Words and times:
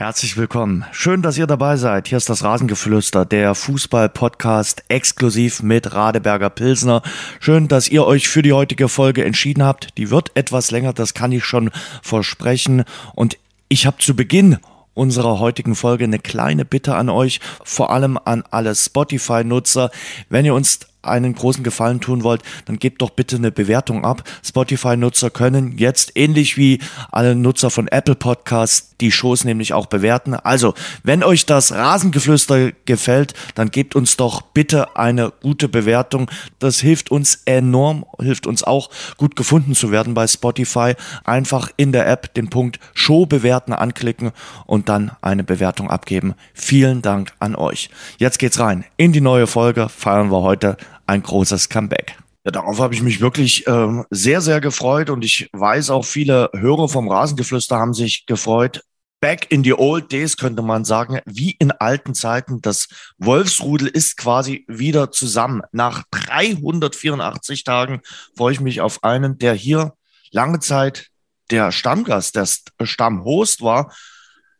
Herzlich 0.00 0.38
willkommen. 0.38 0.86
Schön, 0.92 1.20
dass 1.20 1.36
ihr 1.36 1.46
dabei 1.46 1.76
seid. 1.76 2.08
Hier 2.08 2.16
ist 2.16 2.30
das 2.30 2.42
Rasengeflüster, 2.42 3.26
der 3.26 3.54
Fußball-Podcast 3.54 4.82
exklusiv 4.88 5.62
mit 5.62 5.92
Radeberger 5.92 6.48
Pilsner. 6.48 7.02
Schön, 7.38 7.68
dass 7.68 7.86
ihr 7.86 8.06
euch 8.06 8.26
für 8.26 8.40
die 8.40 8.54
heutige 8.54 8.88
Folge 8.88 9.26
entschieden 9.26 9.62
habt. 9.62 9.98
Die 9.98 10.10
wird 10.10 10.30
etwas 10.34 10.70
länger, 10.70 10.94
das 10.94 11.12
kann 11.12 11.32
ich 11.32 11.44
schon 11.44 11.70
versprechen. 12.00 12.84
Und 13.14 13.36
ich 13.68 13.84
habe 13.84 13.98
zu 13.98 14.16
Beginn 14.16 14.56
unserer 14.94 15.38
heutigen 15.38 15.74
Folge 15.74 16.04
eine 16.04 16.18
kleine 16.18 16.64
Bitte 16.64 16.94
an 16.94 17.10
euch, 17.10 17.40
vor 17.62 17.90
allem 17.90 18.18
an 18.24 18.42
alle 18.50 18.74
Spotify-Nutzer. 18.74 19.90
Wenn 20.30 20.46
ihr 20.46 20.54
uns 20.54 20.78
einen 21.02 21.34
großen 21.34 21.64
Gefallen 21.64 22.00
tun 22.00 22.22
wollt, 22.22 22.42
dann 22.66 22.78
gebt 22.78 23.02
doch 23.02 23.10
bitte 23.10 23.36
eine 23.36 23.50
Bewertung 23.50 24.04
ab. 24.04 24.22
Spotify-Nutzer 24.44 25.30
können 25.30 25.78
jetzt 25.78 26.12
ähnlich 26.14 26.56
wie 26.56 26.80
alle 27.10 27.34
Nutzer 27.34 27.70
von 27.70 27.88
Apple 27.88 28.14
Podcasts 28.14 28.90
die 29.00 29.12
Shows 29.12 29.44
nämlich 29.44 29.72
auch 29.72 29.86
bewerten. 29.86 30.34
Also, 30.34 30.74
wenn 31.02 31.22
euch 31.22 31.46
das 31.46 31.72
Rasengeflüster 31.72 32.72
gefällt, 32.84 33.34
dann 33.54 33.70
gebt 33.70 33.96
uns 33.96 34.16
doch 34.16 34.42
bitte 34.42 34.96
eine 34.96 35.32
gute 35.40 35.68
Bewertung. 35.68 36.30
Das 36.58 36.80
hilft 36.80 37.10
uns 37.10 37.42
enorm, 37.46 38.04
hilft 38.20 38.46
uns 38.46 38.62
auch 38.62 38.90
gut 39.16 39.36
gefunden 39.36 39.74
zu 39.74 39.90
werden 39.90 40.14
bei 40.14 40.26
Spotify. 40.26 40.94
Einfach 41.24 41.70
in 41.76 41.92
der 41.92 42.08
App 42.08 42.34
den 42.34 42.50
Punkt 42.50 42.78
Show 42.94 43.26
bewerten 43.26 43.72
anklicken 43.72 44.32
und 44.66 44.88
dann 44.88 45.12
eine 45.22 45.44
Bewertung 45.44 45.90
abgeben. 45.90 46.34
Vielen 46.54 47.02
Dank 47.02 47.32
an 47.38 47.56
euch. 47.56 47.90
Jetzt 48.18 48.38
geht's 48.38 48.58
rein 48.58 48.84
in 48.96 49.12
die 49.12 49.20
neue 49.20 49.46
Folge. 49.46 49.88
Feiern 49.88 50.30
wir 50.30 50.42
heute 50.42 50.76
ein 51.10 51.22
großes 51.22 51.68
Comeback. 51.68 52.16
Ja, 52.44 52.52
darauf 52.52 52.78
habe 52.78 52.94
ich 52.94 53.02
mich 53.02 53.20
wirklich 53.20 53.66
ähm, 53.66 54.06
sehr, 54.10 54.40
sehr 54.40 54.60
gefreut 54.60 55.10
und 55.10 55.24
ich 55.24 55.50
weiß 55.52 55.90
auch 55.90 56.04
viele 56.04 56.50
Hörer 56.54 56.88
vom 56.88 57.08
Rasengeflüster 57.08 57.76
haben 57.76 57.92
sich 57.92 58.26
gefreut. 58.26 58.82
Back 59.20 59.50
in 59.50 59.62
the 59.62 59.74
old 59.74 60.10
days 60.10 60.38
könnte 60.38 60.62
man 60.62 60.86
sagen, 60.86 61.20
wie 61.26 61.50
in 61.50 61.72
alten 61.72 62.14
Zeiten. 62.14 62.62
Das 62.62 62.88
Wolfsrudel 63.18 63.88
ist 63.88 64.16
quasi 64.16 64.64
wieder 64.68 65.10
zusammen. 65.10 65.62
Nach 65.72 66.04
384 66.12 67.64
Tagen 67.64 68.00
freue 68.34 68.52
ich 68.54 68.60
mich 68.60 68.80
auf 68.80 69.04
einen, 69.04 69.36
der 69.36 69.52
hier 69.52 69.92
lange 70.30 70.60
Zeit 70.60 71.08
der 71.50 71.72
Stammgast, 71.72 72.36
der 72.36 72.46
Stammhost 72.86 73.60
war. 73.60 73.92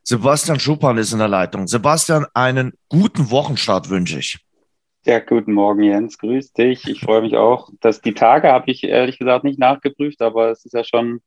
Sebastian 0.03 0.61
Schuppan 0.61 0.99
ist 0.99 1.13
in 1.13 1.21
der 1.21 1.29
Leitung. 1.29 1.69
Sebastian, 1.69 2.27
einen 2.35 2.73
guten 2.89 3.31
Wochenstart 3.31 3.89
wünsche 3.89 4.19
ich. 4.19 4.41
Ja, 5.07 5.19
guten 5.19 5.55
Morgen, 5.55 5.83
Jens. 5.83 6.19
Grüß 6.19 6.53
dich. 6.53 6.87
Ich 6.87 7.01
freue 7.01 7.23
mich 7.23 7.37
auch. 7.37 7.71
Dass 7.81 8.03
die 8.03 8.13
Tage 8.15 8.53
habe 8.53 8.71
ich 8.71 8.85
ehrlich 8.85 9.19
gesagt 9.19 9.45
nicht 9.45 9.59
nachgeprüft, 9.59 10.21
aber 10.21 10.51
es 10.51 10.65
ist 10.67 10.75
ja 10.75 10.85
schon, 10.85 11.21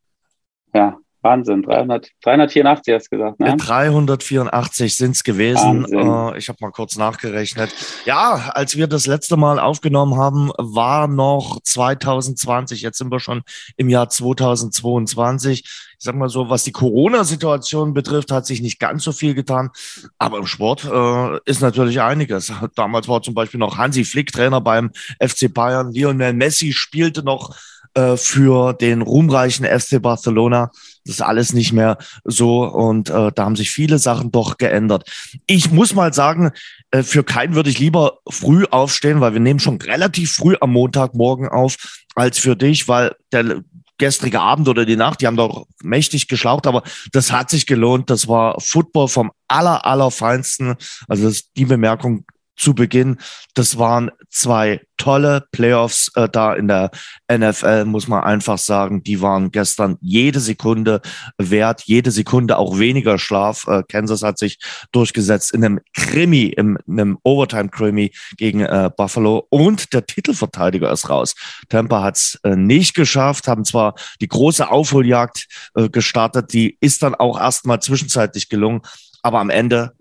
ja, 0.74 1.00
Wahnsinn. 1.24 1.64
300, 1.64 2.10
384 2.22 2.94
hast 2.94 3.12
du 3.12 3.18
gesagt, 3.18 3.40
ne? 3.40 3.56
384 3.58 4.96
sind 4.96 5.12
es 5.12 5.24
gewesen. 5.24 5.86
Äh, 5.86 6.38
ich 6.38 6.50
habe 6.50 6.58
mal 6.62 6.72
kurz 6.72 6.98
nachgerechnet. 6.98 7.74
Ja, 8.06 8.52
als 8.54 8.76
wir 8.76 8.88
das 8.88 9.08
letzte 9.08 9.38
Mal 9.38 9.60
aufgenommen 9.60 10.18
haben, 10.18 10.52
war 10.58 11.08
noch 11.08 11.60
2020. 11.64 12.82
Jetzt 12.82 12.98
sind 12.98 13.12
wir 13.12 13.20
schon 13.20 13.42
im 13.78 13.90
Jahr 13.90 14.10
2022 14.10 15.64
ich 16.04 16.06
sag 16.06 16.16
mal 16.16 16.28
so, 16.28 16.50
was 16.50 16.66
die 16.66 16.74
Corona-Situation 16.74 17.94
betrifft, 17.94 18.30
hat 18.30 18.46
sich 18.46 18.62
nicht 18.62 18.78
ganz 18.78 19.06
so 19.06 19.14
viel 19.14 19.34
getan. 19.34 19.70
Aber 20.18 20.38
im 20.38 20.48
Sport 20.48 20.84
äh, 20.84 21.40
ist 21.46 21.62
natürlich 21.62 22.02
einiges. 22.02 22.52
Damals 22.76 23.08
war 23.08 23.22
zum 23.22 23.34
Beispiel 23.34 23.58
noch 23.62 23.78
Hansi 23.78 24.04
Flick 24.04 24.34
Trainer 24.34 24.60
beim 24.60 24.92
FC 25.22 25.54
Bayern. 25.54 25.94
Lionel 25.94 26.34
Messi 26.34 26.74
spielte 26.74 27.24
noch 27.24 27.56
äh, 27.94 28.18
für 28.18 28.74
den 28.74 29.02
ruhmreichen 29.02 29.66
FC 29.66 30.02
Barcelona. 30.02 30.72
Das 31.06 31.16
ist 31.16 31.22
alles 31.22 31.54
nicht 31.54 31.74
mehr 31.74 31.98
so 32.24 32.64
und 32.64 33.10
äh, 33.10 33.32
da 33.34 33.46
haben 33.46 33.56
sich 33.56 33.72
viele 33.72 34.00
Sachen 34.00 34.32
doch 34.32 34.58
geändert. 34.58 35.10
Ich 35.46 35.72
muss 35.72 35.94
mal 35.94 36.14
sagen, 36.14 36.52
äh, 36.92 37.04
für 37.04 37.24
keinen 37.24 37.56
würde 37.56 37.70
ich 37.70 37.80
lieber 37.80 38.20
früh 38.30 38.66
aufstehen, 38.70 39.22
weil 39.22 39.34
wir 39.34 39.40
nehmen 39.40 39.60
schon 39.60 39.82
relativ 39.82 40.34
früh 40.34 40.56
am 40.62 40.72
Montagmorgen 40.72 41.50
auf, 41.50 42.04
als 42.16 42.40
für 42.40 42.56
dich, 42.56 42.88
weil 42.88 43.16
der 43.32 43.64
gestrige 43.98 44.42
Abend 44.42 44.68
oder 44.68 44.86
die 44.86 44.96
Nacht, 44.96 45.22
die 45.22 45.28
haben 45.28 45.38
doch 45.38 45.66
mächtig 45.82 46.28
geschlaucht, 46.28 46.68
aber 46.68 46.84
das 47.12 47.32
hat 47.32 47.50
sich 47.50 47.66
gelohnt. 47.66 48.10
Das 48.10 48.28
war 48.28 48.60
Football 48.60 49.08
vom 49.08 49.32
aller, 49.48 49.86
allerfeinsten. 49.86 50.76
Also 51.08 51.26
das, 51.26 51.52
die 51.54 51.66
Bemerkung 51.66 52.26
zu 52.56 52.74
Beginn. 52.74 53.18
Das 53.54 53.78
waren 53.78 54.12
zwei 54.30 54.82
tolle 54.98 55.46
Playoffs 55.52 56.12
äh, 56.16 56.30
da 56.30 56.54
in 56.54 56.68
der 56.68 56.92
NFL, 57.32 57.86
muss 57.86 58.08
man 58.08 58.24
einfach 58.24 58.58
sagen. 58.58 59.04
Die 59.04 59.22
waren 59.22 59.52
gestern 59.52 59.98
jede 60.02 60.40
Sekunde 60.40 61.02
wert, 61.38 61.84
jede 61.86 62.12
Sekunde 62.12 62.58
auch 62.58 62.80
weniger 62.80 63.18
Schlaf. 63.18 63.68
Äh, 63.68 63.84
Kansas 63.88 64.24
hat 64.24 64.38
sich 64.38 64.60
durchgesetzt 64.92 65.54
in 65.54 65.66
einem 65.66 65.80
Krimi, 65.94 66.46
im, 66.46 66.78
in 66.88 67.00
einem 67.00 67.18
Overtime-Krimi 67.24 68.12
gegen 68.38 68.62
äh, 68.62 68.90
Buffalo 68.96 69.46
und 69.50 69.94
der 69.94 70.06
Titelverteidiger 70.06 70.92
ist 70.92 71.10
raus. 71.10 71.36
Tampa 71.70 72.04
hat 72.04 72.16
es 72.16 72.40
äh, 72.44 72.56
nicht 72.56 72.96
geschafft, 72.96 73.48
haben 73.48 73.66
zwar 73.66 73.96
die 74.22 74.28
große 74.28 74.70
Aufholjagd 74.70 75.48
äh, 75.76 75.90
gestartet, 75.90 76.54
die 76.54 76.78
ist 76.80 77.04
dann 77.04 77.16
auch 77.16 77.40
erstmal 77.40 77.82
zwischenzeitlich 77.82 78.48
gelungen, 78.48 78.82
aber 79.22 79.40
am 79.40 79.50
Ende 79.50 79.94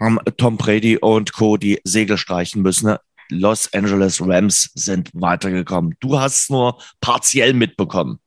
haben 0.00 0.18
Tom 0.36 0.56
Brady 0.56 0.96
und 0.98 1.32
Co. 1.32 1.56
die 1.56 1.80
Segel 1.84 2.16
streichen 2.18 2.62
müssen. 2.62 2.96
Los 3.30 3.72
Angeles 3.72 4.20
Rams 4.20 4.70
sind 4.74 5.10
weitergekommen. 5.14 5.96
Du 6.00 6.18
hast 6.18 6.50
nur 6.50 6.78
partiell 7.00 7.54
mitbekommen. 7.54 8.18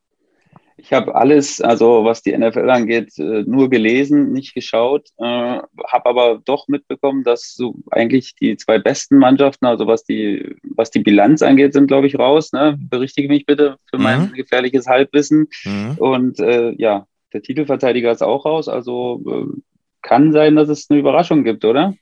Ich 0.80 0.94
habe 0.94 1.16
alles, 1.16 1.60
also 1.60 2.06
was 2.06 2.22
die 2.22 2.38
NFL 2.38 2.70
angeht, 2.70 3.18
äh, 3.18 3.44
nur 3.48 3.70
gelesen, 3.70 4.32
nicht 4.32 4.54
geschaut, 4.54 5.10
äh, 5.18 5.24
habe 5.24 6.06
aber 6.06 6.42
doch 6.46 6.68
mitbekommen, 6.68 7.24
dass 7.24 7.56
so 7.56 7.76
eigentlich 7.90 8.36
die 8.36 8.58
zwei 8.58 8.78
besten 8.78 9.18
Mannschaften, 9.18 9.66
also 9.66 9.88
was 9.88 10.04
die, 10.04 10.56
was 10.62 10.92
die 10.92 11.00
Bilanz 11.00 11.42
angeht, 11.42 11.74
sind, 11.74 11.88
glaube 11.88 12.06
ich, 12.06 12.20
raus. 12.20 12.54
Ne? 12.54 12.78
Berichtige 12.80 13.28
mich 13.28 13.48
bitte 13.48 13.78
für 13.90 13.98
mein 13.98 14.30
mhm. 14.30 14.34
gefährliches 14.34 14.86
Halbwissen. 14.86 15.48
Mhm. 15.66 15.96
Und 15.98 16.40
äh, 16.40 16.74
ja, 16.78 17.08
der 17.34 17.42
Titelverteidiger 17.42 18.12
ist 18.12 18.22
auch 18.22 18.46
raus, 18.46 18.70
also 18.70 19.24
äh, 19.28 19.62
kann 20.02 20.32
sein, 20.32 20.56
dass 20.56 20.70
es 20.70 20.88
eine 20.90 21.00
Überraschung 21.00 21.44
gibt, 21.44 21.66
oder? 21.66 21.94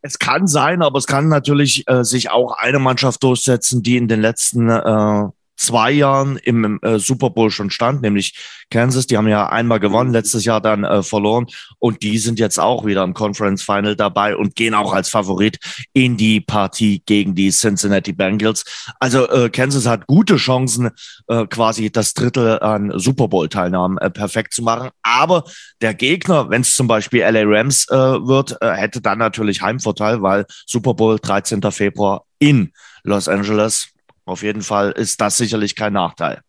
Es 0.00 0.18
kann 0.18 0.46
sein, 0.46 0.82
aber 0.82 0.98
es 0.98 1.06
kann 1.06 1.28
natürlich 1.28 1.84
äh, 1.88 2.04
sich 2.04 2.30
auch 2.30 2.52
eine 2.56 2.78
Mannschaft 2.78 3.22
durchsetzen, 3.22 3.82
die 3.82 3.96
in 3.96 4.08
den 4.08 4.20
letzten 4.20 4.70
äh, 4.70 5.28
zwei 5.58 5.90
Jahren 5.90 6.36
im 6.36 6.78
äh, 6.82 6.98
Super 6.98 7.30
Bowl 7.30 7.50
schon 7.50 7.70
stand, 7.70 8.00
nämlich 8.00 8.38
Kansas. 8.70 9.06
Die 9.06 9.16
haben 9.16 9.28
ja 9.28 9.48
einmal 9.48 9.80
gewonnen, 9.80 10.12
letztes 10.12 10.44
Jahr 10.44 10.60
dann 10.60 10.84
äh, 10.84 11.02
verloren 11.02 11.46
und 11.78 12.02
die 12.02 12.18
sind 12.18 12.38
jetzt 12.38 12.58
auch 12.58 12.86
wieder 12.86 13.02
im 13.02 13.12
Conference 13.12 13.62
Final 13.62 13.96
dabei 13.96 14.36
und 14.36 14.54
gehen 14.54 14.74
auch 14.74 14.92
als 14.92 15.08
Favorit 15.10 15.58
in 15.92 16.16
die 16.16 16.40
Partie 16.40 17.02
gegen 17.04 17.34
die 17.34 17.50
Cincinnati 17.50 18.12
Bengals. 18.12 18.64
Also 19.00 19.28
äh, 19.28 19.50
Kansas 19.50 19.86
hat 19.86 20.06
gute 20.06 20.36
Chancen, 20.36 20.90
äh, 21.26 21.46
quasi 21.46 21.90
das 21.90 22.14
Drittel 22.14 22.60
an 22.60 22.92
Super 22.94 23.28
Bowl 23.28 23.48
Teilnahmen 23.48 23.98
äh, 23.98 24.10
perfekt 24.10 24.54
zu 24.54 24.62
machen. 24.62 24.90
Aber 25.02 25.44
der 25.80 25.94
Gegner, 25.94 26.50
wenn 26.50 26.62
es 26.62 26.74
zum 26.74 26.86
Beispiel 26.86 27.20
LA 27.20 27.42
Rams 27.44 27.88
äh, 27.90 27.96
wird, 27.96 28.56
äh, 28.60 28.72
hätte 28.72 29.00
dann 29.00 29.18
natürlich 29.18 29.60
Heimvorteil, 29.60 30.22
weil 30.22 30.46
Super 30.66 30.94
Bowl 30.94 31.18
13. 31.18 31.60
Februar 31.72 32.24
in 32.38 32.72
Los 33.02 33.28
Angeles 33.28 33.88
auf 34.28 34.42
jeden 34.42 34.62
Fall 34.62 34.92
ist 34.92 35.20
das 35.20 35.38
sicherlich 35.38 35.74
kein 35.74 35.94
Nachteil. 35.94 36.42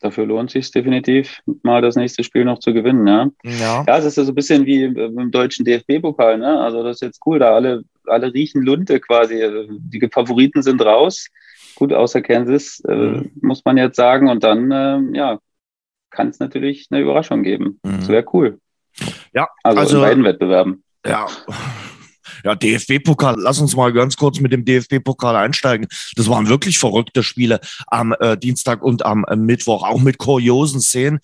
Dafür 0.00 0.26
lohnt 0.26 0.50
sich 0.50 0.70
definitiv, 0.70 1.40
mal 1.62 1.80
das 1.80 1.94
nächste 1.94 2.24
Spiel 2.24 2.44
noch 2.44 2.58
zu 2.58 2.72
gewinnen. 2.72 3.06
Ja, 3.06 3.28
ja. 3.44 3.84
ja 3.86 3.98
es 3.98 4.04
ist 4.04 4.16
ja 4.16 4.24
so 4.24 4.32
ein 4.32 4.34
bisschen 4.34 4.66
wie 4.66 4.84
im 4.84 5.30
deutschen 5.30 5.64
DFB-Pokal. 5.64 6.38
Ne? 6.38 6.60
Also 6.60 6.82
das 6.82 6.96
ist 6.96 7.02
jetzt 7.02 7.20
cool, 7.24 7.38
da 7.38 7.54
alle, 7.54 7.84
alle 8.06 8.32
riechen 8.32 8.62
Lunte 8.62 8.98
quasi. 8.98 9.40
Die 9.68 10.08
Favoriten 10.12 10.62
sind 10.62 10.82
raus. 10.82 11.28
Gut, 11.76 11.92
außer 11.92 12.20
Kansas, 12.20 12.82
äh, 12.88 12.94
mhm. 12.94 13.30
muss 13.40 13.64
man 13.64 13.76
jetzt 13.76 13.96
sagen. 13.96 14.28
Und 14.28 14.42
dann, 14.42 14.70
äh, 14.70 15.16
ja, 15.16 15.38
kann 16.10 16.28
es 16.28 16.40
natürlich 16.40 16.88
eine 16.90 17.00
Überraschung 17.00 17.42
geben. 17.42 17.80
Mhm. 17.82 17.96
Das 17.98 18.08
wäre 18.08 18.24
cool. 18.32 18.58
Ja, 19.32 19.48
also, 19.62 19.80
also 19.80 19.96
in 19.96 20.02
beiden 20.02 20.24
Wettbewerben. 20.24 20.82
Ja, 21.06 21.26
ja, 22.44 22.54
DFB-Pokal, 22.54 23.36
lass 23.38 23.58
uns 23.58 23.76
mal 23.76 23.92
ganz 23.92 24.16
kurz 24.16 24.40
mit 24.40 24.52
dem 24.52 24.64
DFB-Pokal 24.64 25.36
einsteigen. 25.36 25.86
Das 26.16 26.28
waren 26.28 26.48
wirklich 26.48 26.78
verrückte 26.78 27.22
Spiele 27.22 27.60
am 27.86 28.14
äh, 28.18 28.36
Dienstag 28.36 28.82
und 28.82 29.04
am 29.04 29.24
äh, 29.28 29.36
Mittwoch, 29.36 29.84
auch 29.84 30.00
mit 30.00 30.18
kuriosen 30.18 30.80
Szenen. 30.80 31.20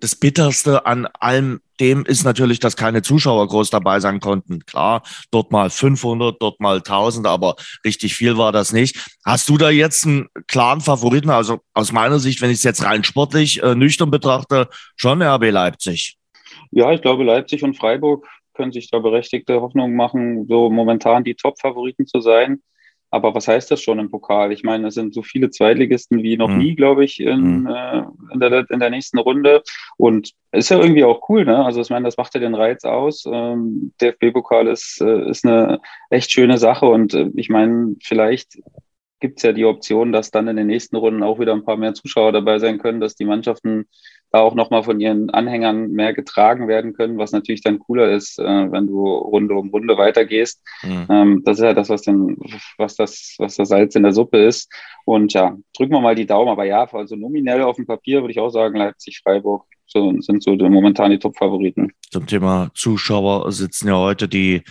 Das 0.00 0.16
Bitterste 0.16 0.84
an 0.84 1.06
allem 1.20 1.60
dem 1.78 2.04
ist 2.04 2.24
natürlich, 2.24 2.58
dass 2.58 2.76
keine 2.76 3.02
Zuschauer 3.02 3.46
groß 3.48 3.70
dabei 3.70 4.00
sein 4.00 4.20
konnten. 4.20 4.64
Klar, 4.66 5.02
dort 5.30 5.52
mal 5.52 5.70
500, 5.70 6.40
dort 6.40 6.60
mal 6.60 6.78
1000, 6.78 7.26
aber 7.26 7.56
richtig 7.84 8.14
viel 8.14 8.36
war 8.36 8.52
das 8.52 8.72
nicht. 8.72 8.96
Hast 9.24 9.48
du 9.48 9.58
da 9.58 9.70
jetzt 9.70 10.06
einen 10.06 10.28
klaren 10.48 10.80
Favoriten? 10.80 11.30
Also 11.30 11.60
aus 11.72 11.92
meiner 11.92 12.18
Sicht, 12.18 12.40
wenn 12.40 12.50
ich 12.50 12.58
es 12.58 12.62
jetzt 12.62 12.84
rein 12.84 13.04
sportlich 13.04 13.62
äh, 13.62 13.74
nüchtern 13.74 14.10
betrachte, 14.10 14.68
schon 14.96 15.22
RB 15.22 15.50
Leipzig. 15.50 16.16
Ja, 16.72 16.92
ich 16.92 17.02
glaube, 17.02 17.24
Leipzig 17.24 17.62
und 17.62 17.76
Freiburg 17.76 18.26
können 18.54 18.72
sich 18.72 18.90
da 18.90 18.98
berechtigte 18.98 19.60
Hoffnungen 19.60 19.96
machen, 19.96 20.46
so 20.48 20.70
momentan 20.70 21.24
die 21.24 21.34
Top-Favoriten 21.34 22.06
zu 22.06 22.20
sein. 22.20 22.62
aber 23.10 23.34
was 23.34 23.46
heißt 23.46 23.70
das 23.70 23.82
schon 23.82 23.98
im 23.98 24.10
Pokal? 24.10 24.52
Ich 24.52 24.62
meine, 24.64 24.88
es 24.88 24.94
sind 24.94 25.12
so 25.12 25.22
viele 25.22 25.50
Zweitligisten 25.50 26.22
wie 26.22 26.38
noch 26.38 26.48
mhm. 26.48 26.58
nie, 26.58 26.74
glaube 26.74 27.04
ich, 27.04 27.20
in, 27.20 27.60
mhm. 27.60 27.66
äh, 27.66 28.02
in, 28.32 28.40
der, 28.40 28.70
in 28.70 28.80
der 28.80 28.88
nächsten 28.88 29.18
Runde. 29.18 29.62
Und 29.98 30.32
ist 30.50 30.70
ja 30.70 30.78
irgendwie 30.80 31.04
auch 31.04 31.28
cool, 31.28 31.44
ne? 31.44 31.62
Also 31.62 31.82
ich 31.82 31.90
meine, 31.90 32.06
das 32.06 32.16
macht 32.16 32.34
ja 32.34 32.40
den 32.40 32.54
Reiz 32.54 32.84
aus. 32.84 33.24
Ähm, 33.26 33.92
DFB-Pokal 34.00 34.66
ist, 34.66 35.02
äh, 35.02 35.28
ist 35.28 35.44
eine 35.44 35.80
echt 36.08 36.32
schöne 36.32 36.56
Sache. 36.56 36.86
Und 36.86 37.12
äh, 37.12 37.28
ich 37.34 37.50
meine, 37.50 37.96
vielleicht 38.02 38.58
gibt 39.20 39.38
es 39.38 39.42
ja 39.44 39.52
die 39.52 39.64
Option, 39.64 40.10
dass 40.12 40.30
dann 40.30 40.48
in 40.48 40.56
den 40.56 40.66
nächsten 40.66 40.96
Runden 40.96 41.22
auch 41.22 41.38
wieder 41.38 41.52
ein 41.52 41.64
paar 41.64 41.76
mehr 41.76 41.94
Zuschauer 41.94 42.32
dabei 42.32 42.58
sein 42.58 42.78
können, 42.78 43.00
dass 43.00 43.14
die 43.14 43.24
Mannschaften 43.24 43.88
auch 44.40 44.54
nochmal 44.54 44.82
von 44.82 44.98
ihren 44.98 45.30
Anhängern 45.30 45.90
mehr 45.90 46.14
getragen 46.14 46.66
werden 46.66 46.94
können, 46.94 47.18
was 47.18 47.32
natürlich 47.32 47.62
dann 47.62 47.78
cooler 47.78 48.10
ist, 48.10 48.38
äh, 48.38 48.72
wenn 48.72 48.86
du 48.86 49.04
Runde 49.04 49.54
um 49.54 49.68
Runde 49.68 49.98
weitergehst. 49.98 50.62
Mhm. 50.82 51.06
Ähm, 51.10 51.42
das 51.44 51.58
ist 51.58 51.64
ja 51.64 51.74
das, 51.74 51.90
was 51.90 52.02
denn, 52.02 52.38
was 52.78 52.96
das, 52.96 53.36
was 53.38 53.56
das 53.56 53.68
Salz 53.68 53.94
in 53.94 54.02
der 54.02 54.12
Suppe 54.12 54.38
ist. 54.38 54.72
Und 55.04 55.34
ja, 55.34 55.56
drücken 55.76 55.92
wir 55.92 56.00
mal 56.00 56.14
die 56.14 56.26
Daumen. 56.26 56.48
Aber 56.48 56.64
ja, 56.64 56.84
also 56.84 57.14
nominell 57.16 57.62
auf 57.62 57.76
dem 57.76 57.86
Papier 57.86 58.22
würde 58.22 58.32
ich 58.32 58.40
auch 58.40 58.50
sagen, 58.50 58.78
Leipzig, 58.78 59.20
Freiburg 59.22 59.66
so, 59.86 60.14
sind 60.20 60.42
so 60.42 60.54
momentan 60.56 61.10
die 61.10 61.18
Top-Favoriten. 61.18 61.92
Zum 62.10 62.26
Thema 62.26 62.70
Zuschauer 62.74 63.52
sitzen 63.52 63.88
ja 63.88 63.96
heute 63.96 64.28
die 64.28 64.62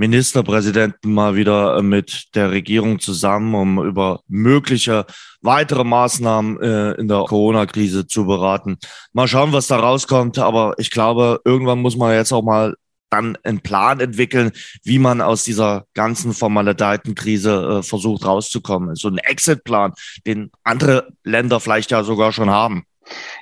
Ministerpräsidenten 0.00 1.12
mal 1.12 1.36
wieder 1.36 1.76
äh, 1.76 1.82
mit 1.82 2.34
der 2.34 2.50
Regierung 2.50 3.00
zusammen, 3.00 3.54
um 3.54 3.84
über 3.84 4.22
mögliche 4.28 5.04
weitere 5.42 5.84
Maßnahmen 5.84 6.58
äh, 6.58 6.92
in 6.92 7.06
der 7.06 7.24
Corona-Krise 7.24 8.06
zu 8.06 8.24
beraten. 8.24 8.78
Mal 9.12 9.28
schauen, 9.28 9.52
was 9.52 9.66
da 9.66 9.78
rauskommt. 9.78 10.38
Aber 10.38 10.72
ich 10.78 10.90
glaube, 10.90 11.42
irgendwann 11.44 11.80
muss 11.80 11.96
man 11.96 12.14
jetzt 12.14 12.32
auch 12.32 12.42
mal 12.42 12.76
dann 13.10 13.36
einen 13.42 13.60
Plan 13.60 14.00
entwickeln, 14.00 14.52
wie 14.84 14.98
man 14.98 15.20
aus 15.20 15.44
dieser 15.44 15.84
ganzen 15.92 16.32
Formalitätenkrise 16.32 17.80
äh, 17.80 17.82
versucht 17.82 18.24
rauszukommen. 18.24 18.94
So 18.94 19.08
ein 19.08 19.18
Exit-Plan, 19.18 19.92
den 20.26 20.50
andere 20.64 21.08
Länder 21.24 21.60
vielleicht 21.60 21.90
ja 21.90 22.04
sogar 22.04 22.32
schon 22.32 22.48
haben. 22.48 22.84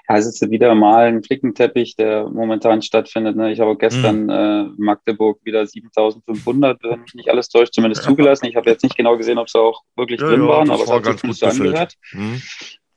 Ja, 0.09 0.17
es 0.17 0.27
ist 0.27 0.51
wieder 0.51 0.75
mal 0.75 1.07
ein 1.07 1.23
Flickenteppich, 1.23 1.97
der 1.97 2.29
momentan 2.29 2.83
stattfindet. 2.83 3.37
Ne? 3.37 3.53
Ich 3.53 3.61
habe 3.61 3.77
gestern 3.77 4.25
mhm. 4.25 4.31
äh, 4.31 4.65
Magdeburg 4.77 5.41
wieder 5.45 5.67
7500, 5.67 6.83
wenn 6.83 7.01
mich 7.01 7.15
nicht 7.15 7.31
alles 7.31 7.49
täuscht, 7.49 7.75
zumindest 7.75 8.03
ja. 8.03 8.09
zugelassen. 8.09 8.47
Ich 8.47 8.57
habe 8.57 8.71
jetzt 8.71 8.83
nicht 8.83 8.97
genau 8.97 9.17
gesehen, 9.17 9.39
ob 9.39 9.51
sie 9.51 9.59
auch 9.59 9.83
wirklich 9.97 10.21
ja, 10.21 10.29
drin 10.29 10.43
ja, 10.43 10.49
waren, 10.49 10.71
aber 10.71 10.83
es 10.83 10.91
hat 10.91 11.05
sich 11.05 11.23
gut 11.23 11.37
so 11.37 11.47
angehört. 11.47 11.95
Mhm. 12.13 12.43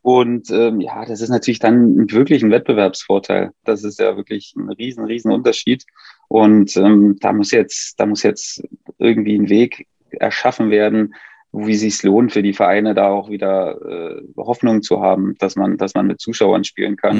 Und 0.04 0.50
ähm, 0.50 0.82
ja, 0.82 1.06
das 1.06 1.22
ist 1.22 1.30
natürlich 1.30 1.60
dann 1.60 2.12
wirklich 2.12 2.42
ein 2.42 2.50
Wettbewerbsvorteil. 2.50 3.52
Das 3.64 3.84
ist 3.84 4.00
ja 4.00 4.18
wirklich 4.18 4.54
ein 4.58 4.70
riesen, 4.72 5.06
riesen 5.06 5.32
Unterschied. 5.32 5.86
Und 6.28 6.76
ähm, 6.76 7.18
da 7.20 7.34
muss 7.34 7.52
jetzt, 7.52 8.00
da 8.00 8.06
muss 8.08 8.24
jetzt 8.24 8.64
irgendwie 8.98 9.38
ein 9.38 9.50
Weg 9.50 9.88
erschaffen 10.10 10.72
werden, 10.72 11.14
wie 11.54 11.76
sich 11.76 12.02
lohnt 12.04 12.32
für 12.32 12.44
die 12.44 12.54
Vereine, 12.54 12.94
da 12.94 13.10
auch 13.10 13.30
wieder 13.30 13.76
äh, 13.82 14.22
Hoffnung 14.38 14.82
zu 14.82 15.02
haben, 15.02 15.36
dass 15.40 15.56
man, 15.56 15.78
dass 15.78 15.94
man 15.94 16.08
mit 16.08 16.22
Zuschauern 16.22 16.64
spielen 16.64 16.96
kann. 16.96 17.18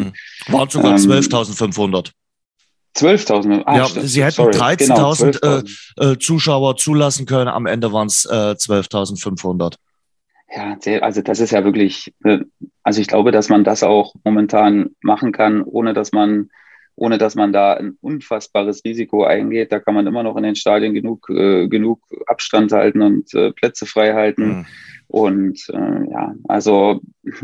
Mhm. 0.48 0.54
Waren 0.54 0.70
sogar 0.70 0.92
ähm, 0.92 0.98
12.500. 0.98 2.12
12.000. 2.96 3.64
Ah, 3.66 3.78
ja, 3.78 3.86
stimmt. 3.86 4.08
sie 4.08 4.24
hätten 4.24 4.42
13.000 4.42 5.40
genau, 5.40 5.62
äh, 6.10 6.14
äh, 6.14 6.18
Zuschauer 6.18 6.76
zulassen 6.76 7.26
können. 7.26 7.48
Am 7.48 7.66
Ende 7.66 7.94
waren 7.94 8.08
es 8.08 8.26
äh, 8.26 8.56
12.500. 8.56 9.76
Ja, 10.54 10.78
also 11.02 11.22
das 11.22 11.40
ist 11.40 11.52
ja 11.52 11.64
wirklich, 11.64 12.14
äh, 12.26 12.40
also 12.84 13.00
ich 13.00 13.08
glaube, 13.08 13.32
dass 13.32 13.48
man 13.48 13.64
das 13.64 13.84
auch 13.84 14.14
momentan 14.26 14.90
machen 15.02 15.32
kann, 15.32 15.62
ohne 15.62 15.94
dass 15.94 16.12
man 16.12 16.50
ohne 16.96 17.18
dass 17.18 17.36
man 17.36 17.54
da 17.54 17.74
ein 17.74 17.98
unfassbares 18.02 18.84
Risiko 18.86 19.24
eingeht. 19.24 19.72
Da 19.72 19.80
kann 19.80 19.96
man 19.96 20.08
immer 20.08 20.24
noch 20.24 20.38
in 20.38 20.44
den 20.44 20.56
Stadien 20.56 20.94
genug, 20.94 21.30
äh, 21.30 21.68
genug 21.68 22.02
Abstand 22.28 22.72
halten 22.72 23.02
und 23.02 23.34
äh, 23.34 23.52
Plätze 23.52 23.86
frei 23.86 24.14
halten. 24.14 24.48
Mhm. 24.48 24.66
Und 25.08 25.70
äh, 25.70 26.12
ja, 26.12 26.36
also, 26.48 27.02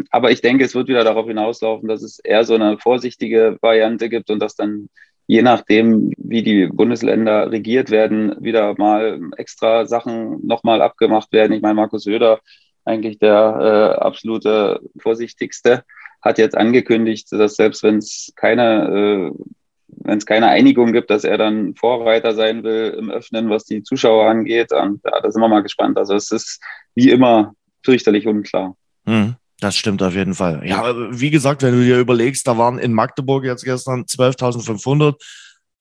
aber 0.10 0.32
ich 0.32 0.42
denke, 0.42 0.64
es 0.64 0.76
wird 0.76 0.88
wieder 0.88 1.04
darauf 1.04 1.28
hinauslaufen, 1.28 1.90
dass 1.90 2.02
es 2.02 2.20
eher 2.20 2.44
so 2.46 2.56
eine 2.56 2.78
vorsichtige 2.78 3.58
Variante 3.62 4.10
gibt 4.10 4.30
und 4.30 4.40
dass 4.40 4.56
dann 4.56 4.90
je 5.28 5.42
nachdem, 5.42 6.14
wie 6.18 6.42
die 6.42 6.68
Bundesländer 6.68 7.52
regiert 7.52 7.92
werden, 7.92 8.36
wieder 8.40 8.74
mal 8.78 9.20
extra 9.36 9.86
Sachen 9.86 10.46
nochmal 10.46 10.82
abgemacht 10.82 11.34
werden. 11.34 11.52
Ich 11.52 11.62
meine, 11.62 11.74
Markus 11.74 12.04
Söder, 12.04 12.40
eigentlich 12.86 13.20
der 13.20 13.98
äh, 14.00 14.02
absolute 14.02 14.80
vorsichtigste, 14.98 15.84
hat 16.22 16.38
jetzt 16.38 16.58
angekündigt, 16.58 17.32
dass 17.32 17.56
selbst 17.56 17.84
wenn 17.84 17.98
es 17.98 18.32
keine, 18.36 19.32
äh, 19.34 19.44
wenn 19.88 20.18
es 20.18 20.26
keine 20.26 20.48
Einigung 20.48 20.94
gibt, 20.94 21.10
dass 21.10 21.24
er 21.24 21.38
dann 21.38 21.76
Vorreiter 21.76 22.34
sein 22.34 22.64
will 22.64 22.96
im 22.98 23.10
Öffnen, 23.10 23.50
was 23.50 23.66
die 23.66 23.84
Zuschauer 23.84 24.30
angeht. 24.30 24.72
Und 24.72 25.02
ja, 25.04 25.20
da 25.22 25.32
sind 25.32 25.42
wir 25.42 25.48
mal 25.48 25.64
gespannt. 25.64 25.98
Also 25.98 26.16
es 26.16 26.32
ist 26.32 26.62
wie 26.96 27.10
immer 27.10 27.54
fürchterlich 27.84 28.28
unklar. 28.28 28.76
Hm. 29.06 29.36
Das 29.60 29.76
stimmt 29.76 30.04
auf 30.04 30.14
jeden 30.14 30.36
Fall. 30.36 30.62
Ja, 30.66 30.94
wie 31.10 31.32
gesagt, 31.32 31.64
wenn 31.64 31.74
du 31.74 31.84
dir 31.84 31.98
überlegst, 31.98 32.48
da 32.48 32.60
waren 32.60 32.78
in 32.78 32.94
Magdeburg 32.94 33.44
jetzt 33.44 33.64
gestern 33.64 34.04
12.500 34.04 35.16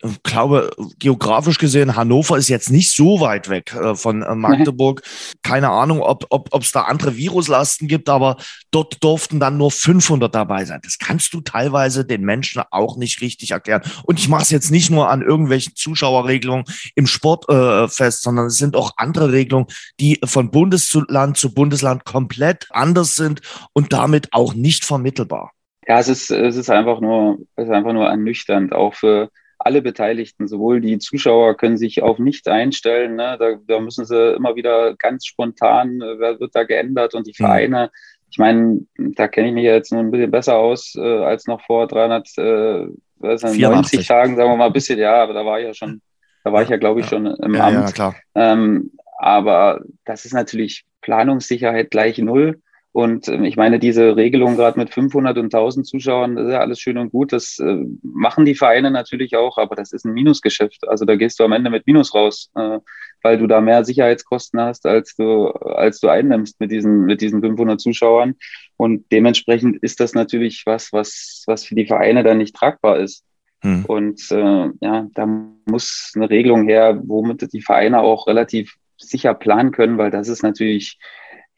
ich 0.02 0.22
glaube, 0.22 0.70
geografisch 0.98 1.58
gesehen, 1.58 1.96
Hannover 1.96 2.37
ist 2.37 2.48
jetzt 2.48 2.70
nicht 2.70 2.93
so 2.93 3.20
weit 3.20 3.48
weg 3.48 3.75
äh, 3.75 3.94
von 3.94 4.22
äh, 4.22 4.34
Magdeburg. 4.34 5.02
Keine 5.43 5.70
Ahnung, 5.70 6.00
ob 6.00 6.26
ob 6.31 6.62
es 6.62 6.72
da 6.72 6.82
andere 6.82 7.16
Viruslasten 7.16 7.88
gibt, 7.88 8.08
aber 8.08 8.37
dort 8.70 9.02
durften 9.02 9.40
dann 9.40 9.56
nur 9.56 9.70
500 9.70 10.34
dabei 10.34 10.64
sein. 10.64 10.81
Das 10.82 10.98
kannst 10.98 11.32
du 11.32 11.40
teilweise 11.40 12.04
den 12.04 12.22
Menschen 12.22 12.62
auch 12.70 12.96
nicht 12.96 13.22
richtig 13.22 13.52
erklären. 13.52 13.82
Und 14.04 14.19
ich 14.19 14.28
mache 14.28 14.43
es 14.43 14.50
jetzt 14.50 14.70
nicht 14.70 14.90
nur 14.90 15.08
an 15.08 15.22
irgendwelchen 15.22 15.75
Zuschauerregelungen 15.75 16.66
im 16.94 17.06
Sport 17.06 17.48
äh, 17.48 17.88
fest, 17.88 18.22
sondern 18.22 18.46
es 18.46 18.58
sind 18.58 18.76
auch 18.76 18.93
andere 18.96 19.32
Regelungen, 19.32 19.66
die 19.98 20.20
von 20.25 20.50
Bundesland 20.50 21.38
zu 21.38 21.54
Bundesland 21.54 22.04
komplett 22.04 22.66
anders 22.70 23.14
sind 23.14 23.40
und 23.72 23.93
damit 23.93 24.32
auch 24.32 24.52
nicht 24.52 24.84
vermittelbar. 24.84 25.52
Ja, 25.88 26.00
es 26.00 26.08
ist, 26.08 26.31
es 26.31 26.56
ist 26.56 26.69
einfach 26.69 27.00
nur, 27.00 27.38
es 27.54 27.66
ist 27.66 27.72
einfach 27.72 27.93
nur 27.93 28.06
ernüchternd, 28.06 28.72
auch 28.72 28.94
für 28.94 29.31
alle 29.67 29.83
Beteiligten, 29.83 30.49
sowohl 30.49 30.81
die 30.81 30.99
Zuschauer 30.99 31.57
können 31.57 31.77
sich 31.77 32.03
auf 32.03 32.19
nichts 32.19 32.47
einstellen. 32.47 33.17
Ne? 33.17 33.37
Da, 33.39 33.57
da, 33.67 33.81
müssen 33.81 34.07
sie 34.07 34.35
immer 34.35 34.57
wieder 34.57 34.95
ganz 34.97 35.27
spontan, 35.27 36.01
äh, 36.01 36.41
wird 36.41 36.55
da 36.55 36.63
geändert 36.63 37.15
und 37.15 37.27
die 37.27 37.33
mhm. 37.33 37.45
Vereine, 37.45 37.91
ich 38.31 38.39
meine, 38.39 38.81
da 38.97 39.29
kenne 39.29 39.49
ich 39.49 39.55
mich 39.55 39.65
jetzt 39.65 39.93
nur 39.93 40.01
ein 40.01 40.11
bisschen 40.11 40.31
besser 40.31 40.57
aus 40.57 40.95
äh, 40.97 41.01
als 41.01 41.47
noch 41.47 41.61
vor 41.63 41.87
390 41.87 44.07
Tagen, 44.07 44.37
sagen 44.37 44.51
wir 44.51 44.57
mal 44.57 44.67
ein 44.67 44.73
bisschen, 44.73 44.99
ja, 44.99 45.23
aber 45.23 45.33
da 45.33 45.45
war 45.45 45.59
ich 45.59 45.67
ja 45.67 45.75
schon, 45.75 46.01
da 46.45 46.53
war 46.53 46.63
ich 46.63 46.69
ja, 46.69 46.77
glaube 46.77 47.01
ich, 47.01 47.07
schon 47.07 47.27
im 47.27 47.55
ja, 47.55 47.67
Amt. 47.67 47.75
Ja, 47.75 47.93
klar. 47.93 48.15
Ähm, 48.35 48.93
aber 49.19 49.81
das 50.05 50.25
ist 50.25 50.35
natürlich 50.35 50.85
Planungssicherheit 51.01 51.91
gleich 51.91 52.19
null. 52.19 52.61
Und 52.96 53.28
äh, 53.28 53.46
ich 53.46 53.58
meine, 53.58 53.78
diese 53.78 54.16
Regelung 54.16 54.56
gerade 54.56 54.78
mit 54.78 54.88
500 54.88 55.37
und 55.37 55.54
1000 55.54 55.87
Zuschauern, 55.87 56.34
das 56.34 56.46
ist 56.46 56.52
ja 56.52 56.60
alles 56.60 56.81
schön 56.81 56.96
und 56.96 57.12
gut. 57.12 57.31
Das 57.31 57.58
äh, 57.58 57.84
machen 58.02 58.46
die 58.46 58.54
Vereine 58.54 58.90
natürlich 58.90 59.37
auch, 59.37 59.58
aber 59.58 59.76
das 59.76 59.93
ist 59.93 60.06
ein 60.06 60.14
Minusgeschäft. 60.14 60.88
Also 60.88 61.04
da 61.04 61.14
gehst 61.16 61.38
du 61.38 61.44
am 61.44 61.52
Ende 61.52 61.69
mit 61.69 61.87
Minus 61.87 62.14
raus, 62.14 62.50
äh, 62.54 62.78
weil 63.20 63.37
du 63.37 63.46
da 63.46 63.60
mehr 63.60 63.84
Sicherheitskosten 63.84 64.58
hast, 64.62 64.86
als 64.86 65.15
du, 65.15 65.48
als 65.48 66.00
du 66.00 66.08
einnimmst 66.08 66.58
mit 66.58 66.70
diesen, 66.70 67.05
mit 67.05 67.20
diesen 67.20 67.43
500 67.43 67.79
Zuschauern. 67.79 68.36
Und 68.79 69.05
dementsprechend 69.12 69.76
ist 69.82 70.00
das 70.00 70.15
natürlich 70.15 70.62
was, 70.65 70.91
was, 70.91 71.44
was 71.46 71.67
für 71.67 71.74
die 71.74 71.86
Vereine 71.86 72.24
dann 72.24 72.38
nicht 72.38 72.56
tragbar 72.56 72.98
ist. 73.00 73.26
Hm. 73.60 73.84
Und 73.84 74.22
äh, 74.31 74.70
ja, 74.81 75.06
da 75.12 75.26
muss 75.67 76.12
eine 76.17 76.31
Regelung 76.31 76.67
her, 76.67 76.98
womit 77.05 77.53
die 77.53 77.60
Vereine 77.60 78.00
auch 78.00 78.26
relativ 78.26 78.76
sicher 78.96 79.34
planen 79.34 79.72
können, 79.72 79.98
weil 79.98 80.10
das 80.10 80.29
ist 80.29 80.43
natürlich 80.43 80.98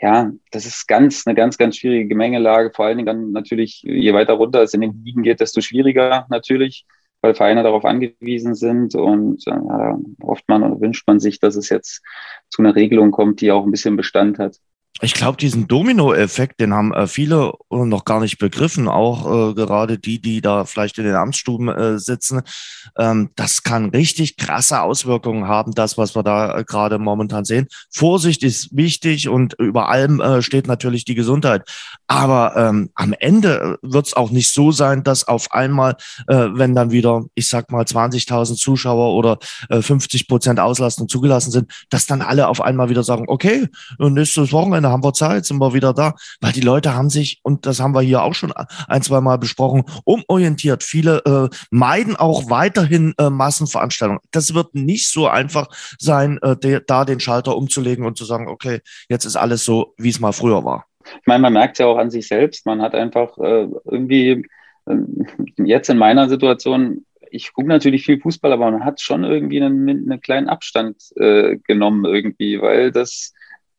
ja, 0.00 0.31
das 0.52 0.67
ist 0.67 0.87
ganz, 0.87 1.26
eine 1.26 1.35
ganz, 1.35 1.59
ganz 1.59 1.76
schwierige 1.76 2.09
Gemengelage. 2.09 2.71
Vor 2.75 2.87
allen 2.87 2.99
Dingen 2.99 3.07
dann 3.07 3.33
natürlich, 3.33 3.83
je 3.83 4.14
weiter 4.14 4.35
runter 4.35 4.62
es 4.62 4.75
in 4.75 4.81
den 4.81 5.02
Ligen 5.05 5.23
geht, 5.23 5.40
desto 5.40 5.61
schwieriger 5.61 6.26
natürlich, 6.31 6.87
weil 7.21 7.35
Vereine 7.35 7.64
darauf 7.64 7.85
angewiesen 7.85 8.55
sind. 8.55 8.95
Und 8.95 9.47
äh, 9.47 10.23
hofft 10.23 10.45
man 10.49 10.62
oder 10.62 10.81
wünscht 10.81 11.07
man 11.07 11.19
sich, 11.19 11.40
dass 11.40 11.57
es 11.57 11.69
jetzt 11.69 12.02
zu 12.49 12.62
einer 12.62 12.76
Regelung 12.76 13.11
kommt, 13.11 13.40
die 13.40 13.50
auch 13.50 13.64
ein 13.64 13.73
bisschen 13.73 13.97
Bestand 13.97 14.38
hat 14.38 14.59
ich 15.00 15.14
glaube, 15.14 15.37
diesen 15.37 15.69
Domino-Effekt, 15.69 16.61
den 16.61 16.75
haben 16.75 16.93
äh, 16.93 17.07
viele 17.07 17.52
noch 17.71 18.05
gar 18.05 18.21
nicht 18.21 18.38
begriffen, 18.38 18.88
auch 18.88 19.50
äh, 19.50 19.55
gerade 19.55 19.97
die, 19.99 20.21
die 20.21 20.40
da 20.40 20.64
vielleicht 20.64 20.99
in 20.99 21.05
den 21.05 21.14
Amtsstuben 21.14 21.69
äh, 21.69 21.99
sitzen. 22.00 22.43
Ähm, 22.97 23.31
das 23.37 23.62
kann 23.62 23.90
richtig 23.90 24.37
krasse 24.37 24.81
Auswirkungen 24.81 25.47
haben, 25.47 25.73
das, 25.73 25.99
was 25.99 26.17
wir 26.17 26.25
da 26.25 26.59
äh, 26.59 26.64
gerade 26.64 26.99
momentan 26.99 27.45
sehen. 27.45 27.69
Vorsicht 27.90 28.43
ist 28.43 28.76
wichtig 28.76 29.28
und 29.28 29.55
über 29.59 29.88
allem 29.88 30.21
äh, 30.21 30.43
steht 30.43 30.67
natürlich 30.67 31.05
die 31.05 31.14
Gesundheit. 31.14 31.71
Aber 32.09 32.57
ähm, 32.57 32.90
am 32.95 33.12
Ende 33.12 33.78
wird 33.83 34.09
es 34.09 34.14
auch 34.14 34.31
nicht 34.31 34.50
so 34.50 34.73
sein, 34.73 35.05
dass 35.05 35.28
auf 35.28 35.52
einmal, 35.52 35.95
äh, 36.26 36.49
wenn 36.52 36.75
dann 36.75 36.90
wieder, 36.90 37.25
ich 37.37 37.49
sag 37.49 37.71
mal, 37.71 37.85
20.000 37.85 38.57
Zuschauer 38.57 39.14
oder 39.14 39.38
50 39.71 40.28
Prozent 40.28 40.61
Auslastung 40.61 41.09
zugelassen 41.09 41.50
sind, 41.50 41.71
dass 41.90 42.07
dann 42.07 42.23
alle 42.23 42.49
auf 42.49 42.61
einmal 42.61 42.88
wieder 42.88 43.02
sagen, 43.02 43.25
okay, 43.28 43.69
nächstes 43.99 44.52
Wochenende 44.52 44.88
Wochenende 44.88 44.92
haben 44.92 45.04
wir 45.04 45.12
Zeit, 45.12 45.45
sind 45.45 45.59
wir 45.59 45.75
wieder 45.75 45.92
da, 45.92 46.14
weil 46.40 46.52
die 46.52 46.61
Leute 46.61 46.95
haben 46.95 47.11
sich, 47.11 47.40
und 47.42 47.66
das 47.66 47.80
haben 47.80 47.95
wir 47.95 48.00
hier 48.00 48.23
auch 48.23 48.35
schon 48.35 48.52
ein, 48.52 49.02
zwei 49.02 49.21
Mal 49.21 49.38
besprochen, 49.38 49.85
umorientiert. 50.04 50.83
Viele 50.83 51.23
äh, 51.25 51.57
meiden 51.71 52.16
auch 52.16 52.50
weiterhin 52.50 53.14
äh, 53.18 53.30
Massenveranstaltungen. 53.30 54.21
Das 54.30 54.54
wird 54.54 54.75
nicht 54.75 55.09
so 55.09 55.28
einfach 55.28 55.68
sein, 55.99 56.38
äh, 56.42 56.57
de, 56.57 56.80
da 56.87 57.04
den 57.04 57.21
Schalter 57.21 57.57
umzulegen 57.57 58.04
und 58.04 58.16
zu 58.16 58.25
sagen, 58.25 58.49
okay, 58.49 58.80
jetzt 59.09 59.25
ist 59.25 59.37
alles 59.37 59.64
so, 59.64 59.95
wie 59.99 60.11
es 60.11 60.21
mal 60.21 60.33
früher 60.33 60.64
war. 60.64 60.87
Ich 61.04 61.26
meine, 61.26 61.42
man 61.42 61.54
merkt 61.54 61.75
es 61.75 61.78
ja 61.78 61.87
auch 61.87 61.99
an 61.99 62.11
sich 62.11 62.28
selbst. 62.28 62.66
Man 62.66 62.83
hat 62.83 62.95
einfach 62.95 63.38
äh, 63.38 63.66
irgendwie 63.85 64.47
ähm, 64.88 65.26
jetzt 65.57 65.88
in 65.88 65.99
meiner 65.99 66.28
Situation 66.28 67.04
ich 67.30 67.52
gucke 67.52 67.68
natürlich 67.68 68.07
viel 68.07 68.18
Fußball, 68.18 68.54
aber 68.54 68.71
man 68.71 68.87
hat 68.87 69.02
schon 69.02 69.23
irgendwie 69.23 69.61
einen, 69.61 69.87
einen 69.87 70.21
kleinen 70.23 70.49
Abstand 70.49 70.97
äh, 71.16 71.59
genommen 71.59 72.07
irgendwie, 72.07 72.59
weil 72.59 72.90
das, 72.90 73.35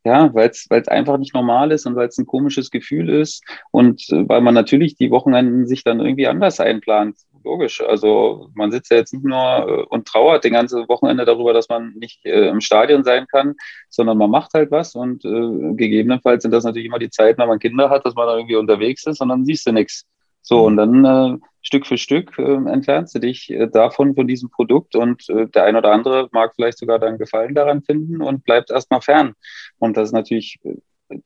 ja, 0.06 0.34
weil 0.34 0.50
es 0.50 0.68
einfach 0.88 1.18
nicht 1.18 1.34
normal 1.34 1.72
ist 1.72 1.86
und 1.86 1.96
weil 1.96 2.08
es 2.08 2.18
ein 2.18 2.26
komisches 2.26 2.72
Gefühl 2.72 3.10
ist 3.10 3.44
und 3.72 4.10
äh, 4.10 4.28
weil 4.30 4.42
man 4.42 4.54
natürlich 4.54 4.96
die 4.96 5.12
Wochenenden 5.12 5.68
sich 5.68 5.84
dann 5.84 6.00
irgendwie 6.00 6.28
anders 6.28 6.60
einplant. 6.60 7.18
Logisch. 7.44 7.82
Also 7.82 8.50
man 8.54 8.72
sitzt 8.72 8.92
ja 8.92 8.98
jetzt 8.98 9.14
nicht 9.14 9.26
nur 9.26 9.38
äh, 9.38 9.84
und 9.90 10.08
trauert 10.08 10.44
den 10.44 10.54
ganzen 10.54 10.88
Wochenende 10.88 11.26
darüber, 11.26 11.54
dass 11.54 11.68
man 11.70 11.94
nicht 11.96 12.26
äh, 12.26 12.48
im 12.48 12.62
Stadion 12.62 13.04
sein 13.04 13.28
kann, 13.28 13.56
sondern 13.90 14.18
man 14.18 14.32
macht 14.32 14.54
halt 14.54 14.72
was 14.72 14.96
und 14.96 15.26
äh, 15.26 15.76
gegebenenfalls 15.76 16.44
sind 16.44 16.52
das 16.52 16.64
natürlich 16.64 16.88
immer 16.88 17.00
die 17.00 17.10
Zeiten, 17.10 17.42
wenn 17.42 17.48
man 17.50 17.60
Kinder 17.60 17.90
hat, 17.90 18.06
dass 18.06 18.16
man 18.16 18.28
da 18.28 18.38
irgendwie 18.38 18.56
unterwegs 18.56 19.06
ist 19.06 19.22
und 19.22 19.30
dann 19.30 19.46
siehst 19.46 19.68
du 19.68 19.74
nichts. 19.74 20.06
So, 20.42 20.66
und 20.66 20.78
dann 20.78 21.06
äh, 21.06 21.38
Stück 21.62 21.86
für 21.86 21.98
Stück 21.98 22.38
äh, 22.40 22.56
entfernst 22.56 23.16
du 23.16 23.20
dich 23.20 23.50
äh, 23.50 23.68
davon, 23.68 24.16
von 24.16 24.28
diesem 24.28 24.50
Produkt 24.50 24.96
und 24.96 25.30
äh, 25.30 25.48
der 25.48 25.66
ein 25.66 25.76
oder 25.76 25.92
andere 25.92 26.30
mag 26.32 26.54
vielleicht 26.56 26.78
sogar 26.78 27.00
deinen 27.00 27.18
Gefallen 27.18 27.54
daran 27.54 27.84
finden 27.84 28.22
und 28.22 28.44
bleibt 28.44 28.72
erstmal 28.72 29.02
fern. 29.02 29.34
Und 29.78 29.98
das 29.98 30.10
ist 30.10 30.14
natürlich 30.14 30.58
äh, 30.64 30.76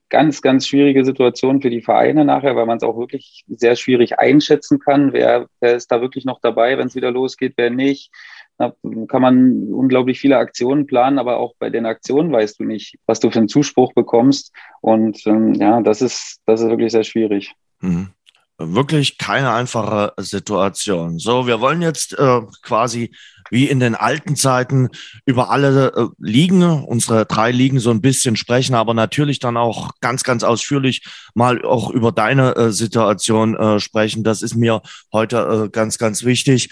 ganz, 0.10 0.42
ganz 0.42 0.68
schwierige 0.68 1.06
Situation 1.06 1.62
für 1.62 1.70
die 1.70 1.82
Vereine 1.82 2.26
nachher, 2.26 2.56
weil 2.56 2.66
man 2.66 2.78
es 2.78 2.84
auch 2.84 2.98
wirklich 2.98 3.44
sehr 3.48 3.76
schwierig 3.76 4.18
einschätzen 4.20 4.80
kann, 4.80 5.14
wer, 5.14 5.48
wer 5.60 5.76
ist 5.76 5.92
da 5.92 6.02
wirklich 6.02 6.26
noch 6.26 6.40
dabei, 6.42 6.78
wenn 6.78 6.88
es 6.88 6.96
wieder 6.96 7.12
losgeht, 7.12 7.54
wer 7.58 7.70
nicht. 7.70 8.12
Da 8.58 8.74
kann 9.08 9.22
man 9.22 9.74
unglaublich 9.74 10.20
viele 10.20 10.38
Aktionen 10.38 10.86
planen, 10.86 11.20
aber 11.20 11.38
auch 11.38 11.54
bei 11.58 11.70
den 11.70 11.86
Aktionen 11.86 12.32
weißt 12.32 12.60
du 12.60 12.64
nicht, 12.64 12.98
was 13.08 13.20
du 13.20 13.32
für 13.32 13.40
einen 13.40 13.50
Zuspruch 13.50 13.94
bekommst. 13.94 14.54
Und 14.80 15.26
ähm, 15.26 15.56
ja, 15.56 15.82
das 15.82 16.02
ist, 16.02 16.40
das 16.46 16.62
ist 16.62 16.70
wirklich 16.70 16.92
sehr 16.92 17.04
schwierig. 17.04 17.54
Mhm 17.82 18.10
wirklich 18.58 19.18
keine 19.18 19.52
einfache 19.52 20.14
Situation. 20.18 21.20
So, 21.20 21.48
wir 21.48 21.60
wollen 21.60 21.82
jetzt 21.82 22.18
äh, 22.18 22.42
quasi 22.62 23.12
wie 23.50 23.70
in 23.70 23.80
den 23.80 23.96
alten 23.96 24.36
Zeiten 24.36 24.90
über 25.26 25.50
alle 25.52 25.94
äh, 25.96 26.08
Ligen, 26.18 26.64
unsere 26.64 27.26
drei 27.26 27.52
Ligen 27.52 27.80
so 27.80 27.92
ein 27.92 28.02
bisschen 28.02 28.36
sprechen, 28.36 28.74
aber 28.74 28.94
natürlich 28.94 29.40
dann 29.40 29.58
auch 29.58 29.92
ganz, 30.02 30.24
ganz 30.24 30.44
ausführlich 30.44 31.04
mal 31.34 31.64
auch 31.64 31.90
über 31.92 32.12
deine 32.12 32.56
äh, 32.56 32.72
Situation 32.72 33.56
äh, 33.56 33.80
sprechen. 33.80 34.24
Das 34.24 34.42
ist 34.42 34.56
mir 34.56 34.82
heute 35.12 35.66
äh, 35.66 35.70
ganz, 35.70 35.98
ganz 35.98 36.24
wichtig. 36.24 36.70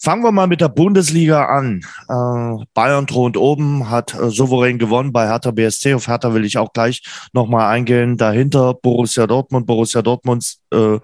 Fangen 0.00 0.22
wir 0.22 0.32
mal 0.32 0.46
mit 0.46 0.60
der 0.60 0.68
Bundesliga 0.68 1.46
an. 1.46 1.84
Äh, 2.08 2.64
Bayern 2.72 3.06
thront 3.06 3.36
oben, 3.36 3.90
hat 3.90 4.14
äh, 4.14 4.30
souverän 4.30 4.78
gewonnen 4.78 5.12
bei 5.12 5.26
Hertha 5.26 5.50
BSC. 5.50 5.94
Auf 5.94 6.08
Hertha 6.08 6.32
will 6.34 6.44
ich 6.44 6.56
auch 6.56 6.72
gleich 6.72 7.02
nochmal 7.32 7.68
eingehen. 7.70 8.16
Dahinter 8.16 8.74
Borussia 8.74 9.26
Dortmund. 9.26 9.66
Borussia 9.66 10.02
Dortmunds 10.02 10.62
äh, 10.72 10.98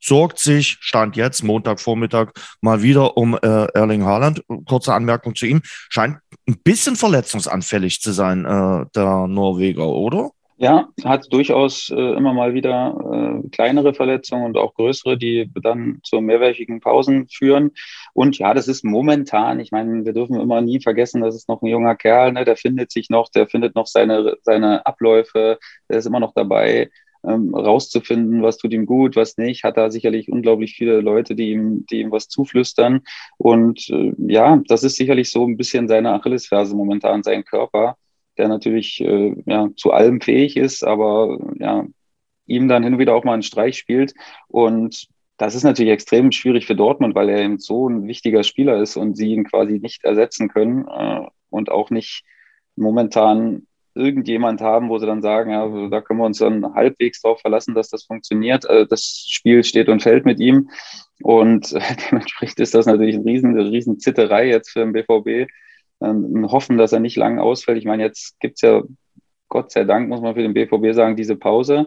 sorgt 0.00 0.38
sich, 0.38 0.78
stand 0.80 1.16
jetzt, 1.16 1.42
Montagvormittag, 1.42 2.32
mal 2.60 2.82
wieder 2.82 3.16
um 3.16 3.34
äh, 3.34 3.66
Erling 3.74 4.04
Haaland. 4.04 4.42
Kurze 4.66 4.94
Anmerkung 4.94 5.34
zu 5.34 5.46
ihm. 5.46 5.60
Scheint 5.64 6.18
ein 6.48 6.58
bisschen 6.62 6.96
verletzungsanfällig 6.96 8.00
zu 8.00 8.12
sein, 8.12 8.44
äh, 8.44 8.86
der 8.94 9.26
Norweger, 9.26 9.88
oder? 9.88 10.30
Ja, 10.60 10.88
hat 11.04 11.32
durchaus 11.32 11.88
äh, 11.88 11.94
immer 11.94 12.32
mal 12.32 12.52
wieder 12.52 13.42
äh, 13.44 13.48
kleinere 13.50 13.94
Verletzungen 13.94 14.44
und 14.44 14.56
auch 14.56 14.74
größere, 14.74 15.16
die 15.16 15.48
dann 15.62 16.00
zu 16.02 16.20
mehrwöchigen 16.20 16.80
Pausen 16.80 17.28
führen. 17.28 17.70
Und 18.12 18.38
ja, 18.38 18.54
das 18.54 18.66
ist 18.66 18.84
momentan, 18.84 19.60
ich 19.60 19.70
meine, 19.70 20.04
wir 20.04 20.12
dürfen 20.12 20.40
immer 20.40 20.60
nie 20.60 20.80
vergessen, 20.80 21.20
das 21.20 21.36
ist 21.36 21.48
noch 21.48 21.62
ein 21.62 21.68
junger 21.68 21.94
Kerl, 21.94 22.32
ne, 22.32 22.44
der 22.44 22.56
findet 22.56 22.90
sich 22.90 23.08
noch, 23.08 23.28
der 23.30 23.46
findet 23.46 23.76
noch 23.76 23.86
seine, 23.86 24.36
seine 24.42 24.84
Abläufe, 24.84 25.60
der 25.88 25.98
ist 25.98 26.06
immer 26.06 26.18
noch 26.18 26.34
dabei 26.34 26.90
ähm, 27.24 27.54
rauszufinden, 27.54 28.42
was 28.42 28.58
tut 28.58 28.72
ihm 28.72 28.86
gut, 28.86 29.16
was 29.16 29.36
nicht, 29.36 29.64
hat 29.64 29.76
da 29.76 29.90
sicherlich 29.90 30.30
unglaublich 30.30 30.74
viele 30.74 31.00
Leute, 31.00 31.34
die 31.34 31.52
ihm, 31.52 31.86
die 31.86 32.00
ihm 32.00 32.10
was 32.10 32.28
zuflüstern. 32.28 33.02
Und 33.36 33.88
äh, 33.90 34.12
ja, 34.18 34.60
das 34.68 34.84
ist 34.84 34.96
sicherlich 34.96 35.30
so 35.30 35.46
ein 35.46 35.56
bisschen 35.56 35.88
seine 35.88 36.12
Achillesferse 36.12 36.74
momentan, 36.76 37.22
sein 37.22 37.44
Körper, 37.44 37.96
der 38.36 38.48
natürlich 38.48 39.00
äh, 39.00 39.34
ja, 39.46 39.68
zu 39.76 39.92
allem 39.92 40.20
fähig 40.20 40.56
ist, 40.56 40.84
aber 40.84 41.38
ja, 41.58 41.86
ihm 42.46 42.68
dann 42.68 42.82
hin 42.82 42.94
und 42.94 42.98
wieder 42.98 43.14
auch 43.14 43.24
mal 43.24 43.34
einen 43.34 43.42
Streich 43.42 43.78
spielt. 43.78 44.14
Und 44.48 45.08
das 45.36 45.54
ist 45.54 45.62
natürlich 45.62 45.92
extrem 45.92 46.32
schwierig 46.32 46.66
für 46.66 46.74
Dortmund, 46.74 47.14
weil 47.14 47.28
er 47.28 47.40
eben 47.40 47.58
so 47.58 47.88
ein 47.88 48.08
wichtiger 48.08 48.42
Spieler 48.42 48.82
ist 48.82 48.96
und 48.96 49.16
sie 49.16 49.32
ihn 49.32 49.44
quasi 49.44 49.78
nicht 49.78 50.04
ersetzen 50.04 50.48
können 50.48 50.86
äh, 50.88 51.26
und 51.50 51.70
auch 51.70 51.90
nicht 51.90 52.24
momentan 52.74 53.67
irgendjemand 53.98 54.60
haben, 54.60 54.88
wo 54.88 54.98
sie 54.98 55.06
dann 55.06 55.20
sagen, 55.20 55.50
ja, 55.50 55.88
da 55.88 56.00
können 56.00 56.20
wir 56.20 56.26
uns 56.26 56.38
dann 56.38 56.74
halbwegs 56.74 57.20
drauf 57.20 57.40
verlassen, 57.40 57.74
dass 57.74 57.90
das 57.90 58.04
funktioniert. 58.04 58.68
Also 58.68 58.86
das 58.86 59.26
Spiel 59.28 59.64
steht 59.64 59.88
und 59.88 60.02
fällt 60.02 60.24
mit 60.24 60.40
ihm. 60.40 60.70
Und 61.22 61.72
dementsprechend 62.10 62.60
ist 62.60 62.74
das 62.74 62.86
natürlich 62.86 63.16
ein 63.16 63.22
riesen, 63.22 63.58
eine 63.58 63.70
riesen 63.70 63.98
Zitterei 63.98 64.48
jetzt 64.48 64.70
für 64.70 64.80
den 64.80 64.92
BVB. 64.92 65.50
Ähm, 66.00 66.46
hoffen, 66.50 66.78
dass 66.78 66.92
er 66.92 67.00
nicht 67.00 67.16
lang 67.16 67.40
ausfällt. 67.40 67.76
Ich 67.78 67.84
meine, 67.84 68.04
jetzt 68.04 68.38
gibt 68.40 68.54
es 68.56 68.62
ja, 68.62 68.82
Gott 69.48 69.72
sei 69.72 69.84
Dank, 69.84 70.08
muss 70.08 70.20
man 70.20 70.34
für 70.34 70.42
den 70.42 70.54
BVB 70.54 70.94
sagen, 70.94 71.16
diese 71.16 71.34
Pause, 71.34 71.86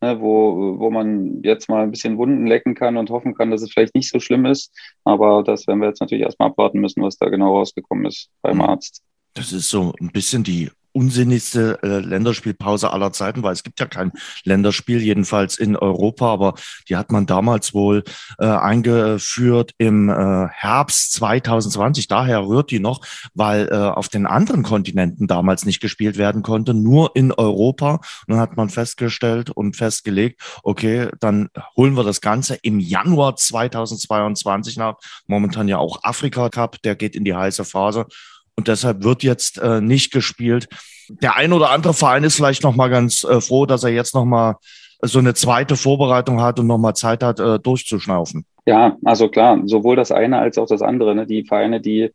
ne, 0.00 0.20
wo, 0.20 0.78
wo 0.78 0.90
man 0.90 1.42
jetzt 1.42 1.68
mal 1.68 1.82
ein 1.82 1.90
bisschen 1.90 2.16
Wunden 2.16 2.46
lecken 2.46 2.74
kann 2.74 2.96
und 2.96 3.10
hoffen 3.10 3.34
kann, 3.34 3.50
dass 3.50 3.60
es 3.60 3.70
vielleicht 3.70 3.94
nicht 3.94 4.10
so 4.10 4.20
schlimm 4.20 4.46
ist. 4.46 4.72
Aber 5.04 5.42
das 5.42 5.66
werden 5.66 5.80
wir 5.80 5.88
jetzt 5.88 6.00
natürlich 6.00 6.24
erstmal 6.24 6.48
abwarten 6.48 6.80
müssen, 6.80 7.02
was 7.02 7.18
da 7.18 7.28
genau 7.28 7.56
rausgekommen 7.56 8.06
ist 8.06 8.30
beim 8.40 8.56
mhm. 8.56 8.62
Arzt. 8.62 9.02
Das 9.34 9.52
ist 9.52 9.70
so 9.70 9.92
ein 10.00 10.10
bisschen 10.10 10.44
die 10.44 10.70
unsinnigste 10.92 11.78
äh, 11.82 11.98
Länderspielpause 11.98 12.90
aller 12.90 13.12
Zeiten, 13.12 13.42
weil 13.42 13.52
es 13.52 13.62
gibt 13.62 13.80
ja 13.80 13.86
kein 13.86 14.12
Länderspiel, 14.44 15.02
jedenfalls 15.02 15.58
in 15.58 15.76
Europa, 15.76 16.26
aber 16.26 16.54
die 16.88 16.96
hat 16.96 17.10
man 17.10 17.26
damals 17.26 17.74
wohl 17.74 18.04
äh, 18.38 18.46
eingeführt 18.46 19.72
im 19.78 20.08
äh, 20.08 20.48
Herbst 20.48 21.12
2020. 21.14 22.08
Daher 22.08 22.46
rührt 22.46 22.70
die 22.70 22.80
noch, 22.80 23.00
weil 23.34 23.68
äh, 23.68 23.74
auf 23.74 24.08
den 24.08 24.26
anderen 24.26 24.62
Kontinenten 24.62 25.26
damals 25.26 25.64
nicht 25.64 25.80
gespielt 25.80 26.18
werden 26.18 26.42
konnte, 26.42 26.74
nur 26.74 27.16
in 27.16 27.32
Europa. 27.32 27.94
Und 28.26 28.34
dann 28.34 28.40
hat 28.40 28.56
man 28.56 28.68
festgestellt 28.68 29.50
und 29.50 29.76
festgelegt, 29.76 30.40
okay, 30.62 31.08
dann 31.20 31.48
holen 31.76 31.96
wir 31.96 32.04
das 32.04 32.20
Ganze 32.20 32.56
im 32.62 32.80
Januar 32.80 33.36
2022 33.36 34.76
nach. 34.76 34.96
Momentan 35.26 35.68
ja 35.68 35.78
auch 35.78 36.02
Afrika 36.02 36.48
Cup, 36.48 36.80
der 36.82 36.96
geht 36.96 37.16
in 37.16 37.24
die 37.24 37.34
heiße 37.34 37.64
Phase. 37.64 38.06
Und 38.62 38.68
deshalb 38.68 39.02
wird 39.02 39.24
jetzt 39.24 39.58
äh, 39.58 39.80
nicht 39.80 40.12
gespielt. 40.12 40.68
Der 41.08 41.34
ein 41.34 41.52
oder 41.52 41.70
andere 41.70 41.94
Verein 41.94 42.22
ist 42.22 42.36
vielleicht 42.36 42.62
noch 42.62 42.76
mal 42.76 42.86
ganz 42.86 43.24
äh, 43.24 43.40
froh, 43.40 43.66
dass 43.66 43.82
er 43.82 43.90
jetzt 43.90 44.14
noch 44.14 44.24
mal 44.24 44.54
so 45.00 45.18
eine 45.18 45.34
zweite 45.34 45.74
Vorbereitung 45.74 46.40
hat 46.40 46.60
und 46.60 46.68
noch 46.68 46.78
mal 46.78 46.94
Zeit 46.94 47.24
hat, 47.24 47.40
äh, 47.40 47.58
durchzuschnaufen. 47.58 48.44
Ja, 48.64 48.96
also 49.04 49.28
klar, 49.28 49.60
sowohl 49.64 49.96
das 49.96 50.12
eine 50.12 50.38
als 50.38 50.58
auch 50.58 50.68
das 50.68 50.80
andere. 50.80 51.12
Ne? 51.16 51.26
Die 51.26 51.44
Vereine, 51.44 51.80
die 51.80 52.12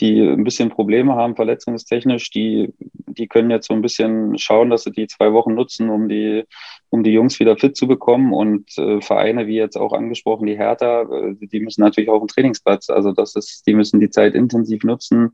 die 0.00 0.20
ein 0.20 0.44
bisschen 0.44 0.70
Probleme 0.70 1.14
haben, 1.14 1.34
verletzungstechnisch, 1.34 2.30
die, 2.30 2.72
die 2.78 3.26
können 3.26 3.50
jetzt 3.50 3.66
so 3.66 3.74
ein 3.74 3.82
bisschen 3.82 4.38
schauen, 4.38 4.70
dass 4.70 4.84
sie 4.84 4.92
die 4.92 5.08
zwei 5.08 5.32
Wochen 5.32 5.54
nutzen, 5.54 5.90
um 5.90 6.08
die, 6.08 6.44
um 6.90 7.02
die 7.02 7.10
Jungs 7.10 7.40
wieder 7.40 7.56
fit 7.56 7.76
zu 7.76 7.88
bekommen. 7.88 8.32
Und 8.32 8.76
äh, 8.78 9.00
Vereine, 9.00 9.46
wie 9.46 9.56
jetzt 9.56 9.76
auch 9.76 9.92
angesprochen, 9.92 10.46
die 10.46 10.56
Hertha, 10.56 11.02
äh, 11.02 11.34
die 11.40 11.60
müssen 11.60 11.80
natürlich 11.80 12.10
auch 12.10 12.20
einen 12.20 12.28
Trainingsplatz. 12.28 12.90
Also 12.90 13.12
das 13.12 13.34
ist, 13.34 13.66
die 13.66 13.74
müssen 13.74 13.98
die 13.98 14.10
Zeit 14.10 14.34
intensiv 14.34 14.84
nutzen, 14.84 15.30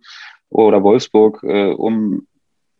oder 0.54 0.84
Wolfsburg, 0.84 1.42
äh, 1.42 1.72
um, 1.72 2.28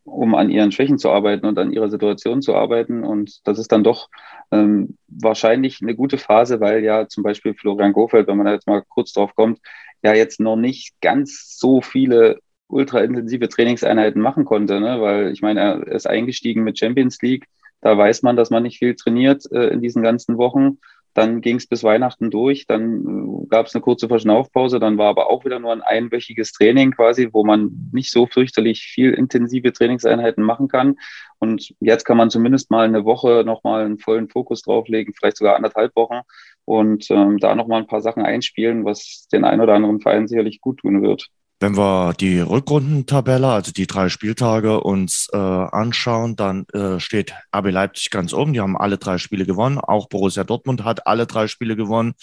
um 0.05 0.35
an 0.37 0.49
ihren 0.49 0.71
Schwächen 0.71 0.97
zu 0.97 1.11
arbeiten 1.11 1.45
und 1.45 1.59
an 1.59 1.73
ihrer 1.73 1.91
Situation 1.91 2.41
zu 2.41 2.55
arbeiten. 2.55 3.03
Und 3.03 3.41
das 3.49 3.59
ist 3.59 3.73
dann 3.73 3.83
doch 3.83 4.09
ähm, 4.53 4.97
wahrscheinlich 5.09 5.81
eine 5.83 5.97
gute 5.97 6.17
Phase, 6.17 6.61
weil 6.61 6.85
ja 6.85 7.09
zum 7.09 7.25
Beispiel 7.25 7.55
Florian 7.55 7.93
Gofeld, 7.93 8.29
wenn 8.29 8.37
man 8.37 8.47
da 8.47 8.53
jetzt 8.53 8.69
mal 8.69 8.83
kurz 8.89 9.13
drauf 9.13 9.35
kommt, 9.35 9.59
ja 10.05 10.15
jetzt 10.15 10.39
noch 10.39 10.55
nicht 10.55 10.95
ganz 11.01 11.59
so 11.59 11.81
viele 11.81 12.39
ultraintensive 12.69 13.49
Trainingseinheiten 13.49 14.23
machen 14.23 14.45
konnte, 14.45 14.79
ne? 14.81 15.01
weil 15.01 15.33
ich 15.33 15.43
meine, 15.43 15.61
er 15.61 15.87
ist 15.89 16.07
eingestiegen 16.07 16.63
mit 16.63 16.79
Champions 16.79 17.21
League. 17.23 17.47
Da 17.81 17.99
weiß 17.99 18.23
man, 18.23 18.37
dass 18.37 18.51
man 18.51 18.63
nicht 18.63 18.79
viel 18.79 18.95
trainiert 18.95 19.51
äh, 19.51 19.67
in 19.69 19.83
diesen 19.83 20.03
ganzen 20.03 20.39
Wochen. 20.39 20.79
Dann 21.15 21.41
ging 21.41 21.57
es 21.57 21.67
bis 21.67 21.85
Weihnachten 21.85 22.31
durch, 22.31 22.67
dann 22.67 23.45
äh, 23.45 23.47
gab 23.49 23.67
es 23.67 23.75
eine 23.75 23.83
kurze 23.83 24.09
Verschnaufpause, 24.09 24.81
dann 24.81 24.99
war 24.99 25.09
aber 25.09 25.31
auch 25.31 25.45
wieder 25.45 25.61
nur 25.61 25.73
ein 25.73 25.83
einwöchiges 25.83 26.53
Training 26.53 26.91
quasi, 26.91 27.29
wo 27.33 27.45
man 27.45 27.91
nicht 27.93 28.11
so 28.11 28.27
fürchterlich 28.27 28.83
viel 28.83 29.13
intensive 29.13 29.73
Trainingseinheiten 29.73 30.45
machen 30.45 30.69
kann. 30.69 30.97
Und 31.39 31.75
jetzt 31.81 32.05
kann 32.05 32.17
man 32.17 32.31
zumindest 32.31 32.71
mal 32.71 32.85
eine 32.85 33.05
Woche 33.05 33.45
nochmal 33.47 33.85
einen 33.85 33.99
vollen 33.99 34.29
Fokus 34.29 34.63
drauflegen, 34.63 35.15
vielleicht 35.15 35.37
sogar 35.37 35.57
anderthalb 35.57 35.95
Wochen 35.97 36.21
und 36.65 37.11
ähm, 37.11 37.39
da 37.39 37.55
nochmal 37.55 37.83
ein 37.83 37.87
paar 37.87 38.01
Sachen 38.03 38.23
einspielen, 38.23 38.85
was 38.85 39.29
den 39.33 39.45
einen 39.45 39.61
oder 39.61 39.75
anderen 39.75 40.01
Verein 40.01 40.27
sicherlich 40.27 40.61
gut 40.61 40.79
tun 40.81 41.03
wird. 41.03 41.31
Wenn 41.61 41.77
wir 41.77 42.15
die 42.15 42.41
Rückrundentabelle, 42.41 43.49
also 43.49 43.73
die 43.73 43.87
drei 43.87 44.09
Spieltage 44.09 44.81
uns 44.81 45.29
äh, 45.33 45.37
anschauen, 45.37 46.37
dann 46.37 46.67
äh, 46.73 47.01
steht 47.01 47.33
RB 47.57 47.71
Leipzig 47.71 48.11
ganz 48.11 48.33
oben. 48.33 48.53
Die 48.53 48.61
haben 48.61 48.77
alle 48.77 48.99
drei 48.99 49.19
Spiele 49.19 49.47
gewonnen. 49.47 49.79
Auch 49.79 50.09
Borussia 50.09 50.45
Dortmund 50.45 50.85
hat 50.85 51.07
alle 51.07 51.27
drei 51.27 51.47
Spiele 51.47 51.77
gewonnen. 51.77 52.15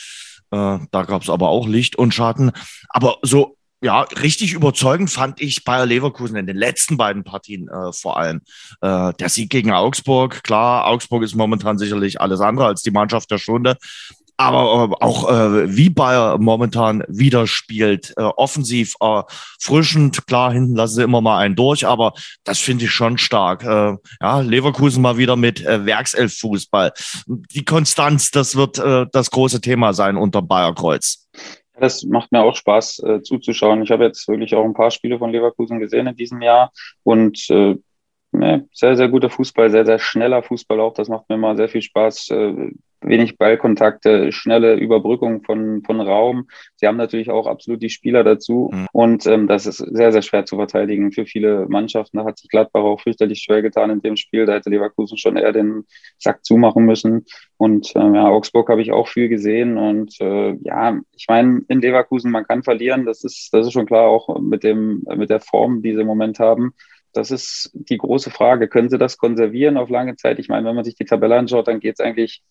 Äh, 0.52 0.80
da 0.92 1.04
gab 1.04 1.24
es 1.24 1.30
aber 1.30 1.50
auch 1.50 1.68
Licht 1.68 1.96
und 1.96 2.14
Schatten. 2.14 2.52
Aber 2.90 3.18
so 3.22 3.58
ja, 3.84 4.02
richtig 4.02 4.54
überzeugend 4.54 5.10
fand 5.10 5.42
ich 5.42 5.64
Bayer 5.64 5.88
Leverkusen 5.88 6.36
in 6.36 6.46
den 6.46 6.56
letzten 6.56 6.98
beiden 6.98 7.24
Partien 7.24 7.68
äh, 7.68 7.92
vor 7.92 8.18
allem. 8.18 8.42
Äh, 8.82 9.14
der 9.14 9.30
Sieg 9.30 9.50
gegen 9.50 9.72
Augsburg, 9.72 10.44
klar, 10.44 10.86
Augsburg 10.86 11.24
ist 11.24 11.36
momentan 11.36 11.80
sicherlich 11.80 12.22
alles 12.22 12.42
andere 12.42 12.68
als 12.68 12.84
die 12.84 12.92
Mannschaft 12.92 13.32
der 13.32 13.40
Stunde. 13.40 13.78
Aber 14.41 14.89
äh, 15.00 15.05
auch 15.05 15.29
äh, 15.29 15.77
wie 15.77 15.91
Bayer 15.91 16.39
momentan 16.39 17.03
wieder 17.07 17.45
spielt, 17.45 18.12
äh, 18.17 18.24
offensiv 18.24 18.95
äh, 19.00 19.21
frischend, 19.60 20.25
klar, 20.25 20.51
hinten 20.51 20.75
lassen 20.75 20.95
sie 20.95 21.03
immer 21.03 21.21
mal 21.21 21.38
einen 21.38 21.55
durch, 21.55 21.86
aber 21.86 22.13
das 22.43 22.57
finde 22.57 22.86
ich 22.86 22.91
schon 22.91 23.19
stark. 23.19 23.63
Äh, 23.63 23.98
ja, 24.19 24.39
Leverkusen 24.39 25.03
mal 25.03 25.17
wieder 25.17 25.36
mit 25.36 25.63
äh, 25.63 25.86
Werkself-Fußball. 25.86 26.91
Die 27.27 27.65
Konstanz, 27.65 28.31
das 28.31 28.55
wird 28.55 28.79
äh, 28.79 29.05
das 29.12 29.29
große 29.29 29.62
Thema 29.62 29.93
sein 29.93 30.17
unter 30.17 30.41
Bayer 30.41 30.74
Kreuz. 30.74 31.29
Das 31.79 32.03
macht 32.03 32.31
mir 32.31 32.41
auch 32.41 32.55
Spaß 32.55 33.03
äh, 33.03 33.21
zuzuschauen. 33.21 33.83
Ich 33.83 33.91
habe 33.91 34.05
jetzt 34.05 34.27
wirklich 34.27 34.55
auch 34.55 34.65
ein 34.65 34.74
paar 34.74 34.89
Spiele 34.89 35.19
von 35.19 35.31
Leverkusen 35.31 35.79
gesehen 35.79 36.07
in 36.07 36.15
diesem 36.15 36.41
Jahr 36.41 36.71
und 37.03 37.48
äh, 37.51 37.75
sehr, 38.71 38.95
sehr 38.98 39.10
guter 39.10 39.29
Fußball, 39.29 39.69
sehr, 39.69 39.86
sehr 39.86 40.00
schneller 40.00 40.41
Fußball 40.41 40.79
auch. 40.79 40.95
Das 40.95 41.10
macht 41.10 41.29
mir 41.29 41.38
mal 41.38 41.55
sehr 41.57 41.69
viel 41.69 41.83
Spaß. 41.83 42.29
Wenig 43.01 43.38
Ballkontakte, 43.38 44.31
schnelle 44.31 44.75
Überbrückung 44.75 45.43
von, 45.43 45.81
von 45.84 46.00
Raum. 46.00 46.48
Sie 46.75 46.88
haben 46.88 46.98
natürlich 46.98 47.31
auch 47.31 47.48
absolut 47.48 47.81
die 47.81 47.89
Spieler 47.89 48.24
dazu. 48.24 48.70
Mhm. 48.72 48.88
Und 48.91 49.25
ähm, 49.25 49.48
das 49.48 49.65
ist 49.65 49.77
sehr, 49.77 50.12
sehr 50.12 50.22
schwer 50.22 50.46
zu 50.46 50.55
verteidigen 50.55 51.12
für 51.12 51.25
viele 51.25 51.67
Mannschaften. 51.67 52.17
Da 52.17 52.25
hat 52.25 52.38
sich 52.38 52.50
Gladbach 52.50 52.81
auch 52.81 53.01
fürchterlich 53.01 53.41
schwer 53.41 53.62
getan 53.62 53.89
in 53.89 54.01
dem 54.01 54.15
Spiel. 54.17 54.46
Da 54.46 54.53
hätte 54.53 54.70
Leverkusen 54.70 55.17
schon 55.17 55.36
eher 55.36 55.51
den 55.51 55.86
Sack 56.20 56.46
zumachen 56.46 56.86
müssen. 56.86 57.25
Und 57.58 57.91
ähm, 57.96 58.15
ja, 58.15 58.27
Augsburg 58.27 58.70
habe 58.70 58.81
ich 58.81 58.91
auch 58.91 59.08
viel 59.08 59.29
gesehen. 59.29 59.77
Und 59.77 60.20
äh, 60.22 60.55
ja, 60.62 61.00
ich 61.15 61.25
meine, 61.27 61.62
in 61.67 61.81
Leverkusen, 61.81 62.31
man 62.31 62.46
kann 62.46 62.63
verlieren. 62.63 63.05
Das 63.05 63.24
ist, 63.24 63.50
das 63.51 63.65
ist 63.65 63.74
schon 63.74 63.88
klar, 63.88 64.08
auch 64.08 64.39
mit, 64.39 64.63
dem, 64.63 65.03
mit 65.15 65.29
der 65.29 65.39
Form, 65.39 65.81
die 65.81 65.93
sie 65.93 66.01
im 66.01 66.08
Moment 66.08 66.39
haben. 66.39 66.74
Das 67.13 67.31
ist 67.31 67.72
die 67.74 67.98
große 67.98 68.29
Frage. 68.29 68.67
Können 68.67 68.89
sie 68.89 68.98
das 68.98 69.17
konservieren 69.17 69.77
auf 69.77 69.89
lange 69.89 70.15
Zeit? 70.15 70.39
Ich 70.39 70.50
meine, 70.50 70.67
wenn 70.67 70.75
man 70.75 70.86
sich 70.86 70.96
die 70.96 71.05
Tabelle 71.05 71.36
anschaut, 71.36 71.67
dann 71.67 71.79
geht 71.79 71.96
es 71.96 72.00
eigentlich 72.00 72.43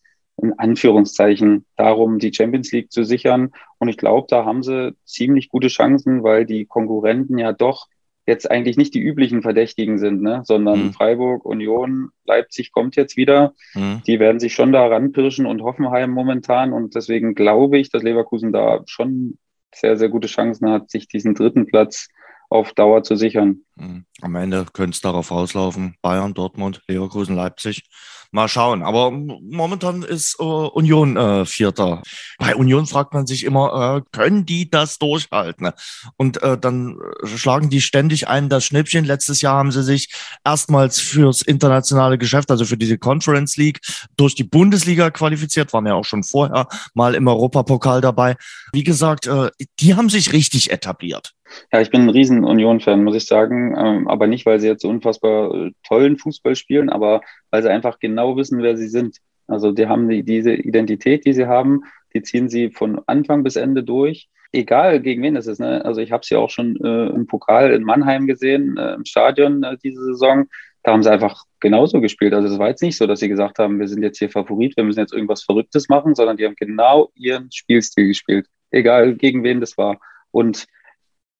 in 0.42 0.58
Anführungszeichen 0.58 1.64
darum, 1.76 2.18
die 2.18 2.32
Champions 2.32 2.72
League 2.72 2.92
zu 2.92 3.04
sichern. 3.04 3.50
Und 3.78 3.88
ich 3.88 3.96
glaube, 3.96 4.26
da 4.30 4.44
haben 4.44 4.62
sie 4.62 4.94
ziemlich 5.04 5.48
gute 5.48 5.68
Chancen, 5.68 6.22
weil 6.22 6.46
die 6.46 6.66
Konkurrenten 6.66 7.38
ja 7.38 7.52
doch 7.52 7.88
jetzt 8.26 8.50
eigentlich 8.50 8.76
nicht 8.76 8.94
die 8.94 9.00
üblichen 9.00 9.42
Verdächtigen 9.42 9.98
sind, 9.98 10.22
ne? 10.22 10.42
sondern 10.44 10.86
mhm. 10.86 10.92
Freiburg, 10.92 11.44
Union, 11.44 12.10
Leipzig 12.24 12.72
kommt 12.72 12.96
jetzt 12.96 13.16
wieder. 13.16 13.54
Mhm. 13.74 14.02
Die 14.06 14.20
werden 14.20 14.40
sich 14.40 14.54
schon 14.54 14.72
da 14.72 14.86
ranpirschen 14.86 15.46
und 15.46 15.62
Hoffenheim 15.62 16.10
momentan. 16.10 16.72
Und 16.72 16.94
deswegen 16.94 17.34
glaube 17.34 17.78
ich, 17.78 17.90
dass 17.90 18.02
Leverkusen 18.02 18.52
da 18.52 18.82
schon 18.86 19.38
sehr, 19.74 19.96
sehr 19.96 20.08
gute 20.08 20.28
Chancen 20.28 20.70
hat, 20.70 20.90
sich 20.90 21.08
diesen 21.08 21.34
dritten 21.34 21.66
Platz 21.66 22.08
auf 22.48 22.72
Dauer 22.72 23.02
zu 23.02 23.16
sichern. 23.16 23.62
Mhm. 23.76 24.04
Am 24.20 24.34
Ende 24.34 24.66
könnte 24.72 24.94
es 24.94 25.00
darauf 25.00 25.30
auslaufen. 25.30 25.96
Bayern, 26.02 26.34
Dortmund, 26.34 26.82
Leverkusen, 26.88 27.36
Leipzig. 27.36 27.84
Mal 28.32 28.48
schauen. 28.48 28.82
Aber 28.82 29.10
momentan 29.10 30.02
ist 30.02 30.36
äh, 30.38 30.44
Union 30.44 31.16
äh, 31.16 31.44
Vierter. 31.44 32.02
Bei 32.38 32.54
Union 32.54 32.86
fragt 32.86 33.12
man 33.12 33.26
sich 33.26 33.42
immer, 33.42 33.96
äh, 33.96 34.02
können 34.12 34.46
die 34.46 34.70
das 34.70 34.98
durchhalten? 34.98 35.70
Und 36.16 36.40
äh, 36.42 36.56
dann 36.56 36.96
äh, 37.24 37.26
schlagen 37.26 37.70
die 37.70 37.80
ständig 37.80 38.28
ein 38.28 38.48
das 38.48 38.64
Schnippchen. 38.64 39.04
Letztes 39.04 39.40
Jahr 39.40 39.56
haben 39.56 39.72
sie 39.72 39.82
sich 39.82 40.14
erstmals 40.44 41.00
fürs 41.00 41.42
internationale 41.42 42.18
Geschäft, 42.18 42.52
also 42.52 42.64
für 42.64 42.76
diese 42.76 42.98
Conference 42.98 43.56
League, 43.56 43.80
durch 44.16 44.36
die 44.36 44.44
Bundesliga 44.44 45.10
qualifiziert, 45.10 45.72
waren 45.72 45.86
ja 45.86 45.94
auch 45.94 46.04
schon 46.04 46.22
vorher 46.22 46.68
mal 46.94 47.16
im 47.16 47.26
Europapokal 47.26 48.00
dabei. 48.00 48.36
Wie 48.72 48.84
gesagt, 48.84 49.26
äh, 49.26 49.50
die 49.80 49.96
haben 49.96 50.08
sich 50.08 50.32
richtig 50.32 50.70
etabliert. 50.70 51.32
Ja, 51.72 51.80
ich 51.80 51.90
bin 51.90 52.02
ein 52.02 52.10
riesen 52.10 52.44
Union-Fan, 52.44 53.04
muss 53.04 53.16
ich 53.16 53.26
sagen. 53.26 53.74
Ähm, 53.76 54.08
aber 54.08 54.26
nicht, 54.26 54.46
weil 54.46 54.60
sie 54.60 54.68
jetzt 54.68 54.82
so 54.82 54.88
unfassbar 54.88 55.54
äh, 55.54 55.72
tollen 55.86 56.18
Fußball 56.18 56.56
spielen, 56.56 56.90
aber 56.90 57.20
weil 57.50 57.62
sie 57.62 57.70
einfach 57.70 57.98
genau 57.98 58.36
wissen, 58.36 58.62
wer 58.62 58.76
sie 58.76 58.88
sind. 58.88 59.18
Also 59.46 59.72
die 59.72 59.86
haben 59.86 60.08
die, 60.08 60.22
diese 60.22 60.52
Identität, 60.52 61.26
die 61.26 61.32
sie 61.32 61.46
haben, 61.46 61.82
die 62.14 62.22
ziehen 62.22 62.48
sie 62.48 62.70
von 62.70 63.00
Anfang 63.06 63.42
bis 63.42 63.56
Ende 63.56 63.82
durch. 63.82 64.28
Egal 64.52 65.00
gegen 65.00 65.22
wen 65.22 65.36
es 65.36 65.46
ist. 65.46 65.60
Ne? 65.60 65.84
Also 65.84 66.00
ich 66.00 66.12
habe 66.12 66.24
sie 66.24 66.36
auch 66.36 66.50
schon 66.50 66.76
äh, 66.82 67.06
im 67.06 67.26
Pokal 67.26 67.72
in 67.72 67.84
Mannheim 67.84 68.26
gesehen, 68.26 68.76
äh, 68.76 68.94
im 68.94 69.04
Stadion 69.04 69.62
äh, 69.62 69.76
diese 69.82 70.04
Saison. 70.04 70.46
Da 70.82 70.92
haben 70.92 71.02
sie 71.02 71.12
einfach 71.12 71.44
genauso 71.60 72.00
gespielt. 72.00 72.32
Also 72.32 72.48
es 72.48 72.58
war 72.58 72.68
jetzt 72.68 72.82
nicht 72.82 72.96
so, 72.96 73.06
dass 73.06 73.20
sie 73.20 73.28
gesagt 73.28 73.58
haben, 73.58 73.78
wir 73.78 73.86
sind 73.86 74.02
jetzt 74.02 74.18
hier 74.18 74.30
Favorit, 74.30 74.76
wir 74.76 74.84
müssen 74.84 74.98
jetzt 74.98 75.12
irgendwas 75.12 75.42
Verrücktes 75.42 75.88
machen, 75.88 76.14
sondern 76.14 76.36
die 76.36 76.46
haben 76.46 76.56
genau 76.56 77.10
ihren 77.14 77.52
Spielstil 77.52 78.08
gespielt. 78.08 78.46
Egal 78.70 79.14
gegen 79.14 79.44
wen 79.44 79.60
das 79.60 79.76
war. 79.76 80.00
Und 80.30 80.66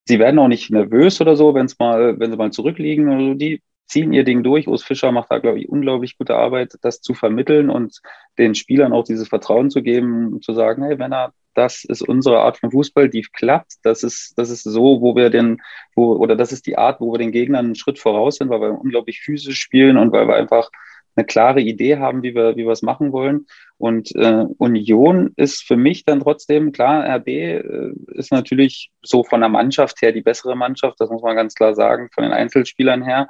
Sie 0.07 0.19
werden 0.19 0.39
auch 0.39 0.49
nicht 0.49 0.71
nervös 0.71 1.21
oder 1.21 1.37
so, 1.37 1.55
wenn 1.55 1.67
es 1.67 1.79
mal, 1.79 2.19
wenn 2.19 2.31
sie 2.31 2.37
mal 2.37 2.53
zurückliegen 2.53 3.09
oder 3.09 3.21
so. 3.21 3.35
Die 3.35 3.63
ziehen 3.87 4.13
ihr 4.13 4.25
Ding 4.25 4.43
durch. 4.43 4.69
Urs 4.69 4.83
Fischer 4.83 5.13
macht 5.13 5.31
da, 5.31 5.39
glaube 5.39 5.61
ich, 5.61 5.69
unglaublich 5.69 6.17
gute 6.17 6.37
Arbeit, 6.37 6.75
das 6.83 7.01
zu 7.01 7.15
vermitteln 7.15 7.71
und 7.71 8.01
den 8.39 8.55
Spielern 8.55 8.93
auch 8.93 9.05
dieses 9.05 9.29
Vertrauen 9.29 9.71
zu 9.71 9.83
geben, 9.83 10.41
zu 10.43 10.53
sagen, 10.53 10.85
hey, 10.85 10.99
wenn 10.99 11.13
er 11.13 11.33
das 11.55 11.85
ist 11.85 12.03
unsere 12.03 12.39
Art 12.39 12.59
von 12.59 12.71
Fußball, 12.71 13.09
die 13.09 13.23
klappt. 13.23 13.75
Das 13.83 14.03
ist, 14.03 14.39
das 14.39 14.51
ist 14.51 14.63
so, 14.63 15.01
wo 15.01 15.17
wir 15.17 15.31
den, 15.31 15.61
wo, 15.95 16.13
oder 16.15 16.37
das 16.37 16.53
ist 16.53 16.67
die 16.67 16.79
Art, 16.79 17.01
wo 17.01 17.13
wir 17.13 17.19
den 17.19 17.33
Gegnern 17.33 17.67
einen 17.67 17.75
Schritt 17.75 17.99
voraus 17.99 18.37
sind, 18.37 18.51
weil 18.51 18.61
wir 18.61 18.71
unglaublich 18.71 19.21
physisch 19.21 19.59
spielen 19.59 19.97
und 19.97 20.13
weil 20.13 20.29
wir 20.29 20.37
einfach 20.37 20.71
eine 21.17 21.27
klare 21.27 21.61
Idee 21.61 21.99
haben, 21.99 22.23
wie 22.23 22.35
wir, 22.35 22.57
wie 22.57 22.65
wir 22.65 22.73
es 22.73 22.83
machen 22.83 23.13
wollen. 23.13 23.47
Und 23.79 24.15
äh, 24.15 24.47
Union 24.59 25.33
ist 25.37 25.63
für 25.63 25.77
mich 25.77 26.05
dann 26.05 26.21
trotzdem, 26.21 26.73
klar, 26.73 27.05
RB 27.17 27.29
äh, 27.29 27.93
ist 28.09 28.33
natürlich 28.33 28.91
so 29.03 29.25
von 29.25 29.41
der 29.41 29.49
Mannschaft 29.49 30.01
her 30.03 30.13
die 30.13 30.23
bessere 30.23 30.57
Mannschaft, 30.57 31.01
das 31.01 31.11
muss 31.11 31.23
man 31.23 31.37
ganz 31.37 31.55
klar 31.55 31.75
sagen, 31.75 32.11
von 32.15 32.25
den 32.25 32.33
Einzelspielern 32.33 33.03
her. 33.03 33.29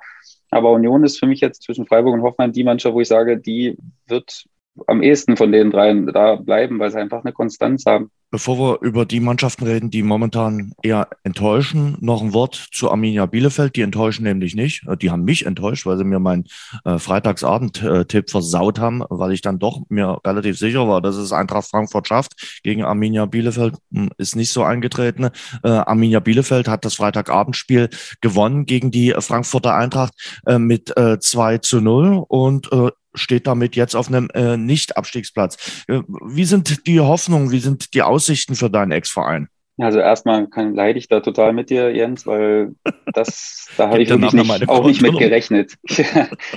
Aber 0.50 0.72
Union 0.72 1.04
ist 1.04 1.18
für 1.18 1.26
mich 1.26 1.40
jetzt 1.40 1.62
zwischen 1.62 1.86
Freiburg 1.86 2.14
und 2.14 2.22
Hoffmann 2.22 2.52
die 2.52 2.64
Mannschaft, 2.64 2.94
wo 2.94 3.00
ich 3.00 3.08
sage, 3.08 3.38
die 3.38 3.76
wird 4.06 4.44
am 4.86 5.02
ehesten 5.02 5.36
von 5.36 5.52
den 5.52 5.70
dreien 5.70 6.06
da 6.06 6.36
bleiben, 6.36 6.78
weil 6.78 6.90
sie 6.90 6.98
einfach 6.98 7.24
eine 7.24 7.32
Konstanz 7.32 7.84
haben. 7.86 8.10
Bevor 8.32 8.58
wir 8.58 8.86
über 8.86 9.06
die 9.06 9.18
Mannschaften 9.18 9.64
reden, 9.64 9.90
die 9.90 10.04
momentan 10.04 10.72
eher 10.84 11.08
enttäuschen, 11.24 11.96
noch 12.00 12.22
ein 12.22 12.32
Wort 12.32 12.68
zu 12.72 12.88
Arminia 12.88 13.26
Bielefeld. 13.26 13.74
Die 13.74 13.80
enttäuschen 13.80 14.22
nämlich 14.22 14.54
nicht. 14.54 14.84
Die 15.02 15.10
haben 15.10 15.24
mich 15.24 15.46
enttäuscht, 15.46 15.84
weil 15.84 15.98
sie 15.98 16.04
mir 16.04 16.20
meinen 16.20 16.44
äh, 16.84 16.98
Freitagsabend-Tipp 16.98 18.30
versaut 18.30 18.78
haben, 18.78 19.02
weil 19.10 19.32
ich 19.32 19.42
dann 19.42 19.58
doch 19.58 19.82
mir 19.88 20.20
relativ 20.24 20.58
sicher 20.58 20.86
war, 20.86 21.02
dass 21.02 21.16
es 21.16 21.32
Eintracht 21.32 21.68
Frankfurt 21.68 22.06
schafft. 22.06 22.60
Gegen 22.62 22.84
Arminia 22.84 23.26
Bielefeld 23.26 23.74
hm, 23.92 24.10
ist 24.16 24.36
nicht 24.36 24.52
so 24.52 24.62
eingetreten. 24.62 25.30
Äh, 25.64 25.68
Arminia 25.68 26.20
Bielefeld 26.20 26.68
hat 26.68 26.84
das 26.84 26.94
Freitagabendspiel 26.94 27.88
gewonnen 28.20 28.64
gegen 28.64 28.92
die 28.92 29.12
Frankfurter 29.18 29.74
Eintracht 29.74 30.14
äh, 30.46 30.60
mit 30.60 30.96
äh, 30.96 31.18
2 31.18 31.58
zu 31.58 31.80
0 31.80 32.24
und 32.28 32.70
äh, 32.70 32.90
steht 33.14 33.46
damit 33.46 33.76
jetzt 33.76 33.94
auf 33.94 34.08
einem 34.08 34.28
äh, 34.34 34.56
Nicht-Abstiegsplatz. 34.56 35.84
Äh, 35.88 36.02
wie 36.06 36.44
sind 36.44 36.86
die 36.86 37.00
Hoffnungen, 37.00 37.50
wie 37.50 37.58
sind 37.60 37.94
die 37.94 38.02
Aussichten 38.02 38.54
für 38.54 38.70
deinen 38.70 38.92
Ex-Verein? 38.92 39.48
Also 39.78 39.98
erstmal 39.98 40.46
kann, 40.48 40.74
leide 40.74 40.98
ich 40.98 41.08
da 41.08 41.20
total 41.20 41.54
mit 41.54 41.70
dir, 41.70 41.94
Jens, 41.94 42.26
weil 42.26 42.74
das, 43.14 43.68
da 43.76 43.88
habe 43.88 44.02
ich 44.02 44.10
wirklich 44.10 44.32
nicht, 44.32 44.68
auch 44.68 44.86
nicht 44.86 45.00
mit 45.00 45.18
gerechnet. 45.18 45.74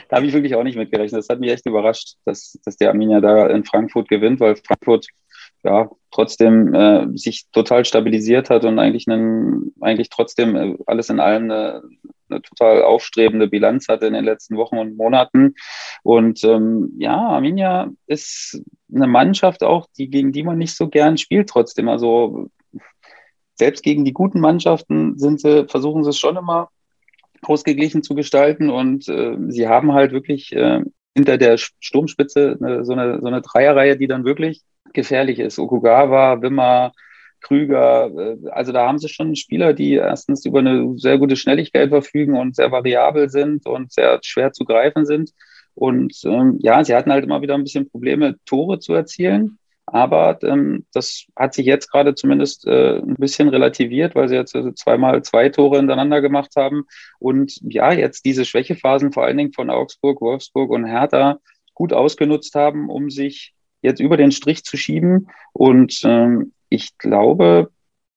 da 0.10 0.18
habe 0.18 0.26
ich 0.26 0.34
wirklich 0.34 0.56
auch 0.56 0.64
nicht 0.64 0.78
mit 0.78 0.92
gerechnet. 0.92 1.20
Das 1.20 1.30
hat 1.30 1.40
mich 1.40 1.52
echt 1.52 1.66
überrascht, 1.66 2.16
dass, 2.26 2.60
dass 2.66 2.76
der 2.76 2.90
Arminia 2.90 3.22
da 3.22 3.48
in 3.48 3.64
Frankfurt 3.64 4.10
gewinnt, 4.10 4.40
weil 4.40 4.58
Frankfurt 4.58 5.08
ja 5.64 5.90
trotzdem 6.12 6.74
äh, 6.74 7.08
sich 7.18 7.46
total 7.52 7.86
stabilisiert 7.86 8.50
hat 8.50 8.66
und 8.66 8.78
eigentlich 8.80 9.08
einen, 9.08 9.74
eigentlich 9.80 10.10
trotzdem 10.10 10.56
äh, 10.56 10.76
alles 10.86 11.10
in 11.10 11.22
allem 11.22 11.44
eine, 11.44 11.82
eine 12.30 12.42
total 12.42 12.84
aufstrebende 12.84 13.48
Bilanz 13.48 13.88
hatte 13.88 14.08
in 14.08 14.14
den 14.14 14.26
letzten 14.26 14.58
Wochen 14.58 14.78
und 14.78 14.98
Monaten. 14.98 15.56
Und 16.04 16.44
ähm, 16.44 16.94
ja, 16.98 17.16
Arminia 17.16 17.90
ist 18.08 18.62
eine 18.94 19.08
Mannschaft 19.08 19.64
auch, 19.64 19.88
die, 19.98 20.10
gegen 20.10 20.32
die 20.32 20.44
man 20.44 20.58
nicht 20.58 20.76
so 20.76 20.88
gern 20.88 21.18
spielt 21.18 21.50
trotzdem. 21.50 21.90
Also 21.90 22.50
selbst 23.56 23.84
gegen 23.84 24.06
die 24.06 24.14
guten 24.14 24.40
Mannschaften 24.40 25.18
sind 25.18 25.40
sie, 25.42 25.68
versuchen 25.68 26.04
sie 26.04 26.10
es 26.10 26.20
schon 26.20 26.38
immer 26.38 26.70
ausgeglichen 27.42 28.04
zu 28.04 28.16
gestalten 28.16 28.70
und 28.70 29.08
äh, 29.10 29.36
sie 29.50 29.68
haben 29.68 29.94
halt 29.94 30.12
wirklich 30.14 30.54
äh, 30.54 30.82
hinter 31.16 31.38
der 31.38 31.58
Sturmspitze 31.58 32.58
eine, 32.62 32.86
so, 32.86 32.94
eine, 32.94 33.20
so 33.20 33.28
eine 33.28 33.42
Dreierreihe, 33.42 33.98
die 33.98 34.08
dann 34.08 34.26
wirklich 34.26 34.62
gefährlich 34.94 35.40
ist. 35.40 35.60
Okugawa, 35.60 36.42
Wimmer, 36.42 36.94
Krüger, 37.44 38.10
äh, 38.18 38.50
also 38.50 38.72
da 38.72 38.88
haben 38.88 38.98
sie 38.98 39.10
schon 39.10 39.36
Spieler, 39.36 39.74
die 39.74 39.94
erstens 39.94 40.46
über 40.46 40.60
eine 40.60 40.98
sehr 40.98 41.20
gute 41.20 41.36
Schnelligkeit 41.36 41.90
verfügen 41.90 42.36
und 42.36 42.56
sehr 42.56 42.72
variabel 42.72 43.30
sind 43.30 43.68
und 43.68 43.92
sehr 43.94 44.20
schwer 44.24 44.52
zu 44.52 44.66
greifen 44.66 45.06
sind. 45.06 45.32
Und 45.76 46.16
ähm, 46.26 46.58
ja, 46.62 46.84
sie 46.84 46.96
hatten 46.96 47.12
halt 47.12 47.24
immer 47.24 47.42
wieder 47.42 47.56
ein 47.56 47.64
bisschen 47.64 47.90
Probleme, 47.90 48.36
Tore 48.46 48.80
zu 48.80 48.94
erzielen. 48.94 49.60
Aber 49.86 50.40
ähm, 50.44 50.86
das 50.94 51.26
hat 51.36 51.54
sich 51.54 51.66
jetzt 51.66 51.92
gerade 51.92 52.16
zumindest 52.16 52.66
äh, 52.66 53.00
ein 53.00 53.16
bisschen 53.16 53.50
relativiert, 53.50 54.16
weil 54.16 54.30
sie 54.30 54.36
jetzt 54.36 54.56
also 54.56 54.72
zweimal 54.72 55.22
zwei 55.24 55.50
Tore 55.50 55.78
hintereinander 55.78 56.22
gemacht 56.22 56.54
haben. 56.56 56.86
Und 57.20 57.60
ja, 57.64 57.92
jetzt 57.92 58.24
diese 58.26 58.46
Schwächephasen 58.46 59.12
vor 59.12 59.26
allen 59.26 59.38
Dingen 59.38 59.54
von 59.54 59.70
Augsburg, 59.70 60.22
Wolfsburg 60.22 60.72
und 60.72 60.86
Hertha 60.86 61.40
gut 61.74 61.92
ausgenutzt 61.92 62.56
haben, 62.56 62.90
um 62.90 63.10
sich 63.10 63.54
jetzt 63.82 64.00
über 64.00 64.16
den 64.16 64.32
Strich 64.32 64.64
zu 64.64 64.78
schieben. 64.78 65.28
Und 65.52 66.02
ähm, 66.06 66.54
ich 66.74 66.98
glaube, 66.98 67.70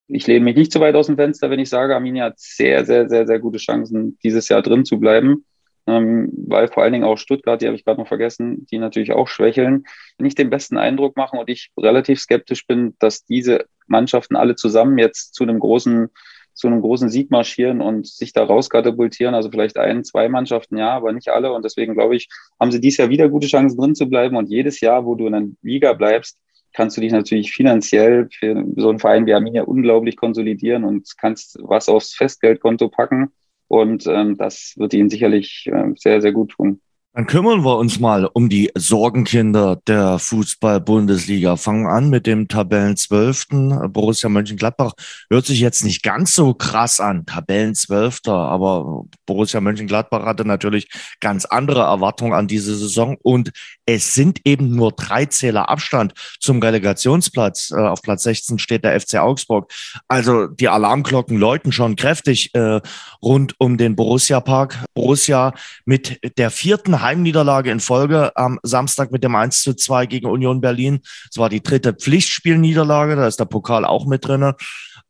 ich 0.08 0.26
lehne 0.26 0.44
mich 0.44 0.56
nicht 0.56 0.72
zu 0.72 0.80
weit 0.80 0.94
aus 0.94 1.06
dem 1.06 1.16
Fenster, 1.16 1.50
wenn 1.50 1.60
ich 1.60 1.68
sage, 1.68 1.94
Arminia 1.94 2.26
hat 2.26 2.38
sehr, 2.38 2.84
sehr, 2.86 3.08
sehr, 3.08 3.26
sehr 3.26 3.38
gute 3.38 3.58
Chancen, 3.58 4.18
dieses 4.24 4.48
Jahr 4.48 4.62
drin 4.62 4.84
zu 4.84 4.98
bleiben. 4.98 5.44
Ähm, 5.88 6.32
weil 6.48 6.66
vor 6.68 6.82
allen 6.82 6.94
Dingen 6.94 7.04
auch 7.04 7.18
Stuttgart, 7.18 7.60
die 7.60 7.66
habe 7.66 7.76
ich 7.76 7.84
gerade 7.84 8.00
noch 8.00 8.08
vergessen, 8.08 8.66
die 8.70 8.78
natürlich 8.78 9.12
auch 9.12 9.28
schwächeln, 9.28 9.84
nicht 10.18 10.36
den 10.38 10.50
besten 10.50 10.78
Eindruck 10.78 11.16
machen 11.16 11.38
und 11.38 11.48
ich 11.48 11.70
relativ 11.78 12.18
skeptisch 12.18 12.66
bin, 12.66 12.96
dass 12.98 13.24
diese 13.24 13.66
Mannschaften 13.86 14.34
alle 14.34 14.56
zusammen 14.56 14.98
jetzt 14.98 15.34
zu 15.34 15.44
einem 15.44 15.60
großen, 15.60 16.08
zu 16.54 16.66
einem 16.66 16.80
großen 16.80 17.08
Sieg 17.08 17.30
marschieren 17.30 17.80
und 17.80 18.06
sich 18.06 18.32
da 18.32 18.42
rauskatapultieren. 18.42 19.34
Also 19.34 19.50
vielleicht 19.50 19.76
ein, 19.76 20.02
zwei 20.02 20.28
Mannschaften, 20.28 20.78
ja, 20.78 20.90
aber 20.90 21.12
nicht 21.12 21.28
alle. 21.28 21.52
Und 21.52 21.64
deswegen 21.64 21.94
glaube 21.94 22.16
ich, 22.16 22.28
haben 22.58 22.72
sie 22.72 22.80
dieses 22.80 22.96
Jahr 22.96 23.10
wieder 23.10 23.28
gute 23.28 23.46
Chancen 23.46 23.78
drin 23.78 23.94
zu 23.94 24.08
bleiben. 24.08 24.34
Und 24.36 24.48
jedes 24.48 24.80
Jahr, 24.80 25.04
wo 25.04 25.14
du 25.14 25.26
in 25.26 25.32
der 25.32 25.46
Liga 25.62 25.92
bleibst, 25.92 26.40
kannst 26.76 26.96
du 26.96 27.00
dich 27.00 27.10
natürlich 27.10 27.52
finanziell 27.52 28.28
für 28.30 28.64
so 28.76 28.90
einen 28.90 28.98
Verein 28.98 29.24
wie 29.24 29.32
Arminia 29.32 29.62
unglaublich 29.62 30.16
konsolidieren 30.16 30.84
und 30.84 31.08
kannst 31.16 31.58
was 31.62 31.88
aufs 31.88 32.14
Festgeldkonto 32.14 32.88
packen. 32.90 33.32
Und 33.66 34.06
ähm, 34.06 34.36
das 34.36 34.74
wird 34.76 34.92
ihnen 34.92 35.08
sicherlich 35.08 35.68
äh, 35.72 35.92
sehr, 35.96 36.20
sehr 36.20 36.32
gut 36.32 36.50
tun. 36.50 36.82
Dann 37.16 37.26
kümmern 37.26 37.64
wir 37.64 37.78
uns 37.78 37.98
mal 37.98 38.26
um 38.26 38.50
die 38.50 38.70
Sorgenkinder 38.74 39.80
der 39.86 40.18
Fußball-Bundesliga. 40.18 41.56
Fangen 41.56 41.86
an 41.86 42.10
mit 42.10 42.26
dem 42.26 42.46
Tabellenzwölften. 42.46 43.90
Borussia 43.90 44.28
Mönchengladbach 44.28 44.92
hört 45.30 45.46
sich 45.46 45.60
jetzt 45.60 45.82
nicht 45.82 46.02
ganz 46.02 46.34
so 46.34 46.52
krass 46.52 47.00
an, 47.00 47.24
Tabellenzwölfter, 47.24 48.34
aber 48.34 49.06
Borussia 49.24 49.62
Mönchengladbach 49.62 50.26
hatte 50.26 50.44
natürlich 50.44 50.90
ganz 51.20 51.46
andere 51.46 51.84
Erwartungen 51.84 52.34
an 52.34 52.48
diese 52.48 52.76
Saison 52.76 53.16
und 53.22 53.50
es 53.86 54.12
sind 54.14 54.40
eben 54.44 54.76
nur 54.76 54.92
drei 54.92 55.24
Zähler 55.24 55.70
Abstand 55.70 56.12
zum 56.38 56.60
Relegationsplatz. 56.60 57.70
Äh, 57.70 57.80
auf 57.80 58.02
Platz 58.02 58.24
16 58.24 58.58
steht 58.58 58.84
der 58.84 59.00
FC 59.00 59.14
Augsburg. 59.20 59.72
Also 60.06 60.48
die 60.48 60.68
Alarmglocken 60.68 61.38
läuten 61.38 61.72
schon 61.72 61.96
kräftig 61.96 62.54
äh, 62.54 62.80
rund 63.22 63.54
um 63.58 63.78
den 63.78 63.96
Borussia 63.96 64.40
Park. 64.40 64.84
Borussia 64.92 65.54
mit 65.86 66.20
der 66.36 66.50
vierten 66.50 67.05
Heimniederlage 67.06 67.70
in 67.70 67.78
Folge 67.78 68.32
am 68.34 68.58
Samstag 68.64 69.12
mit 69.12 69.22
dem 69.22 69.36
1 69.36 69.62
zu 69.62 69.74
2 69.74 70.06
gegen 70.06 70.26
Union 70.26 70.60
Berlin. 70.60 71.00
Es 71.30 71.38
war 71.38 71.48
die 71.48 71.62
dritte 71.62 71.92
Pflichtspielniederlage, 71.92 73.14
da 73.14 73.28
ist 73.28 73.38
der 73.38 73.44
Pokal 73.44 73.84
auch 73.84 74.06
mit 74.06 74.26
drin. 74.26 74.54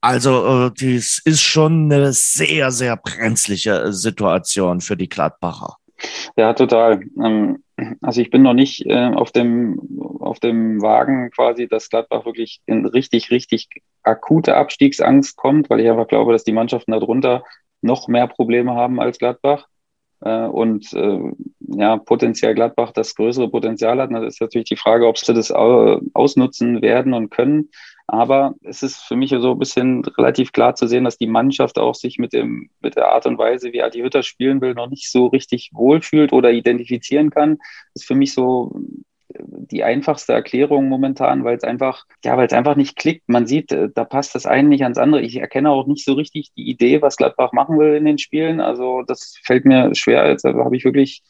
Also, 0.03 0.67
äh, 0.67 0.71
das 0.75 1.23
ist 1.25 1.41
schon 1.41 1.91
eine 1.91 2.13
sehr, 2.13 2.71
sehr 2.71 2.97
brenzliche 2.97 3.95
Situation 3.95 4.83
für 4.83 4.97
die 4.97 5.09
Gladbacher. 5.09 5.77
Ja, 6.37 6.53
total. 6.53 7.01
Ähm, 7.25 7.65
also 8.03 8.21
ich 8.21 8.31
bin 8.31 8.43
noch 8.43 8.53
nicht 8.53 8.85
äh, 8.85 9.11
auf 9.15 9.33
dem 9.33 9.81
auf 10.21 10.39
dem 10.39 10.83
Wagen 10.83 11.31
quasi, 11.31 11.67
dass 11.67 11.89
Gladbach 11.89 12.27
wirklich 12.27 12.61
in 12.67 12.85
richtig, 12.85 13.31
richtig 13.31 13.69
akute 14.03 14.55
Abstiegsangst 14.55 15.37
kommt, 15.37 15.71
weil 15.71 15.81
ich 15.81 15.89
einfach 15.89 16.09
glaube, 16.09 16.33
dass 16.33 16.45
die 16.45 16.53
Mannschaften 16.53 16.93
darunter 16.93 17.43
noch 17.81 18.07
mehr 18.07 18.27
Probleme 18.27 18.75
haben 18.75 19.01
als 19.01 19.19
Gladbach. 19.19 19.67
Äh, 20.21 20.47
und 20.47 20.93
äh, 20.93 21.33
ja, 21.69 21.97
potenziell 21.97 22.55
Gladbach 22.55 22.93
das 22.93 23.15
größere 23.15 23.49
Potenzial 23.51 24.01
hat. 24.01 24.13
Das 24.13 24.35
ist 24.35 24.41
natürlich 24.41 24.69
die 24.69 24.77
Frage, 24.77 25.07
ob 25.07 25.19
sie 25.19 25.35
das 25.35 25.51
ausnutzen 25.51 26.83
werden 26.83 27.15
und 27.15 27.31
können. 27.31 27.71
Aber 28.09 28.55
es 28.63 28.83
ist 28.83 28.99
für 28.99 29.17
mich 29.17 29.31
so 29.31 29.53
ein 29.53 29.59
bisschen 29.59 30.05
relativ 30.05 30.53
klar 30.53 30.77
zu 30.77 30.87
sehen, 30.87 31.05
dass 31.05 31.19
die 31.19 31.27
Mannschaft 31.27 31.79
auch 31.79 31.97
sich 31.97 32.19
mit, 32.19 32.33
dem, 32.33 32.71
mit 32.81 32.95
der 32.95 33.09
Art 33.09 33.27
und 33.27 33.37
Weise, 33.37 33.73
wie 33.73 33.83
Adi 33.83 34.01
Hütter 34.01 34.23
spielen 34.23 34.61
will, 34.61 34.75
noch 34.75 34.89
nicht 34.89 35.11
so 35.11 35.27
richtig 35.27 35.71
wohlfühlt 35.73 36.33
oder 36.33 36.53
identifizieren 36.53 37.31
kann. 37.31 37.57
Das 37.95 38.03
ist 38.03 38.07
für 38.07 38.15
mich 38.15 38.33
so 38.33 38.73
die 39.39 39.85
einfachste 39.85 40.33
Erklärung 40.33 40.89
momentan, 40.89 41.45
weil 41.45 41.57
es 41.57 41.65
einfach, 41.65 42.05
ja, 42.25 42.37
weil 42.37 42.47
es 42.47 42.53
einfach 42.53 42.77
nicht 42.77 42.97
klickt. 42.97 43.29
Man 43.29 43.47
sieht, 43.47 43.73
äh, 43.73 43.89
da 43.95 44.05
passt 44.05 44.35
das 44.35 44.47
eine 44.47 44.69
nicht 44.69 44.83
ans 44.83 44.99
andere. 44.99 45.21
Ich 45.23 45.37
erkenne 45.37 45.71
auch 45.71 45.87
nicht 45.87 46.05
so 46.05 46.15
richtig 46.15 46.53
die 46.57 46.69
Idee, 46.69 47.03
was 47.03 47.17
Gladbach 47.17 47.53
machen 47.53 47.79
will 47.79 47.95
in 47.95 48.05
den 48.05 48.19
Spielen. 48.19 48.61
Also 48.61 49.03
das 49.07 49.39
fällt 49.45 49.65
mir 49.65 49.95
schwer. 49.95 50.29
Jetzt 50.29 50.45
habe 50.45 50.77
ich 50.77 50.85
wirklich, 50.85 51.23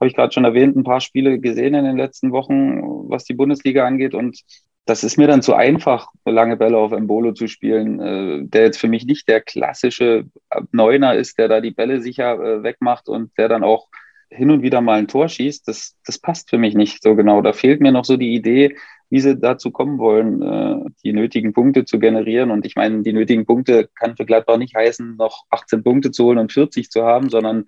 habe 0.00 0.08
ich 0.08 0.16
gerade 0.16 0.32
schon 0.32 0.44
erwähnt, 0.44 0.76
ein 0.76 0.84
paar 0.84 1.00
Spiele 1.00 1.38
gesehen 1.38 1.74
in 1.74 1.84
den 1.84 1.96
letzten 1.96 2.32
Wochen, 2.32 2.80
was 3.10 3.24
die 3.24 3.34
Bundesliga 3.34 3.86
angeht 3.86 4.14
und 4.14 4.42
das 4.86 5.04
ist 5.04 5.18
mir 5.18 5.28
dann 5.28 5.42
zu 5.42 5.54
einfach, 5.54 6.08
lange 6.24 6.56
Bälle 6.56 6.78
auf 6.78 6.92
Embolo 6.92 7.32
zu 7.32 7.46
spielen, 7.46 8.00
äh, 8.00 8.44
der 8.44 8.62
jetzt 8.62 8.78
für 8.78 8.88
mich 8.88 9.04
nicht 9.04 9.28
der 9.28 9.40
klassische 9.40 10.24
Neuner 10.72 11.14
ist, 11.14 11.38
der 11.38 11.48
da 11.48 11.60
die 11.60 11.70
Bälle 11.70 12.00
sicher 12.00 12.34
äh, 12.40 12.62
wegmacht 12.62 13.08
und 13.08 13.30
der 13.38 13.48
dann 13.48 13.62
auch 13.62 13.88
hin 14.30 14.50
und 14.50 14.62
wieder 14.62 14.80
mal 14.80 14.98
ein 14.98 15.08
Tor 15.08 15.28
schießt, 15.28 15.66
das, 15.68 15.96
das 16.06 16.18
passt 16.18 16.50
für 16.50 16.58
mich 16.58 16.74
nicht 16.74 17.02
so 17.02 17.14
genau. 17.14 17.42
Da 17.42 17.52
fehlt 17.52 17.80
mir 17.80 17.92
noch 17.92 18.04
so 18.04 18.16
die 18.16 18.34
Idee, 18.34 18.76
wie 19.10 19.20
sie 19.20 19.36
dazu 19.36 19.70
kommen 19.70 19.98
wollen, 19.98 20.42
äh, 20.42 20.90
die 21.04 21.12
nötigen 21.12 21.52
Punkte 21.52 21.84
zu 21.84 21.98
generieren. 21.98 22.50
Und 22.50 22.64
ich 22.64 22.76
meine, 22.76 23.02
die 23.02 23.12
nötigen 23.12 23.44
Punkte 23.44 23.90
kann 23.94 24.16
für 24.16 24.24
Gladbach 24.24 24.56
nicht 24.56 24.76
heißen, 24.76 25.16
noch 25.16 25.44
18 25.50 25.82
Punkte 25.82 26.10
zu 26.12 26.24
holen 26.24 26.38
und 26.38 26.52
40 26.52 26.90
zu 26.90 27.04
haben, 27.04 27.28
sondern 27.28 27.66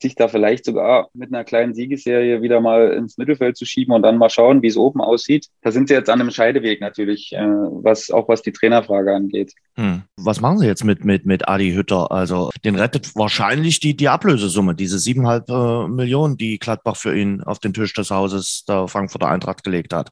sich 0.00 0.14
da 0.14 0.28
vielleicht 0.28 0.64
sogar 0.64 1.08
mit 1.12 1.32
einer 1.32 1.44
kleinen 1.44 1.74
Siegesserie 1.74 2.42
wieder 2.42 2.60
mal 2.60 2.92
ins 2.92 3.18
Mittelfeld 3.18 3.56
zu 3.56 3.64
schieben 3.64 3.94
und 3.94 4.02
dann 4.02 4.18
mal 4.18 4.30
schauen, 4.30 4.62
wie 4.62 4.68
es 4.68 4.76
oben 4.76 5.00
aussieht. 5.00 5.48
Da 5.62 5.72
sind 5.72 5.88
sie 5.88 5.94
jetzt 5.94 6.08
an 6.08 6.20
einem 6.20 6.30
Scheideweg 6.30 6.80
natürlich, 6.80 7.32
äh, 7.32 7.38
was 7.38 8.10
auch 8.10 8.28
was 8.28 8.42
die 8.42 8.52
Trainerfrage 8.52 9.14
angeht. 9.14 9.52
Hm. 9.74 10.02
Was 10.16 10.40
machen 10.40 10.58
Sie 10.58 10.66
jetzt 10.66 10.84
mit, 10.84 11.04
mit, 11.04 11.26
mit 11.26 11.48
Adi 11.48 11.72
Hütter? 11.72 12.10
Also 12.10 12.50
den 12.64 12.76
rettet 12.76 13.14
wahrscheinlich 13.14 13.80
die, 13.80 13.96
die 13.96 14.08
Ablösesumme, 14.08 14.74
diese 14.74 14.98
siebeneinhalb 14.98 15.48
äh, 15.48 15.88
Millionen, 15.88 16.36
die 16.36 16.58
Gladbach 16.58 16.96
für 16.96 17.16
ihn 17.16 17.42
auf 17.42 17.58
den 17.58 17.72
Tisch 17.72 17.92
des 17.92 18.10
Hauses 18.10 18.64
der 18.68 18.88
Frankfurter 18.88 19.28
Eintracht 19.28 19.64
gelegt 19.64 19.92
hat 19.92 20.10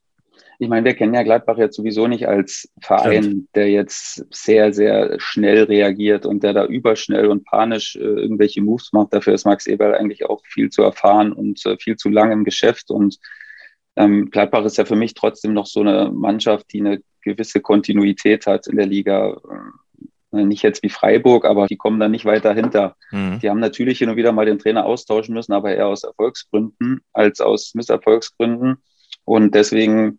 ich 0.58 0.68
meine, 0.68 0.84
wir 0.86 0.94
kennen 0.94 1.14
ja 1.14 1.22
Gladbach 1.22 1.58
jetzt 1.58 1.76
sowieso 1.76 2.06
nicht 2.06 2.26
als 2.26 2.68
Verein, 2.80 3.22
Stimmt. 3.22 3.48
der 3.54 3.70
jetzt 3.70 4.24
sehr, 4.34 4.72
sehr 4.72 5.20
schnell 5.20 5.64
reagiert 5.64 6.24
und 6.24 6.42
der 6.42 6.52
da 6.52 6.64
überschnell 6.64 7.26
und 7.26 7.44
panisch 7.44 7.96
äh, 7.96 8.00
irgendwelche 8.00 8.62
Moves 8.62 8.92
macht. 8.92 9.12
Dafür 9.12 9.34
ist 9.34 9.44
Max 9.44 9.66
Eberl 9.66 9.94
eigentlich 9.94 10.24
auch 10.24 10.42
viel 10.46 10.70
zu 10.70 10.82
erfahren 10.82 11.32
und 11.32 11.64
äh, 11.66 11.76
viel 11.78 11.96
zu 11.96 12.08
lang 12.08 12.32
im 12.32 12.44
Geschäft. 12.44 12.90
Und 12.90 13.18
ähm, 13.96 14.30
Gladbach 14.30 14.64
ist 14.64 14.78
ja 14.78 14.84
für 14.84 14.96
mich 14.96 15.14
trotzdem 15.14 15.52
noch 15.52 15.66
so 15.66 15.80
eine 15.80 16.10
Mannschaft, 16.10 16.72
die 16.72 16.80
eine 16.80 17.00
gewisse 17.20 17.60
Kontinuität 17.60 18.46
hat 18.46 18.66
in 18.66 18.76
der 18.76 18.86
Liga. 18.86 19.32
Äh, 19.32 20.44
nicht 20.44 20.62
jetzt 20.62 20.82
wie 20.82 20.90
Freiburg, 20.90 21.44
aber 21.44 21.66
die 21.66 21.76
kommen 21.76 22.00
da 22.00 22.08
nicht 22.08 22.24
weiter 22.24 22.52
hinter. 22.52 22.96
Mhm. 23.10 23.38
Die 23.40 23.48
haben 23.48 23.60
natürlich 23.60 23.98
hin 23.98 24.10
und 24.10 24.16
wieder 24.16 24.32
mal 24.32 24.44
den 24.44 24.58
Trainer 24.58 24.84
austauschen 24.84 25.34
müssen, 25.34 25.52
aber 25.52 25.74
eher 25.74 25.86
aus 25.86 26.04
Erfolgsgründen 26.04 27.00
als 27.12 27.40
aus 27.40 27.74
Misserfolgsgründen. 27.74 28.76
Und 29.24 29.54
deswegen 29.54 30.18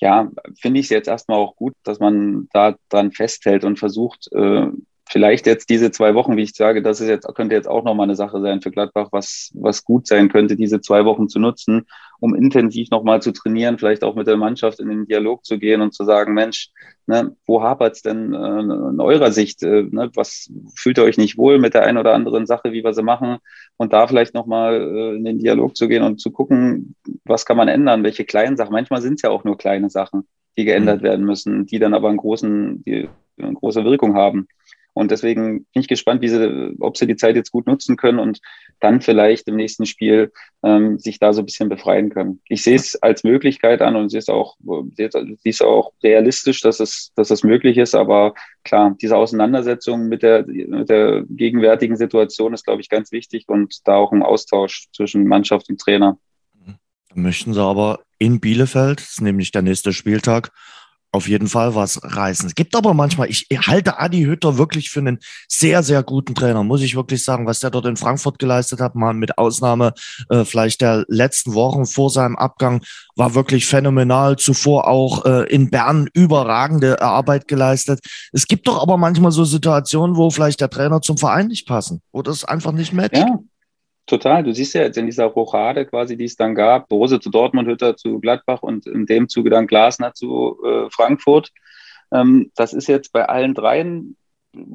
ja, 0.00 0.30
finde 0.58 0.80
ich 0.80 0.86
es 0.86 0.90
jetzt 0.90 1.08
erstmal 1.08 1.38
auch 1.38 1.56
gut, 1.56 1.74
dass 1.84 2.00
man 2.00 2.48
da 2.52 2.76
dran 2.88 3.12
festhält 3.12 3.64
und 3.64 3.78
versucht, 3.78 4.28
äh, 4.32 4.66
vielleicht 5.08 5.46
jetzt 5.46 5.70
diese 5.70 5.90
zwei 5.90 6.14
Wochen, 6.14 6.36
wie 6.36 6.42
ich 6.42 6.54
sage, 6.54 6.82
das 6.82 7.00
ist 7.00 7.08
jetzt, 7.08 7.26
könnte 7.34 7.54
jetzt 7.54 7.68
auch 7.68 7.84
nochmal 7.84 8.04
eine 8.04 8.16
Sache 8.16 8.40
sein 8.40 8.60
für 8.60 8.70
Gladbach, 8.70 9.08
was, 9.10 9.50
was 9.54 9.84
gut 9.84 10.06
sein 10.06 10.28
könnte, 10.28 10.56
diese 10.56 10.80
zwei 10.80 11.04
Wochen 11.04 11.28
zu 11.28 11.38
nutzen, 11.38 11.86
um 12.20 12.34
intensiv 12.34 12.90
nochmal 12.90 13.22
zu 13.22 13.32
trainieren, 13.32 13.78
vielleicht 13.78 14.04
auch 14.04 14.14
mit 14.14 14.26
der 14.26 14.36
Mannschaft 14.36 14.80
in 14.80 14.88
den 14.88 15.06
Dialog 15.06 15.44
zu 15.44 15.58
gehen 15.58 15.80
und 15.80 15.94
zu 15.94 16.04
sagen, 16.04 16.34
Mensch, 16.34 16.70
ne, 17.06 17.34
wo 17.46 17.62
hapert's 17.62 18.02
denn 18.02 18.34
äh, 18.34 18.60
in 18.60 19.00
eurer 19.00 19.32
Sicht? 19.32 19.62
Äh, 19.62 19.84
ne, 19.90 20.10
was 20.14 20.52
fühlt 20.74 20.98
ihr 20.98 21.04
euch 21.04 21.16
nicht 21.16 21.38
wohl 21.38 21.58
mit 21.58 21.74
der 21.74 21.84
einen 21.84 21.98
oder 21.98 22.14
anderen 22.14 22.46
Sache, 22.46 22.72
wie 22.72 22.84
wir 22.84 22.92
sie 22.92 23.02
machen? 23.02 23.38
Und 23.76 23.92
da 23.92 24.06
vielleicht 24.06 24.34
nochmal 24.34 24.74
äh, 24.74 25.16
in 25.16 25.24
den 25.24 25.38
Dialog 25.38 25.76
zu 25.76 25.88
gehen 25.88 26.02
und 26.02 26.20
zu 26.20 26.30
gucken, 26.30 26.94
was 27.24 27.46
kann 27.46 27.56
man 27.56 27.68
ändern, 27.68 28.04
welche 28.04 28.24
kleinen 28.24 28.56
Sachen. 28.56 28.72
Manchmal 28.72 29.00
sind 29.00 29.14
es 29.14 29.22
ja 29.22 29.30
auch 29.30 29.44
nur 29.44 29.56
kleine 29.56 29.88
Sachen, 29.88 30.28
die 30.56 30.64
geändert 30.64 31.00
mhm. 31.00 31.04
werden 31.04 31.24
müssen, 31.24 31.66
die 31.66 31.78
dann 31.78 31.94
aber 31.94 32.08
einen 32.08 32.18
großen, 32.18 32.82
die, 32.84 33.08
eine 33.38 33.54
große 33.54 33.84
Wirkung 33.84 34.14
haben. 34.14 34.48
Und 34.92 35.10
deswegen 35.10 35.64
bin 35.72 35.82
ich 35.82 35.88
gespannt, 35.88 36.22
wie 36.22 36.28
sie, 36.28 36.74
ob 36.80 36.96
sie 36.96 37.06
die 37.06 37.16
Zeit 37.16 37.36
jetzt 37.36 37.52
gut 37.52 37.66
nutzen 37.66 37.96
können 37.96 38.18
und 38.18 38.40
dann 38.80 39.00
vielleicht 39.00 39.46
im 39.48 39.56
nächsten 39.56 39.86
Spiel 39.86 40.32
ähm, 40.64 40.98
sich 40.98 41.18
da 41.18 41.32
so 41.32 41.42
ein 41.42 41.46
bisschen 41.46 41.68
befreien 41.68 42.10
können. 42.10 42.40
Ich 42.48 42.62
sehe 42.62 42.76
es 42.76 43.00
als 43.02 43.24
Möglichkeit 43.24 43.80
an 43.80 43.96
und 43.96 44.08
sehe 44.08 44.18
es 44.18 44.28
auch, 44.28 44.56
sehe 44.94 45.10
es 45.44 45.62
auch 45.62 45.92
realistisch, 46.02 46.60
dass 46.62 46.80
es, 46.80 47.12
dass 47.14 47.30
es 47.30 47.44
möglich 47.44 47.78
ist. 47.78 47.94
Aber 47.94 48.34
klar, 48.64 48.96
diese 49.00 49.16
Auseinandersetzung 49.16 50.08
mit 50.08 50.22
der, 50.22 50.44
mit 50.46 50.88
der 50.88 51.24
gegenwärtigen 51.28 51.96
Situation 51.96 52.54
ist, 52.54 52.64
glaube 52.64 52.80
ich, 52.80 52.88
ganz 52.88 53.12
wichtig 53.12 53.48
und 53.48 53.86
da 53.86 53.96
auch 53.96 54.12
ein 54.12 54.22
Austausch 54.22 54.88
zwischen 54.92 55.26
Mannschaft 55.26 55.68
und 55.68 55.80
Trainer. 55.80 56.18
Möchten 57.14 57.54
sie 57.54 57.62
aber 57.62 58.00
in 58.18 58.40
Bielefeld, 58.40 59.00
das 59.00 59.10
ist 59.10 59.20
nämlich 59.22 59.50
der 59.50 59.62
nächste 59.62 59.92
Spieltag, 59.92 60.52
auf 61.10 61.28
jeden 61.28 61.48
Fall 61.48 61.74
was 61.74 62.00
reißen. 62.02 62.46
Es 62.46 62.54
gibt 62.54 62.76
aber 62.76 62.92
manchmal, 62.92 63.30
ich 63.30 63.46
halte 63.66 63.98
Adi 63.98 64.24
Hütter 64.24 64.58
wirklich 64.58 64.90
für 64.90 65.00
einen 65.00 65.18
sehr, 65.48 65.82
sehr 65.82 66.02
guten 66.02 66.34
Trainer, 66.34 66.62
muss 66.64 66.82
ich 66.82 66.96
wirklich 66.96 67.24
sagen, 67.24 67.46
was 67.46 67.60
der 67.60 67.70
dort 67.70 67.86
in 67.86 67.96
Frankfurt 67.96 68.38
geleistet 68.38 68.80
hat, 68.80 68.94
mal 68.94 69.14
mit 69.14 69.38
Ausnahme 69.38 69.94
äh, 70.28 70.44
vielleicht 70.44 70.82
der 70.82 71.04
letzten 71.08 71.54
Wochen 71.54 71.86
vor 71.86 72.10
seinem 72.10 72.36
Abgang, 72.36 72.82
war 73.16 73.34
wirklich 73.34 73.66
phänomenal. 73.66 74.36
Zuvor 74.36 74.86
auch 74.86 75.24
äh, 75.24 75.44
in 75.44 75.70
Bern 75.70 76.08
überragende 76.12 77.00
Arbeit 77.00 77.48
geleistet. 77.48 78.00
Es 78.32 78.46
gibt 78.46 78.68
doch 78.68 78.80
aber 78.80 78.96
manchmal 78.96 79.32
so 79.32 79.44
Situationen, 79.44 80.16
wo 80.16 80.30
vielleicht 80.30 80.60
der 80.60 80.70
Trainer 80.70 81.00
zum 81.00 81.16
Verein 81.16 81.48
nicht 81.48 81.66
passen, 81.66 82.02
wo 82.12 82.22
das 82.22 82.44
einfach 82.44 82.72
nicht 82.72 82.92
matcht. 82.92 83.16
Ja, 83.16 83.38
Total. 84.08 84.42
Du 84.42 84.54
siehst 84.54 84.74
ja 84.74 84.82
jetzt 84.82 84.96
in 84.96 85.04
dieser 85.04 85.26
Rochade 85.26 85.84
quasi, 85.84 86.16
die 86.16 86.24
es 86.24 86.36
dann 86.36 86.54
gab, 86.54 86.90
Rose 86.90 87.20
zu 87.20 87.28
Dortmund, 87.28 87.68
Hütter 87.68 87.94
zu 87.94 88.20
Gladbach 88.20 88.62
und 88.62 88.86
in 88.86 89.04
dem 89.04 89.28
Zuge 89.28 89.50
dann 89.50 89.66
Glasner 89.66 90.14
zu 90.14 90.56
äh, 90.64 90.90
Frankfurt. 90.90 91.50
Ähm, 92.10 92.50
das 92.56 92.72
ist 92.72 92.88
jetzt 92.88 93.12
bei 93.12 93.28
allen 93.28 93.52
dreien 93.52 94.16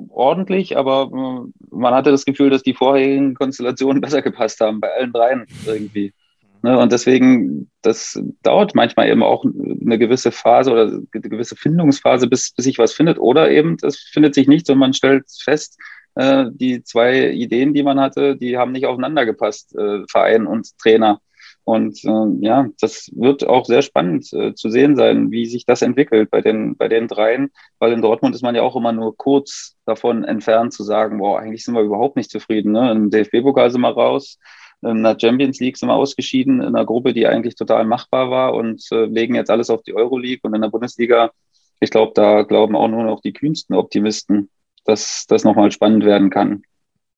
ordentlich, 0.10 0.78
aber 0.78 1.10
äh, 1.12 1.76
man 1.76 1.96
hatte 1.96 2.12
das 2.12 2.26
Gefühl, 2.26 2.52
dass 2.52 2.62
die 2.62 2.76
vorherigen 2.76 3.34
Konstellationen 3.34 4.02
besser 4.02 4.22
gepasst 4.22 4.60
haben, 4.62 4.80
bei 4.80 4.94
allen 4.94 5.12
dreien 5.12 5.48
irgendwie. 5.66 6.14
Ne? 6.62 6.78
Und 6.78 6.92
deswegen, 6.92 7.72
das 7.82 8.22
dauert 8.44 8.76
manchmal 8.76 9.10
eben 9.10 9.24
auch 9.24 9.44
eine 9.44 9.98
gewisse 9.98 10.32
Phase 10.32 10.72
oder 10.72 10.84
eine 10.84 11.08
gewisse 11.12 11.56
Findungsphase, 11.56 12.28
bis, 12.28 12.52
bis 12.54 12.66
sich 12.66 12.78
was 12.78 12.94
findet. 12.94 13.18
Oder 13.18 13.50
eben, 13.50 13.78
es 13.82 13.98
findet 13.98 14.36
sich 14.36 14.48
nichts 14.48 14.70
und 14.70 14.78
man 14.78 14.94
stellt 14.94 15.26
fest, 15.44 15.80
äh, 16.16 16.46
die 16.52 16.84
zwei 16.84 17.32
Ideen, 17.32 17.74
die 17.74 17.84
man 17.84 18.00
hatte, 18.00 18.36
die 18.36 18.58
haben 18.58 18.72
nicht 18.72 18.86
aufeinander 18.86 19.26
gepasst, 19.26 19.76
äh, 19.76 20.04
Verein 20.10 20.48
und 20.48 20.78
Trainer. 20.78 21.22
Und 21.66 22.04
äh, 22.04 22.46
ja, 22.46 22.68
das 22.82 23.10
wird 23.16 23.48
auch 23.48 23.66
sehr 23.66 23.82
spannend 23.82 24.32
äh, 24.34 24.54
zu 24.54 24.70
sehen 24.70 24.98
sein, 24.98 25.32
wie 25.32 25.46
sich 25.46 25.66
das 25.66 25.82
entwickelt 25.82 26.30
bei 26.30 26.42
den, 26.42 26.76
bei 26.76 26.90
den 26.90 27.08
dreien, 27.08 27.52
weil 27.80 27.94
in 27.94 28.02
Dortmund 28.02 28.36
ist 28.36 28.42
man 28.42 28.56
ja 28.56 28.64
auch 28.64 28.76
immer 28.76 28.92
nur 28.92 29.16
kurz 29.16 29.76
davon 29.86 30.26
entfernt 30.26 30.74
zu 30.74 30.84
sagen, 30.84 31.20
boah, 31.20 31.40
eigentlich 31.40 31.64
sind 31.64 31.76
wir 31.76 31.82
überhaupt 31.82 32.18
nicht 32.18 32.32
zufrieden. 32.32 32.74
Ne? 32.74 32.92
Im 32.92 33.10
DFB-Pokal 33.10 33.72
sind 33.72 33.82
wir 33.82 33.94
raus, 33.94 34.40
in 34.82 35.04
der 35.04 35.18
Champions 35.20 35.62
League 35.62 35.78
sind 35.78 35.88
wir 35.88 35.96
ausgeschieden, 35.96 36.60
in 36.60 36.68
einer 36.68 36.86
Gruppe, 36.86 37.14
die 37.14 37.28
eigentlich 37.28 37.56
total 37.56 37.86
machbar 37.86 38.30
war 38.30 38.54
und 38.54 38.86
äh, 38.92 39.06
legen 39.06 39.36
jetzt 39.36 39.50
alles 39.50 39.70
auf 39.70 39.84
die 39.84 39.96
Euroleague 39.96 40.42
und 40.44 40.54
in 40.54 40.62
der 40.62 40.70
Bundesliga, 40.70 41.32
ich 41.80 41.90
glaube, 41.90 42.12
da 42.16 42.44
glauben 42.44 42.76
auch 42.76 42.90
nur 42.90 43.04
noch 43.04 43.22
die 43.22 43.34
kühnsten 43.34 43.76
Optimisten, 43.76 44.50
dass 44.86 45.26
das 45.28 45.44
nochmal 45.44 45.72
spannend 45.72 46.06
werden 46.06 46.30
kann. 46.30 46.64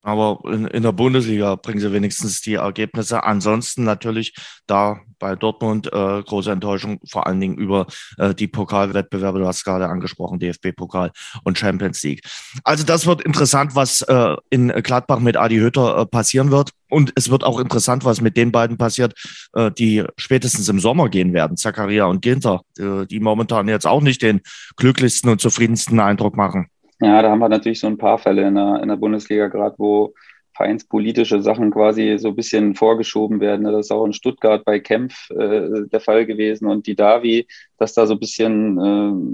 Aber 0.06 0.38
in, 0.44 0.68
in, 0.68 0.84
der 0.84 0.92
Bundesliga 0.92 1.56
bringen 1.56 1.80
sie 1.80 1.92
wenigstens 1.92 2.40
die 2.40 2.54
Ergebnisse. 2.54 3.24
Ansonsten 3.24 3.82
natürlich 3.82 4.36
da 4.68 5.00
bei 5.18 5.34
Dortmund 5.34 5.88
äh, 5.88 6.22
große 6.22 6.52
Enttäuschung, 6.52 7.00
vor 7.10 7.26
allen 7.26 7.40
Dingen 7.40 7.56
über 7.56 7.88
äh, 8.16 8.32
die 8.32 8.46
Pokalwettbewerbe. 8.46 9.40
Du 9.40 9.48
hast 9.48 9.64
gerade 9.64 9.88
angesprochen, 9.88 10.38
DFB-Pokal 10.38 11.10
und 11.42 11.58
Champions 11.58 12.04
League. 12.04 12.22
Also 12.62 12.84
das 12.84 13.04
wird 13.04 13.22
interessant, 13.22 13.74
was 13.74 14.02
äh, 14.02 14.36
in 14.48 14.68
Gladbach 14.68 15.18
mit 15.18 15.36
Adi 15.36 15.56
Hütter 15.56 15.98
äh, 15.98 16.06
passieren 16.06 16.52
wird. 16.52 16.70
Und 16.88 17.12
es 17.16 17.28
wird 17.28 17.42
auch 17.42 17.58
interessant, 17.58 18.04
was 18.04 18.20
mit 18.20 18.36
den 18.36 18.52
beiden 18.52 18.76
passiert, 18.78 19.12
äh, 19.54 19.72
die 19.72 20.04
spätestens 20.18 20.68
im 20.68 20.78
Sommer 20.78 21.08
gehen 21.08 21.32
werden, 21.32 21.56
Zakaria 21.56 22.04
und 22.04 22.22
Ginter, 22.22 22.60
äh, 22.78 23.06
die 23.06 23.18
momentan 23.18 23.66
jetzt 23.66 23.88
auch 23.88 24.02
nicht 24.02 24.22
den 24.22 24.40
glücklichsten 24.76 25.30
und 25.30 25.40
zufriedensten 25.40 25.98
Eindruck 25.98 26.36
machen. 26.36 26.68
Ja, 27.00 27.20
da 27.20 27.30
haben 27.30 27.40
wir 27.40 27.48
natürlich 27.48 27.80
so 27.80 27.86
ein 27.86 27.98
paar 27.98 28.18
Fälle 28.18 28.46
in 28.46 28.54
der, 28.54 28.80
in 28.82 28.88
der 28.88 28.96
Bundesliga 28.96 29.48
gerade, 29.48 29.74
wo 29.78 30.14
vereinspolitische 30.56 31.42
Sachen 31.42 31.70
quasi 31.70 32.16
so 32.18 32.28
ein 32.28 32.36
bisschen 32.36 32.74
vorgeschoben 32.74 33.40
werden. 33.40 33.66
Das 33.66 33.86
ist 33.86 33.90
auch 33.92 34.06
in 34.06 34.14
Stuttgart 34.14 34.64
bei 34.64 34.80
Kempf 34.80 35.28
äh, 35.30 35.86
der 35.92 36.00
Fall 36.00 36.24
gewesen 36.24 36.66
und 36.66 36.86
die 36.86 36.96
Davi, 36.96 37.46
dass 37.76 37.92
da 37.92 38.06
so 38.06 38.14
ein 38.14 38.20
bisschen, 38.20 38.78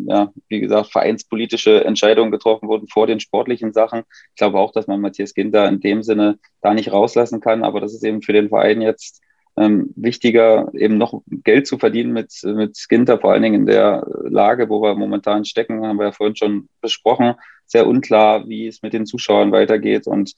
äh, 0.09 0.13
ja, 0.13 0.33
wie 0.49 0.61
gesagt, 0.61 0.91
vereinspolitische 0.91 1.85
Entscheidungen 1.85 2.33
getroffen 2.33 2.69
wurden 2.69 2.89
vor 2.89 3.07
den 3.07 3.21
sportlichen 3.21 3.73
Sachen. 3.73 4.03
Ich 4.31 4.37
glaube 4.37 4.59
auch, 4.59 4.73
dass 4.73 4.89
man 4.89 5.01
Matthias 5.01 5.35
Ginter 5.35 5.69
in 5.69 5.79
dem 5.79 6.03
Sinne 6.03 6.39
da 6.61 6.75
nicht 6.75 6.91
rauslassen 6.91 7.41
kann, 7.41 7.63
aber 7.63 7.81
das 7.81 7.95
ist 7.95 8.05
eben 8.05 8.23
für 8.23 8.33
den 8.33 8.49
Verein 8.49 8.83
jetzt 8.83 9.23
ähm, 9.57 9.93
wichtiger, 9.97 10.71
eben 10.75 10.99
noch 10.99 11.23
Geld 11.27 11.67
zu 11.67 11.79
verdienen 11.79 12.13
mit, 12.13 12.33
mit 12.43 12.77
Skinter, 12.77 13.19
vor 13.19 13.33
allen 13.33 13.43
Dingen 13.43 13.63
in 13.63 13.67
der 13.67 14.07
Lage, 14.25 14.69
wo 14.69 14.83
wir 14.83 14.95
momentan 14.95 15.45
stecken, 15.45 15.87
haben 15.87 15.99
wir 15.99 16.07
ja 16.07 16.13
vorhin 16.13 16.37
schon 16.37 16.69
besprochen. 16.81 17.35
Sehr 17.67 17.87
unklar, 17.87 18.49
wie 18.49 18.67
es 18.67 18.83
mit 18.83 18.93
den 18.93 19.07
Zuschauern 19.07 19.53
weitergeht. 19.53 20.07
Und 20.07 20.35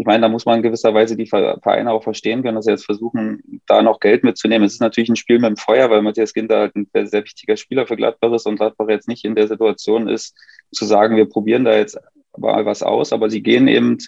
ich 0.00 0.06
meine, 0.06 0.22
da 0.22 0.28
muss 0.28 0.46
man 0.46 0.58
in 0.58 0.62
gewisser 0.62 0.94
Weise 0.94 1.16
die 1.16 1.26
Vereine 1.26 1.90
auch 1.90 2.04
verstehen 2.04 2.42
können, 2.42 2.54
dass 2.54 2.66
sie 2.66 2.70
jetzt 2.70 2.84
versuchen, 2.84 3.60
da 3.66 3.82
noch 3.82 3.98
Geld 3.98 4.22
mitzunehmen. 4.22 4.64
Es 4.64 4.74
ist 4.74 4.80
natürlich 4.80 5.10
ein 5.10 5.16
Spiel 5.16 5.40
mit 5.40 5.48
dem 5.48 5.56
Feuer, 5.56 5.90
weil 5.90 6.02
Matthias 6.02 6.32
Ginter 6.32 6.60
halt 6.60 6.76
ein 6.76 6.86
sehr 7.06 7.24
wichtiger 7.24 7.56
Spieler 7.56 7.86
für 7.86 7.96
Gladbach 7.96 8.32
ist 8.32 8.46
und 8.46 8.56
Gladbach 8.56 8.88
jetzt 8.88 9.08
nicht 9.08 9.24
in 9.24 9.34
der 9.34 9.48
Situation 9.48 10.08
ist, 10.08 10.36
zu 10.72 10.84
sagen, 10.84 11.16
wir 11.16 11.28
probieren 11.28 11.64
da 11.64 11.76
jetzt 11.76 11.98
mal 12.38 12.66
was 12.66 12.82
aus, 12.82 13.12
aber 13.12 13.30
sie 13.30 13.42
gehen 13.42 13.68
eben 13.68 13.98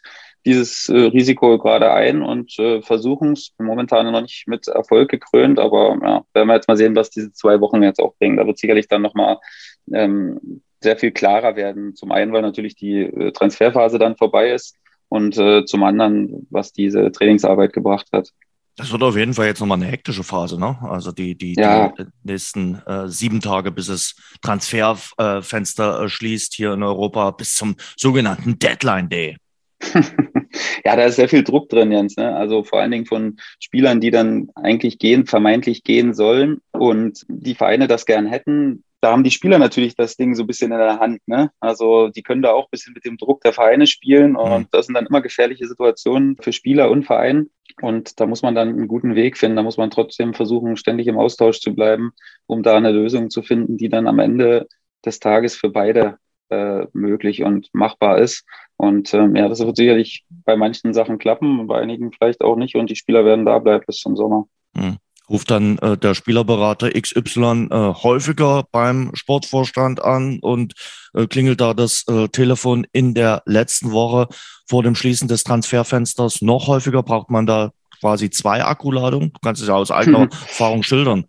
dieses 0.47 0.89
äh, 0.89 0.97
Risiko 0.97 1.59
gerade 1.59 1.93
ein 1.93 2.23
und 2.23 2.59
äh, 2.59 2.81
versuchen 2.83 3.33
es 3.33 3.53
momentan 3.59 4.11
noch 4.11 4.23
nicht 4.23 4.49
mit 4.49 4.69
Erfolg 4.69 5.11
gekrönt, 5.11 5.59
aber 5.59 5.99
ja, 6.03 6.25
werden 6.33 6.49
wir 6.49 6.55
jetzt 6.55 6.69
mal 6.69 6.77
sehen, 6.77 6.97
was 6.97 7.11
diese 7.11 7.33
zwei 7.33 7.61
Wochen 7.61 7.83
jetzt 7.83 8.01
auch 8.01 8.15
bringen. 8.19 8.39
Da 8.39 8.47
wird 8.47 8.59
sicherlich 8.59 8.89
dann 8.89 9.03
nochmal 9.03 9.39
ähm, 9.93 10.63
sehr 10.83 10.97
viel 10.97 11.11
klarer 11.11 11.57
werden. 11.57 11.95
Zum 11.95 12.11
einen, 12.11 12.33
weil 12.33 12.43
natürlich 12.43 12.75
die 12.75 13.03
äh, 13.03 13.33
Transferphase 13.33 13.99
dann 13.99 14.17
vorbei 14.17 14.51
ist 14.53 14.77
und 15.09 15.37
äh, 15.37 15.65
zum 15.67 15.83
anderen, 15.83 16.47
was 16.51 16.73
diese 16.73 17.13
Trainingsarbeit 17.13 17.73
gebracht 17.73 18.07
hat. 18.13 18.31
Das 18.77 18.93
wird 18.93 19.03
auf 19.03 19.17
jeden 19.17 19.35
Fall 19.35 19.47
jetzt 19.47 19.61
nochmal 19.61 19.79
eine 19.79 19.91
hektische 19.91 20.25
Phase, 20.25 20.59
ne? 20.59 20.79
Also 20.83 21.13
die, 21.13 21.37
die, 21.37 21.55
ja. 21.55 21.93
die 21.99 22.05
nächsten 22.23 22.77
äh, 22.87 23.09
sieben 23.09 23.41
Tage, 23.41 23.71
bis 23.71 23.89
das 23.89 24.15
Transferfenster 24.43 26.03
äh, 26.03 26.09
schließt 26.09 26.55
hier 26.55 26.73
in 26.73 26.83
Europa, 26.83 27.31
bis 27.33 27.55
zum 27.55 27.77
sogenannten 27.97 28.59
Deadline 28.59 29.09
Day. 29.09 29.37
ja, 30.85 30.97
da 30.97 31.05
ist 31.05 31.17
sehr 31.17 31.29
viel 31.29 31.45
Druck 31.45 31.69
drin, 31.69 31.93
Jens. 31.93 32.17
Ne? 32.17 32.35
Also 32.35 32.65
vor 32.65 32.81
allen 32.81 32.91
Dingen 32.91 33.07
von 33.07 33.37
Spielern, 33.59 34.01
die 34.01 34.11
dann 34.11 34.49
eigentlich 34.55 34.99
gehen, 34.99 35.27
vermeintlich 35.27 35.85
gehen 35.85 36.15
sollen 36.15 36.61
und 36.73 37.25
die 37.29 37.55
Vereine 37.55 37.87
das 37.87 38.07
gern 38.07 38.27
hätten. 38.27 38.85
Da 39.01 39.13
haben 39.13 39.25
die 39.25 39.31
Spieler 39.31 39.59
natürlich 39.59 39.95
das 39.95 40.17
Ding 40.17 40.35
so 40.35 40.43
ein 40.43 40.47
bisschen 40.47 40.73
in 40.73 40.79
der 40.79 40.99
Hand. 40.99 41.27
Ne? 41.27 41.51
Also 41.59 42.09
die 42.09 42.23
können 42.23 42.43
da 42.43 42.53
auch 42.53 42.65
ein 42.65 42.71
bisschen 42.71 42.93
mit 42.93 43.05
dem 43.05 43.17
Druck 43.17 43.41
der 43.41 43.53
Vereine 43.53 43.87
spielen 43.87 44.37
und 44.37 44.59
mhm. 44.59 44.67
das 44.73 44.87
sind 44.87 44.95
dann 44.95 45.07
immer 45.07 45.23
gefährliche 45.23 45.67
Situationen 45.67 46.37
für 46.41 46.53
Spieler 46.53 46.91
und 46.91 47.05
Verein. 47.05 47.49
Und 47.81 48.21
da 48.21 48.27
muss 48.27 48.43
man 48.43 48.55
dann 48.55 48.69
einen 48.69 48.89
guten 48.89 49.15
Weg 49.15 49.39
finden. 49.39 49.57
Da 49.57 49.63
muss 49.63 49.79
man 49.79 49.91
trotzdem 49.91 50.35
versuchen, 50.35 50.77
ständig 50.77 51.07
im 51.07 51.19
Austausch 51.19 51.61
zu 51.61 51.75
bleiben, 51.75 52.13
um 52.47 52.63
da 52.63 52.77
eine 52.77 52.91
Lösung 52.91 53.31
zu 53.31 53.43
finden, 53.43 53.79
die 53.79 53.89
dann 53.89 54.07
am 54.07 54.19
Ende 54.19 54.69
des 55.05 55.19
Tages 55.19 55.57
für 55.57 55.71
beide 55.71 56.19
äh, 56.51 56.87
möglich 56.93 57.43
und 57.43 57.71
machbar 57.73 58.19
ist. 58.19 58.45
Und 58.77 59.15
ähm, 59.15 59.37
ja, 59.37 59.49
das 59.49 59.61
wird 59.61 59.77
sicherlich 59.77 60.25
bei 60.45 60.57
manchen 60.57 60.93
Sachen 60.93 61.19
klappen, 61.19 61.67
bei 61.67 61.81
einigen 61.81 62.13
vielleicht 62.13 62.43
auch 62.43 62.57
nicht. 62.57 62.75
Und 62.77 62.91
die 62.91 62.97
Spieler 62.97 63.25
werden 63.25 63.47
da 63.47 63.59
bleiben 63.59 63.85
bis 63.87 63.97
zum 63.97 64.17
Sommer. 64.17 64.47
Hm. 64.77 64.97
Ruft 65.31 65.51
dann 65.51 65.79
äh, 65.79 65.97
der 65.97 66.15
Spielerberater 66.15 66.91
XY 66.91 67.69
äh, 67.71 67.95
häufiger 67.95 68.65
beim 68.73 69.13
Sportvorstand 69.15 70.03
an 70.03 70.41
und 70.41 70.75
äh, 71.15 71.27
klingelt 71.27 71.61
da 71.61 71.73
das 71.73 72.05
äh, 72.09 72.29
Telefon 72.29 72.85
in 72.93 73.15
der 73.15 73.43
letzten 73.47 73.93
Woche 73.93 74.27
vor 74.69 74.83
dem 74.83 74.97
Schließen 74.97 75.29
des 75.29 75.45
Transferfensters 75.45 76.43
noch 76.43 76.67
häufiger? 76.67 77.05
Braucht 77.05 77.31
man 77.31 77.47
da 77.47 77.71
quasi 78.01 78.31
zwei 78.31 78.65
Akkuladungen? 78.65 79.33
Du 79.33 79.39
kannst 79.41 79.63
es 79.63 79.69
ja 79.69 79.75
aus 79.75 79.93
eigener 79.93 80.23
Erfahrung 80.49 80.83
schildern. 80.83 81.27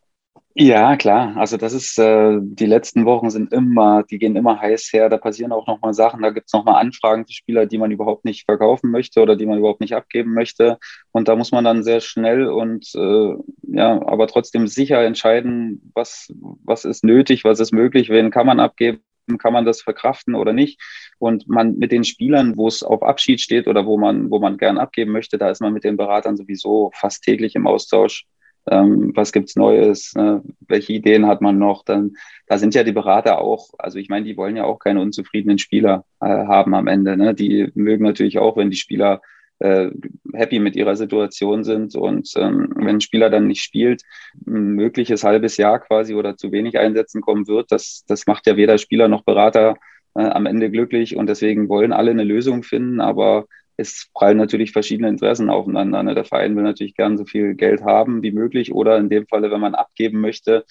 Ja, 0.53 0.97
klar. 0.97 1.37
Also 1.37 1.55
das 1.55 1.71
ist, 1.71 1.97
äh, 1.97 2.37
die 2.41 2.65
letzten 2.65 3.05
Wochen 3.05 3.29
sind 3.29 3.53
immer, 3.53 4.03
die 4.03 4.17
gehen 4.19 4.35
immer 4.35 4.59
heiß 4.59 4.89
her. 4.91 5.07
Da 5.07 5.17
passieren 5.17 5.53
auch 5.53 5.65
nochmal 5.65 5.93
Sachen. 5.93 6.21
Da 6.21 6.29
gibt 6.31 6.47
es 6.47 6.53
nochmal 6.53 6.81
Anfragen 6.81 7.25
für 7.25 7.31
Spieler, 7.33 7.65
die 7.67 7.77
man 7.77 7.91
überhaupt 7.91 8.25
nicht 8.25 8.43
verkaufen 8.45 8.91
möchte 8.91 9.21
oder 9.21 9.37
die 9.37 9.45
man 9.45 9.59
überhaupt 9.59 9.79
nicht 9.79 9.95
abgeben 9.95 10.33
möchte. 10.33 10.77
Und 11.11 11.29
da 11.29 11.37
muss 11.37 11.53
man 11.53 11.63
dann 11.63 11.83
sehr 11.83 12.01
schnell 12.01 12.47
und 12.49 12.85
äh, 12.95 13.33
ja, 13.63 14.01
aber 14.05 14.27
trotzdem 14.27 14.67
sicher 14.67 15.01
entscheiden, 15.05 15.89
was, 15.95 16.27
was 16.65 16.83
ist 16.83 17.05
nötig, 17.05 17.45
was 17.45 17.59
ist 17.61 17.71
möglich, 17.71 18.09
wen 18.09 18.29
kann 18.29 18.45
man 18.45 18.59
abgeben, 18.59 18.99
kann 19.39 19.53
man 19.53 19.63
das 19.63 19.81
verkraften 19.81 20.35
oder 20.35 20.51
nicht. 20.51 20.81
Und 21.17 21.47
man 21.47 21.77
mit 21.77 21.93
den 21.93 22.03
Spielern, 22.03 22.57
wo 22.57 22.67
es 22.67 22.83
auf 22.83 23.03
Abschied 23.03 23.39
steht 23.39 23.67
oder 23.67 23.85
wo 23.85 23.97
man, 23.97 24.29
wo 24.29 24.39
man 24.39 24.57
gern 24.57 24.77
abgeben 24.77 25.13
möchte, 25.13 25.37
da 25.37 25.49
ist 25.49 25.61
man 25.61 25.71
mit 25.71 25.85
den 25.85 25.95
Beratern 25.95 26.35
sowieso 26.35 26.91
fast 26.93 27.23
täglich 27.23 27.55
im 27.55 27.67
Austausch 27.67 28.25
ähm, 28.69 29.11
was 29.15 29.31
gibt's 29.31 29.55
Neues, 29.55 30.13
äh, 30.15 30.39
welche 30.67 30.93
Ideen 30.93 31.27
hat 31.27 31.41
man 31.41 31.57
noch, 31.57 31.83
dann 31.83 32.13
da 32.47 32.57
sind 32.57 32.75
ja 32.75 32.83
die 32.83 32.91
Berater 32.91 33.39
auch, 33.39 33.69
also 33.77 33.97
ich 33.97 34.09
meine, 34.09 34.25
die 34.25 34.37
wollen 34.37 34.55
ja 34.55 34.65
auch 34.65 34.79
keine 34.79 35.01
unzufriedenen 35.01 35.57
Spieler 35.57 36.05
äh, 36.19 36.25
haben 36.25 36.75
am 36.75 36.87
Ende. 36.87 37.17
Ne? 37.17 37.33
Die 37.33 37.71
mögen 37.75 38.03
natürlich 38.03 38.39
auch, 38.39 38.57
wenn 38.57 38.69
die 38.69 38.77
Spieler 38.77 39.21
äh, 39.59 39.89
happy 40.33 40.59
mit 40.59 40.75
ihrer 40.75 40.95
Situation 40.95 41.63
sind 41.63 41.95
und 41.95 42.31
ähm, 42.35 42.73
wenn 42.75 42.97
ein 42.97 43.01
Spieler 43.01 43.29
dann 43.29 43.47
nicht 43.47 43.61
spielt, 43.61 44.03
ein 44.47 44.73
mögliches 44.73 45.23
halbes 45.23 45.57
Jahr 45.57 45.79
quasi 45.79 46.15
oder 46.15 46.35
zu 46.35 46.51
wenig 46.51 46.77
Einsätzen 46.77 47.21
kommen 47.21 47.47
wird, 47.47 47.71
das, 47.71 48.03
das 48.07 48.27
macht 48.27 48.47
ja 48.47 48.57
weder 48.57 48.77
Spieler 48.77 49.07
noch 49.07 49.23
Berater 49.23 49.75
äh, 50.15 50.23
am 50.23 50.45
Ende 50.45 50.71
glücklich 50.71 51.15
und 51.15 51.27
deswegen 51.27 51.69
wollen 51.69 51.93
alle 51.93 52.11
eine 52.11 52.23
Lösung 52.23 52.63
finden, 52.63 52.99
aber 53.01 53.45
es 53.81 54.09
prallen 54.13 54.37
natürlich 54.37 54.71
verschiedene 54.71 55.09
Interessen 55.09 55.49
aufeinander. 55.49 56.03
Ne? 56.03 56.15
Der 56.15 56.25
Verein 56.25 56.55
will 56.55 56.63
natürlich 56.63 56.95
gern 56.95 57.17
so 57.17 57.25
viel 57.25 57.55
Geld 57.55 57.83
haben 57.83 58.23
wie 58.23 58.31
möglich 58.31 58.73
oder 58.73 58.97
in 58.97 59.09
dem 59.09 59.27
Falle, 59.27 59.51
wenn 59.51 59.61
man 59.61 59.75
abgeben 59.75 60.21
möchte, 60.21 60.65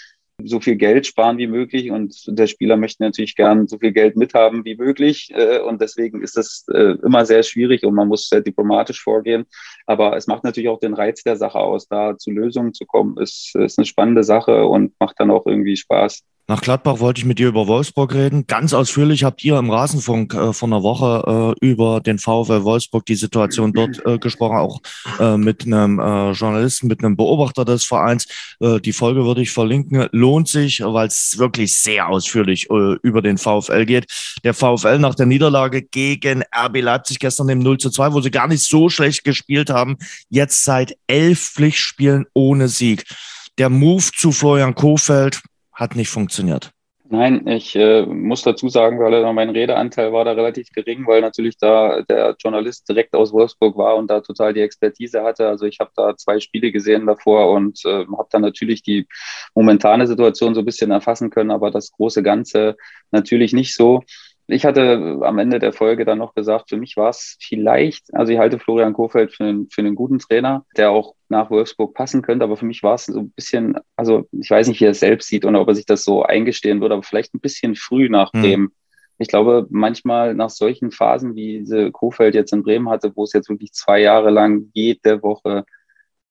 so 0.44 0.60
viel 0.60 0.76
Geld 0.76 1.06
sparen 1.06 1.38
wie 1.38 1.46
möglich 1.46 1.90
und 1.90 2.24
der 2.26 2.46
Spieler 2.46 2.76
möchte 2.76 3.02
natürlich 3.02 3.36
gern 3.36 3.68
so 3.68 3.78
viel 3.78 3.92
Geld 3.92 4.16
mithaben 4.16 4.64
wie 4.64 4.76
möglich 4.76 5.30
äh, 5.34 5.58
und 5.58 5.80
deswegen 5.80 6.22
ist 6.22 6.36
das 6.36 6.64
äh, 6.72 6.96
immer 7.02 7.26
sehr 7.26 7.42
schwierig 7.42 7.84
und 7.84 7.94
man 7.94 8.08
muss 8.08 8.28
sehr 8.28 8.40
diplomatisch 8.40 9.02
vorgehen. 9.02 9.46
Aber 9.86 10.16
es 10.16 10.26
macht 10.26 10.44
natürlich 10.44 10.68
auch 10.68 10.78
den 10.78 10.94
Reiz 10.94 11.22
der 11.22 11.36
Sache 11.36 11.58
aus, 11.58 11.88
da 11.88 12.16
zu 12.16 12.30
Lösungen 12.30 12.74
zu 12.74 12.86
kommen, 12.86 13.18
ist, 13.18 13.54
ist 13.56 13.78
eine 13.78 13.86
spannende 13.86 14.24
Sache 14.24 14.66
und 14.66 14.94
macht 14.98 15.16
dann 15.18 15.30
auch 15.30 15.46
irgendwie 15.46 15.76
Spaß. 15.76 16.22
Nach 16.50 16.62
Gladbach 16.62 16.98
wollte 16.98 17.20
ich 17.20 17.26
mit 17.26 17.38
dir 17.38 17.46
über 17.46 17.68
Wolfsburg 17.68 18.12
reden. 18.12 18.44
Ganz 18.48 18.74
ausführlich 18.74 19.22
habt 19.22 19.44
ihr 19.44 19.56
im 19.56 19.70
Rasenfunk 19.70 20.34
äh, 20.34 20.52
vor 20.52 20.68
einer 20.68 20.82
Woche 20.82 21.54
äh, 21.62 21.64
über 21.64 22.00
den 22.00 22.18
VfL 22.18 22.64
Wolfsburg, 22.64 23.06
die 23.06 23.14
Situation 23.14 23.72
dort 23.72 24.04
äh, 24.04 24.18
gesprochen, 24.18 24.56
auch 24.56 24.80
äh, 25.20 25.36
mit 25.36 25.64
einem 25.64 26.00
äh, 26.00 26.32
Journalisten, 26.32 26.88
mit 26.88 27.04
einem 27.04 27.16
Beobachter 27.16 27.64
des 27.64 27.84
Vereins. 27.84 28.26
Äh, 28.58 28.80
die 28.80 28.92
Folge 28.92 29.24
würde 29.24 29.42
ich 29.42 29.52
verlinken. 29.52 30.08
Lohnt 30.10 30.48
sich, 30.48 30.80
weil 30.84 31.06
es 31.06 31.38
wirklich 31.38 31.78
sehr 31.78 32.08
ausführlich 32.08 32.66
über 32.68 33.22
den 33.22 33.38
VfL 33.38 33.86
geht. 33.86 34.06
Der 34.42 34.52
VfL 34.52 34.98
nach 34.98 35.14
der 35.14 35.26
Niederlage 35.26 35.82
gegen 35.82 36.42
RB 36.52 36.80
Leipzig 36.80 37.20
gestern 37.20 37.48
im 37.48 37.60
0 37.60 37.78
zu 37.78 37.90
2, 37.90 38.12
wo 38.12 38.20
sie 38.20 38.32
gar 38.32 38.48
nicht 38.48 38.64
so 38.64 38.88
schlecht 38.88 39.22
gespielt 39.22 39.70
haben, 39.70 39.98
jetzt 40.30 40.64
seit 40.64 40.96
elf 41.06 41.52
Pflichtspielen 41.52 42.26
ohne 42.34 42.66
Sieg. 42.66 43.04
Der 43.58 43.68
Move 43.68 44.10
zu 44.16 44.32
Florian 44.32 44.74
Kofeld, 44.74 45.42
hat 45.80 45.96
nicht 45.96 46.10
funktioniert. 46.10 46.72
Nein, 47.12 47.44
ich 47.48 47.74
äh, 47.74 48.06
muss 48.06 48.42
dazu 48.42 48.68
sagen, 48.68 49.00
weil 49.00 49.32
mein 49.32 49.50
Redeanteil 49.50 50.12
war 50.12 50.24
da 50.24 50.30
relativ 50.30 50.70
gering, 50.70 51.08
weil 51.08 51.20
natürlich 51.22 51.58
da 51.58 52.02
der 52.02 52.36
Journalist 52.38 52.88
direkt 52.88 53.16
aus 53.16 53.32
Wolfsburg 53.32 53.76
war 53.76 53.96
und 53.96 54.08
da 54.08 54.20
total 54.20 54.54
die 54.54 54.60
Expertise 54.60 55.24
hatte. 55.24 55.48
Also 55.48 55.66
ich 55.66 55.80
habe 55.80 55.90
da 55.96 56.16
zwei 56.16 56.38
Spiele 56.38 56.70
gesehen 56.70 57.06
davor 57.06 57.50
und 57.50 57.84
äh, 57.84 58.06
habe 58.06 58.28
dann 58.30 58.42
natürlich 58.42 58.84
die 58.84 59.08
momentane 59.56 60.06
Situation 60.06 60.54
so 60.54 60.60
ein 60.60 60.64
bisschen 60.64 60.92
erfassen 60.92 61.30
können, 61.30 61.50
aber 61.50 61.72
das 61.72 61.90
große 61.90 62.22
Ganze 62.22 62.76
natürlich 63.10 63.52
nicht 63.52 63.74
so. 63.74 64.04
Ich 64.50 64.64
hatte 64.64 65.20
am 65.22 65.38
Ende 65.38 65.58
der 65.58 65.72
Folge 65.72 66.04
dann 66.04 66.18
noch 66.18 66.34
gesagt, 66.34 66.70
für 66.70 66.76
mich 66.76 66.96
war 66.96 67.10
es 67.10 67.36
vielleicht, 67.40 68.12
also 68.14 68.32
ich 68.32 68.38
halte 68.38 68.58
Florian 68.58 68.92
Kofeld 68.92 69.32
für 69.32 69.44
einen, 69.44 69.70
für 69.70 69.80
einen 69.80 69.94
guten 69.94 70.18
Trainer, 70.18 70.64
der 70.76 70.90
auch 70.90 71.14
nach 71.28 71.50
Wolfsburg 71.50 71.94
passen 71.94 72.22
könnte, 72.22 72.44
aber 72.44 72.56
für 72.56 72.66
mich 72.66 72.82
war 72.82 72.94
es 72.94 73.06
so 73.06 73.20
ein 73.20 73.30
bisschen, 73.30 73.76
also 73.96 74.28
ich 74.32 74.50
weiß 74.50 74.68
nicht, 74.68 74.80
wie 74.80 74.86
er 74.86 74.90
es 74.90 75.00
selbst 75.00 75.28
sieht 75.28 75.44
oder 75.44 75.60
ob 75.60 75.68
er 75.68 75.74
sich 75.74 75.86
das 75.86 76.04
so 76.04 76.22
eingestehen 76.22 76.80
würde, 76.80 76.94
aber 76.94 77.02
vielleicht 77.02 77.34
ein 77.34 77.40
bisschen 77.40 77.76
früh 77.76 78.08
nach 78.08 78.32
hm. 78.32 78.42
Bremen. 78.42 78.72
Ich 79.18 79.28
glaube, 79.28 79.66
manchmal 79.68 80.34
nach 80.34 80.48
solchen 80.48 80.90
Phasen, 80.90 81.34
wie 81.34 81.58
diese 81.58 81.92
Kofeld 81.92 82.34
jetzt 82.34 82.52
in 82.54 82.62
Bremen 82.62 82.88
hatte, 82.88 83.12
wo 83.14 83.24
es 83.24 83.34
jetzt 83.34 83.50
wirklich 83.50 83.72
zwei 83.72 84.00
Jahre 84.00 84.30
lang 84.30 84.70
jede 84.72 85.22
Woche 85.22 85.64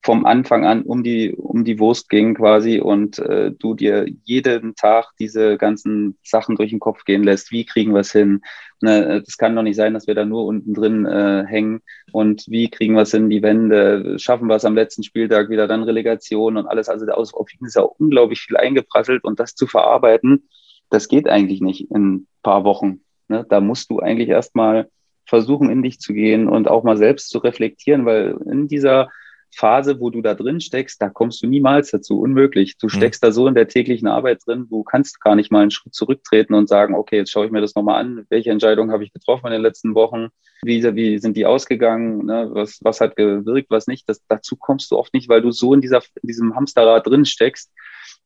vom 0.02 0.26
Anfang 0.26 0.66
an 0.66 0.84
um 0.84 1.04
die, 1.04 1.34
um 1.34 1.66
die 1.66 1.78
Wurst 1.78 2.10
ging 2.10 2.36
quasi 2.36 2.80
und 2.80 3.20
äh, 3.20 3.52
du 3.52 3.74
dir 3.74 4.06
jeden 4.24 4.76
Tag 4.76 5.12
diese 5.20 5.58
ganzen 5.58 6.18
Sachen 6.24 6.56
durch 6.56 6.70
den 6.70 6.80
Kopf 6.80 7.04
gehen 7.04 7.24
lässt. 7.24 7.52
Wie 7.52 7.66
kriegen 7.66 7.94
wir 7.94 8.00
es 8.00 8.14
hin? 8.14 8.42
Ne, 8.82 9.22
das 9.26 9.38
kann 9.38 9.56
doch 9.56 9.62
nicht 9.62 9.76
sein, 9.76 9.94
dass 9.94 10.08
wir 10.08 10.16
da 10.16 10.24
nur 10.24 10.46
unten 10.46 10.74
drin 10.74 11.06
äh, 11.06 11.46
hängen. 11.46 11.82
Und 12.14 12.46
wie 12.48 12.70
kriegen 12.70 12.96
wir 12.96 13.02
es 13.02 13.12
hin, 13.12 13.30
die 13.30 13.44
Wände? 13.44 14.18
Schaffen 14.20 14.48
wir 14.48 14.56
es 14.56 14.64
am 14.64 14.76
letzten 14.76 15.04
Spieltag 15.04 15.50
wieder 15.50 15.68
dann 15.68 15.84
Relegation 15.84 16.56
und 16.56 16.68
alles? 16.68 16.88
Also 16.88 17.06
aus, 17.08 17.34
auf 17.34 17.50
ist 17.62 17.76
ja 17.76 17.82
unglaublich 17.82 18.40
viel 18.40 18.56
eingeprasselt 18.56 19.26
und 19.26 19.40
das 19.40 19.54
zu 19.56 19.68
verarbeiten, 19.68 20.48
das 20.90 21.10
geht 21.10 21.28
eigentlich 21.28 21.60
nicht 21.60 21.92
in 21.92 22.14
ein 22.14 22.28
paar 22.42 22.64
Wochen. 22.64 23.02
Ne? 23.28 23.46
Da 23.50 23.60
musst 23.60 23.92
du 23.92 24.00
eigentlich 24.00 24.30
erstmal 24.30 24.90
versuchen, 25.26 25.70
in 25.70 25.84
dich 25.84 26.00
zu 26.00 26.14
gehen 26.14 26.48
und 26.48 26.70
auch 26.70 26.84
mal 26.84 26.98
selbst 26.98 27.30
zu 27.30 27.40
reflektieren, 27.40 28.06
weil 28.06 28.38
in 28.50 28.68
dieser 28.68 29.10
Phase, 29.52 30.00
wo 30.00 30.10
du 30.10 30.22
da 30.22 30.36
drin 30.36 30.62
steckst, 30.62 31.02
da 31.02 31.10
kommst 31.10 31.42
du 31.42 31.48
niemals 31.48 31.92
dazu. 31.92 32.20
Unmöglich. 32.20 32.78
Du 32.78 32.88
mhm. 32.88 32.92
steckst 32.92 33.24
mhm. 33.24 33.28
da 33.28 33.32
so 33.32 33.48
in 33.48 33.56
der 33.56 33.68
täglichen 33.68 34.08
Arbeit 34.08 34.42
drin, 34.46 34.68
du 34.70 34.84
kannst 34.84 35.22
gar 35.22 35.36
nicht 35.36 35.52
mal 35.52 35.62
einen 35.62 35.72
Schritt 35.72 35.94
zurücktreten 35.94 36.54
und 36.54 36.68
sagen, 36.68 36.96
okay, 36.96 37.18
jetzt 37.18 37.32
schaue 37.32 37.46
ich 37.46 37.52
mir 37.52 37.62
das 37.62 37.76
nochmal 37.76 38.02
an. 38.02 38.26
Welche 38.30 38.52
Entscheidungen 38.52 38.92
habe 38.92 39.04
ich 39.04 39.14
getroffen 39.14 39.48
in 39.48 39.54
den 39.54 39.62
letzten 39.62 39.96
Wochen? 39.96 40.30
Wie, 40.62 40.84
wie 40.96 41.20
sind 41.20 41.38
die 41.38 41.46
ausgegangen? 41.46 42.26
Ne? 42.26 42.50
Was, 42.52 42.80
was 42.82 43.02
hat 43.02 43.16
gewirkt, 43.16 43.70
was 43.70 43.88
nicht? 43.88 44.08
Das, 44.08 44.26
dazu 44.28 44.56
kommst 44.56 44.92
du 44.92 44.98
oft 44.98 45.14
nicht, 45.14 45.30
weil 45.30 45.42
du 45.42 45.52
so 45.52 45.74
in, 45.74 45.82
dieser, 45.82 46.02
in 46.22 46.28
diesem 46.28 46.56
Hamsterrad 46.56 47.08
drin 47.08 47.26
steckst. 47.26 47.72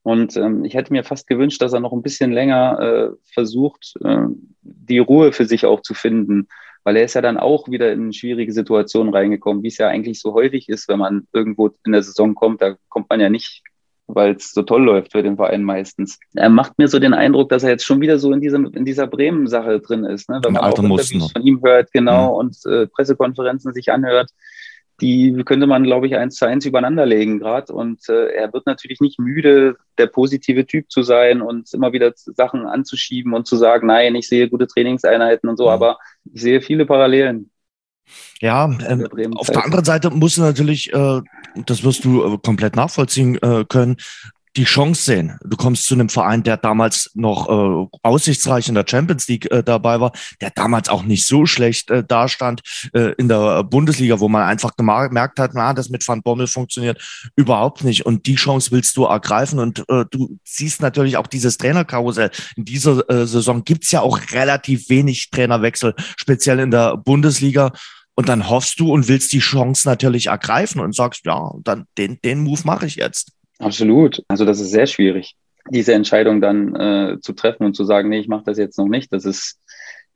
Und 0.02 0.36
ähm, 0.36 0.66
ich 0.66 0.74
hätte 0.74 0.92
mir 0.92 1.04
fast 1.04 1.28
gewünscht, 1.28 1.62
dass 1.62 1.74
er 1.74 1.80
noch 1.80 1.94
ein 1.94 2.02
bisschen 2.02 2.32
länger 2.32 2.80
äh, 2.80 3.16
versucht, 3.34 3.94
äh, 4.04 4.26
die 4.62 5.00
Ruhe 5.00 5.32
für 5.32 5.46
sich 5.46 5.66
auch 5.66 5.82
zu 5.82 5.94
finden 5.94 6.48
weil 6.84 6.98
er 6.98 7.06
ist 7.06 7.14
ja 7.14 7.22
dann 7.22 7.38
auch 7.38 7.68
wieder 7.70 7.92
in 7.92 8.14
schwierige 8.14 8.52
Situationen 8.52 9.14
reingekommen, 9.14 9.64
wie 9.64 9.70
es 9.70 9.78
ja 9.78 9.88
eigentlich 9.88 10.20
so 10.20 10.34
häufig 10.34 10.70
ist, 10.70 10.88
wenn 10.90 11.00
man 11.00 11.28
irgendwo 11.34 11.72
in 11.86 11.92
der 11.94 12.04
Saison 12.04 12.36
kommt. 12.36 12.62
Da 12.62 12.76
kommt 12.90 13.10
man 13.10 13.20
ja 13.20 13.30
nicht, 13.30 13.64
weil 14.08 14.36
es 14.36 14.52
so 14.52 14.64
toll 14.64 14.84
läuft 14.84 15.14
für 15.14 15.24
den 15.24 15.38
Verein 15.38 15.64
meistens. 15.64 16.20
Er 16.34 16.50
macht 16.50 16.78
mir 16.78 16.88
so 16.88 17.00
den 17.00 17.14
Eindruck, 17.14 17.50
dass 17.50 17.64
er 17.64 17.70
jetzt 17.70 17.86
schon 17.86 18.02
wieder 18.02 18.20
so 18.20 18.32
in 18.34 18.42
diesem 18.42 18.66
in 18.74 18.86
dieser 18.86 19.08
Bremen-Sache 19.08 19.80
drin 19.80 20.04
ist, 20.04 20.30
ne? 20.30 20.40
wenn 20.44 20.54
man 20.54 20.64
auch 20.64 20.78
Interviews 20.78 21.32
von 21.32 21.44
ihm 21.44 21.62
hört, 21.64 21.92
genau, 21.94 22.34
mhm. 22.34 22.40
und 22.40 22.66
äh, 22.66 22.88
Pressekonferenzen 22.88 23.74
sich 23.74 23.92
anhört 23.92 24.32
die 25.04 25.44
könnte 25.44 25.68
man, 25.68 25.84
glaube 25.84 26.08
ich, 26.08 26.16
eins 26.16 26.36
zu 26.36 26.46
eins 26.46 26.66
übereinander 26.66 27.06
legen 27.06 27.38
gerade. 27.38 27.74
Und 27.74 28.08
äh, 28.08 28.28
er 28.30 28.54
wird 28.54 28.66
natürlich 28.66 29.02
nicht 29.02 29.20
müde, 29.20 29.76
der 29.98 30.08
positive 30.08 30.66
Typ 30.66 30.90
zu 30.90 31.04
sein 31.04 31.42
und 31.42 31.72
immer 31.74 31.92
wieder 31.92 32.14
Sachen 32.16 32.66
anzuschieben 32.66 33.34
und 33.34 33.46
zu 33.46 33.58
sagen, 33.58 33.88
nein, 33.88 34.16
ich 34.16 34.30
sehe 34.30 34.50
gute 34.50 34.66
Trainingseinheiten 34.66 35.50
und 35.50 35.58
so, 35.58 35.66
mhm. 35.66 35.72
aber 35.72 35.98
ich 36.34 36.42
sehe 36.42 36.62
viele 36.62 36.86
Parallelen. 36.86 37.52
Ja, 38.40 38.66
ähm, 38.88 39.34
auf 39.36 39.48
der 39.48 39.66
anderen 39.66 39.84
Seite 39.84 40.10
musst 40.10 40.38
du 40.38 40.42
natürlich, 40.42 40.94
äh, 40.94 41.22
das 41.66 41.84
wirst 41.84 42.06
du 42.06 42.24
äh, 42.24 42.38
komplett 42.42 42.78
nachvollziehen 42.78 43.38
äh, 43.42 43.66
können, 43.68 43.98
die 44.56 44.66
Chance 44.66 45.04
sehen. 45.04 45.38
Du 45.44 45.58
kommst 45.58 45.86
zu 45.86 45.96
einem 45.96 46.10
Verein, 46.10 46.44
der 46.44 46.58
damals 46.58 47.10
noch 47.16 47.50
äh, 47.50 47.98
aussichtsreich 48.04 48.68
in 48.70 48.76
der 48.76 48.86
Champions 48.88 49.28
League 49.28 49.50
äh, 49.52 49.64
dabei 49.64 50.00
war, 50.00 50.12
der 50.42 50.52
damals 50.52 50.90
auch 50.90 51.04
nicht 51.04 51.26
so 51.26 51.46
schlecht 51.46 51.90
äh, 51.90 52.04
dastand 52.04 52.62
äh, 52.94 53.14
in 53.18 53.30
der 53.30 53.64
Bundesliga, 53.64 54.20
wo 54.20 54.30
man 54.30 54.44
einfach 54.44 54.76
gemerkt 54.76 55.40
hat, 55.40 55.52
na, 55.56 55.74
das 55.74 55.90
mit 55.90 56.08
Van 56.08 56.22
Bommel 56.22 56.48
funktioniert 56.48 57.02
überhaupt 57.36 57.84
nicht. 57.84 58.06
Und 58.06 58.28
die 58.28 58.36
Chance 58.36 58.72
willst 58.72 58.96
du 58.96 59.06
ergreifen. 59.06 59.58
Und 59.58 59.88
äh, 59.90 60.06
du 60.12 60.38
siehst 60.44 60.82
natürlich 60.82 61.18
auch 61.18 61.28
dieses 61.28 61.58
Trainerkarussell. 61.58 62.30
In 62.56 62.66
dieser 62.66 63.10
äh, 63.10 63.26
Saison 63.26 63.64
gibt's 63.64 63.92
ja 63.92 64.02
auch 64.02 64.20
relativ 64.32 64.90
wenig 64.90 65.32
Trainerwechsel, 65.32 65.96
speziell 65.98 66.60
in 66.60 66.70
der 66.70 66.98
Bundesliga. 66.98 67.72
Und 68.16 68.30
dann 68.30 68.48
hoffst 68.50 68.80
du 68.80 68.94
und 68.94 69.08
willst 69.08 69.32
die 69.34 69.40
Chance 69.40 69.88
natürlich 69.88 70.28
ergreifen 70.28 70.80
und 70.80 70.94
sagst, 70.94 71.26
ja, 71.26 71.52
dann 71.64 71.86
den, 71.98 72.20
den 72.22 72.44
Move 72.44 72.62
mache 72.66 72.86
ich 72.86 72.96
jetzt. 72.96 73.32
Absolut. 73.60 74.24
Also 74.28 74.46
das 74.46 74.60
ist 74.60 74.72
sehr 74.72 74.88
schwierig, 74.88 75.36
diese 75.70 75.94
Entscheidung 75.94 76.42
dann 76.42 76.76
äh, 76.76 77.20
zu 77.22 77.34
treffen 77.34 77.66
und 77.66 77.76
zu 77.76 77.84
sagen, 77.84 78.10
nee, 78.10 78.20
ich 78.20 78.28
mache 78.28 78.44
das 78.46 78.58
jetzt 78.58 78.78
noch 78.78 78.88
nicht. 78.88 79.14
Das 79.14 79.26
ist, 79.26 79.60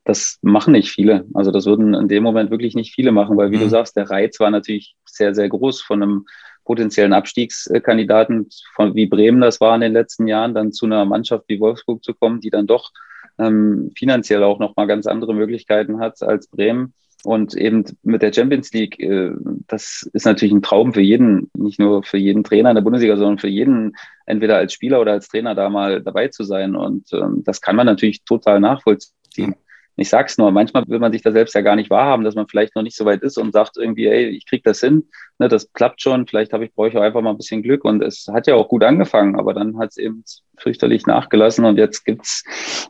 das 0.04 0.40
machen 0.42 0.72
nicht 0.72 0.90
viele. 0.90 1.26
Also 1.34 1.52
das 1.52 1.66
würden 1.66 1.94
in 1.94 2.08
dem 2.08 2.24
Moment 2.24 2.52
wirklich 2.52 2.76
nicht 2.76 2.94
viele 2.94 3.12
machen, 3.12 3.38
weil 3.38 3.52
wie 3.52 3.58
mhm. 3.58 3.62
du 3.62 3.70
sagst, 3.70 3.96
der 3.96 4.10
Reiz 4.10 4.40
war 4.40 4.52
natürlich 4.52 4.96
sehr, 5.06 5.34
sehr 5.36 5.50
groß 5.50 5.82
von 5.82 6.02
einem 6.02 6.26
potenziellen 6.66 7.14
Abstiegskandidaten 7.14 8.50
von 8.76 8.94
wie 8.94 9.06
Bremen 9.06 9.40
das 9.40 9.62
war 9.62 9.74
in 9.74 9.82
den 9.82 9.94
letzten 9.94 10.28
Jahren, 10.28 10.54
dann 10.54 10.74
zu 10.74 10.86
einer 10.86 11.06
Mannschaft 11.06 11.46
wie 11.48 11.62
Wolfsburg 11.62 12.04
zu 12.04 12.14
kommen, 12.14 12.42
die 12.42 12.50
dann 12.50 12.68
doch 12.68 12.92
ähm, 13.40 13.92
finanziell 13.98 14.44
auch 14.44 14.60
nochmal 14.60 14.86
ganz 14.86 15.08
andere 15.08 15.34
Möglichkeiten 15.34 16.00
hat 16.00 16.22
als 16.22 16.48
Bremen. 16.48 16.94
Und 17.24 17.56
eben 17.56 17.84
mit 18.04 18.22
der 18.22 18.32
Champions 18.32 18.72
League, 18.74 19.00
äh, 19.00 19.32
das 19.68 20.10
ist 20.14 20.26
natürlich 20.26 20.54
ein 20.54 20.62
Traum 20.62 20.94
für 20.94 21.02
jeden, 21.02 21.50
nicht 21.56 21.80
nur 21.80 22.04
für 22.04 22.18
jeden 22.18 22.44
Trainer 22.44 22.70
in 22.70 22.76
der 22.76 22.84
Bundesliga, 22.84 23.18
sondern 23.18 23.40
für 23.40 23.50
jeden, 23.50 23.96
entweder 24.26 24.58
als 24.58 24.74
Spieler 24.74 25.02
oder 25.02 25.14
als 25.14 25.28
Trainer 25.28 25.56
da 25.56 25.70
mal 25.70 26.02
dabei 26.02 26.28
zu 26.28 26.44
sein. 26.44 26.76
Und 26.76 27.12
ähm, 27.14 27.44
das 27.44 27.62
kann 27.62 27.76
man 27.76 27.86
natürlich 27.86 28.24
total 28.24 28.60
nachvollziehen 28.60 29.56
ich 29.98 30.10
sag's 30.10 30.38
nur, 30.38 30.52
manchmal 30.52 30.84
will 30.88 31.00
man 31.00 31.12
sich 31.12 31.24
da 31.24 31.32
selbst 31.32 31.56
ja 31.56 31.62
gar 31.62 31.76
nicht 31.76 31.90
wahrhaben, 31.90 32.24
dass 32.24 32.36
man 32.36 32.48
vielleicht 32.48 32.76
noch 32.76 32.84
nicht 32.84 32.96
so 32.96 33.04
weit 33.06 33.24
ist 33.24 33.38
und 33.38 33.52
sagt 33.52 33.78
irgendwie, 33.78 34.06
ey, 34.06 34.28
ich 34.28 34.46
krieg 34.46 34.64
das 34.64 34.80
hin, 34.80 35.10
ne, 35.40 35.48
das 35.48 35.74
klappt 35.74 36.02
schon, 36.02 36.28
vielleicht 36.28 36.54
habe 36.54 36.66
ich, 36.66 36.74
brauche 36.74 36.90
ich 36.90 36.98
auch 36.98 37.02
einfach 37.02 37.22
mal 37.22 37.32
ein 37.32 37.38
bisschen 37.38 37.64
Glück 37.64 37.84
und 37.84 38.04
es 38.04 38.28
hat 38.32 38.46
ja 38.46 38.54
auch 38.56 38.70
gut 38.70 38.84
angefangen, 38.84 39.38
aber 39.38 39.56
dann 39.56 39.80
hat 39.80 39.90
es 39.90 39.98
eben 39.98 40.24
fürchterlich 40.56 41.08
nachgelassen 41.08 41.66
und 41.66 41.78
jetzt 41.78 42.06
gibt's 42.06 42.44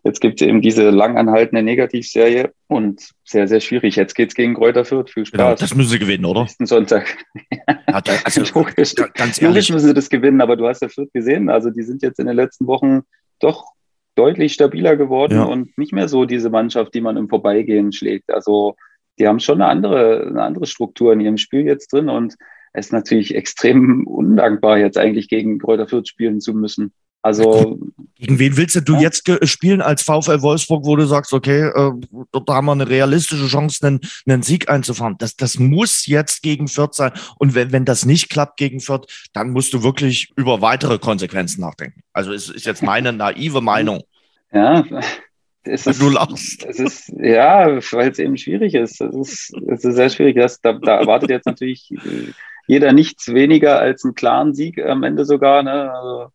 jetzt 0.04 0.20
gibt's 0.20 0.42
eben 0.42 0.62
diese 0.62 0.90
langanhaltende 0.90 1.64
Negativserie 1.64 2.52
und 2.68 3.10
sehr, 3.24 3.48
sehr 3.48 3.60
schwierig. 3.60 3.96
Jetzt 3.96 4.14
geht's 4.14 4.36
gegen 4.36 4.56
Kräuter 4.56 4.86
Fürth. 4.86 5.10
Viel 5.10 5.26
Spaß. 5.26 5.40
Ja, 5.40 5.56
das 5.56 5.76
müssen 5.76 5.90
sie 5.90 6.00
gewinnen, 6.00 6.26
oder? 6.26 6.42
Nächsten 6.42 6.66
Sonntag. 6.66 7.18
Ja, 7.52 8.02
also, 8.24 8.42
logisch, 8.56 8.96
ganz 8.96 9.42
ehrlich. 9.42 9.42
Logisch 9.42 9.70
müssen 9.72 9.88
sie 9.88 9.94
das 9.94 10.10
gewinnen, 10.10 10.42
aber 10.42 10.56
du 10.56 10.68
hast 10.68 10.82
ja 10.82 10.90
Fürth 10.90 11.12
gesehen, 11.14 11.50
also 11.50 11.70
die 11.70 11.84
sind 11.84 12.02
jetzt 12.04 12.20
in 12.20 12.28
den 12.28 12.36
letzten 12.36 12.68
Wochen 12.68 13.02
doch 13.40 13.66
deutlich 14.18 14.54
stabiler 14.54 14.96
geworden 14.96 15.36
ja. 15.36 15.44
und 15.44 15.78
nicht 15.78 15.94
mehr 15.94 16.08
so 16.08 16.26
diese 16.26 16.50
Mannschaft, 16.50 16.94
die 16.94 17.02
man 17.02 17.18
im 17.18 17.30
Vorbeigehen 17.30 17.92
schlägt. 17.92 18.32
Also 18.34 18.76
die 19.20 19.28
haben 19.28 19.40
schon 19.40 19.62
eine 19.62 19.70
andere, 19.70 20.26
eine 20.28 20.44
andere 20.44 20.66
Struktur 20.66 21.14
in 21.14 21.22
ihrem 21.22 21.38
Spiel 21.38 21.66
jetzt 21.66 21.94
drin 21.94 22.10
und 22.10 22.36
es 22.74 22.88
ist 22.88 22.92
natürlich 22.92 23.36
extrem 23.36 24.06
undankbar, 24.06 24.78
jetzt 24.78 24.98
eigentlich 24.98 25.30
gegen 25.30 25.60
Kräuter 25.60 25.88
Fürth 25.88 26.08
spielen 26.08 26.42
zu 26.42 26.54
müssen. 26.54 26.94
Also. 27.22 27.80
Gegen 28.16 28.40
wen 28.40 28.58
willst 28.58 28.82
du 28.88 28.94
ja. 28.96 29.02
jetzt 29.02 29.30
spielen 29.44 29.82
als 29.82 30.02
VfL 30.02 30.42
Wolfsburg, 30.42 30.86
wo 30.86 30.96
du 30.96 31.06
sagst, 31.06 31.34
okay, 31.34 31.68
äh, 31.68 31.92
dort 32.32 32.50
haben 32.50 32.66
wir 32.66 32.72
eine 32.72 32.90
realistische 32.90 33.48
Chance, 33.48 33.86
einen, 33.86 34.00
einen 34.28 34.42
Sieg 34.42 34.70
einzufahren? 34.70 35.18
Das, 35.20 35.36
das 35.36 35.60
muss 35.60 36.08
jetzt 36.08 36.42
gegen 36.42 36.68
Fürth 36.68 36.96
sein. 36.96 37.12
Und 37.38 37.54
wenn, 37.54 37.72
wenn 37.72 37.86
das 37.86 38.06
nicht 38.06 38.30
klappt 38.30 38.58
gegen 38.58 38.80
Fürth, 38.80 39.06
dann 39.34 39.52
musst 39.52 39.72
du 39.74 39.84
wirklich 39.84 40.32
über 40.36 40.62
weitere 40.62 40.98
Konsequenzen 40.98 41.62
nachdenken. 41.62 42.02
Also 42.12 42.34
es 42.34 42.50
ist 42.50 42.66
jetzt 42.66 42.82
meine 42.82 43.14
naive 43.14 43.62
Meinung. 43.62 44.04
Ja, 44.54 44.86
es 45.64 45.86
ist, 45.86 46.02
du 46.02 46.10
lachst. 46.10 46.66
Es 46.66 46.80
ist, 46.80 47.10
ja, 47.18 47.68
weil 47.92 48.10
es 48.10 48.18
eben 48.18 48.38
schwierig 48.38 48.74
ist. 48.74 49.02
Es 49.02 49.14
ist, 49.14 49.54
es 49.68 49.84
ist 49.84 49.96
sehr 49.96 50.10
schwierig. 50.10 50.38
Das, 50.38 50.62
da, 50.62 50.72
da 50.72 51.00
erwartet 51.00 51.30
jetzt 51.30 51.46
natürlich 51.46 51.92
äh, 51.92 52.32
jeder 52.68 52.94
nichts 52.94 53.34
weniger 53.34 53.80
als 53.80 54.04
einen 54.04 54.16
klaren 54.16 54.54
Sieg 54.54 54.80
am 54.82 55.04
Ende 55.04 55.26
sogar. 55.26 55.64
Ne? 55.64 55.94
Also 55.94 56.28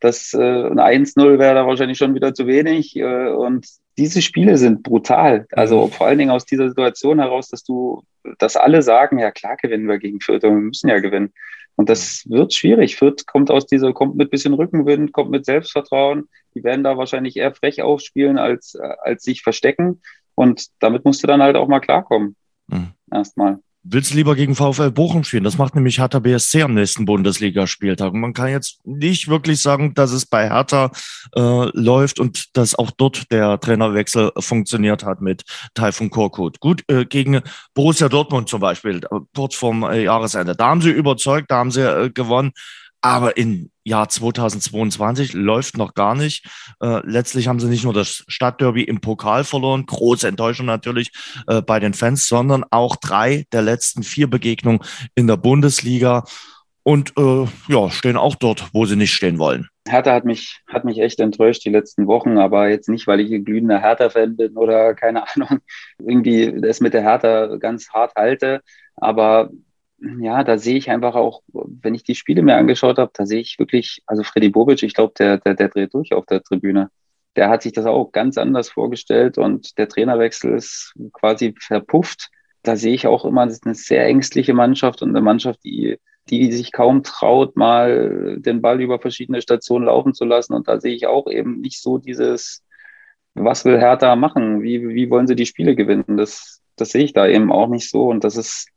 das 0.00 0.34
äh, 0.34 0.38
ein 0.38 0.78
1-0 0.78 1.38
wäre 1.38 1.54
da 1.54 1.66
wahrscheinlich 1.66 1.98
schon 1.98 2.14
wieder 2.14 2.34
zu 2.34 2.46
wenig. 2.46 2.96
Äh, 2.96 3.28
und 3.28 3.66
diese 3.96 4.20
Spiele 4.22 4.58
sind 4.58 4.82
brutal. 4.82 5.46
Also 5.52 5.86
mhm. 5.86 5.90
vor 5.90 6.06
allen 6.06 6.18
Dingen 6.18 6.30
aus 6.30 6.44
dieser 6.44 6.68
Situation 6.68 7.18
heraus, 7.18 7.48
dass 7.48 7.64
du, 7.64 8.02
dass 8.38 8.56
alle 8.56 8.82
sagen, 8.82 9.18
ja 9.18 9.30
klar 9.30 9.56
gewinnen 9.56 9.88
wir 9.88 9.98
gegen 9.98 10.20
Fürth, 10.20 10.42
wir 10.42 10.50
müssen 10.50 10.88
ja 10.88 10.98
gewinnen. 10.98 11.32
Und 11.76 11.90
das 11.90 12.24
wird 12.28 12.54
schwierig. 12.54 12.96
Fürth 12.96 13.26
kommt 13.26 13.50
aus 13.50 13.66
dieser, 13.66 13.92
kommt 13.92 14.16
mit 14.16 14.30
bisschen 14.30 14.54
Rückenwind, 14.54 15.12
kommt 15.12 15.30
mit 15.30 15.44
Selbstvertrauen. 15.44 16.28
Die 16.54 16.64
werden 16.64 16.84
da 16.84 16.96
wahrscheinlich 16.96 17.36
eher 17.36 17.54
frech 17.54 17.82
aufspielen, 17.82 18.38
als, 18.38 18.76
als 18.76 19.22
sich 19.24 19.42
verstecken. 19.42 20.00
Und 20.34 20.68
damit 20.80 21.04
musst 21.04 21.22
du 21.22 21.26
dann 21.26 21.42
halt 21.42 21.56
auch 21.56 21.68
mal 21.68 21.80
klarkommen. 21.80 22.34
Mhm. 22.68 22.92
Erstmal 23.12 23.58
willst 23.88 24.12
du 24.12 24.16
lieber 24.16 24.34
gegen 24.34 24.54
VfL 24.54 24.90
Bochum 24.90 25.24
spielen? 25.24 25.44
Das 25.44 25.58
macht 25.58 25.74
nämlich 25.74 25.98
Hertha 25.98 26.18
BSC 26.18 26.62
am 26.62 26.74
nächsten 26.74 27.04
Bundesligaspieltag. 27.04 28.12
Und 28.12 28.20
man 28.20 28.32
kann 28.32 28.48
jetzt 28.48 28.80
nicht 28.84 29.28
wirklich 29.28 29.60
sagen, 29.60 29.94
dass 29.94 30.12
es 30.12 30.26
bei 30.26 30.48
Hertha 30.48 30.90
äh, 31.34 31.70
läuft 31.72 32.20
und 32.20 32.56
dass 32.56 32.74
auch 32.74 32.90
dort 32.90 33.30
der 33.30 33.60
Trainerwechsel 33.60 34.32
funktioniert 34.38 35.04
hat 35.04 35.20
mit 35.20 35.44
Taifun 35.74 36.10
Korkut. 36.10 36.60
Gut, 36.60 36.82
äh, 36.88 37.04
gegen 37.04 37.40
Borussia 37.74 38.08
Dortmund 38.08 38.48
zum 38.48 38.60
Beispiel, 38.60 38.98
äh, 38.98 39.20
kurz 39.34 39.54
vorm 39.54 39.84
äh, 39.84 40.02
Jahresende. 40.02 40.56
Da 40.56 40.68
haben 40.68 40.80
sie 40.80 40.90
überzeugt, 40.90 41.50
da 41.50 41.56
haben 41.56 41.70
sie 41.70 41.82
äh, 41.82 42.10
gewonnen. 42.10 42.52
Aber 43.00 43.36
im 43.36 43.70
Jahr 43.84 44.08
2022 44.08 45.32
läuft 45.32 45.76
noch 45.76 45.94
gar 45.94 46.14
nicht. 46.14 46.44
Äh, 46.80 47.00
letztlich 47.04 47.46
haben 47.46 47.60
sie 47.60 47.68
nicht 47.68 47.84
nur 47.84 47.92
das 47.92 48.24
Stadtderby 48.26 48.82
im 48.82 49.00
Pokal 49.00 49.44
verloren, 49.44 49.86
große 49.86 50.26
Enttäuschung 50.26 50.66
natürlich 50.66 51.12
äh, 51.46 51.62
bei 51.62 51.78
den 51.78 51.94
Fans, 51.94 52.26
sondern 52.26 52.64
auch 52.70 52.96
drei 52.96 53.44
der 53.52 53.62
letzten 53.62 54.02
vier 54.02 54.28
Begegnungen 54.28 54.80
in 55.14 55.26
der 55.26 55.36
Bundesliga 55.36 56.24
und 56.86 57.14
äh, 57.18 57.46
ja, 57.66 57.90
stehen 57.90 58.16
auch 58.16 58.36
dort, 58.36 58.68
wo 58.72 58.86
sie 58.86 58.94
nicht 58.94 59.12
stehen 59.12 59.40
wollen. 59.40 59.68
Hertha 59.88 60.12
hat 60.12 60.24
mich, 60.24 60.60
hat 60.68 60.84
mich 60.84 61.00
echt 61.00 61.18
enttäuscht 61.18 61.64
die 61.64 61.70
letzten 61.70 62.06
Wochen, 62.06 62.38
aber 62.38 62.68
jetzt 62.68 62.88
nicht, 62.88 63.08
weil 63.08 63.18
ich 63.18 63.32
ein 63.32 63.44
glühender 63.44 63.80
Hertha-Fan 63.80 64.36
bin 64.36 64.56
oder 64.56 64.94
keine 64.94 65.24
Ahnung, 65.34 65.58
irgendwie 65.98 66.60
das 66.60 66.80
mit 66.80 66.94
der 66.94 67.02
Hertha 67.02 67.56
ganz 67.56 67.88
hart 67.90 68.12
halte. 68.14 68.60
Aber 68.94 69.50
ja, 69.98 70.44
da 70.44 70.58
sehe 70.58 70.76
ich 70.76 70.90
einfach 70.90 71.14
auch, 71.14 71.42
wenn 71.52 71.94
ich 71.94 72.02
die 72.02 72.14
Spiele 72.14 72.42
mir 72.42 72.56
angeschaut 72.56 72.98
habe, 72.98 73.10
da 73.14 73.24
sehe 73.26 73.40
ich 73.40 73.58
wirklich, 73.58 74.02
also 74.06 74.22
Freddy 74.22 74.50
Bobic, 74.50 74.82
ich 74.82 74.94
glaube, 74.94 75.14
der, 75.18 75.38
der, 75.38 75.54
der 75.54 75.68
dreht 75.68 75.94
durch 75.94 76.12
auf 76.12 76.26
der 76.26 76.42
Tribüne. 76.42 76.90
Der 77.34 77.48
hat 77.48 77.62
sich 77.62 77.72
das 77.72 77.86
auch 77.86 78.12
ganz 78.12 78.38
anders 78.38 78.70
vorgestellt 78.70 79.38
und 79.38 79.78
der 79.78 79.88
Trainerwechsel 79.88 80.54
ist 80.54 80.94
quasi 81.12 81.54
verpufft. 81.58 82.30
Da 82.62 82.76
sehe 82.76 82.94
ich 82.94 83.06
auch 83.06 83.24
immer 83.24 83.42
eine 83.42 83.74
sehr 83.74 84.06
ängstliche 84.06 84.54
Mannschaft 84.54 85.02
und 85.02 85.10
eine 85.10 85.20
Mannschaft, 85.20 85.64
die, 85.64 85.98
die 86.28 86.52
sich 86.52 86.72
kaum 86.72 87.02
traut, 87.02 87.56
mal 87.56 88.36
den 88.38 88.60
Ball 88.62 88.80
über 88.80 88.98
verschiedene 88.98 89.40
Stationen 89.40 89.86
laufen 89.86 90.14
zu 90.14 90.24
lassen. 90.24 90.54
Und 90.54 90.68
da 90.68 90.80
sehe 90.80 90.94
ich 90.94 91.06
auch 91.06 91.26
eben 91.28 91.60
nicht 91.60 91.80
so 91.80 91.98
dieses, 91.98 92.64
was 93.34 93.64
will 93.64 93.78
Hertha 93.78 94.16
machen? 94.16 94.62
Wie, 94.62 94.88
wie 94.88 95.10
wollen 95.10 95.26
sie 95.26 95.36
die 95.36 95.46
Spiele 95.46 95.76
gewinnen? 95.76 96.16
Das, 96.16 96.62
das 96.76 96.90
sehe 96.90 97.04
ich 97.04 97.12
da 97.12 97.26
eben 97.26 97.52
auch 97.52 97.68
nicht 97.68 97.88
so. 97.88 98.08
Und 98.08 98.24
das 98.24 98.36
ist, 98.36 98.68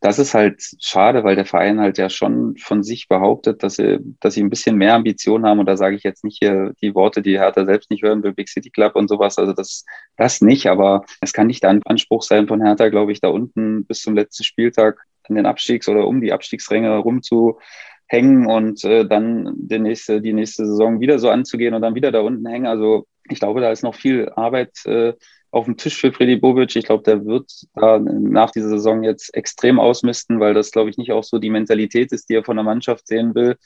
das 0.00 0.18
ist 0.18 0.34
halt 0.34 0.62
schade, 0.80 1.24
weil 1.24 1.36
der 1.36 1.46
Verein 1.46 1.80
halt 1.80 1.98
ja 1.98 2.10
schon 2.10 2.56
von 2.58 2.82
sich 2.82 3.08
behauptet, 3.08 3.62
dass 3.62 3.76
sie, 3.76 3.98
dass 4.20 4.34
sie 4.34 4.42
ein 4.42 4.50
bisschen 4.50 4.76
mehr 4.76 4.94
Ambitionen 4.94 5.46
haben. 5.46 5.58
Und 5.58 5.66
da 5.66 5.76
sage 5.76 5.96
ich 5.96 6.02
jetzt 6.02 6.22
nicht 6.22 6.38
hier 6.38 6.72
die 6.82 6.94
Worte, 6.94 7.22
die 7.22 7.38
Hertha 7.38 7.64
selbst 7.64 7.90
nicht 7.90 8.02
hören 8.02 8.22
will, 8.22 8.32
Big 8.32 8.48
City 8.48 8.70
Club 8.70 8.94
und 8.94 9.08
sowas. 9.08 9.38
Also 9.38 9.52
das, 9.52 9.84
das 10.16 10.40
nicht. 10.42 10.66
Aber 10.66 11.04
es 11.20 11.32
kann 11.32 11.46
nicht 11.46 11.62
der 11.62 11.80
Anspruch 11.86 12.22
sein 12.22 12.46
von 12.46 12.62
Hertha, 12.62 12.88
glaube 12.88 13.12
ich, 13.12 13.20
da 13.20 13.28
unten 13.28 13.86
bis 13.86 14.02
zum 14.02 14.14
letzten 14.14 14.44
Spieltag 14.44 14.98
an 15.28 15.34
den 15.34 15.46
Abstiegs- 15.46 15.88
oder 15.88 16.06
um 16.06 16.20
die 16.20 16.32
Abstiegsränge 16.32 16.96
rumzuhängen 16.98 18.46
und 18.46 18.84
äh, 18.84 19.06
dann 19.06 19.54
die 19.56 19.78
nächste, 19.78 20.20
die 20.20 20.34
nächste 20.34 20.66
Saison 20.66 21.00
wieder 21.00 21.18
so 21.18 21.30
anzugehen 21.30 21.74
und 21.74 21.82
dann 21.82 21.94
wieder 21.94 22.12
da 22.12 22.20
unten 22.20 22.46
hängen. 22.46 22.66
Also 22.66 23.06
ich 23.28 23.40
glaube, 23.40 23.60
da 23.60 23.70
ist 23.70 23.82
noch 23.82 23.94
viel 23.94 24.30
Arbeit 24.36 24.84
äh, 24.84 25.14
auf 25.56 25.64
dem 25.64 25.76
Tisch 25.76 25.98
für 25.98 26.12
Freddy 26.12 26.36
Bobic. 26.36 26.76
Ich 26.76 26.84
glaube, 26.84 27.02
der 27.02 27.24
wird 27.24 27.50
da 27.74 27.98
nach 27.98 28.50
dieser 28.50 28.68
Saison 28.68 29.02
jetzt 29.02 29.34
extrem 29.34 29.80
ausmisten, 29.80 30.38
weil 30.38 30.52
das, 30.52 30.70
glaube 30.70 30.90
ich, 30.90 30.98
nicht 30.98 31.12
auch 31.12 31.24
so 31.24 31.38
die 31.38 31.50
Mentalität 31.50 32.12
ist, 32.12 32.28
die 32.28 32.34
er 32.34 32.44
von 32.44 32.56
der 32.56 32.64
Mannschaft 32.64 33.06
sehen 33.06 33.34
will. 33.34 33.56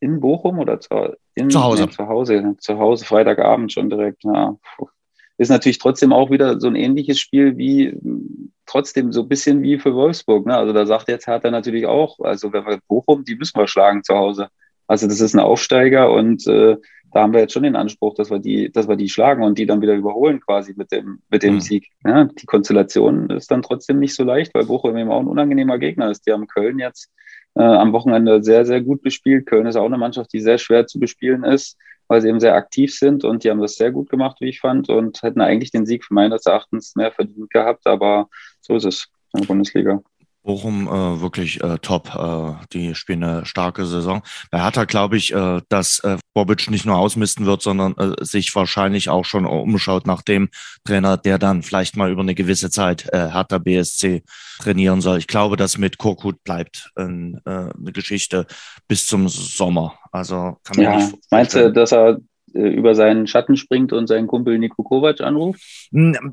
In 0.00 0.20
Bochum 0.20 0.58
oder 0.58 0.80
zu, 0.80 1.14
in, 1.34 1.50
zu 1.50 1.62
Hause? 1.62 1.84
Nee, 1.84 1.90
zu 1.90 2.08
Hause, 2.08 2.54
zu 2.58 2.78
Hause, 2.78 3.04
Freitagabend 3.04 3.72
schon 3.72 3.90
direkt. 3.90 4.24
Ja. 4.24 4.56
Ist 5.36 5.50
natürlich 5.50 5.78
trotzdem 5.78 6.14
auch 6.14 6.30
wieder 6.30 6.58
so 6.58 6.68
ein 6.68 6.76
ähnliches 6.76 7.20
Spiel 7.20 7.58
wie 7.58 7.94
trotzdem 8.64 9.12
so 9.12 9.22
ein 9.22 9.28
bisschen 9.28 9.62
wie 9.62 9.78
für 9.78 9.94
Wolfsburg. 9.94 10.46
Ne? 10.46 10.56
Also 10.56 10.72
da 10.72 10.86
sagt 10.86 11.08
jetzt 11.08 11.26
Hertha 11.26 11.50
natürlich 11.50 11.86
auch, 11.86 12.18
also 12.20 12.52
wenn 12.52 12.66
wir 12.66 12.80
Bochum, 12.88 13.24
die 13.24 13.36
müssen 13.36 13.58
wir 13.58 13.68
schlagen 13.68 14.02
zu 14.02 14.14
Hause. 14.14 14.48
Also 14.86 15.06
das 15.06 15.20
ist 15.20 15.34
ein 15.34 15.40
Aufsteiger 15.40 16.12
und 16.12 16.46
äh, 16.46 16.76
da 17.12 17.22
haben 17.22 17.32
wir 17.32 17.40
jetzt 17.40 17.54
schon 17.54 17.62
den 17.62 17.76
Anspruch, 17.76 18.14
dass 18.14 18.30
wir 18.30 18.38
die, 18.38 18.70
dass 18.70 18.88
wir 18.88 18.96
die 18.96 19.08
schlagen 19.08 19.42
und 19.42 19.58
die 19.58 19.66
dann 19.66 19.80
wieder 19.80 19.94
überholen 19.94 20.40
quasi 20.40 20.74
mit 20.76 20.92
dem, 20.92 21.20
mit 21.30 21.42
dem 21.42 21.54
mhm. 21.54 21.60
Sieg. 21.60 21.88
Ja, 22.04 22.24
die 22.24 22.46
Konstellation 22.46 23.30
ist 23.30 23.50
dann 23.50 23.62
trotzdem 23.62 23.98
nicht 23.98 24.14
so 24.14 24.22
leicht, 24.22 24.54
weil 24.54 24.66
Bochum 24.66 24.96
eben 24.96 25.10
auch 25.10 25.20
ein 25.20 25.26
unangenehmer 25.26 25.78
Gegner 25.78 26.10
ist. 26.10 26.26
Die 26.26 26.32
haben 26.32 26.46
Köln 26.46 26.78
jetzt 26.78 27.10
äh, 27.54 27.62
am 27.62 27.92
Wochenende 27.92 28.42
sehr, 28.42 28.66
sehr 28.66 28.82
gut 28.82 29.02
bespielt. 29.02 29.46
Köln 29.46 29.66
ist 29.66 29.76
auch 29.76 29.86
eine 29.86 29.98
Mannschaft, 29.98 30.32
die 30.32 30.40
sehr 30.40 30.58
schwer 30.58 30.86
zu 30.86 31.00
bespielen 31.00 31.42
ist, 31.42 31.78
weil 32.06 32.20
sie 32.20 32.28
eben 32.28 32.40
sehr 32.40 32.54
aktiv 32.54 32.94
sind 32.94 33.24
und 33.24 33.44
die 33.44 33.50
haben 33.50 33.60
das 33.60 33.76
sehr 33.76 33.92
gut 33.92 34.10
gemacht, 34.10 34.36
wie 34.40 34.48
ich 34.48 34.60
fand, 34.60 34.88
und 34.88 35.22
hätten 35.22 35.40
eigentlich 35.40 35.70
den 35.70 35.86
Sieg 35.86 36.04
meines 36.10 36.46
Erachtens 36.46 36.94
mehr 36.96 37.12
verdient 37.12 37.50
gehabt, 37.50 37.86
aber 37.86 38.28
so 38.60 38.76
ist 38.76 38.84
es 38.84 39.08
in 39.32 39.40
der 39.40 39.48
Bundesliga. 39.48 40.02
Bochum 40.46 40.86
äh, 40.86 41.20
wirklich 41.20 41.62
äh, 41.62 41.76
top. 41.78 42.14
Äh, 42.14 42.64
die 42.72 42.94
spielen 42.94 43.24
eine 43.24 43.44
starke 43.44 43.84
Saison. 43.84 44.22
Bei 44.50 44.62
Hertha 44.62 44.84
glaube 44.84 45.16
ich, 45.16 45.34
äh, 45.34 45.60
dass 45.68 45.98
äh, 45.98 46.16
Bobic 46.34 46.70
nicht 46.70 46.86
nur 46.86 46.96
ausmisten 46.96 47.44
wird, 47.46 47.62
sondern 47.62 47.94
äh, 47.98 48.24
sich 48.24 48.54
wahrscheinlich 48.54 49.10
auch 49.10 49.24
schon 49.24 49.44
umschaut 49.44 50.06
nach 50.06 50.22
dem 50.22 50.48
Trainer, 50.84 51.16
der 51.16 51.38
dann 51.38 51.62
vielleicht 51.62 51.96
mal 51.96 52.10
über 52.10 52.22
eine 52.22 52.34
gewisse 52.34 52.70
Zeit 52.70 53.08
Hertha 53.12 53.58
BSC 53.58 54.22
trainieren 54.60 55.00
soll. 55.00 55.18
Ich 55.18 55.26
glaube, 55.26 55.56
dass 55.56 55.78
mit 55.78 55.98
Korkut 55.98 56.42
bleibt 56.44 56.90
eine 56.94 57.72
Geschichte 57.92 58.46
bis 58.86 59.06
zum 59.06 59.28
Sommer. 59.28 59.98
Also 60.12 60.58
kann 60.62 60.76
man 60.76 60.84
ja, 60.84 60.96
nicht 60.96 61.14
Meinst 61.30 61.54
du, 61.54 61.72
dass 61.72 61.92
er 61.92 62.18
über 62.52 62.94
seinen 62.94 63.26
Schatten 63.26 63.56
springt 63.56 63.92
und 63.92 64.06
seinen 64.06 64.26
Kumpel 64.26 64.58
Nico 64.58 64.82
Kovac 64.82 65.20
anruft? 65.20 65.60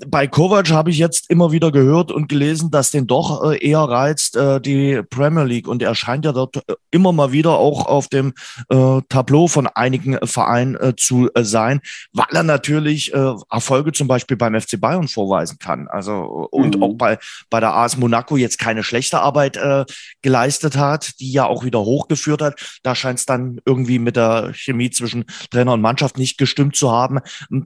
Bei 0.07 0.27
Kovac 0.27 0.71
habe 0.71 0.89
ich 0.89 0.97
jetzt 0.97 1.29
immer 1.29 1.51
wieder 1.51 1.71
gehört 1.71 2.11
und 2.11 2.29
gelesen, 2.29 2.71
dass 2.71 2.91
den 2.91 3.07
doch 3.07 3.51
äh, 3.51 3.57
eher 3.57 3.79
reizt 3.79 4.35
äh, 4.35 4.61
die 4.61 5.01
Premier 5.09 5.43
League 5.43 5.67
und 5.67 5.81
er 5.81 5.95
scheint 5.95 6.25
ja 6.25 6.31
dort 6.31 6.61
immer 6.91 7.11
mal 7.11 7.31
wieder 7.31 7.57
auch 7.57 7.85
auf 7.85 8.07
dem 8.07 8.33
äh, 8.69 9.01
Tableau 9.09 9.47
von 9.47 9.67
einigen 9.67 10.17
Vereinen 10.23 10.75
äh, 10.75 10.93
zu 10.95 11.29
äh, 11.33 11.43
sein, 11.43 11.81
weil 12.13 12.27
er 12.31 12.43
natürlich 12.43 13.13
Erfolge 13.13 13.91
zum 13.91 14.07
Beispiel 14.07 14.37
beim 14.37 14.59
FC 14.59 14.79
Bayern 14.79 15.07
vorweisen 15.07 15.57
kann. 15.59 15.87
Also 15.87 16.47
und 16.51 16.77
mhm. 16.77 16.83
auch 16.83 16.93
bei, 16.93 17.17
bei 17.49 17.59
der 17.59 17.75
AS 17.75 17.97
Monaco 17.97 18.37
jetzt 18.37 18.59
keine 18.59 18.83
schlechte 18.83 19.19
Arbeit 19.19 19.59
geleistet 20.21 20.77
hat, 20.77 21.19
die 21.19 21.31
ja 21.31 21.45
auch 21.45 21.63
wieder 21.63 21.79
hochgeführt 21.79 22.41
hat. 22.41 22.79
Da 22.83 22.95
scheint 22.95 23.19
es 23.19 23.25
dann 23.25 23.59
irgendwie 23.65 23.99
mit 23.99 24.15
der 24.15 24.51
Chemie 24.53 24.89
zwischen 24.89 25.25
Trainer 25.51 25.73
und 25.73 25.81
Mannschaft 25.81 26.02
Mannschaft 26.03 26.17
nicht 26.17 26.37
gestimmt 26.37 26.75
zu 26.75 26.91
haben. 26.91 27.19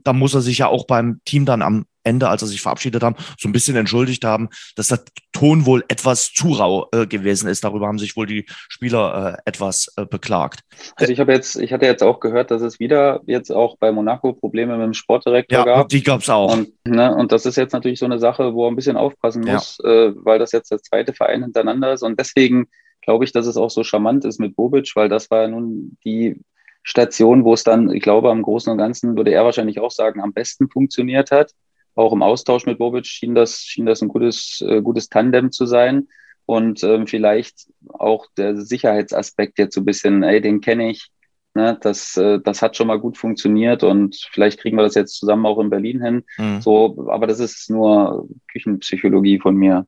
Da 0.04 0.12
muss 0.12 0.34
er 0.34 0.40
sich 0.40 0.58
ja 0.58 0.68
auch 0.68 0.86
beim 0.86 1.20
Team 1.24 1.44
dann 1.44 1.62
am 1.62 1.86
Ende, 2.04 2.28
als 2.28 2.40
er 2.40 2.48
sich 2.48 2.62
verabschiedet 2.62 3.02
haben, 3.02 3.16
so 3.38 3.48
ein 3.48 3.52
bisschen 3.52 3.76
entschuldigt 3.76 4.24
haben, 4.24 4.48
dass 4.76 4.88
der 4.88 5.00
Ton 5.32 5.66
wohl 5.66 5.84
etwas 5.88 6.32
zu 6.32 6.52
rau 6.52 6.88
äh, 6.92 7.06
gewesen 7.06 7.48
ist. 7.48 7.64
Darüber 7.64 7.86
haben 7.86 7.98
sich 7.98 8.16
wohl 8.16 8.26
die 8.26 8.46
Spieler 8.48 9.36
äh, 9.44 9.50
etwas 9.50 9.92
äh, 9.96 10.06
beklagt. 10.06 10.60
Also 10.96 11.12
ich 11.12 11.20
habe 11.20 11.32
jetzt, 11.32 11.56
ich 11.56 11.72
hatte 11.72 11.84
jetzt 11.84 12.02
auch 12.02 12.20
gehört, 12.20 12.50
dass 12.50 12.62
es 12.62 12.80
wieder 12.80 13.20
jetzt 13.26 13.50
auch 13.50 13.76
bei 13.78 13.92
Monaco 13.92 14.32
Probleme 14.32 14.78
mit 14.78 14.86
dem 14.86 14.94
Sportdirektor 14.94 15.58
ja, 15.58 15.64
gab. 15.64 15.88
Die 15.90 16.02
gab 16.02 16.22
es 16.22 16.30
auch. 16.30 16.52
Und, 16.52 16.70
ne, 16.86 17.14
und 17.14 17.32
das 17.32 17.44
ist 17.44 17.56
jetzt 17.56 17.72
natürlich 17.72 17.98
so 17.98 18.06
eine 18.06 18.18
Sache, 18.18 18.54
wo 18.54 18.66
er 18.66 18.70
ein 18.70 18.76
bisschen 18.76 18.96
aufpassen 18.96 19.42
muss, 19.42 19.78
ja. 19.82 20.06
äh, 20.06 20.14
weil 20.16 20.38
das 20.38 20.52
jetzt 20.52 20.70
der 20.70 20.80
zweite 20.80 21.12
Verein 21.12 21.42
hintereinander 21.42 21.92
ist. 21.92 22.02
Und 22.02 22.18
deswegen 22.18 22.68
glaube 23.02 23.24
ich, 23.24 23.32
dass 23.32 23.46
es 23.46 23.58
auch 23.58 23.70
so 23.70 23.84
charmant 23.84 24.24
ist 24.24 24.40
mit 24.40 24.56
Bobic, 24.56 24.92
weil 24.94 25.10
das 25.10 25.30
war 25.30 25.42
ja 25.42 25.48
nun 25.48 25.98
die 26.04 26.40
Station, 26.82 27.44
wo 27.44 27.54
es 27.54 27.64
dann, 27.64 27.90
ich 27.90 28.02
glaube, 28.02 28.30
am 28.30 28.42
Großen 28.42 28.70
und 28.70 28.78
Ganzen 28.78 29.16
würde 29.16 29.32
er 29.32 29.44
wahrscheinlich 29.44 29.80
auch 29.80 29.90
sagen, 29.90 30.20
am 30.20 30.32
besten 30.32 30.68
funktioniert 30.70 31.30
hat. 31.30 31.52
Auch 31.94 32.12
im 32.12 32.22
Austausch 32.22 32.66
mit 32.66 32.78
Bobic 32.78 33.06
schien 33.06 33.34
das, 33.34 33.60
schien 33.60 33.86
das 33.86 34.02
ein 34.02 34.08
gutes, 34.08 34.64
äh, 34.66 34.80
gutes 34.80 35.08
Tandem 35.08 35.52
zu 35.52 35.66
sein. 35.66 36.08
Und 36.46 36.82
ähm, 36.82 37.06
vielleicht 37.06 37.70
auch 37.88 38.26
der 38.36 38.56
Sicherheitsaspekt 38.56 39.58
jetzt 39.58 39.74
so 39.74 39.82
ein 39.82 39.84
bisschen, 39.84 40.22
ey, 40.22 40.40
den 40.40 40.60
kenne 40.60 40.90
ich. 40.90 41.10
Ne, 41.54 41.76
das, 41.80 42.16
äh, 42.16 42.38
das 42.40 42.62
hat 42.62 42.76
schon 42.76 42.86
mal 42.86 43.00
gut 43.00 43.18
funktioniert 43.18 43.82
und 43.82 44.16
vielleicht 44.32 44.60
kriegen 44.60 44.76
wir 44.76 44.84
das 44.84 44.94
jetzt 44.94 45.16
zusammen 45.16 45.44
auch 45.44 45.58
in 45.58 45.70
Berlin 45.70 46.02
hin. 46.02 46.24
Mhm. 46.36 46.60
So, 46.60 47.08
aber 47.10 47.26
das 47.26 47.40
ist 47.40 47.68
nur 47.68 48.28
Küchenpsychologie 48.52 49.40
von 49.40 49.56
mir. 49.56 49.86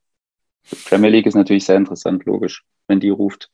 Premier 0.87 1.11
League 1.11 1.27
ist 1.27 1.35
natürlich 1.35 1.65
sehr 1.65 1.77
interessant, 1.77 2.25
logisch, 2.25 2.65
wenn 2.89 2.99
die 2.99 3.11
ruft. 3.11 3.51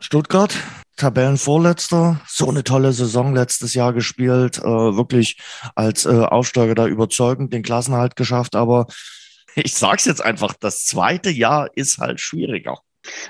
Stuttgart, 0.00 0.54
Tabellenvorletzter, 0.96 2.20
so 2.26 2.48
eine 2.48 2.64
tolle 2.64 2.92
Saison 2.92 3.34
letztes 3.34 3.74
Jahr 3.74 3.92
gespielt, 3.92 4.58
äh, 4.58 4.64
wirklich 4.64 5.38
als 5.74 6.06
äh, 6.06 6.08
Aufsteiger 6.08 6.74
da 6.74 6.86
überzeugend 6.86 7.52
den 7.52 7.62
Klassenhalt 7.62 8.16
geschafft, 8.16 8.56
aber 8.56 8.86
ich 9.54 9.74
sag's 9.74 10.06
jetzt 10.06 10.24
einfach, 10.24 10.54
das 10.58 10.84
zweite 10.84 11.30
Jahr 11.30 11.68
ist 11.74 11.98
halt 11.98 12.20
schwieriger. 12.20 12.78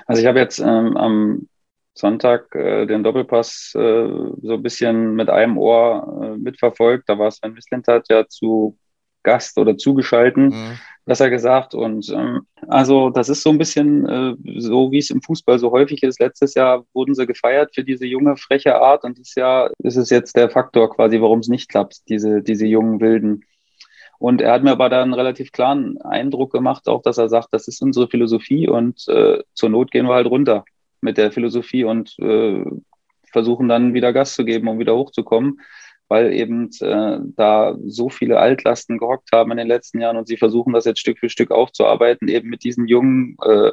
Also 0.05 0.21
ich 0.21 0.27
habe 0.27 0.39
jetzt 0.39 0.59
ähm, 0.59 0.97
am 0.97 1.47
Sonntag 1.93 2.55
äh, 2.55 2.85
den 2.85 3.03
Doppelpass 3.03 3.73
äh, 3.75 4.07
so 4.41 4.53
ein 4.53 4.63
bisschen 4.63 5.15
mit 5.15 5.29
einem 5.29 5.57
Ohr 5.57 6.21
äh, 6.23 6.37
mitverfolgt. 6.37 7.07
Da 7.07 7.19
war 7.19 7.31
Sven 7.31 7.53
Mislintat 7.53 8.07
ja 8.09 8.27
zu 8.27 8.77
Gast 9.23 9.57
oder 9.57 9.77
zugeschalten, 9.77 10.47
mhm. 10.47 10.79
besser 11.05 11.29
gesagt. 11.29 11.73
Und 11.73 12.09
ähm, 12.09 12.41
also 12.67 13.09
das 13.09 13.29
ist 13.29 13.43
so 13.43 13.49
ein 13.49 13.57
bisschen 13.57 14.07
äh, 14.07 14.35
so, 14.59 14.91
wie 14.91 14.99
es 14.99 15.09
im 15.09 15.21
Fußball 15.21 15.59
so 15.59 15.71
häufig 15.71 16.03
ist. 16.03 16.19
Letztes 16.19 16.53
Jahr 16.53 16.83
wurden 16.93 17.15
sie 17.15 17.27
gefeiert 17.27 17.73
für 17.73 17.83
diese 17.83 18.05
junge, 18.05 18.37
freche 18.37 18.75
Art 18.75 19.03
und 19.03 19.17
dieses 19.17 19.35
Jahr 19.35 19.71
ist 19.79 19.97
es 19.97 20.09
jetzt 20.09 20.35
der 20.35 20.49
Faktor 20.49 20.93
quasi, 20.93 21.21
warum 21.21 21.39
es 21.39 21.47
nicht 21.47 21.69
klappt, 21.69 22.09
diese, 22.09 22.41
diese 22.41 22.65
jungen 22.65 22.99
Wilden. 22.99 23.43
Und 24.21 24.39
er 24.39 24.51
hat 24.53 24.63
mir 24.63 24.71
aber 24.71 24.89
da 24.89 25.01
einen 25.01 25.15
relativ 25.15 25.51
klaren 25.51 25.99
Eindruck 26.01 26.51
gemacht, 26.51 26.87
auch 26.87 27.01
dass 27.01 27.17
er 27.17 27.27
sagt, 27.27 27.47
das 27.51 27.67
ist 27.67 27.81
unsere 27.81 28.07
Philosophie 28.07 28.67
und 28.67 29.07
äh, 29.07 29.39
zur 29.55 29.69
Not 29.69 29.89
gehen 29.89 30.05
wir 30.05 30.13
halt 30.13 30.27
runter 30.27 30.63
mit 31.01 31.17
der 31.17 31.31
Philosophie 31.31 31.83
und 31.83 32.17
äh, 32.19 32.63
versuchen 33.31 33.67
dann 33.67 33.95
wieder 33.95 34.13
Gas 34.13 34.35
zu 34.35 34.45
geben, 34.45 34.67
um 34.67 34.77
wieder 34.77 34.95
hochzukommen, 34.95 35.61
weil 36.11 36.33
eben 36.33 36.69
äh, 36.81 37.19
da 37.37 37.77
so 37.85 38.09
viele 38.09 38.37
Altlasten 38.37 38.97
gehockt 38.97 39.29
haben 39.31 39.49
in 39.51 39.57
den 39.57 39.69
letzten 39.69 40.01
Jahren 40.01 40.17
und 40.17 40.27
sie 40.27 40.35
versuchen 40.35 40.73
das 40.73 40.83
jetzt 40.83 40.99
Stück 40.99 41.19
für 41.19 41.29
Stück 41.29 41.51
aufzuarbeiten, 41.51 42.27
eben 42.27 42.49
mit 42.49 42.65
diesen 42.65 42.85
jungen, 42.85 43.37
äh, 43.41 43.71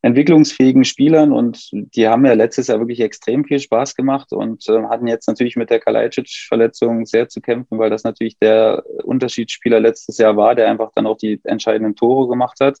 entwicklungsfähigen 0.00 0.84
Spielern 0.84 1.32
und 1.32 1.68
die 1.72 2.06
haben 2.06 2.24
ja 2.24 2.34
letztes 2.34 2.68
Jahr 2.68 2.78
wirklich 2.78 3.00
extrem 3.00 3.44
viel 3.44 3.58
Spaß 3.58 3.96
gemacht 3.96 4.32
und 4.32 4.68
äh, 4.68 4.84
hatten 4.84 5.08
jetzt 5.08 5.26
natürlich 5.26 5.56
mit 5.56 5.68
der 5.70 5.80
Kalajdzic-Verletzung 5.80 7.04
sehr 7.04 7.28
zu 7.28 7.40
kämpfen, 7.40 7.80
weil 7.80 7.90
das 7.90 8.04
natürlich 8.04 8.38
der 8.38 8.84
Unterschiedsspieler 9.02 9.80
letztes 9.80 10.18
Jahr 10.18 10.36
war, 10.36 10.54
der 10.54 10.70
einfach 10.70 10.92
dann 10.94 11.08
auch 11.08 11.18
die 11.18 11.40
entscheidenden 11.42 11.96
Tore 11.96 12.28
gemacht 12.28 12.58
hat. 12.60 12.78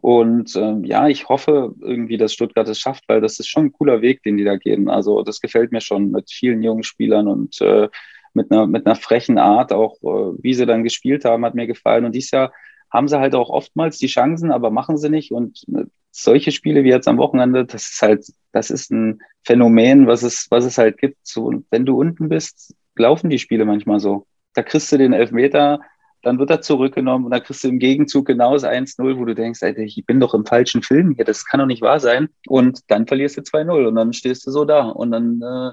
Und 0.00 0.54
ähm, 0.56 0.84
ja, 0.84 1.08
ich 1.08 1.28
hoffe 1.28 1.74
irgendwie, 1.80 2.16
dass 2.16 2.32
Stuttgart 2.32 2.68
es 2.68 2.78
schafft, 2.78 3.04
weil 3.08 3.20
das 3.20 3.38
ist 3.38 3.48
schon 3.48 3.66
ein 3.66 3.72
cooler 3.72 4.02
Weg, 4.02 4.22
den 4.22 4.36
die 4.36 4.44
da 4.44 4.56
gehen. 4.56 4.88
Also 4.88 5.22
das 5.22 5.40
gefällt 5.40 5.72
mir 5.72 5.80
schon 5.80 6.10
mit 6.10 6.30
vielen 6.30 6.62
jungen 6.62 6.82
Spielern 6.82 7.28
und 7.28 7.60
äh, 7.60 7.88
mit, 8.34 8.52
einer, 8.52 8.66
mit 8.66 8.86
einer 8.86 8.94
frechen 8.94 9.38
Art, 9.38 9.72
auch 9.72 9.96
äh, 10.02 10.36
wie 10.42 10.54
sie 10.54 10.66
dann 10.66 10.84
gespielt 10.84 11.24
haben, 11.24 11.44
hat 11.44 11.54
mir 11.54 11.66
gefallen. 11.66 12.04
Und 12.04 12.14
dieses 12.14 12.30
Jahr 12.30 12.52
haben 12.90 13.08
sie 13.08 13.18
halt 13.18 13.34
auch 13.34 13.48
oftmals 13.48 13.98
die 13.98 14.06
Chancen, 14.06 14.52
aber 14.52 14.70
machen 14.70 14.98
sie 14.98 15.08
nicht. 15.08 15.32
Und 15.32 15.64
äh, 15.74 15.84
solche 16.12 16.52
Spiele 16.52 16.84
wie 16.84 16.90
jetzt 16.90 17.08
am 17.08 17.18
Wochenende, 17.18 17.64
das 17.64 17.90
ist 17.90 18.02
halt, 18.02 18.26
das 18.52 18.70
ist 18.70 18.90
ein 18.90 19.20
Phänomen, 19.42 20.06
was 20.06 20.22
es, 20.22 20.46
was 20.50 20.64
es 20.64 20.78
halt 20.78 20.98
gibt. 20.98 21.18
So, 21.22 21.52
wenn 21.70 21.86
du 21.86 21.98
unten 21.98 22.28
bist, 22.28 22.74
laufen 22.96 23.30
die 23.30 23.38
Spiele 23.38 23.64
manchmal 23.64 24.00
so. 24.00 24.26
Da 24.54 24.62
kriegst 24.62 24.90
du 24.92 24.98
den 24.98 25.12
Elfmeter, 25.12 25.80
dann 26.26 26.38
wird 26.40 26.50
er 26.50 26.60
zurückgenommen 26.60 27.24
und 27.24 27.30
dann 27.30 27.42
kriegst 27.42 27.62
du 27.62 27.68
im 27.68 27.78
Gegenzug 27.78 28.26
genau 28.26 28.52
das 28.52 28.64
1-0, 28.64 29.16
wo 29.16 29.24
du 29.24 29.34
denkst, 29.34 29.62
Alter, 29.62 29.82
ich 29.82 30.04
bin 30.06 30.18
doch 30.18 30.34
im 30.34 30.44
falschen 30.44 30.82
Film 30.82 31.12
hier, 31.12 31.24
das 31.24 31.44
kann 31.44 31.60
doch 31.60 31.66
nicht 31.66 31.82
wahr 31.82 32.00
sein. 32.00 32.28
Und 32.48 32.80
dann 32.88 33.06
verlierst 33.06 33.36
du 33.36 33.42
2-0 33.42 33.86
und 33.86 33.94
dann 33.94 34.12
stehst 34.12 34.44
du 34.46 34.50
so 34.50 34.64
da 34.64 34.88
und 34.88 35.12
dann 35.12 35.40
äh, 35.40 35.72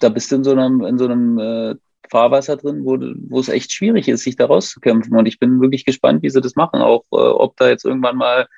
da 0.00 0.08
bist 0.08 0.32
du 0.32 0.36
in 0.36 0.44
so 0.44 0.50
einem, 0.50 0.84
in 0.84 0.98
so 0.98 1.04
einem 1.04 1.38
äh, 1.38 1.74
Fahrwasser 2.10 2.56
drin, 2.56 2.84
wo, 2.84 2.98
wo 2.98 3.38
es 3.38 3.48
echt 3.48 3.72
schwierig 3.72 4.08
ist, 4.08 4.24
sich 4.24 4.36
da 4.36 4.46
rauszukämpfen. 4.46 5.16
Und 5.16 5.26
ich 5.26 5.38
bin 5.38 5.60
wirklich 5.60 5.84
gespannt, 5.84 6.22
wie 6.22 6.30
sie 6.30 6.40
das 6.40 6.56
machen, 6.56 6.82
auch 6.82 7.04
äh, 7.12 7.16
ob 7.16 7.56
da 7.56 7.68
jetzt 7.68 7.84
irgendwann 7.84 8.16
mal 8.16 8.48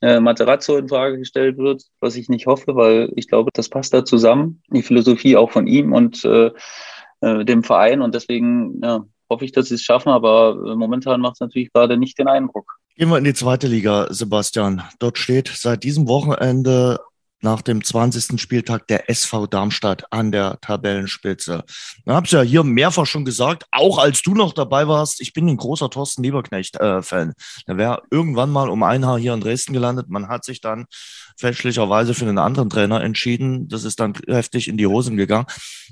äh, 0.00 0.20
Materazzo 0.20 0.76
in 0.76 0.88
Frage 0.88 1.18
gestellt 1.18 1.58
wird, 1.58 1.82
was 2.00 2.16
ich 2.16 2.28
nicht 2.28 2.46
hoffe, 2.46 2.76
weil 2.76 3.10
ich 3.16 3.28
glaube, 3.28 3.50
das 3.52 3.68
passt 3.68 3.92
da 3.92 4.04
zusammen, 4.04 4.62
die 4.68 4.82
Philosophie 4.82 5.36
auch 5.36 5.50
von 5.50 5.66
ihm 5.66 5.92
und 5.92 6.24
äh, 6.24 6.50
äh 7.20 7.44
dem 7.44 7.64
Verein. 7.64 8.00
Und 8.00 8.14
deswegen 8.14 8.80
ja, 8.82 9.04
hoffe 9.34 9.44
ich, 9.44 9.52
dass 9.52 9.68
sie 9.68 9.74
es 9.74 9.82
schaffen, 9.82 10.10
aber 10.10 10.56
äh, 10.66 10.76
momentan 10.76 11.20
macht 11.20 11.34
es 11.34 11.40
natürlich 11.40 11.72
gerade 11.72 11.96
nicht 11.96 12.18
den 12.18 12.28
Eindruck. 12.28 12.78
Gehen 12.96 13.08
wir 13.08 13.18
in 13.18 13.24
die 13.24 13.34
zweite 13.34 13.66
Liga, 13.66 14.06
Sebastian. 14.10 14.82
Dort 15.00 15.18
steht 15.18 15.48
seit 15.48 15.82
diesem 15.82 16.06
Wochenende 16.06 17.00
nach 17.44 17.62
dem 17.62 17.84
20. 17.84 18.40
Spieltag 18.40 18.88
der 18.88 19.08
SV 19.08 19.46
Darmstadt 19.46 20.10
an 20.10 20.32
der 20.32 20.58
Tabellenspitze. 20.60 21.62
Ich 21.68 22.12
habe 22.12 22.26
es 22.26 22.32
ja 22.32 22.42
hier 22.42 22.64
mehrfach 22.64 23.06
schon 23.06 23.24
gesagt, 23.24 23.64
auch 23.70 23.98
als 23.98 24.22
du 24.22 24.34
noch 24.34 24.52
dabei 24.52 24.88
warst, 24.88 25.20
ich 25.20 25.32
bin 25.32 25.46
ein 25.48 25.56
großer 25.56 25.90
Thorsten 25.90 26.22
Lieberknecht-Fan. 26.24 27.28
Äh, 27.30 27.32
der 27.68 27.76
wäre 27.76 28.02
irgendwann 28.10 28.50
mal 28.50 28.68
um 28.68 28.82
ein 28.82 29.06
Haar 29.06 29.18
hier 29.18 29.34
in 29.34 29.40
Dresden 29.40 29.74
gelandet. 29.74 30.08
Man 30.08 30.28
hat 30.28 30.44
sich 30.44 30.60
dann 30.60 30.86
fälschlicherweise 31.36 32.14
für 32.14 32.24
einen 32.24 32.38
anderen 32.38 32.70
Trainer 32.70 33.02
entschieden. 33.02 33.68
Das 33.68 33.84
ist 33.84 34.00
dann 34.00 34.14
heftig 34.26 34.66
in 34.66 34.76
die 34.76 34.86
Hosen 34.86 35.16
gegangen. 35.16 35.46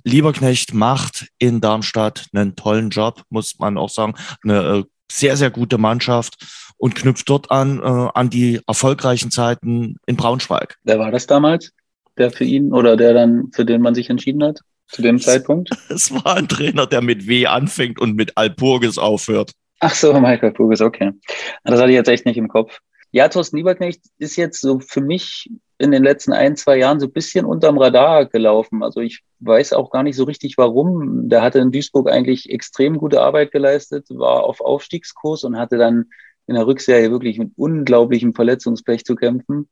Lieberknecht 0.04 0.74
macht 0.74 1.28
in 1.38 1.60
Darmstadt 1.60 2.26
einen 2.32 2.56
tollen 2.56 2.90
Job, 2.90 3.22
muss 3.28 3.58
man 3.58 3.76
auch 3.76 3.90
sagen. 3.90 4.14
Eine 4.42 4.62
äh, 4.62 4.84
sehr, 5.10 5.36
sehr 5.36 5.50
gute 5.50 5.76
Mannschaft 5.76 6.36
und 6.82 6.96
knüpft 6.96 7.30
dort 7.30 7.52
an, 7.52 7.78
äh, 7.78 8.08
an 8.12 8.28
die 8.28 8.60
erfolgreichen 8.66 9.30
Zeiten 9.30 9.98
in 10.04 10.16
Braunschweig. 10.16 10.78
Wer 10.82 10.98
war 10.98 11.12
das 11.12 11.28
damals? 11.28 11.70
Der 12.18 12.32
für 12.32 12.42
ihn 12.42 12.72
oder 12.72 12.96
der 12.96 13.14
dann, 13.14 13.52
für 13.52 13.64
den 13.64 13.82
man 13.82 13.94
sich 13.94 14.10
entschieden 14.10 14.42
hat? 14.42 14.58
Zu 14.88 15.00
dem 15.00 15.20
Zeitpunkt? 15.20 15.70
Es 15.88 16.12
war 16.12 16.36
ein 16.36 16.48
Trainer, 16.48 16.88
der 16.88 17.00
mit 17.00 17.28
W 17.28 17.46
anfängt 17.46 18.00
und 18.00 18.16
mit 18.16 18.36
Alpurgis 18.36 18.98
aufhört. 18.98 19.52
Ach 19.78 19.94
so, 19.94 20.12
Michael 20.12 20.50
Purgis, 20.50 20.80
okay. 20.80 21.12
Das 21.62 21.78
hatte 21.80 21.90
ich 21.90 21.94
jetzt 21.94 22.08
echt 22.08 22.26
nicht 22.26 22.36
im 22.36 22.48
Kopf. 22.48 22.80
Ja, 23.12 23.28
Thorsten 23.28 23.58
Lieberknecht 23.58 24.00
ist 24.18 24.34
jetzt 24.34 24.60
so 24.60 24.80
für 24.80 25.02
mich 25.02 25.48
in 25.78 25.92
den 25.92 26.02
letzten 26.02 26.32
ein, 26.32 26.56
zwei 26.56 26.78
Jahren 26.78 26.98
so 26.98 27.06
ein 27.06 27.12
bisschen 27.12 27.44
unterm 27.44 27.78
Radar 27.78 28.26
gelaufen. 28.26 28.82
Also 28.82 28.98
ich 28.98 29.22
weiß 29.38 29.72
auch 29.74 29.90
gar 29.90 30.02
nicht 30.02 30.16
so 30.16 30.24
richtig 30.24 30.58
warum. 30.58 31.28
Der 31.28 31.42
hatte 31.42 31.60
in 31.60 31.70
Duisburg 31.70 32.10
eigentlich 32.10 32.50
extrem 32.50 32.98
gute 32.98 33.22
Arbeit 33.22 33.52
geleistet, 33.52 34.06
war 34.10 34.42
auf 34.42 34.60
Aufstiegskurs 34.60 35.44
und 35.44 35.56
hatte 35.56 35.78
dann 35.78 36.06
in 36.46 36.54
der 36.54 36.66
Rückserie 36.66 37.10
wirklich 37.10 37.38
mit 37.38 37.52
unglaublichem 37.56 38.34
Verletzungspech 38.34 39.04
zu 39.04 39.14
kämpfen. 39.14 39.68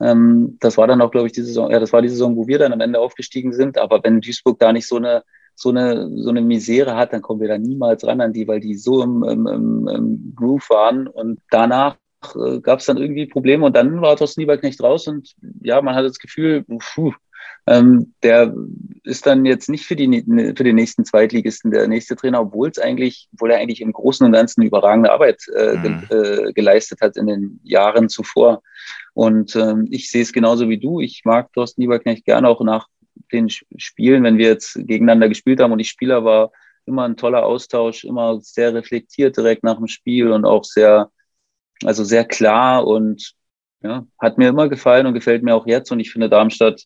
Ähm, 0.00 0.56
das 0.60 0.76
war 0.76 0.86
dann 0.86 1.00
auch, 1.00 1.10
glaube 1.10 1.26
ich, 1.26 1.32
die 1.32 1.42
Saison, 1.42 1.70
ja, 1.70 1.80
das 1.80 1.92
war 1.92 2.02
die 2.02 2.08
Saison, 2.08 2.36
wo 2.36 2.46
wir 2.46 2.58
dann 2.58 2.72
am 2.72 2.80
Ende 2.80 2.98
aufgestiegen 2.98 3.52
sind. 3.52 3.78
Aber 3.78 4.02
wenn 4.02 4.20
Duisburg 4.20 4.58
da 4.58 4.72
nicht 4.72 4.86
so 4.86 4.96
eine, 4.96 5.22
so 5.54 5.70
eine, 5.70 6.10
so 6.16 6.30
eine 6.30 6.42
Misere 6.42 6.96
hat, 6.96 7.12
dann 7.12 7.22
kommen 7.22 7.40
wir 7.40 7.48
da 7.48 7.58
niemals 7.58 8.06
ran 8.06 8.20
an 8.20 8.32
die, 8.32 8.46
weil 8.46 8.60
die 8.60 8.74
so 8.74 9.02
im, 9.02 9.22
im, 9.24 9.46
im, 9.46 9.88
im 9.88 10.32
Groove 10.36 10.68
waren. 10.70 11.06
Und 11.06 11.40
danach 11.50 11.96
äh, 12.34 12.60
gab 12.60 12.80
es 12.80 12.86
dann 12.86 12.98
irgendwie 12.98 13.26
Probleme 13.26 13.64
und 13.64 13.76
dann 13.76 14.00
war 14.02 14.16
Thorsten 14.16 14.40
Lieberknecht 14.40 14.82
raus 14.82 15.06
und 15.08 15.34
ja, 15.62 15.80
man 15.82 15.94
hat 15.94 16.04
das 16.04 16.18
Gefühl, 16.18 16.64
puh, 16.94 17.12
ähm, 17.68 18.14
der 18.22 18.54
ist 19.02 19.26
dann 19.26 19.44
jetzt 19.44 19.68
nicht 19.68 19.86
für, 19.86 19.96
die, 19.96 20.06
ne, 20.08 20.54
für 20.56 20.62
den 20.62 20.76
nächsten 20.76 21.04
Zweitligisten 21.04 21.72
der 21.72 21.88
nächste 21.88 22.14
Trainer, 22.14 22.40
obwohl 22.40 22.70
es 22.70 22.78
eigentlich, 22.78 23.28
obwohl 23.32 23.50
er 23.50 23.58
eigentlich 23.58 23.80
im 23.80 23.92
Großen 23.92 24.24
und 24.24 24.32
Ganzen 24.32 24.62
überragende 24.62 25.10
Arbeit 25.10 25.42
äh, 25.56 25.76
mhm. 25.76 26.04
ge, 26.08 26.48
äh, 26.48 26.52
geleistet 26.52 27.00
hat 27.00 27.16
in 27.16 27.26
den 27.26 27.60
Jahren 27.64 28.08
zuvor. 28.08 28.62
Und 29.14 29.56
ähm, 29.56 29.88
ich 29.90 30.10
sehe 30.10 30.22
es 30.22 30.32
genauso 30.32 30.68
wie 30.68 30.78
du. 30.78 31.00
Ich 31.00 31.22
mag 31.24 31.52
Thorsten 31.52 31.80
Lieberknecht 31.80 32.24
gerne 32.24 32.48
auch 32.48 32.60
nach 32.60 32.86
den 33.32 33.48
Spielen, 33.48 34.22
wenn 34.22 34.38
wir 34.38 34.46
jetzt 34.46 34.74
gegeneinander 34.74 35.28
gespielt 35.28 35.60
haben 35.60 35.72
und 35.72 35.80
ich 35.80 35.88
Spieler 35.88 36.24
war 36.24 36.52
immer 36.84 37.04
ein 37.04 37.16
toller 37.16 37.44
Austausch, 37.44 38.04
immer 38.04 38.40
sehr 38.40 38.74
reflektiert 38.74 39.36
direkt 39.36 39.64
nach 39.64 39.78
dem 39.78 39.88
Spiel 39.88 40.30
und 40.30 40.44
auch 40.44 40.62
sehr, 40.62 41.10
also 41.84 42.04
sehr 42.04 42.24
klar 42.24 42.86
und 42.86 43.32
ja, 43.82 44.06
hat 44.18 44.38
mir 44.38 44.48
immer 44.48 44.68
gefallen 44.68 45.06
und 45.06 45.14
gefällt 45.14 45.42
mir 45.42 45.54
auch 45.54 45.66
jetzt. 45.66 45.90
Und 45.90 46.00
ich 46.00 46.12
finde, 46.12 46.28
Darmstadt 46.28 46.84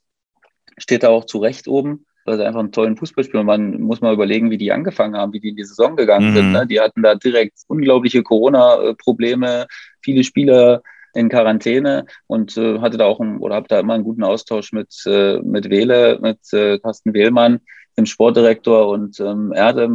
steht 0.79 1.03
da 1.03 1.09
auch 1.09 1.25
zu 1.25 1.39
Recht 1.39 1.69
oben, 1.69 2.07
weil 2.25 2.37
sie 2.37 2.47
einfach 2.47 2.61
einen 2.61 2.73
tollen 2.73 2.97
Fußball 2.97 3.25
spielen. 3.25 3.47
Man 3.47 3.81
muss 3.81 4.01
mal 4.01 4.15
überlegen, 4.15 4.51
wie 4.51 4.59
die 4.59 4.73
angefangen 4.73 5.17
haben, 5.17 5.33
wie 5.33 5.41
die 5.41 5.51
in 5.51 5.57
die 5.57 5.65
Saison 5.65 5.97
gegangen 5.97 6.31
mhm. 6.31 6.35
sind. 6.35 6.53
Ne? 6.53 6.67
Die 6.67 6.81
hatten 6.81 7.03
da 7.03 7.15
direkt 7.15 7.59
unglaubliche 7.69 8.23
Corona-Probleme, 8.23 9.67
viele 10.03 10.25
Spieler 10.25 10.83
in 11.13 11.29
Quarantäne 11.29 12.07
und 12.27 12.57
äh, 12.57 12.79
hatte 12.79 12.97
da 12.97 13.07
auch 13.07 13.21
ein, 13.21 13.39
oder 13.39 13.57
habe 13.57 13.69
da 13.69 13.81
immer 13.81 13.95
einen 13.95 14.05
guten 14.05 14.23
Austausch 14.23 14.73
mit, 14.73 14.95
äh, 15.07 15.39
mit 15.41 15.69
Wähle, 15.69 16.19
mit 16.23 16.39
äh, 16.53 16.79
Carsten 16.79 17.15
Wehlmann, 17.15 17.61
dem 17.97 18.07
Sportdirektor. 18.07 18.89
Und 18.89 19.21
ähm, 19.21 19.53
er 19.53 19.67
hatte 19.67 19.91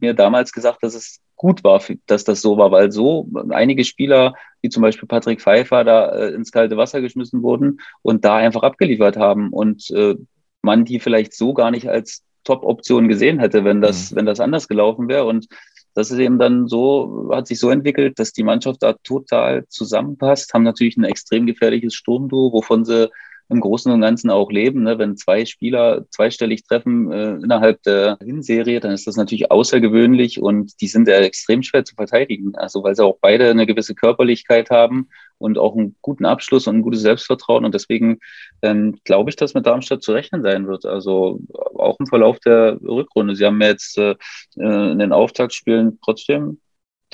mir 0.00 0.14
damals 0.14 0.52
gesagt, 0.52 0.82
dass 0.82 0.94
es 0.94 1.20
gut 1.36 1.64
war, 1.64 1.80
dass 2.06 2.24
das 2.24 2.40
so 2.42 2.58
war, 2.58 2.70
weil 2.70 2.90
so 2.90 3.28
einige 3.50 3.84
Spieler, 3.84 4.34
wie 4.60 4.68
zum 4.68 4.82
Beispiel 4.82 5.06
Patrick 5.06 5.40
Pfeiffer, 5.40 5.84
da 5.84 6.10
äh, 6.10 6.34
ins 6.34 6.52
kalte 6.52 6.76
Wasser 6.76 7.00
geschmissen 7.00 7.42
wurden 7.42 7.80
und 8.02 8.24
da 8.24 8.36
einfach 8.36 8.64
abgeliefert 8.64 9.16
haben 9.16 9.50
und 9.50 9.88
äh, 9.90 10.16
man 10.62 10.84
die 10.84 10.98
vielleicht 11.00 11.34
so 11.34 11.54
gar 11.54 11.70
nicht 11.70 11.88
als 11.88 12.24
Top-Option 12.44 13.08
gesehen 13.08 13.38
hätte, 13.38 13.64
wenn 13.64 13.80
das, 13.80 14.10
mhm. 14.10 14.16
wenn 14.16 14.26
das 14.26 14.40
anders 14.40 14.68
gelaufen 14.68 15.08
wäre. 15.08 15.26
Und 15.26 15.46
das 15.94 16.10
ist 16.10 16.18
eben 16.18 16.38
dann 16.38 16.66
so, 16.66 17.30
hat 17.32 17.46
sich 17.46 17.58
so 17.58 17.70
entwickelt, 17.70 18.18
dass 18.18 18.32
die 18.32 18.42
Mannschaft 18.42 18.82
da 18.82 18.94
total 19.04 19.66
zusammenpasst, 19.68 20.54
haben 20.54 20.62
natürlich 20.62 20.96
ein 20.96 21.04
extrem 21.04 21.46
gefährliches 21.46 21.94
Sturmduo, 21.94 22.52
wovon 22.52 22.84
sie 22.84 23.10
im 23.50 23.60
Großen 23.60 23.90
und 23.90 24.00
Ganzen 24.02 24.30
auch 24.30 24.50
leben. 24.50 24.82
Ne? 24.82 24.98
Wenn 24.98 25.16
zwei 25.16 25.46
Spieler 25.46 26.04
zweistellig 26.10 26.64
treffen 26.64 27.10
äh, 27.10 27.32
innerhalb 27.32 27.82
der 27.82 28.18
Hinserie, 28.20 28.80
dann 28.80 28.92
ist 28.92 29.06
das 29.06 29.16
natürlich 29.16 29.50
außergewöhnlich 29.50 30.40
und 30.40 30.80
die 30.80 30.88
sind 30.88 31.08
ja 31.08 31.16
extrem 31.16 31.62
schwer 31.62 31.84
zu 31.84 31.94
verteidigen. 31.94 32.54
Also 32.56 32.82
weil 32.82 32.94
sie 32.94 33.04
auch 33.04 33.18
beide 33.20 33.50
eine 33.50 33.66
gewisse 33.66 33.94
Körperlichkeit 33.94 34.70
haben 34.70 35.08
und 35.38 35.56
auch 35.56 35.74
einen 35.74 35.96
guten 36.02 36.26
Abschluss 36.26 36.66
und 36.66 36.76
ein 36.76 36.82
gutes 36.82 37.00
Selbstvertrauen. 37.00 37.64
Und 37.64 37.74
deswegen 37.74 38.18
ähm, 38.60 38.98
glaube 39.04 39.30
ich, 39.30 39.36
dass 39.36 39.54
mit 39.54 39.66
Darmstadt 39.66 40.02
zu 40.02 40.12
rechnen 40.12 40.42
sein 40.42 40.66
wird. 40.66 40.84
Also 40.84 41.40
auch 41.74 41.98
im 42.00 42.06
Verlauf 42.06 42.38
der 42.40 42.78
Rückrunde. 42.82 43.34
Sie 43.34 43.46
haben 43.46 43.60
jetzt 43.62 43.96
äh, 43.96 44.16
in 44.56 44.98
den 44.98 45.12
Auftaktspielen 45.12 45.98
trotzdem 46.04 46.60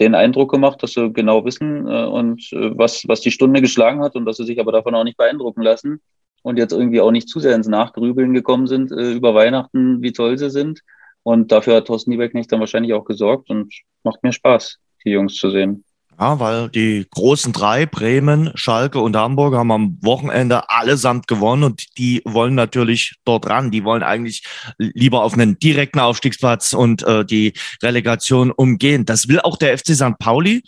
den 0.01 0.17
Eindruck 0.17 0.51
gemacht, 0.51 0.83
dass 0.83 0.95
sie 0.95 1.13
genau 1.13 1.45
wissen 1.45 1.87
äh, 1.87 2.05
und 2.05 2.53
äh, 2.53 2.77
was, 2.77 3.07
was 3.07 3.21
die 3.21 3.31
Stunde 3.31 3.61
geschlagen 3.61 4.03
hat 4.03 4.17
und 4.17 4.25
dass 4.25 4.39
sie 4.39 4.45
sich 4.45 4.59
aber 4.59 4.73
davon 4.73 4.97
auch 4.97 5.05
nicht 5.05 5.17
beeindrucken 5.17 5.63
lassen 5.63 6.01
und 6.45 6.59
jetzt 6.59 6.73
irgendwie 6.73 7.01
auch 7.01 7.11
nicht 7.11 7.29
zu 7.29 7.41
sehr 7.41 7.57
ins 7.57 7.67
Nachgrübeln 7.67 8.35
gekommen 8.35 8.67
sind 8.67 8.93
äh, 8.93 9.13
über 9.13 9.35
Weihnachten, 9.35 10.03
wie 10.03 10.13
toll 10.13 10.39
sie 10.39 10.51
sind. 10.51 10.81
Und 11.23 11.51
dafür 11.51 11.77
hat 11.77 11.87
Thorsten 11.87 12.11
Niebeck 12.11 12.35
nicht 12.35 12.53
dann 12.53 12.61
wahrscheinlich 12.61 12.93
auch 12.93 13.07
gesorgt 13.07 13.49
und 13.49 13.73
macht 14.05 14.23
mir 14.23 14.33
Spaß, 14.33 14.77
die 15.05 15.11
Jungs 15.11 15.37
zu 15.37 15.51
sehen. 15.51 15.85
Ja, 16.21 16.39
weil 16.39 16.69
die 16.69 17.07
großen 17.11 17.53
drei, 17.55 17.87
Bremen, 17.87 18.53
Schalke 18.55 19.01
und 19.01 19.17
Hamburg, 19.17 19.55
haben 19.55 19.73
am 19.73 19.99
Wochenende 20.03 20.69
allesamt 20.69 21.27
gewonnen 21.27 21.65
und 21.65 21.99
die 21.99 22.21
wollen 22.27 22.55
natürlich 22.55 23.15
dort 23.25 23.49
ran. 23.49 23.71
Die 23.71 23.83
wollen 23.83 24.03
eigentlich 24.03 24.45
lieber 24.77 25.25
auf 25.25 25.33
einen 25.33 25.59
direkten 25.59 25.99
Aufstiegsplatz 25.99 26.75
und 26.75 27.03
äh, 27.05 27.25
die 27.25 27.55
Relegation 27.83 28.53
umgehen. 28.53 29.07
Das 29.07 29.29
will 29.29 29.41
auch 29.41 29.57
der 29.57 29.77
FC 29.77 29.95
St. 29.95 30.19
Pauli. 30.19 30.63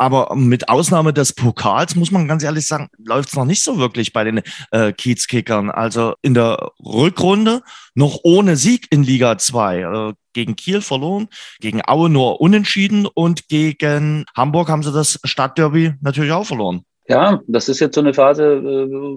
Aber 0.00 0.34
mit 0.34 0.70
Ausnahme 0.70 1.12
des 1.12 1.34
Pokals, 1.34 1.94
muss 1.94 2.10
man 2.10 2.26
ganz 2.26 2.42
ehrlich 2.42 2.66
sagen, 2.66 2.88
läuft 2.96 3.28
es 3.28 3.36
noch 3.36 3.44
nicht 3.44 3.62
so 3.62 3.76
wirklich 3.76 4.14
bei 4.14 4.24
den 4.24 4.40
äh, 4.70 4.94
Kiezkickern. 4.94 5.70
Also 5.70 6.14
in 6.22 6.32
der 6.32 6.70
Rückrunde 6.82 7.60
noch 7.94 8.20
ohne 8.22 8.56
Sieg 8.56 8.86
in 8.88 9.02
Liga 9.02 9.36
2. 9.36 9.80
Äh, 9.80 10.12
gegen 10.32 10.56
Kiel 10.56 10.80
verloren, 10.80 11.28
gegen 11.60 11.82
Aue 11.86 12.08
nur 12.08 12.40
unentschieden 12.40 13.06
und 13.12 13.48
gegen 13.48 14.24
Hamburg 14.34 14.70
haben 14.70 14.82
sie 14.82 14.92
das 14.92 15.20
Stadtderby 15.22 15.92
natürlich 16.00 16.32
auch 16.32 16.46
verloren. 16.46 16.80
Ja, 17.06 17.42
das 17.46 17.68
ist 17.68 17.80
jetzt 17.80 17.94
so 17.94 18.00
eine 18.00 18.14
Phase, 18.14 18.44
äh, 18.44 19.16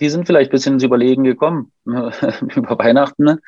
die 0.00 0.08
sind 0.08 0.26
vielleicht 0.26 0.50
ein 0.50 0.52
bisschen 0.52 0.74
ins 0.74 0.84
Überlegen 0.84 1.24
gekommen 1.24 1.70
über 1.84 2.78
Weihnachten. 2.78 3.24
Ne? 3.24 3.40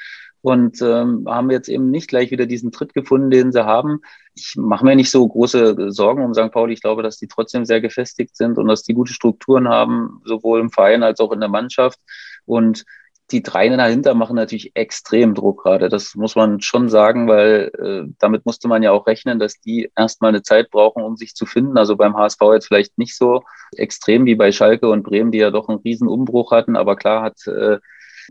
und 0.46 0.80
ähm, 0.80 1.24
haben 1.26 1.50
jetzt 1.50 1.68
eben 1.68 1.90
nicht 1.90 2.06
gleich 2.06 2.30
wieder 2.30 2.46
diesen 2.46 2.70
Tritt 2.70 2.94
gefunden, 2.94 3.30
den 3.30 3.50
sie 3.50 3.66
haben. 3.66 4.00
Ich 4.38 4.54
mache 4.56 4.84
mir 4.84 4.94
nicht 4.94 5.10
so 5.10 5.26
große 5.26 5.90
Sorgen 5.90 6.22
um 6.22 6.34
St. 6.34 6.52
Pauli. 6.52 6.74
Ich 6.74 6.82
glaube, 6.82 7.02
dass 7.02 7.16
die 7.16 7.26
trotzdem 7.26 7.64
sehr 7.64 7.80
gefestigt 7.80 8.36
sind 8.36 8.58
und 8.58 8.68
dass 8.68 8.82
die 8.82 8.92
gute 8.92 9.14
Strukturen 9.14 9.68
haben, 9.68 10.20
sowohl 10.24 10.60
im 10.60 10.70
Verein 10.70 11.02
als 11.02 11.20
auch 11.20 11.32
in 11.32 11.40
der 11.40 11.48
Mannschaft. 11.48 11.98
Und 12.44 12.84
die 13.32 13.42
Dreien 13.42 13.76
dahinter 13.76 14.14
machen 14.14 14.36
natürlich 14.36 14.76
extrem 14.76 15.34
Druck 15.34 15.64
gerade. 15.64 15.88
Das 15.88 16.14
muss 16.14 16.36
man 16.36 16.60
schon 16.60 16.88
sagen, 16.88 17.26
weil 17.26 17.72
äh, 17.78 18.12
damit 18.18 18.46
musste 18.46 18.68
man 18.68 18.82
ja 18.82 18.92
auch 18.92 19.06
rechnen, 19.06 19.38
dass 19.38 19.60
die 19.60 19.90
erstmal 19.96 20.28
eine 20.28 20.42
Zeit 20.42 20.70
brauchen, 20.70 21.02
um 21.02 21.16
sich 21.16 21.34
zu 21.34 21.44
finden. 21.44 21.76
Also 21.76 21.96
beim 21.96 22.16
HSV 22.16 22.40
jetzt 22.52 22.66
vielleicht 22.68 22.98
nicht 22.98 23.16
so 23.16 23.42
extrem 23.76 24.26
wie 24.26 24.36
bei 24.36 24.52
Schalke 24.52 24.88
und 24.88 25.02
Bremen, 25.02 25.32
die 25.32 25.38
ja 25.38 25.50
doch 25.50 25.68
einen 25.68 25.80
riesen 25.80 26.08
Umbruch 26.08 26.52
hatten. 26.52 26.76
Aber 26.76 26.94
klar 26.94 27.22
hat 27.22 27.46
äh, 27.48 27.78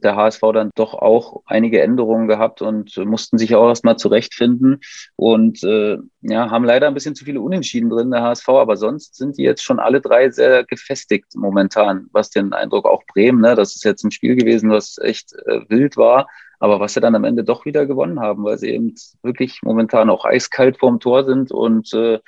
der 0.04 0.16
HSV 0.16 0.42
dann 0.54 0.72
doch 0.76 0.94
auch 0.94 1.44
einige 1.46 1.82
Änderungen 1.82 2.28
gehabt 2.28 2.62
und 2.62 2.98
mussten 3.06 3.38
sich 3.38 3.56
auch 3.56 3.68
erstmal 3.68 3.98
zurechtfinden 3.98 4.82
und 5.16 5.64
äh, 5.64 5.98
ja, 6.22 6.50
haben 6.50 6.66
leider 6.66 6.88
ein 6.88 6.94
bisschen 6.94 7.16
zu 7.16 7.26
viele 7.26 7.42
Unentschieden 7.42 7.90
drin, 7.90 8.12
der 8.12 8.22
HSV, 8.22 8.50
aber 8.50 8.78
sonst 8.78 9.16
sind 9.16 9.38
die 9.38 9.44
jetzt 9.44 9.64
schon 9.64 9.80
alle 9.80 10.02
drei 10.02 10.30
sehr 10.30 10.64
gefestigt 10.64 11.36
momentan, 11.36 12.08
was 12.12 12.30
den 12.30 12.54
Eindruck 12.54 12.86
auch 12.86 13.04
Bremen, 13.14 13.42
ne, 13.42 13.56
das 13.56 13.76
ist 13.76 13.84
jetzt 13.84 14.04
ein 14.04 14.12
Spiel 14.12 14.36
gewesen, 14.36 14.70
was 14.70 14.98
echt 14.98 15.34
äh, 15.46 15.62
wild 15.70 15.98
war, 15.98 16.28
aber 16.60 16.80
was 16.80 16.94
sie 16.94 17.02
dann 17.02 17.16
am 17.16 17.24
Ende 17.24 17.44
doch 17.44 17.66
wieder 17.66 17.86
gewonnen 17.86 18.20
haben, 18.20 18.44
weil 18.44 18.58
sie 18.58 18.70
eben 18.70 18.96
wirklich 19.22 19.62
momentan 19.64 20.10
auch 20.10 20.26
eiskalt 20.26 20.78
vorm 20.78 21.00
Tor 21.00 21.26
sind 21.26 21.52
und 21.52 21.94
äh, 21.94 22.20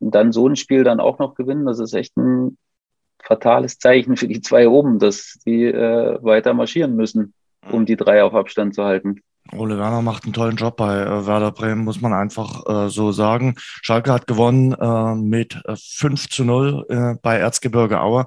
dann 0.00 0.32
so 0.32 0.48
ein 0.48 0.56
Spiel 0.56 0.84
dann 0.84 1.00
auch 1.00 1.18
noch 1.18 1.34
gewinnen, 1.34 1.66
das 1.66 1.78
ist 1.78 1.94
echt 1.94 2.16
ein 2.16 2.58
fatales 3.26 3.78
Zeichen 3.78 4.16
für 4.16 4.28
die 4.28 4.40
zwei 4.40 4.68
oben, 4.68 4.98
dass 4.98 5.38
die 5.44 5.64
äh, 5.64 6.18
weiter 6.22 6.54
marschieren 6.54 6.96
müssen, 6.96 7.34
um 7.70 7.84
die 7.84 7.96
drei 7.96 8.22
auf 8.22 8.34
Abstand 8.34 8.74
zu 8.74 8.84
halten. 8.84 9.20
Ole 9.52 9.78
Werner 9.78 10.02
macht 10.02 10.24
einen 10.24 10.32
tollen 10.32 10.56
Job 10.56 10.76
bei 10.76 11.00
äh, 11.00 11.26
Werder 11.26 11.52
Bremen, 11.52 11.84
muss 11.84 12.00
man 12.00 12.12
einfach 12.12 12.66
äh, 12.66 12.88
so 12.88 13.12
sagen. 13.12 13.54
Schalke 13.58 14.12
hat 14.12 14.26
gewonnen 14.26 14.72
äh, 14.72 15.14
mit 15.14 15.60
5 15.66 16.24
äh, 16.24 16.28
zu 16.28 16.44
0 16.44 16.86
äh, 16.88 17.14
bei 17.22 17.36
Erzgebirge 17.38 18.00
Aue. 18.00 18.26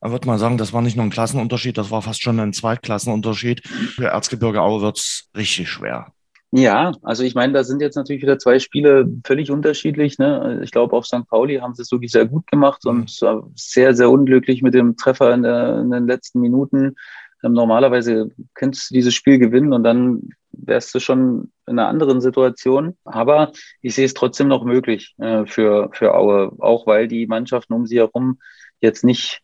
Da 0.00 0.10
würde 0.10 0.26
man 0.26 0.38
sagen, 0.38 0.58
das 0.58 0.72
war 0.72 0.80
nicht 0.80 0.96
nur 0.96 1.04
ein 1.04 1.10
Klassenunterschied, 1.10 1.76
das 1.76 1.90
war 1.90 2.02
fast 2.02 2.22
schon 2.22 2.40
ein 2.40 2.52
Zweitklassenunterschied. 2.52 3.66
Für 3.66 4.06
Erzgebirge 4.06 4.62
Aue 4.62 4.80
wird 4.80 4.98
es 4.98 5.28
richtig 5.36 5.68
schwer. 5.68 6.12
Ja, 6.52 6.92
also 7.02 7.22
ich 7.22 7.36
meine, 7.36 7.52
da 7.52 7.62
sind 7.62 7.80
jetzt 7.80 7.94
natürlich 7.94 8.22
wieder 8.22 8.38
zwei 8.38 8.58
Spiele 8.58 9.08
völlig 9.24 9.52
unterschiedlich. 9.52 10.18
Ne? 10.18 10.60
Ich 10.64 10.72
glaube, 10.72 10.96
auf 10.96 11.06
St. 11.06 11.28
Pauli 11.28 11.58
haben 11.58 11.74
sie 11.74 11.82
es 11.82 11.92
wirklich 11.92 12.10
sehr 12.10 12.26
gut 12.26 12.46
gemacht 12.48 12.84
und 12.86 13.22
mhm. 13.22 13.52
sehr, 13.54 13.94
sehr 13.94 14.10
unglücklich 14.10 14.60
mit 14.60 14.74
dem 14.74 14.96
Treffer 14.96 15.32
in, 15.32 15.42
der, 15.42 15.78
in 15.78 15.90
den 15.90 16.08
letzten 16.08 16.40
Minuten. 16.40 16.96
Ähm, 17.44 17.52
normalerweise 17.52 18.30
könntest 18.54 18.90
du 18.90 18.94
dieses 18.94 19.14
Spiel 19.14 19.38
gewinnen 19.38 19.72
und 19.72 19.84
dann 19.84 20.30
wärst 20.50 20.92
du 20.92 20.98
schon 20.98 21.52
in 21.66 21.78
einer 21.78 21.86
anderen 21.86 22.20
Situation. 22.20 22.96
Aber 23.04 23.52
ich 23.80 23.94
sehe 23.94 24.06
es 24.06 24.14
trotzdem 24.14 24.48
noch 24.48 24.64
möglich 24.64 25.14
äh, 25.18 25.46
für, 25.46 25.90
für 25.92 26.14
Aue, 26.14 26.50
auch 26.58 26.84
weil 26.84 27.06
die 27.06 27.28
Mannschaften 27.28 27.74
um 27.74 27.86
sie 27.86 27.98
herum 27.98 28.40
jetzt 28.80 29.04
nicht 29.04 29.40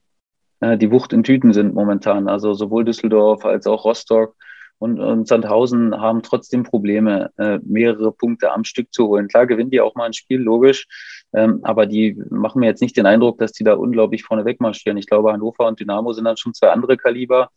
äh, 0.59 0.77
die 0.77 0.91
Wucht 0.91 1.13
in 1.13 1.23
Tüten 1.23 1.53
sind 1.53 1.75
momentan. 1.75 2.29
Also 2.29 2.55
sowohl 2.55 2.85
Düsseldorf 2.85 3.45
als 3.45 3.69
auch 3.69 3.85
Rostock 3.85 4.35
und, 4.79 5.01
und 5.01 5.27
Sandhausen 5.27 5.99
haben 6.01 6.23
trotzdem 6.23 6.63
Probleme, 6.63 7.31
äh, 7.39 7.59
mehrere 7.65 8.13
Punkte 8.13 8.53
am 8.53 8.65
Stück 8.65 8.93
zu 8.93 9.09
holen. 9.09 9.29
Klar 9.29 9.47
gewinnen 9.47 9.71
die 9.71 9.81
auch 9.81 9.95
mal 9.95 10.05
ein 10.05 10.13
Spiel, 10.13 10.41
logisch, 10.41 10.87
ähm, 11.33 11.61
aber 11.63 11.87
die 11.87 12.21
machen 12.31 12.61
mir 12.61 12.67
jetzt 12.67 12.83
nicht 12.83 12.97
den 12.97 13.07
Eindruck, 13.07 13.39
dass 13.39 13.53
die 13.53 13.65
da 13.65 13.75
unglaublich 13.75 14.23
vorne 14.23 14.45
wegmarschieren. 14.45 14.99
Ich 14.99 15.07
glaube, 15.07 15.33
Hannover 15.33 15.67
und 15.67 15.81
Dynamo 15.81 16.13
sind 16.13 16.25
dann 16.25 16.37
schon 16.37 16.55
zwei 16.55 16.71
andere 16.71 16.97
Kaliber, 16.97 17.51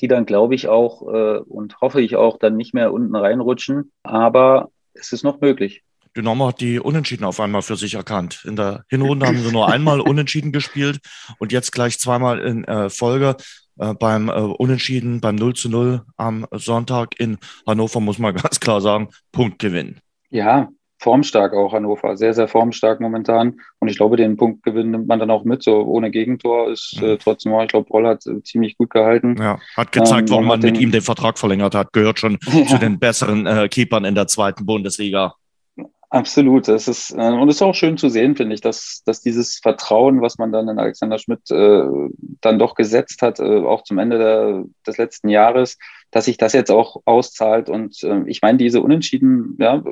die 0.00 0.08
dann, 0.08 0.26
glaube 0.26 0.54
ich, 0.54 0.68
auch 0.68 1.02
äh, 1.12 1.38
und 1.38 1.80
hoffe 1.80 2.00
ich 2.00 2.16
auch, 2.16 2.38
dann 2.38 2.56
nicht 2.56 2.74
mehr 2.74 2.92
unten 2.92 3.14
reinrutschen. 3.14 3.92
Aber 4.02 4.70
es 4.94 5.12
ist 5.12 5.22
noch 5.22 5.40
möglich. 5.40 5.82
Dynamo 6.16 6.48
hat 6.48 6.60
die 6.60 6.80
Unentschieden 6.80 7.24
auf 7.24 7.38
einmal 7.38 7.62
für 7.62 7.76
sich 7.76 7.94
erkannt. 7.94 8.44
In 8.44 8.56
der 8.56 8.84
Hinrunde 8.88 9.26
haben 9.26 9.38
sie 9.38 9.52
nur 9.52 9.68
einmal 9.68 10.00
Unentschieden 10.00 10.50
gespielt 10.50 10.98
und 11.38 11.52
jetzt 11.52 11.70
gleich 11.70 11.98
zweimal 11.98 12.40
in 12.40 12.64
äh, 12.64 12.90
Folge. 12.90 13.36
Äh, 13.80 13.94
beim 13.94 14.28
äh, 14.28 14.32
Unentschieden, 14.32 15.20
beim 15.20 15.36
0 15.36 15.54
zu 15.54 15.70
0 15.70 16.02
am 16.18 16.46
Sonntag 16.52 17.18
in 17.18 17.38
Hannover, 17.66 18.00
muss 18.00 18.18
man 18.18 18.34
ganz 18.36 18.60
klar 18.60 18.82
sagen, 18.82 19.08
Punkt 19.32 19.58
gewinnen. 19.58 20.00
Ja, 20.28 20.68
formstark 20.98 21.54
auch 21.54 21.72
Hannover, 21.72 22.14
sehr, 22.18 22.34
sehr 22.34 22.46
formstark 22.46 23.00
momentan. 23.00 23.58
Und 23.78 23.88
ich 23.88 23.96
glaube, 23.96 24.18
den 24.18 24.36
Punktgewinn 24.36 24.90
nimmt 24.90 25.08
man 25.08 25.18
dann 25.18 25.30
auch 25.30 25.44
mit. 25.44 25.62
So 25.62 25.80
ohne 25.80 26.10
Gegentor 26.10 26.70
ist 26.70 27.00
äh, 27.02 27.16
trotzdem 27.16 27.54
auch, 27.54 27.62
ich 27.62 27.68
glaube, 27.68 27.88
Roll 27.88 28.06
hat 28.06 28.26
äh, 28.26 28.42
ziemlich 28.42 28.76
gut 28.76 28.90
gehalten. 28.90 29.36
Ja, 29.38 29.58
hat 29.78 29.92
gezeigt, 29.92 30.28
ähm, 30.28 30.34
warum 30.34 30.46
man 30.46 30.60
mit 30.60 30.78
ihm 30.78 30.92
den 30.92 31.00
Vertrag 31.00 31.38
verlängert 31.38 31.74
hat. 31.74 31.94
Gehört 31.94 32.18
schon 32.18 32.36
ja. 32.52 32.66
zu 32.66 32.78
den 32.78 32.98
besseren 32.98 33.46
äh, 33.46 33.68
Keepern 33.68 34.04
in 34.04 34.14
der 34.14 34.26
zweiten 34.26 34.66
Bundesliga. 34.66 35.36
Absolut. 36.10 36.66
Das 36.66 36.88
ist, 36.88 37.12
äh, 37.12 37.30
und 37.30 37.48
es 37.48 37.56
ist 37.56 37.62
auch 37.62 37.74
schön 37.74 37.96
zu 37.96 38.08
sehen, 38.08 38.36
finde 38.36 38.54
ich, 38.54 38.60
dass, 38.60 39.02
dass 39.06 39.20
dieses 39.20 39.58
Vertrauen, 39.58 40.20
was 40.20 40.38
man 40.38 40.50
dann 40.50 40.68
in 40.68 40.78
Alexander 40.78 41.18
Schmidt 41.18 41.48
äh, 41.50 41.84
dann 42.40 42.58
doch 42.58 42.74
gesetzt 42.74 43.22
hat, 43.22 43.38
äh, 43.38 43.60
auch 43.64 43.84
zum 43.84 43.98
Ende 43.98 44.18
der, 44.18 44.64
des 44.86 44.98
letzten 44.98 45.28
Jahres, 45.28 45.78
dass 46.10 46.24
sich 46.24 46.36
das 46.36 46.52
jetzt 46.52 46.72
auch 46.72 46.96
auszahlt. 47.04 47.70
Und 47.70 48.02
äh, 48.02 48.22
ich 48.26 48.42
meine, 48.42 48.58
diese 48.58 48.82
Unentschieden, 48.82 49.56
ja, 49.60 49.82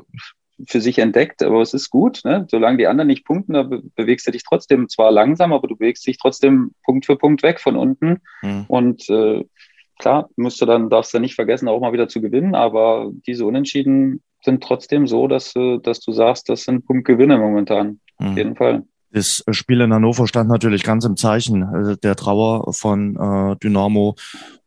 für 0.66 0.81
sich 0.81 0.99
entdeckt, 0.99 1.43
aber 1.43 1.62
es 1.62 1.73
ist 1.73 1.89
gut, 1.91 2.23
ne? 2.25 2.47
solange 2.51 2.79
die 2.79 2.89
anderen 2.89 3.07
nicht 3.07 3.25
punkten, 3.25 3.53
da 3.53 3.62
be 3.62 3.81
bewegst 3.95 4.27
du 4.27 4.33
dich 4.33 4.43
trotzdem 4.43 4.89
zwar 4.89 5.12
langsam, 5.12 5.53
aber 5.53 5.69
du 5.69 5.77
bewegst 5.77 6.05
dich 6.05 6.19
trotzdem 6.19 6.73
Punkt 6.83 7.07
für 7.07 7.16
Punkt 7.16 7.45
weg 7.45 7.61
von 7.61 7.77
unten. 7.77 8.21
Mhm. 8.43 8.64
Und 8.66 9.09
äh, 9.09 9.45
klar, 9.99 10.28
musst 10.36 10.61
du 10.61 10.66
dann, 10.66 10.90
darfst 10.90 11.12
du 11.12 11.18
nicht 11.18 11.34
vergessen, 11.34 11.68
auch 11.68 11.80
mal 11.80 11.92
wieder 11.92 12.09
zu 12.09 12.20
gewinnen, 12.20 12.55
aber 12.55 13.11
diese 13.26 13.44
Unentschieden 13.44 14.22
sind 14.42 14.62
trotzdem 14.62 15.07
so, 15.07 15.26
dass, 15.26 15.55
dass 15.82 16.01
du 16.01 16.12
sagst, 16.12 16.49
das 16.49 16.62
sind 16.62 16.86
Punktgewinne 16.86 17.38
momentan. 17.38 18.01
Mhm. 18.18 18.26
Auf 18.26 18.36
jeden 18.36 18.57
Fall. 18.57 18.84
Das 19.11 19.42
Spiel 19.53 19.80
in 19.80 19.92
Hannover 19.92 20.26
stand 20.26 20.51
natürlich 20.51 20.82
ganz 20.82 21.05
im 21.05 21.16
Zeichen 21.16 21.62
äh, 21.62 21.96
der 21.96 22.14
Trauer 22.14 22.72
von 22.74 23.16
äh, 23.16 23.57
Dynamo 23.57 24.16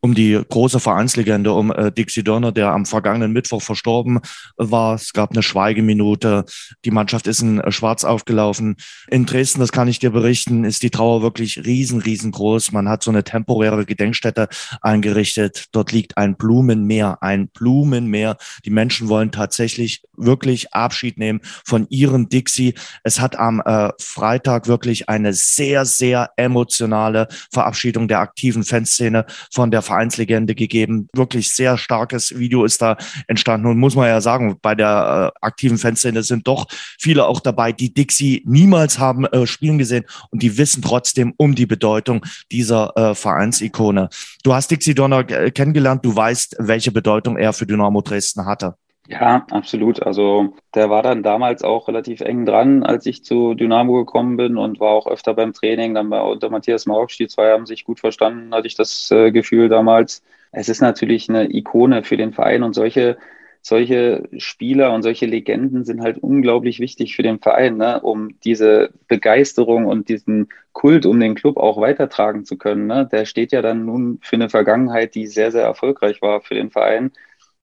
um 0.02 0.14
die 0.14 0.38
große 0.48 0.80
Vereinslegende, 0.80 1.52
um 1.52 1.70
äh, 1.70 1.92
Dixie 1.92 2.24
Dörner, 2.24 2.50
der 2.50 2.72
am 2.72 2.86
vergangenen 2.86 3.32
Mittwoch 3.32 3.62
verstorben 3.62 4.18
war. 4.56 4.96
Es 4.96 5.12
gab 5.12 5.30
eine 5.30 5.44
Schweigeminute. 5.44 6.44
Die 6.84 6.90
Mannschaft 6.90 7.28
ist 7.28 7.40
in 7.40 7.60
äh, 7.60 7.70
Schwarz 7.70 8.02
aufgelaufen. 8.02 8.76
In 9.08 9.26
Dresden, 9.26 9.60
das 9.60 9.70
kann 9.70 9.86
ich 9.86 10.00
dir 10.00 10.10
berichten, 10.10 10.64
ist 10.64 10.82
die 10.82 10.90
Trauer 10.90 11.22
wirklich 11.22 11.64
riesen, 11.64 12.00
riesengroß. 12.00 12.72
Man 12.72 12.88
hat 12.88 13.04
so 13.04 13.12
eine 13.12 13.22
temporäre 13.22 13.86
Gedenkstätte 13.86 14.48
eingerichtet. 14.80 15.66
Dort 15.70 15.92
liegt 15.92 16.16
ein 16.18 16.34
Blumenmeer, 16.34 17.18
ein 17.22 17.48
Blumenmeer. 17.48 18.36
Die 18.64 18.70
Menschen 18.70 19.08
wollen 19.08 19.30
tatsächlich 19.30 20.02
wirklich 20.16 20.74
Abschied 20.74 21.16
nehmen 21.16 21.40
von 21.64 21.86
ihrem 21.90 22.28
Dixie. 22.28 22.74
Es 23.04 23.20
hat 23.20 23.38
am 23.38 23.62
äh, 23.64 23.90
Freitag 24.00 24.66
wirklich 24.66 25.08
eine 25.08 25.32
sehr, 25.32 25.84
sehr 25.84 26.30
emotionale 26.36 27.28
Verabschiedung 27.52 28.08
der 28.08 28.18
aktiven 28.18 28.64
Fanszene 28.64 29.26
von 29.52 29.70
der 29.70 29.82
Vereinslegende 29.92 30.54
gegeben. 30.54 31.08
Wirklich 31.12 31.52
sehr 31.52 31.76
starkes 31.76 32.38
Video 32.38 32.64
ist 32.64 32.80
da 32.80 32.96
entstanden 33.26 33.66
und 33.66 33.78
muss 33.78 33.94
man 33.94 34.08
ja 34.08 34.20
sagen, 34.22 34.56
bei 34.62 34.74
der 34.74 35.32
äh, 35.34 35.38
aktiven 35.46 35.76
Fanszene 35.76 36.22
sind 36.22 36.46
doch 36.46 36.66
viele 36.98 37.26
auch 37.26 37.40
dabei, 37.40 37.72
die 37.72 37.92
Dixie 37.92 38.42
niemals 38.46 38.98
haben 38.98 39.26
äh, 39.26 39.46
spielen 39.46 39.76
gesehen 39.76 40.04
und 40.30 40.42
die 40.42 40.56
wissen 40.56 40.80
trotzdem 40.82 41.34
um 41.36 41.54
die 41.54 41.66
Bedeutung 41.66 42.24
dieser 42.50 42.96
äh, 42.96 43.14
Vereinsikone. 43.14 44.08
Du 44.42 44.54
hast 44.54 44.70
Dixie 44.70 44.94
Donner 44.94 45.28
äh, 45.28 45.50
kennengelernt, 45.50 46.04
du 46.04 46.16
weißt, 46.16 46.56
welche 46.58 46.90
Bedeutung 46.90 47.36
er 47.36 47.52
für 47.52 47.66
Dynamo 47.66 48.00
Dresden 48.00 48.46
hatte. 48.46 48.76
Ja, 49.08 49.44
absolut. 49.50 50.00
Also 50.02 50.54
der 50.74 50.88
war 50.88 51.02
dann 51.02 51.22
damals 51.24 51.64
auch 51.64 51.88
relativ 51.88 52.20
eng 52.20 52.46
dran, 52.46 52.82
als 52.84 53.04
ich 53.04 53.24
zu 53.24 53.54
Dynamo 53.54 53.94
gekommen 54.04 54.36
bin 54.36 54.56
und 54.56 54.78
war 54.78 54.90
auch 54.90 55.06
öfter 55.08 55.34
beim 55.34 55.52
Training. 55.52 55.94
Dann 55.94 56.08
war 56.10 56.24
unter 56.28 56.50
Matthias 56.50 56.86
Marok, 56.86 57.10
die 57.10 57.26
zwei 57.26 57.50
haben 57.50 57.66
sich 57.66 57.84
gut 57.84 57.98
verstanden, 57.98 58.54
hatte 58.54 58.68
ich 58.68 58.76
das 58.76 59.10
äh, 59.10 59.32
Gefühl 59.32 59.68
damals. 59.68 60.22
Es 60.52 60.68
ist 60.68 60.80
natürlich 60.80 61.28
eine 61.28 61.52
Ikone 61.52 62.04
für 62.04 62.16
den 62.16 62.32
Verein 62.32 62.62
und 62.62 62.74
solche, 62.74 63.18
solche 63.60 64.28
Spieler 64.38 64.92
und 64.94 65.02
solche 65.02 65.26
Legenden 65.26 65.84
sind 65.84 66.00
halt 66.00 66.18
unglaublich 66.18 66.78
wichtig 66.78 67.16
für 67.16 67.22
den 67.24 67.40
Verein, 67.40 67.76
ne? 67.78 68.00
um 68.02 68.38
diese 68.44 68.90
Begeisterung 69.08 69.86
und 69.86 70.08
diesen 70.08 70.48
Kult 70.72 71.06
um 71.06 71.18
den 71.18 71.34
Club 71.34 71.56
auch 71.56 71.80
weitertragen 71.80 72.44
zu 72.44 72.56
können. 72.56 72.86
Ne? 72.86 73.08
Der 73.10 73.24
steht 73.24 73.50
ja 73.52 73.62
dann 73.62 73.84
nun 73.84 74.20
für 74.22 74.36
eine 74.36 74.48
Vergangenheit, 74.48 75.14
die 75.16 75.26
sehr, 75.26 75.50
sehr 75.50 75.64
erfolgreich 75.64 76.22
war 76.22 76.40
für 76.40 76.54
den 76.54 76.70
Verein. 76.70 77.10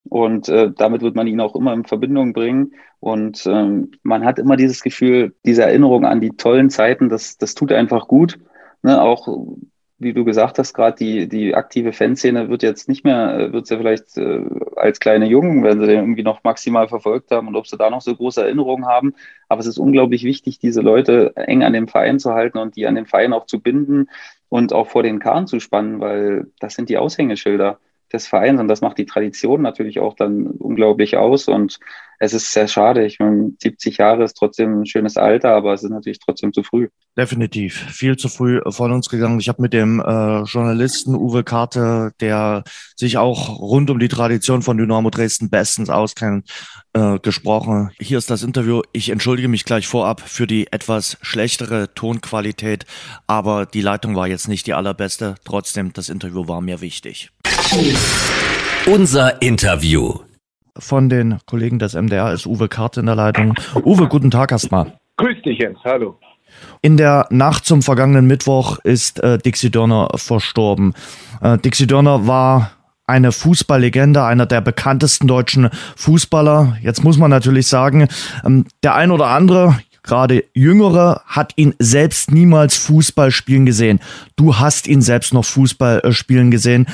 Und 0.10 0.49
äh, 0.49 0.72
damit 0.76 1.01
wird 1.01 1.16
man 1.16 1.28
ihn 1.28 1.39
auch 1.39 1.55
immer 1.55 1.74
in 1.74 1.86
Verbindung 1.86 2.34
bringen. 2.34 2.74
Und 2.99 3.45
ähm, 3.45 3.91
man 4.03 4.26
hat 4.26 4.39
immer 4.39 4.57
dieses 4.57 4.82
Gefühl, 4.82 5.36
diese 5.45 5.64
Erinnerung 5.64 6.05
an 6.05 6.20
die 6.20 6.32
tollen 6.32 6.70
Zeiten, 6.70 7.10
das, 7.10 7.38
das 7.38 7.55
tut 7.55 7.72
einfach 7.72 8.07
gut. 8.07 8.39
Ne? 8.82 9.01
Auch 9.01 9.28
wie 9.99 10.14
du 10.14 10.24
gesagt 10.24 10.57
hast, 10.57 10.74
gerade 10.74 10.95
die, 10.97 11.28
die 11.28 11.53
aktive 11.53 11.91
Fanszene 11.91 12.49
wird 12.49 12.64
jetzt 12.64 12.88
nicht 12.88 13.03
mehr, 13.03 13.38
äh, 13.38 13.53
wird 13.53 13.68
sie 13.68 13.78
vielleicht 13.78 14.18
äh, 14.18 14.41
als 14.76 14.99
kleine 14.99 15.28
Jungen, 15.28 15.64
wenn 15.64 15.80
sie 15.80 15.88
den 15.88 15.99
irgendwie 15.99 16.24
noch 16.24 16.43
maximal 16.43 16.88
verfolgt 16.88 17.32
haben 17.32 17.47
und 17.49 17.55
ob 17.55 17.68
sie 17.68 17.78
da 17.78 17.89
noch 17.89 18.01
so 18.01 18.16
große 18.16 18.41
Erinnerungen 18.41 18.88
haben. 18.88 19.14
Aber 19.49 19.60
es 19.60 19.68
ist 19.68 19.78
unglaublich 19.78 20.24
wichtig, 20.24 20.60
diese 20.60 20.82
Leute 20.82 21.36
eng 21.36 21.64
an 21.64 21.74
dem 21.74 21.88
Verein 21.88 22.18
zu 22.20 22.34
halten 22.34 22.57
und 22.57 22.78
die 22.78 22.88
an 22.88 22.95
den 22.95 23.05
Verein 23.05 23.34
auch 23.34 23.45
zu 23.45 23.62
binden 23.62 24.10
und 24.47 24.74
auch 24.74 24.88
vor 24.88 25.03
den 25.03 25.20
Kahn 25.20 25.47
zu 25.47 25.60
spannen, 25.60 25.99
weil 25.99 26.47
das 26.60 26.76
sind 26.76 26.89
die 26.89 26.97
Aushängeschilder 26.97 27.80
des 28.14 28.28
Vereins 28.28 28.60
und 28.60 28.68
das 28.68 28.82
macht 28.82 28.97
die 28.97 29.05
Tradition 29.05 29.62
natürlich 29.62 29.99
auch 29.99 30.16
dann 30.16 30.47
unglaublich 30.47 31.18
aus 31.18 31.47
und 31.47 31.80
es 32.20 32.34
ist 32.34 32.51
sehr 32.51 32.68
schade. 32.68 33.05
Ich 33.05 33.20
meine, 33.20 33.53
70 33.60 33.97
Jahre 33.97 34.26
ist 34.26 34.34
trotzdem 34.34 34.82
ein 34.82 34.86
schönes 34.86 35.16
Alter, 35.16 35.55
aber 35.55 35.74
es 35.74 35.84
ist 35.84 35.89
natürlich 35.89 36.20
trotzdem 36.20 36.51
zu 36.51 36.64
früh. 36.64 36.89
Definitiv. 37.18 37.76
Viel 37.91 38.18
zu 38.18 38.28
früh 38.28 38.60
von 38.70 38.91
uns 38.91 39.10
gegangen. 39.10 39.39
Ich 39.39 39.47
habe 39.47 39.62
mit 39.62 39.72
dem 39.72 40.01
äh, 40.01 40.43
Journalisten 40.43 41.16
Uwe 41.16 41.45
Karte, 41.45 42.12
der 42.20 42.66
sich 42.95 43.18
auch 43.18 43.60
rund 43.60 43.89
um 43.89 43.99
die 43.99 44.10
Tradition 44.10 44.62
von 44.62 44.78
Dynamo 44.78 45.10
Dresden 45.10 45.49
bestens 45.49 45.89
auskennt, 45.89 46.49
äh, 46.93 47.20
gesprochen. 47.20 47.91
Hier 47.99 48.18
ist 48.18 48.30
das 48.30 48.43
Interview. 48.43 48.82
Ich 48.91 49.10
entschuldige 49.10 49.47
mich 49.47 49.64
gleich 49.64 49.88
vorab 49.88 50.20
für 50.20 50.45
die 50.45 50.72
etwas 50.72 51.18
schlechtere 51.22 51.93
Tonqualität, 51.93 52.86
aber 53.28 53.66
die 53.66 53.82
Leitung 53.82 54.16
war 54.16 54.28
jetzt 54.28 54.49
nicht 54.49 54.68
die 54.68 54.74
allerbeste. 54.74 55.36
Trotzdem, 55.45 55.93
das 55.93 56.10
Interview 56.10 56.47
war 56.49 56.60
mir 56.60 56.82
wichtig. 56.82 57.32
Unser 58.88 59.41
Interview. 59.43 60.15
Von 60.76 61.07
den 61.07 61.38
Kollegen 61.45 61.78
des 61.78 61.93
MDR 61.93 62.34
ist 62.34 62.47
Uwe 62.47 62.67
Karte 62.67 63.01
in 63.01 63.05
der 63.05 63.13
Leitung. 63.15 63.53
Uwe, 63.76 64.07
guten 64.07 64.32
Tag 64.32 64.51
erstmal. 64.51 64.97
Grüß 65.17 65.43
dich, 65.43 65.59
Jens. 65.59 65.78
Hallo. 65.84 66.17
In 66.82 66.97
der 66.97 67.28
Nacht 67.30 67.65
zum 67.65 67.84
vergangenen 67.84 68.26
Mittwoch 68.26 68.80
ist 68.84 69.20
äh, 69.20 69.38
Dixie 69.38 69.70
Dörner 69.70 70.09
verstorben. 70.15 70.95
Äh, 71.41 71.59
Dixie 71.59 71.86
Dörner 71.86 72.26
war 72.26 72.72
eine 73.05 73.32
Fußballlegende, 73.32 74.24
einer 74.24 74.47
der 74.47 74.61
bekanntesten 74.61 75.28
deutschen 75.28 75.70
Fußballer. 75.95 76.78
Jetzt 76.82 77.03
muss 77.03 77.20
man 77.20 77.30
natürlich 77.30 77.67
sagen, 77.67 78.07
ähm, 78.43 78.65
der 78.82 78.95
ein 78.95 79.11
oder 79.11 79.28
andere, 79.28 79.80
gerade 80.01 80.43
Jüngere, 80.55 81.22
hat 81.28 81.53
ihn 81.55 81.76
selbst 81.78 82.32
niemals 82.32 82.78
Fußball 82.78 83.30
spielen 83.30 83.67
gesehen. 83.67 83.99
Du 84.36 84.57
hast 84.57 84.88
ihn 84.88 85.03
selbst 85.03 85.36
noch 85.36 85.45
Fußball 85.45 85.99
äh, 85.99 86.11
spielen 86.13 86.49
gesehen. 86.49 86.88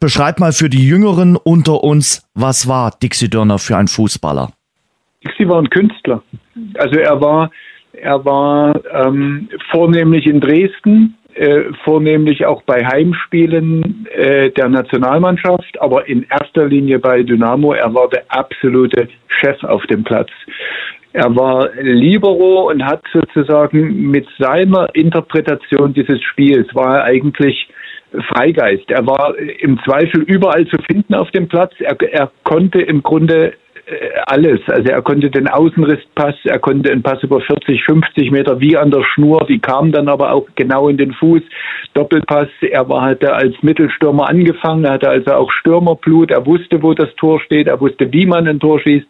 Beschreib 0.00 0.38
mal 0.38 0.52
für 0.52 0.68
die 0.68 0.86
Jüngeren 0.86 1.36
unter 1.36 1.82
uns, 1.82 2.28
was 2.34 2.68
war 2.68 2.92
Dixie 3.02 3.28
Dörner 3.28 3.58
für 3.58 3.76
ein 3.76 3.88
Fußballer? 3.88 4.52
Dixie 5.24 5.48
war 5.48 5.58
ein 5.58 5.70
Künstler. 5.70 6.22
Also 6.74 7.00
er 7.00 7.20
war, 7.20 7.50
er 7.92 8.24
war 8.24 8.80
ähm, 8.92 9.48
vornehmlich 9.72 10.26
in 10.26 10.40
Dresden, 10.40 11.16
äh, 11.34 11.64
vornehmlich 11.84 12.46
auch 12.46 12.62
bei 12.62 12.84
Heimspielen 12.86 14.06
äh, 14.12 14.50
der 14.50 14.68
Nationalmannschaft, 14.68 15.80
aber 15.80 16.08
in 16.08 16.24
erster 16.30 16.66
Linie 16.66 17.00
bei 17.00 17.24
Dynamo. 17.24 17.72
Er 17.72 17.92
war 17.92 18.08
der 18.08 18.24
absolute 18.28 19.08
Chef 19.40 19.62
auf 19.64 19.84
dem 19.86 20.04
Platz. 20.04 20.30
Er 21.12 21.34
war 21.34 21.70
Libero 21.74 22.70
und 22.70 22.84
hat 22.84 23.02
sozusagen 23.12 24.10
mit 24.10 24.28
seiner 24.38 24.94
Interpretation 24.94 25.92
dieses 25.92 26.22
Spiels 26.22 26.72
war 26.74 26.98
er 26.98 27.04
eigentlich 27.04 27.68
Freigeist. 28.28 28.90
Er 28.90 29.06
war 29.06 29.36
im 29.36 29.78
Zweifel 29.84 30.22
überall 30.22 30.66
zu 30.66 30.76
finden 30.90 31.14
auf 31.14 31.30
dem 31.32 31.48
Platz. 31.48 31.74
Er, 31.80 31.96
er 32.00 32.30
konnte 32.44 32.80
im 32.80 33.02
Grunde 33.02 33.52
äh, 33.88 34.10
alles. 34.26 34.60
Also 34.66 34.90
er 34.90 35.00
konnte 35.00 35.30
den 35.30 35.48
Außenrisspass, 35.48 36.34
er 36.44 36.58
konnte 36.58 36.92
einen 36.92 37.02
Pass 37.02 37.22
über 37.22 37.40
40, 37.40 37.84
50 37.84 38.30
Meter 38.30 38.60
wie 38.60 38.76
an 38.76 38.90
der 38.90 39.02
Schnur, 39.02 39.46
die 39.48 39.58
kam 39.58 39.92
dann 39.92 40.08
aber 40.08 40.32
auch 40.32 40.46
genau 40.56 40.88
in 40.88 40.98
den 40.98 41.12
Fuß. 41.12 41.42
Doppelpass, 41.94 42.48
er 42.60 42.88
war, 42.88 43.02
hatte 43.02 43.32
als 43.32 43.54
Mittelstürmer 43.62 44.28
angefangen, 44.28 44.84
er 44.84 44.92
hatte 44.92 45.08
also 45.08 45.32
auch 45.32 45.50
Stürmerblut, 45.52 46.30
er 46.30 46.44
wusste, 46.44 46.82
wo 46.82 46.92
das 46.92 47.14
Tor 47.16 47.40
steht, 47.40 47.66
er 47.66 47.80
wusste, 47.80 48.12
wie 48.12 48.26
man 48.26 48.46
ein 48.46 48.60
Tor 48.60 48.78
schießt. 48.80 49.06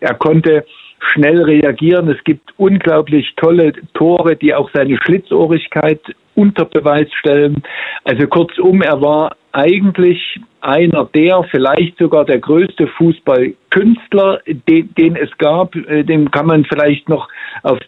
Er 0.00 0.14
konnte 0.14 0.64
schnell 1.12 1.42
reagieren. 1.42 2.08
Es 2.08 2.22
gibt 2.24 2.50
unglaublich 2.56 3.34
tolle 3.36 3.72
Tore, 3.94 4.36
die 4.36 4.54
auch 4.54 4.70
seine 4.72 4.96
Schlitzohrigkeit 5.02 6.00
unter 6.34 6.64
Beweis 6.64 7.08
stellen. 7.18 7.62
Also 8.04 8.26
kurzum, 8.26 8.82
er 8.82 9.00
war 9.00 9.36
eigentlich 9.52 10.40
einer 10.62 11.08
der, 11.12 11.44
vielleicht 11.50 11.98
sogar 11.98 12.24
der 12.24 12.38
größte 12.38 12.86
Fußballkünstler, 12.86 14.40
den, 14.68 14.94
den 14.94 15.16
es 15.16 15.30
gab. 15.38 15.74
Äh, 15.74 16.04
den 16.04 16.30
kann 16.30 16.46
man 16.46 16.64
vielleicht 16.64 17.08
noch 17.08 17.28
auf 17.62 17.78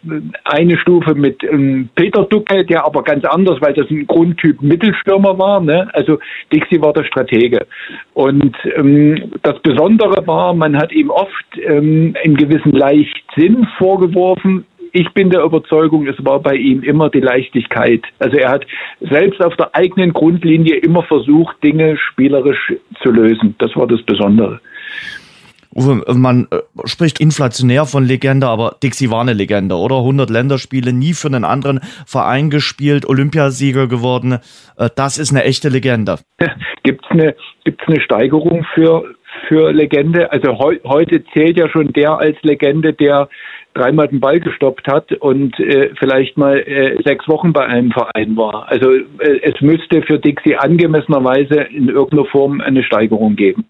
eine 0.44 0.76
Stufe 0.78 1.14
mit 1.14 1.42
ähm, 1.44 1.88
Peter 1.94 2.24
Ducke, 2.24 2.64
der 2.64 2.84
aber 2.84 3.02
ganz 3.04 3.24
anders, 3.24 3.60
weil 3.60 3.74
das 3.74 3.88
ein 3.90 4.06
Grundtyp 4.06 4.60
Mittelstürmer 4.60 5.38
war. 5.38 5.60
Ne? 5.60 5.88
Also 5.92 6.18
Dixie 6.52 6.80
war 6.80 6.92
der 6.92 7.04
Stratege. 7.04 7.66
Und 8.14 8.56
ähm, 8.76 9.32
das 9.42 9.58
Besondere 9.60 10.26
war, 10.26 10.52
man 10.52 10.76
hat 10.76 10.92
ihm 10.92 11.10
oft 11.10 11.30
ähm, 11.62 12.14
einen 12.24 12.36
gewissen 12.36 12.72
Leichtsinn 12.72 13.66
vorgeworfen, 13.78 14.66
ich 14.94 15.12
bin 15.12 15.28
der 15.28 15.42
Überzeugung, 15.42 16.06
es 16.06 16.24
war 16.24 16.38
bei 16.38 16.54
ihm 16.54 16.82
immer 16.84 17.10
die 17.10 17.20
Leichtigkeit. 17.20 18.04
Also 18.20 18.36
er 18.36 18.50
hat 18.50 18.64
selbst 19.00 19.44
auf 19.44 19.56
der 19.56 19.74
eigenen 19.74 20.12
Grundlinie 20.12 20.76
immer 20.76 21.02
versucht, 21.02 21.56
Dinge 21.64 21.98
spielerisch 21.98 22.72
zu 23.02 23.10
lösen. 23.10 23.56
Das 23.58 23.74
war 23.74 23.88
das 23.88 24.00
Besondere. 24.02 24.60
Man 25.74 26.46
äh, 26.52 26.58
spricht 26.84 27.18
inflationär 27.18 27.84
von 27.86 28.04
Legende, 28.04 28.46
aber 28.46 28.76
Dixie 28.80 29.10
war 29.10 29.22
eine 29.22 29.32
Legende, 29.32 29.74
oder? 29.74 29.96
100 29.96 30.30
Länderspiele, 30.30 30.92
nie 30.92 31.14
für 31.14 31.26
einen 31.26 31.44
anderen 31.44 31.80
Verein 32.06 32.48
gespielt, 32.48 33.04
Olympiasieger 33.04 33.88
geworden. 33.88 34.38
Äh, 34.76 34.90
das 34.94 35.18
ist 35.18 35.32
eine 35.32 35.42
echte 35.42 35.70
Legende. 35.70 36.20
Gibt 36.84 37.04
es 37.04 37.10
eine, 37.10 37.34
gibt's 37.64 37.82
eine 37.88 38.00
Steigerung 38.00 38.64
für, 38.74 39.04
für 39.54 39.72
Legende? 39.72 40.30
Also 40.32 40.58
heu, 40.58 40.78
heute 40.84 41.24
zählt 41.32 41.58
ja 41.58 41.68
schon 41.68 41.92
der 41.92 42.18
als 42.18 42.36
Legende, 42.42 42.92
der 42.92 43.28
dreimal 43.74 44.08
den 44.08 44.20
Ball 44.20 44.40
gestoppt 44.40 44.86
hat 44.86 45.12
und 45.12 45.58
äh, 45.58 45.90
vielleicht 45.98 46.36
mal 46.36 46.58
äh, 46.58 47.02
sechs 47.04 47.26
Wochen 47.28 47.52
bei 47.52 47.64
einem 47.66 47.90
Verein 47.90 48.36
war. 48.36 48.68
Also 48.68 48.92
äh, 48.92 49.40
es 49.42 49.60
müsste 49.60 50.02
für 50.02 50.18
Dixie 50.18 50.56
angemessenerweise 50.56 51.60
in 51.60 51.88
irgendeiner 51.88 52.26
Form 52.26 52.60
eine 52.60 52.82
Steigerung 52.84 53.36
geben. 53.36 53.64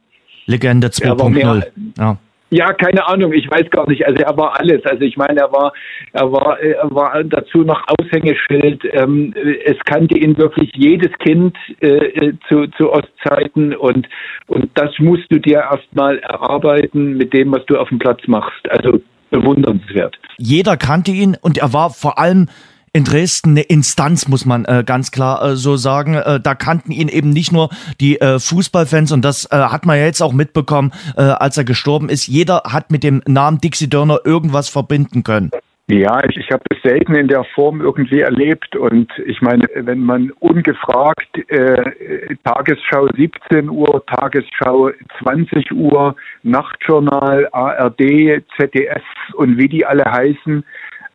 Legende 0.47 0.89
2.0. 0.89 1.65
Ja. 1.99 2.19
Ja, 2.57 2.73
keine 2.73 3.05
Ahnung, 3.09 3.33
ich 3.33 3.51
weiß 3.51 3.69
gar 3.71 3.89
nicht. 3.89 4.07
Also 4.07 4.23
er 4.23 4.37
war 4.37 4.61
alles. 4.61 4.85
Also 4.85 5.03
ich 5.03 5.17
meine, 5.17 5.41
er 5.41 5.51
war, 5.51 5.73
er 6.13 6.31
war, 6.31 6.61
er 6.61 6.89
war 6.89 7.25
dazu 7.25 7.65
noch 7.65 7.83
Aushängeschild. 7.89 8.81
Ähm, 8.93 9.35
es 9.65 9.77
kannte 9.85 10.17
ihn 10.17 10.39
wirklich 10.39 10.71
jedes 10.77 11.11
Kind 11.19 11.57
äh, 11.81 11.89
äh, 11.89 12.33
zu, 12.49 12.69
zu 12.79 12.93
Ostzeiten 12.93 13.75
und, 13.75 14.09
und 14.47 14.71
das 14.75 14.97
musst 15.01 15.25
du 15.31 15.41
dir 15.41 15.65
erstmal 15.69 16.21
erarbeiten 16.21 17.17
mit 17.17 17.35
dem, 17.35 17.51
was 17.51 17.67
du 17.67 17.77
auf 17.77 17.89
dem 17.89 17.99
Platz 17.99 18.21
machst. 18.29 18.71
Also 18.71 19.01
bewundernswert. 19.31 20.17
Jeder 20.39 20.77
kannte 20.77 21.11
ihn 21.11 21.37
und 21.43 21.59
er 21.59 21.73
war 21.73 21.91
vor 21.91 22.21
allem 22.21 22.47
in 22.95 23.05
Dresden 23.05 23.51
eine 23.51 23.63
Instanz, 23.63 24.29
muss 24.29 24.47
man 24.47 24.65
äh, 24.65 24.85
ganz 24.87 25.11
klar 25.11 25.45
äh, 25.45 25.57
so 25.57 25.77
sagen. 25.77 26.15
Äh, 26.15 26.41
da 26.41 26.55
kannten 26.55 26.93
ihn 26.93 27.09
eben 27.09 27.31
nicht 27.31 27.53
nur 27.53 27.69
die 28.01 28.21
äh, 28.21 28.39
Fußballfans 28.39 29.11
und 29.11 29.25
das 29.25 29.47
äh, 29.51 29.57
hat 29.57 29.85
man 29.85 29.99
ja 29.99 30.05
jetzt 30.05 30.23
auch 30.23 30.33
mitbekommen, 30.33 30.93
äh, 31.17 31.23
als 31.23 31.59
er 31.59 31.65
gestorben 31.65 32.09
ist. 32.09 32.29
Jeder 32.29 32.63
hat 32.71 32.93
mit 32.93 33.03
dem 33.03 33.21
Namen 33.27 33.59
Dixie 33.59 33.91
Dörner 33.91 34.21
irgendwas 34.25 34.69
verbinden 34.69 35.25
können. 35.25 35.51
Ja, 35.89 36.23
ich, 36.27 36.39
ich 36.39 36.51
habe 36.51 36.63
es 36.71 36.81
selten 36.83 37.15
in 37.15 37.29
der 37.29 37.45
Form 37.45 37.83
irgendwie 37.83 38.21
erlebt 38.21 38.75
und 38.75 39.13
ich 39.27 39.43
meine, 39.43 39.67
wenn 39.75 40.01
man 40.01 40.31
ungefragt 40.41 41.37
äh, 41.49 42.37
Tagesschau 42.43 43.09
17 43.09 43.69
Uhr, 43.69 44.03
Tagesschau 44.07 44.93
20 45.23 45.73
Uhr, 45.73 46.17
Nachtjournal, 46.43 47.49
ARD, 47.53 48.43
ZDF 48.57 49.03
und 49.35 49.59
wie 49.59 49.69
die 49.69 49.85
alle 49.85 50.05
heißen, 50.05 50.65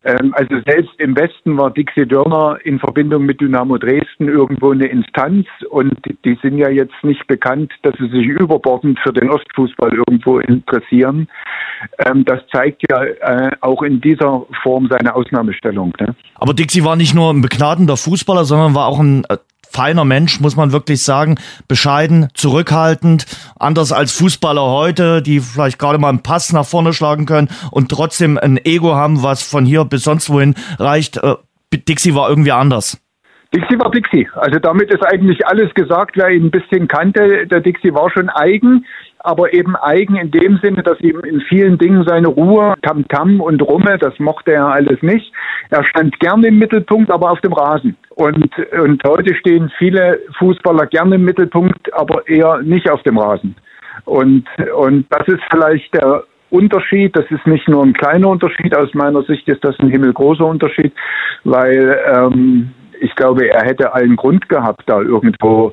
also 0.02 0.56
selbst 0.66 0.92
im 0.98 1.14
Westen 1.14 1.58
war 1.58 1.70
Dixie 1.70 2.06
Dörner 2.06 2.58
in 2.64 2.78
Verbindung 2.78 3.26
mit 3.26 3.40
Dynamo 3.40 3.76
Dresden 3.76 4.28
irgendwo 4.28 4.70
eine 4.70 4.86
Instanz 4.86 5.46
und 5.68 5.94
die 6.24 6.38
sind 6.42 6.56
ja 6.56 6.70
jetzt 6.70 6.94
nicht 7.02 7.26
bekannt, 7.26 7.72
dass 7.82 7.94
sie 7.98 8.08
sich 8.08 8.26
überbordend 8.26 8.98
für 9.00 9.12
den 9.12 9.28
Ostfußball 9.30 9.92
irgendwo 9.92 10.38
interessieren. 10.38 11.28
Ähm, 11.98 12.24
das 12.24 12.40
zeigt 12.50 12.82
ja 12.90 13.04
äh, 13.04 13.50
auch 13.60 13.82
in 13.82 14.00
dieser 14.00 14.46
Form 14.62 14.88
seine 14.90 15.14
Ausnahmestellung. 15.14 15.92
Ne? 16.00 16.14
Aber 16.34 16.54
Dixie 16.54 16.84
war 16.84 16.96
nicht 16.96 17.14
nur 17.14 17.30
ein 17.30 17.42
begnadender 17.42 17.98
Fußballer, 17.98 18.44
sondern 18.44 18.74
war 18.74 18.86
auch 18.86 19.00
ein 19.00 19.24
äh, 19.28 19.36
feiner 19.70 20.04
Mensch, 20.04 20.40
muss 20.40 20.56
man 20.56 20.72
wirklich 20.72 21.02
sagen, 21.02 21.36
bescheiden, 21.68 22.28
zurückhaltend, 22.34 23.26
anders 23.58 23.92
als 23.92 24.12
Fußballer 24.12 24.62
heute, 24.62 25.22
die 25.22 25.40
vielleicht 25.40 25.78
gerade 25.78 25.98
mal 25.98 26.08
einen 26.08 26.22
Pass 26.22 26.52
nach 26.52 26.66
vorne 26.66 26.92
schlagen 26.92 27.26
können 27.26 27.48
und 27.70 27.88
trotzdem 27.88 28.36
ein 28.38 28.58
Ego 28.64 28.94
haben, 28.94 29.22
was 29.22 29.42
von 29.42 29.64
hier 29.64 29.84
bis 29.84 30.02
sonst 30.02 30.28
wohin 30.30 30.54
reicht. 30.78 31.18
Äh, 31.18 31.36
Dixie 31.72 32.14
war 32.14 32.28
irgendwie 32.28 32.52
anders. 32.52 32.98
Dixie 33.54 33.78
war 33.80 33.90
Dixie. 33.90 34.28
Also 34.34 34.58
damit 34.60 34.92
ist 34.92 35.04
eigentlich 35.04 35.44
alles 35.46 35.74
gesagt, 35.74 36.16
wer 36.16 36.30
ihn 36.30 36.46
ein 36.46 36.50
bisschen 36.50 36.86
kannte. 36.86 37.46
Der 37.46 37.60
Dixie 37.60 37.92
war 37.92 38.10
schon 38.10 38.28
eigen 38.28 38.84
aber 39.22 39.52
eben 39.52 39.76
eigen 39.76 40.16
in 40.16 40.30
dem 40.30 40.58
Sinne, 40.62 40.82
dass 40.82 40.98
ihm 41.00 41.20
in 41.20 41.40
vielen 41.42 41.78
Dingen 41.78 42.04
seine 42.06 42.28
Ruhe, 42.28 42.74
Tamtam 42.82 43.40
und 43.40 43.60
Rumme, 43.62 43.98
das 43.98 44.18
mochte 44.18 44.52
er 44.52 44.66
alles 44.66 45.02
nicht. 45.02 45.32
Er 45.68 45.84
stand 45.84 46.18
gerne 46.20 46.48
im 46.48 46.58
Mittelpunkt, 46.58 47.10
aber 47.10 47.30
auf 47.30 47.40
dem 47.40 47.52
Rasen. 47.52 47.96
Und, 48.10 48.50
und 48.82 49.02
heute 49.04 49.34
stehen 49.36 49.70
viele 49.78 50.20
Fußballer 50.38 50.86
gerne 50.86 51.16
im 51.16 51.24
Mittelpunkt, 51.24 51.92
aber 51.92 52.26
eher 52.28 52.58
nicht 52.62 52.90
auf 52.90 53.02
dem 53.02 53.18
Rasen. 53.18 53.54
Und, 54.04 54.46
und 54.74 55.06
das 55.10 55.28
ist 55.28 55.42
vielleicht 55.50 55.94
der 55.94 56.24
Unterschied. 56.50 57.16
Das 57.16 57.26
ist 57.30 57.46
nicht 57.46 57.68
nur 57.68 57.84
ein 57.84 57.92
kleiner 57.92 58.28
Unterschied. 58.28 58.74
Aus 58.76 58.92
meiner 58.94 59.22
Sicht 59.22 59.46
ist 59.48 59.62
das 59.62 59.78
ein 59.78 59.90
himmelgroßer 59.90 60.46
Unterschied, 60.46 60.92
weil 61.44 61.98
ähm, 62.06 62.70
ich 63.00 63.14
glaube, 63.14 63.48
er 63.48 63.64
hätte 63.64 63.92
allen 63.92 64.16
Grund 64.16 64.48
gehabt, 64.48 64.82
da 64.86 65.00
irgendwo 65.00 65.72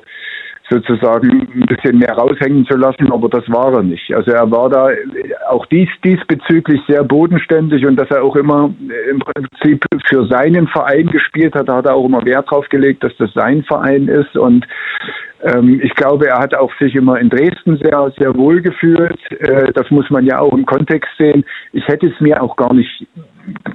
sozusagen 0.70 1.48
ein 1.54 1.66
bisschen 1.66 1.98
mehr 1.98 2.12
raushängen 2.12 2.66
zu 2.66 2.76
lassen, 2.76 3.10
aber 3.10 3.28
das 3.28 3.44
war 3.48 3.72
er 3.74 3.82
nicht. 3.82 4.12
Also 4.14 4.32
er 4.32 4.50
war 4.50 4.68
da 4.68 4.90
auch 5.48 5.64
dies, 5.66 5.88
diesbezüglich 6.04 6.80
sehr 6.86 7.04
bodenständig 7.04 7.86
und 7.86 7.96
dass 7.96 8.10
er 8.10 8.22
auch 8.22 8.36
immer 8.36 8.70
im 9.10 9.18
Prinzip 9.20 9.84
für 10.06 10.26
seinen 10.26 10.66
Verein 10.68 11.06
gespielt 11.06 11.54
hat, 11.54 11.68
da 11.68 11.76
hat 11.76 11.86
er 11.86 11.94
auch 11.94 12.04
immer 12.04 12.24
Wert 12.26 12.50
drauf 12.50 12.68
gelegt, 12.68 13.02
dass 13.02 13.16
das 13.18 13.32
sein 13.32 13.62
Verein 13.64 14.08
ist 14.08 14.36
und 14.36 14.66
ähm, 15.42 15.80
ich 15.82 15.94
glaube, 15.94 16.28
er 16.28 16.38
hat 16.38 16.54
auch 16.54 16.72
sich 16.78 16.94
immer 16.94 17.18
in 17.18 17.30
Dresden 17.30 17.78
sehr, 17.78 18.12
sehr 18.18 18.34
wohl 18.36 18.60
gefühlt. 18.60 19.18
Äh, 19.30 19.72
das 19.72 19.88
muss 19.90 20.10
man 20.10 20.26
ja 20.26 20.40
auch 20.40 20.52
im 20.52 20.66
Kontext 20.66 21.10
sehen. 21.16 21.44
Ich 21.72 21.86
hätte 21.86 22.08
es 22.08 22.20
mir 22.20 22.42
auch 22.42 22.56
gar 22.56 22.74
nicht, 22.74 23.06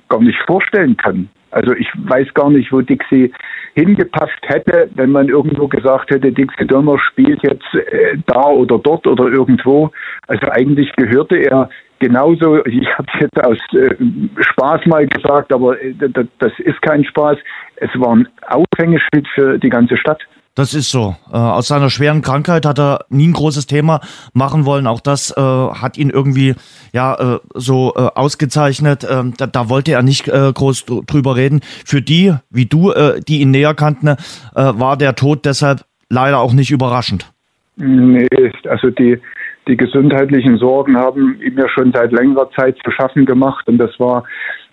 gar 0.10 0.22
nicht 0.22 0.40
vorstellen 0.46 0.98
können. 0.98 1.30
Also 1.52 1.74
ich 1.74 1.88
weiß 1.96 2.34
gar 2.34 2.50
nicht, 2.50 2.72
wo 2.72 2.82
Dixie 2.82 3.32
hingepasst 3.76 4.40
hätte, 4.44 4.90
wenn 4.96 5.12
man 5.12 5.30
irgendwo 5.30 5.68
gesagt 5.68 6.10
hätte, 6.10 6.32
Dixie 6.32 6.66
Dörner 6.66 6.98
spielt 7.00 7.44
jetzt 7.44 7.74
äh, 7.76 8.18
da 8.26 8.46
oder 8.46 8.80
dort 8.80 9.06
oder 9.06 9.26
irgendwo. 9.26 9.92
Also 10.28 10.48
eigentlich 10.50 10.92
gehörte 10.96 11.38
er 11.38 11.70
genauso, 12.00 12.66
ich 12.66 12.88
habe 12.98 13.08
es 13.14 13.20
jetzt 13.22 13.44
aus 13.46 13.58
äh, 13.74 13.96
Spaß 14.42 14.86
mal 14.88 15.08
gesagt, 15.08 15.54
aber 15.54 15.80
äh, 15.82 15.94
das 16.40 16.52
ist 16.60 16.82
kein 16.82 17.06
Spaß. 17.06 17.38
Es 17.76 17.90
war 17.96 18.16
ein 18.16 18.28
Aushängeschild 18.48 19.28
für 19.36 19.60
die 19.60 19.70
ganze 19.70 19.98
Stadt. 19.98 20.22
Das 20.56 20.76
ist 20.76 20.92
so. 20.92 21.16
Äh, 21.32 21.38
aus 21.38 21.68
seiner 21.68 21.90
schweren 21.90 22.22
Krankheit 22.22 22.66
hat 22.66 22.80
er 22.80 23.06
nie 23.10 23.28
ein 23.28 23.34
großes 23.34 23.66
Thema 23.66 24.02
machen 24.34 24.66
wollen. 24.66 24.86
Auch 24.86 25.00
das 25.00 25.36
äh, 25.36 25.42
hat 25.42 25.98
ihn 25.98 26.12
irgendwie 26.12 26.54
ja 26.94 27.16
äh, 27.16 27.40
so 27.56 27.94
äh, 27.96 28.02
ausgezeichnet. 28.14 29.06
Ähm, 29.10 29.34
da, 29.38 29.48
da, 29.48 29.70
wollte 29.70 29.94
er 29.94 30.04
nicht 30.04 30.28
äh, 30.28 30.52
groß 30.54 30.86
drüber 31.08 31.36
reden. 31.36 31.62
Für 31.86 32.04
die, 32.04 32.36
wie 32.52 32.68
du, 32.68 32.92
äh, 32.92 33.20
die 33.28 33.42
ihn 33.42 33.52
näher 33.52 33.74
kannten, 33.74 34.16
war 34.54 34.98
der 34.98 35.16
Tod 35.16 35.46
deshalb 35.46 35.86
leider 36.10 36.40
auch 36.40 36.54
nicht 36.54 36.72
überraschend. 36.72 37.32
Nee, 37.76 38.28
also 38.70 38.90
die, 38.92 39.20
die 39.68 39.78
gesundheitlichen 39.78 40.58
Sorgen 40.58 40.96
haben 40.98 41.42
ihm 41.42 41.58
ja 41.58 41.68
schon 41.70 41.92
seit 41.92 42.12
längerer 42.12 42.50
Zeit 42.52 42.78
zu 42.84 42.92
schaffen 42.92 43.26
gemacht 43.26 43.68
und 43.68 43.78
das 43.78 43.92
war 44.00 44.24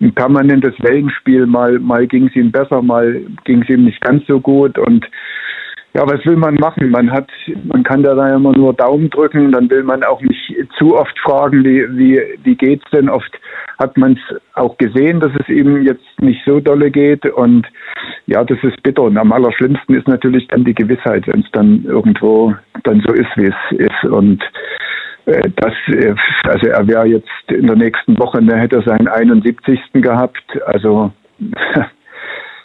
ein 0.01 0.13
permanentes 0.13 0.75
Wellenspiel. 0.81 1.47
Mal, 1.47 1.79
mal 1.79 2.07
ging 2.07 2.27
es 2.27 2.37
ihm 2.37 2.51
besser, 2.51 2.83
mal 2.83 3.23
ging 3.45 3.63
es 3.63 3.69
ihm 3.69 3.85
nicht 3.85 4.01
ganz 4.01 4.27
so 4.27 4.41
gut 4.41 4.79
und 4.79 5.07
ja, 5.93 6.07
was 6.07 6.25
will 6.25 6.37
man 6.37 6.55
machen? 6.55 6.91
Man 6.91 7.11
hat, 7.11 7.29
man 7.65 7.83
kann 7.83 8.03
da 8.03 8.15
dann 8.15 8.35
immer 8.35 8.53
nur 8.53 8.73
Daumen 8.75 9.11
drücken, 9.11 9.51
dann 9.51 9.69
will 9.71 9.83
man 9.83 10.05
auch 10.05 10.21
nicht 10.21 10.55
zu 10.79 10.97
oft 10.97 11.19
fragen, 11.19 11.65
wie, 11.65 11.85
wie, 11.99 12.21
wie 12.45 12.55
geht's 12.55 12.89
denn? 12.93 13.09
Oft 13.09 13.33
hat 13.79 13.97
man 13.97 14.13
es 14.13 14.41
auch 14.55 14.79
gesehen, 14.79 15.19
dass 15.19 15.33
es 15.41 15.49
ihm 15.49 15.83
jetzt 15.83 16.05
nicht 16.21 16.43
so 16.47 16.61
dolle 16.61 16.91
geht 16.91 17.27
und 17.27 17.67
ja, 18.27 18.45
das 18.45 18.59
ist 18.63 18.81
bitter. 18.85 19.03
Und 19.03 19.19
am 19.19 19.33
allerschlimmsten 19.33 19.97
ist 19.97 20.07
natürlich 20.07 20.47
dann 20.49 20.65
die 20.65 20.75
Gewissheit, 20.75 21.27
wenn 21.27 21.41
es 21.41 21.51
dann 21.53 21.85
irgendwo 21.85 22.55
dann 22.85 23.03
so 23.05 23.13
ist, 23.13 23.31
wie 23.37 23.47
es 23.47 23.79
ist 23.79 24.05
und 24.05 24.43
äh, 25.27 25.51
das, 25.57 25.75
äh, 25.89 26.15
also 26.45 26.69
er 26.69 26.87
wäre 26.87 27.07
jetzt 27.07 27.29
in 27.49 27.67
der 27.67 27.77
nächsten 27.77 28.17
Woche, 28.19 28.41
ne, 28.41 28.57
hätte 28.57 28.77
er 28.77 28.83
seinen 28.83 29.09
71. 29.09 29.81
gehabt, 29.95 30.45
also 30.67 31.11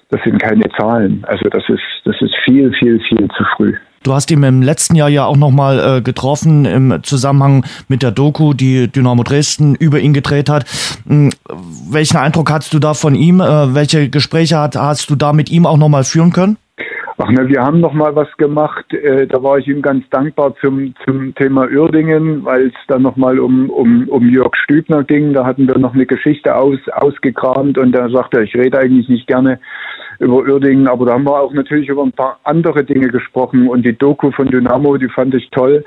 das 0.09 0.21
sind 0.23 0.41
keine 0.41 0.65
Zahlen. 0.77 1.23
Also 1.27 1.49
das 1.49 1.63
ist, 1.67 1.81
das 2.03 2.15
ist 2.21 2.33
viel, 2.45 2.71
viel, 2.73 2.99
viel 3.07 3.27
zu 3.37 3.43
früh. 3.55 3.73
Du 4.03 4.13
hast 4.13 4.29
ihn 4.29 4.43
im 4.43 4.61
letzten 4.61 4.95
Jahr 4.95 5.09
ja 5.09 5.25
auch 5.25 5.35
nochmal 5.35 5.97
äh, 5.97 6.01
getroffen 6.01 6.65
im 6.65 6.99
Zusammenhang 7.01 7.65
mit 7.87 8.03
der 8.03 8.11
Doku, 8.11 8.53
die 8.53 8.87
Dynamo 8.87 9.23
Dresden 9.23 9.73
über 9.73 9.99
ihn 9.99 10.13
gedreht 10.13 10.47
hat. 10.47 10.65
Hm, 11.07 11.31
welchen 11.89 12.17
Eindruck 12.17 12.51
hast 12.51 12.71
du 12.75 12.77
da 12.77 12.93
von 12.93 13.15
ihm? 13.15 13.41
Äh, 13.41 13.73
welche 13.73 14.09
Gespräche 14.09 14.57
hast 14.57 15.09
du 15.09 15.15
da 15.15 15.33
mit 15.33 15.49
ihm 15.49 15.65
auch 15.65 15.77
nochmal 15.77 16.03
führen 16.03 16.31
können? 16.31 16.57
Ach 17.17 17.29
ne, 17.29 17.47
wir 17.47 17.61
haben 17.61 17.79
noch 17.79 17.93
mal 17.93 18.13
was 18.13 18.27
gemacht. 18.35 18.93
Äh, 18.93 19.25
da 19.27 19.41
war 19.41 19.57
ich 19.57 19.67
ihm 19.67 19.81
ganz 19.81 20.03
dankbar 20.09 20.53
zum, 20.59 20.93
zum 21.05 21.33
Thema 21.35 21.61
Uerdingen, 21.61 22.43
weil 22.43 22.67
es 22.67 22.73
dann 22.89 23.03
noch 23.03 23.15
mal 23.15 23.39
um, 23.39 23.69
um, 23.69 24.09
um 24.09 24.29
Jörg 24.29 24.53
Stübner 24.57 25.05
ging. 25.05 25.31
Da 25.31 25.45
hatten 25.45 25.65
wir 25.65 25.77
noch 25.77 25.93
eine 25.93 26.05
Geschichte 26.05 26.53
aus, 26.53 26.77
ausgekramt 26.91 27.77
und 27.77 27.93
da 27.93 28.09
sagte 28.09 28.39
er, 28.39 28.43
ich 28.43 28.53
rede 28.55 28.79
eigentlich 28.79 29.07
nicht 29.07 29.27
gerne 29.27 29.59
über 30.19 30.39
Uerdingen, 30.39 30.87
aber 30.89 31.05
da 31.05 31.13
haben 31.13 31.25
wir 31.25 31.39
auch 31.39 31.53
natürlich 31.53 31.87
über 31.87 32.03
ein 32.03 32.11
paar 32.11 32.39
andere 32.43 32.83
Dinge 32.83 33.07
gesprochen 33.07 33.69
und 33.69 33.85
die 33.85 33.97
Doku 33.97 34.31
von 34.31 34.47
Dynamo, 34.47 34.97
die 34.97 35.09
fand 35.09 35.33
ich 35.35 35.49
toll 35.51 35.85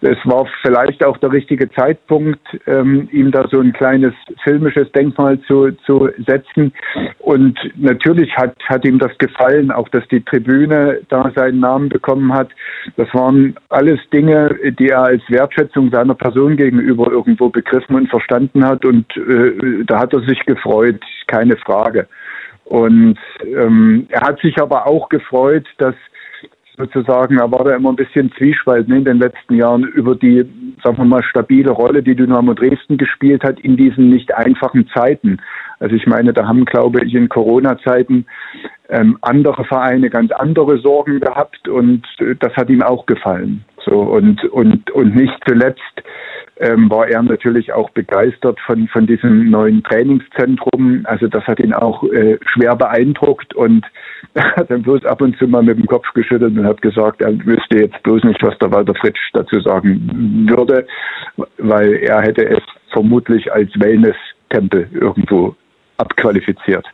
es 0.00 0.18
war 0.24 0.46
vielleicht 0.62 1.04
auch 1.04 1.16
der 1.18 1.32
richtige 1.32 1.68
Zeitpunkt, 1.70 2.40
ähm, 2.66 3.08
ihm 3.10 3.32
da 3.32 3.48
so 3.50 3.60
ein 3.60 3.72
kleines 3.72 4.14
filmisches 4.44 4.90
Denkmal 4.92 5.40
zu, 5.40 5.72
zu 5.86 6.08
setzen. 6.24 6.72
Und 7.18 7.58
natürlich 7.76 8.36
hat, 8.36 8.54
hat 8.68 8.84
ihm 8.84 8.98
das 8.98 9.16
gefallen, 9.18 9.72
auch 9.72 9.88
dass 9.88 10.06
die 10.08 10.20
Tribüne 10.20 11.00
da 11.08 11.32
seinen 11.34 11.60
Namen 11.60 11.88
bekommen 11.88 12.32
hat. 12.32 12.48
Das 12.96 13.12
waren 13.12 13.56
alles 13.70 13.98
Dinge, 14.12 14.54
die 14.78 14.88
er 14.88 15.02
als 15.02 15.22
Wertschätzung 15.28 15.90
seiner 15.90 16.14
Person 16.14 16.56
gegenüber 16.56 17.10
irgendwo 17.10 17.48
begriffen 17.48 17.96
und 17.96 18.08
verstanden 18.08 18.64
hat. 18.64 18.84
Und 18.84 19.04
äh, 19.16 19.84
da 19.84 19.98
hat 19.98 20.12
er 20.12 20.20
sich 20.20 20.38
gefreut, 20.46 21.00
keine 21.26 21.56
Frage. 21.56 22.06
Und 22.64 23.18
ähm, 23.44 24.06
er 24.10 24.20
hat 24.20 24.40
sich 24.40 24.60
aber 24.60 24.86
auch 24.86 25.08
gefreut, 25.08 25.66
dass 25.78 25.94
sozusagen, 26.78 27.38
er 27.38 27.50
war 27.50 27.64
da 27.64 27.74
immer 27.74 27.90
ein 27.90 27.96
bisschen 27.96 28.32
Zwiespalt 28.38 28.88
ne, 28.88 28.98
in 28.98 29.04
den 29.04 29.18
letzten 29.18 29.54
Jahren 29.54 29.82
über 29.82 30.14
die, 30.14 30.44
sagen 30.82 30.98
wir 30.98 31.04
mal, 31.04 31.22
stabile 31.22 31.70
Rolle, 31.70 32.02
die 32.02 32.14
Dynamo 32.14 32.54
Dresden 32.54 32.96
gespielt 32.96 33.42
hat 33.42 33.60
in 33.60 33.76
diesen 33.76 34.08
nicht 34.10 34.34
einfachen 34.34 34.88
Zeiten. 34.94 35.38
Also 35.80 35.94
ich 35.94 36.06
meine, 36.06 36.32
da 36.32 36.46
haben, 36.46 36.64
glaube 36.64 37.04
ich, 37.04 37.14
in 37.14 37.28
Corona-Zeiten 37.28 38.26
ähm, 38.88 39.18
andere 39.20 39.64
Vereine 39.64 40.10
ganz 40.10 40.32
andere 40.32 40.78
Sorgen 40.78 41.20
gehabt 41.20 41.68
und 41.68 42.06
äh, 42.20 42.34
das 42.38 42.54
hat 42.56 42.70
ihm 42.70 42.82
auch 42.82 43.06
gefallen. 43.06 43.64
So 43.84 44.00
und 44.00 44.44
und 44.46 44.90
und 44.90 45.14
nicht 45.14 45.34
zuletzt 45.46 46.02
ähm, 46.60 46.90
war 46.90 47.08
er 47.08 47.22
natürlich 47.22 47.72
auch 47.72 47.90
begeistert 47.90 48.58
von, 48.66 48.88
von 48.88 49.06
diesem 49.06 49.50
neuen 49.50 49.82
Trainingszentrum. 49.84 51.02
Also 51.04 51.28
das 51.28 51.44
hat 51.44 51.60
ihn 51.60 51.72
auch 51.72 52.02
äh, 52.04 52.38
schwer 52.52 52.74
beeindruckt 52.76 53.54
und 53.54 53.84
er 54.34 54.56
hat 54.56 54.70
dann 54.70 54.82
bloß 54.82 55.04
ab 55.04 55.20
und 55.20 55.36
zu 55.38 55.46
mal 55.46 55.62
mit 55.62 55.78
dem 55.78 55.86
Kopf 55.86 56.06
geschüttelt 56.14 56.56
und 56.56 56.64
hat 56.64 56.82
gesagt, 56.82 57.20
er 57.20 57.32
wüsste 57.46 57.78
jetzt 57.78 58.02
bloß 58.02 58.24
nicht, 58.24 58.42
was 58.42 58.58
der 58.58 58.72
Walter 58.72 58.94
Fritsch 58.94 59.20
dazu 59.32 59.60
sagen 59.60 60.46
würde, 60.48 60.86
weil 61.58 61.94
er 61.94 62.22
hätte 62.22 62.44
es 62.48 62.62
vermutlich 62.92 63.52
als 63.52 63.70
Wellness-Tempel 63.78 64.88
irgendwo 64.92 65.54
abqualifiziert. 65.98 66.86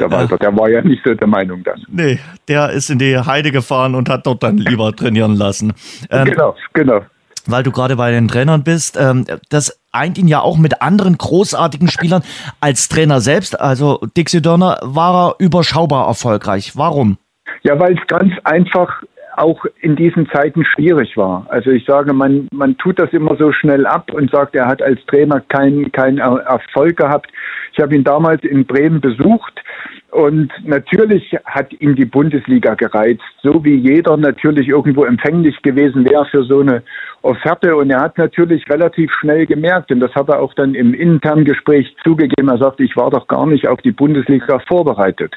Der 0.00 0.10
Walter, 0.10 0.32
ja. 0.32 0.50
der 0.50 0.56
war 0.56 0.68
ja 0.68 0.82
nicht 0.82 1.02
so 1.04 1.14
der 1.14 1.28
Meinung 1.28 1.62
dann. 1.62 1.80
Nee, 1.88 2.18
der 2.48 2.70
ist 2.70 2.90
in 2.90 2.98
die 2.98 3.16
Heide 3.16 3.52
gefahren 3.52 3.94
und 3.94 4.08
hat 4.08 4.26
dort 4.26 4.42
dann 4.42 4.58
lieber 4.58 4.94
trainieren 4.94 5.36
lassen. 5.36 5.72
Ähm, 6.10 6.24
genau, 6.24 6.56
genau 6.72 7.02
weil 7.48 7.62
du 7.62 7.72
gerade 7.72 7.96
bei 7.96 8.10
den 8.10 8.28
Trainern 8.28 8.62
bist, 8.62 8.98
ähm, 9.00 9.24
das 9.50 9.80
eint 9.92 10.18
ihn 10.18 10.28
ja 10.28 10.40
auch 10.40 10.58
mit 10.58 10.82
anderen 10.82 11.18
großartigen 11.18 11.88
Spielern. 11.88 12.22
Als 12.60 12.88
Trainer 12.88 13.20
selbst, 13.20 13.58
also 13.60 14.00
Dixie 14.16 14.42
Dörner, 14.42 14.78
war 14.82 15.30
er 15.30 15.34
überschaubar 15.38 16.06
erfolgreich. 16.06 16.76
Warum? 16.76 17.18
Ja, 17.62 17.78
weil 17.80 17.98
es 17.98 18.06
ganz 18.06 18.32
einfach 18.44 19.02
auch 19.38 19.64
in 19.80 19.96
diesen 19.96 20.28
Zeiten 20.30 20.64
schwierig 20.64 21.16
war. 21.16 21.46
Also 21.48 21.70
ich 21.70 21.84
sage, 21.84 22.12
man, 22.12 22.48
man 22.52 22.76
tut 22.76 22.98
das 22.98 23.12
immer 23.12 23.36
so 23.36 23.52
schnell 23.52 23.86
ab 23.86 24.12
und 24.12 24.30
sagt, 24.30 24.54
er 24.56 24.66
hat 24.66 24.82
als 24.82 24.98
Trainer 25.06 25.40
keinen 25.48 25.92
keinen 25.92 26.18
Erfolg 26.18 26.96
gehabt. 26.96 27.30
Ich 27.72 27.80
habe 27.80 27.94
ihn 27.94 28.04
damals 28.04 28.42
in 28.42 28.66
Bremen 28.66 29.00
besucht 29.00 29.62
und 30.10 30.50
natürlich 30.64 31.36
hat 31.44 31.70
ihm 31.80 31.94
die 31.94 32.06
Bundesliga 32.06 32.74
gereizt, 32.74 33.22
so 33.42 33.62
wie 33.62 33.74
jeder 33.74 34.16
natürlich 34.16 34.68
irgendwo 34.68 35.04
empfänglich 35.04 35.60
gewesen 35.60 36.08
wäre 36.08 36.24
für 36.24 36.44
so 36.44 36.60
eine 36.60 36.82
Offerte. 37.20 37.76
Und 37.76 37.90
er 37.90 38.00
hat 38.00 38.16
natürlich 38.16 38.68
relativ 38.70 39.12
schnell 39.20 39.44
gemerkt, 39.44 39.92
und 39.92 40.00
das 40.00 40.14
hat 40.14 40.30
er 40.30 40.40
auch 40.40 40.54
dann 40.54 40.74
im 40.74 40.94
internen 40.94 41.44
Gespräch 41.44 41.94
zugegeben, 42.02 42.48
er 42.48 42.56
sagte, 42.56 42.84
ich 42.84 42.96
war 42.96 43.10
doch 43.10 43.28
gar 43.28 43.46
nicht 43.46 43.68
auf 43.68 43.82
die 43.82 43.92
Bundesliga 43.92 44.58
vorbereitet. 44.60 45.34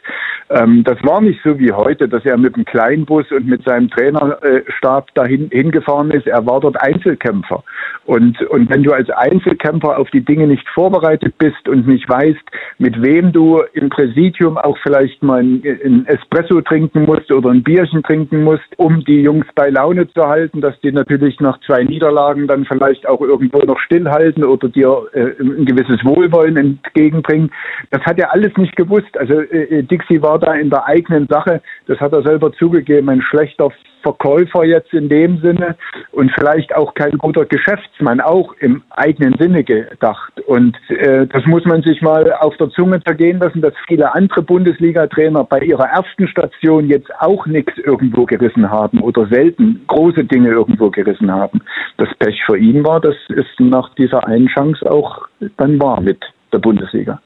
Ähm, 0.49 0.85
das 0.85 0.97
war 1.03 1.19
nicht 1.19 1.41
so 1.43 1.59
wie 1.59 1.73
heute, 1.73 2.07
dass 2.07 2.23
er 2.23 2.37
mit 2.37 2.55
dem 2.55 2.63
Kleinbus 2.63 3.29
und 3.31 3.47
mit 3.47 3.63
seinem 3.65 3.89
Trainerstab 3.89 5.13
dahin 5.15 5.49
hingefahren 5.51 6.11
ist. 6.11 6.27
Er 6.27 6.45
war 6.45 6.61
dort 6.61 6.81
Einzelkämpfer. 6.81 7.61
Und, 8.05 8.41
und 8.43 8.69
wenn 8.69 8.83
du 8.83 8.93
als 8.93 9.09
Einzelkämpfer 9.09 9.97
auf 9.97 10.09
die 10.11 10.23
Dinge 10.23 10.47
nicht 10.47 10.67
vorbereitet 10.69 11.37
bist 11.37 11.67
und 11.67 11.87
nicht 11.87 12.07
weißt, 12.07 12.39
mit 12.77 13.01
wem 13.01 13.31
du 13.33 13.61
im 13.73 13.89
Präsidium 13.89 14.57
auch 14.63 14.77
vielleicht 14.83 15.21
mal 15.23 15.39
ein 15.41 16.05
Espresso 16.07 16.61
trinken 16.61 17.05
musst 17.05 17.31
oder 17.31 17.49
ein 17.49 17.63
Bierchen 17.63 18.03
trinken 18.03 18.43
musst, 18.43 18.67
um 18.77 19.03
die 19.05 19.21
Jungs 19.21 19.45
bei 19.55 19.69
Laune 19.69 20.07
zu 20.13 20.27
halten, 20.27 20.61
dass 20.61 20.79
die 20.81 20.91
natürlich 20.91 21.39
nach 21.39 21.59
zwei 21.61 21.83
Niederlagen 21.83 22.47
dann 22.47 22.65
vielleicht 22.65 23.07
auch 23.07 23.21
irgendwo 23.21 23.59
noch 23.59 23.79
stillhalten 23.79 24.43
oder 24.43 24.69
dir 24.69 25.03
äh, 25.13 25.31
ein 25.39 25.65
gewisses 25.65 26.03
Wohlwollen 26.03 26.57
entgegenbringen. 26.57 27.51
Das 27.89 28.01
hat 28.03 28.19
er 28.19 28.33
alles 28.33 28.55
nicht 28.57 28.75
gewusst. 28.75 29.17
Also 29.17 29.41
äh, 29.41 29.79
äh, 29.79 29.83
Dixie 29.83 30.21
war 30.21 30.39
da 30.39 30.53
in 30.53 30.69
der 30.69 30.85
eigenen 30.85 31.27
Sache, 31.27 31.61
das 31.87 31.99
hat 31.99 32.13
er 32.13 32.23
selber 32.23 32.51
zugegeben, 32.53 33.09
ein 33.09 33.21
schlechter 33.21 33.69
Verkäufer 34.01 34.63
jetzt 34.63 34.93
in 34.93 35.09
dem 35.09 35.39
Sinne 35.39 35.75
und 36.11 36.31
vielleicht 36.37 36.75
auch 36.75 36.93
kein 36.93 37.17
guter 37.17 37.45
Geschäftsmann, 37.45 38.19
auch 38.19 38.53
im 38.59 38.83
eigenen 38.89 39.35
Sinne 39.39 39.63
gedacht. 39.63 40.39
Und 40.47 40.77
äh, 40.89 41.27
das 41.27 41.45
muss 41.45 41.65
man 41.65 41.81
sich 41.83 42.01
mal 42.01 42.33
auf 42.33 42.55
der 42.57 42.69
Zunge 42.69 43.01
zergehen 43.03 43.39
lassen, 43.39 43.61
dass 43.61 43.73
viele 43.87 44.13
andere 44.13 44.41
Bundesliga-Trainer 44.51 45.45
bei 45.45 45.61
ihrer 45.61 45.85
ersten 45.85 46.27
Station 46.27 46.89
jetzt 46.89 47.09
auch 47.21 47.45
nichts 47.45 47.71
irgendwo 47.77 48.25
gerissen 48.25 48.69
haben 48.69 48.99
oder 48.99 49.25
selten 49.27 49.79
große 49.87 50.25
Dinge 50.25 50.49
irgendwo 50.49 50.89
gerissen 50.89 51.31
haben. 51.31 51.61
Das 51.95 52.09
Pech 52.19 52.43
für 52.45 52.57
ihn 52.57 52.83
war, 52.83 52.99
das 52.99 53.15
ist 53.29 53.57
nach 53.59 53.95
dieser 53.95 54.27
einen 54.27 54.47
Chance 54.47 54.91
auch 54.91 55.25
dann 55.55 55.79
wahr 55.79 56.01
mit 56.01 56.19
der 56.51 56.59
Bundesliga. 56.59 57.21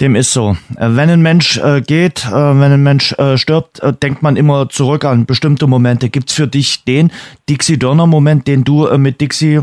Dem 0.00 0.14
ist 0.16 0.32
so. 0.32 0.56
Äh, 0.78 0.88
wenn 0.96 1.10
ein 1.10 1.20
Mensch 1.20 1.58
äh, 1.58 1.82
geht, 1.82 2.24
äh, 2.26 2.32
wenn 2.32 2.72
ein 2.72 2.82
Mensch 2.82 3.14
stirbt, 3.34 3.82
denkt 4.02 4.22
man 4.22 4.36
immer 4.36 4.70
zurück 4.70 5.04
an 5.04 5.26
bestimmte 5.26 5.66
Momente. 5.66 6.08
Gibt 6.08 6.30
es 6.30 6.36
für 6.36 6.46
dich 6.46 6.86
den 6.86 7.12
Dixie-Donner-Moment, 7.50 8.48
den 8.48 8.64
du 8.64 8.88
mit 8.96 9.20
Dixie 9.20 9.60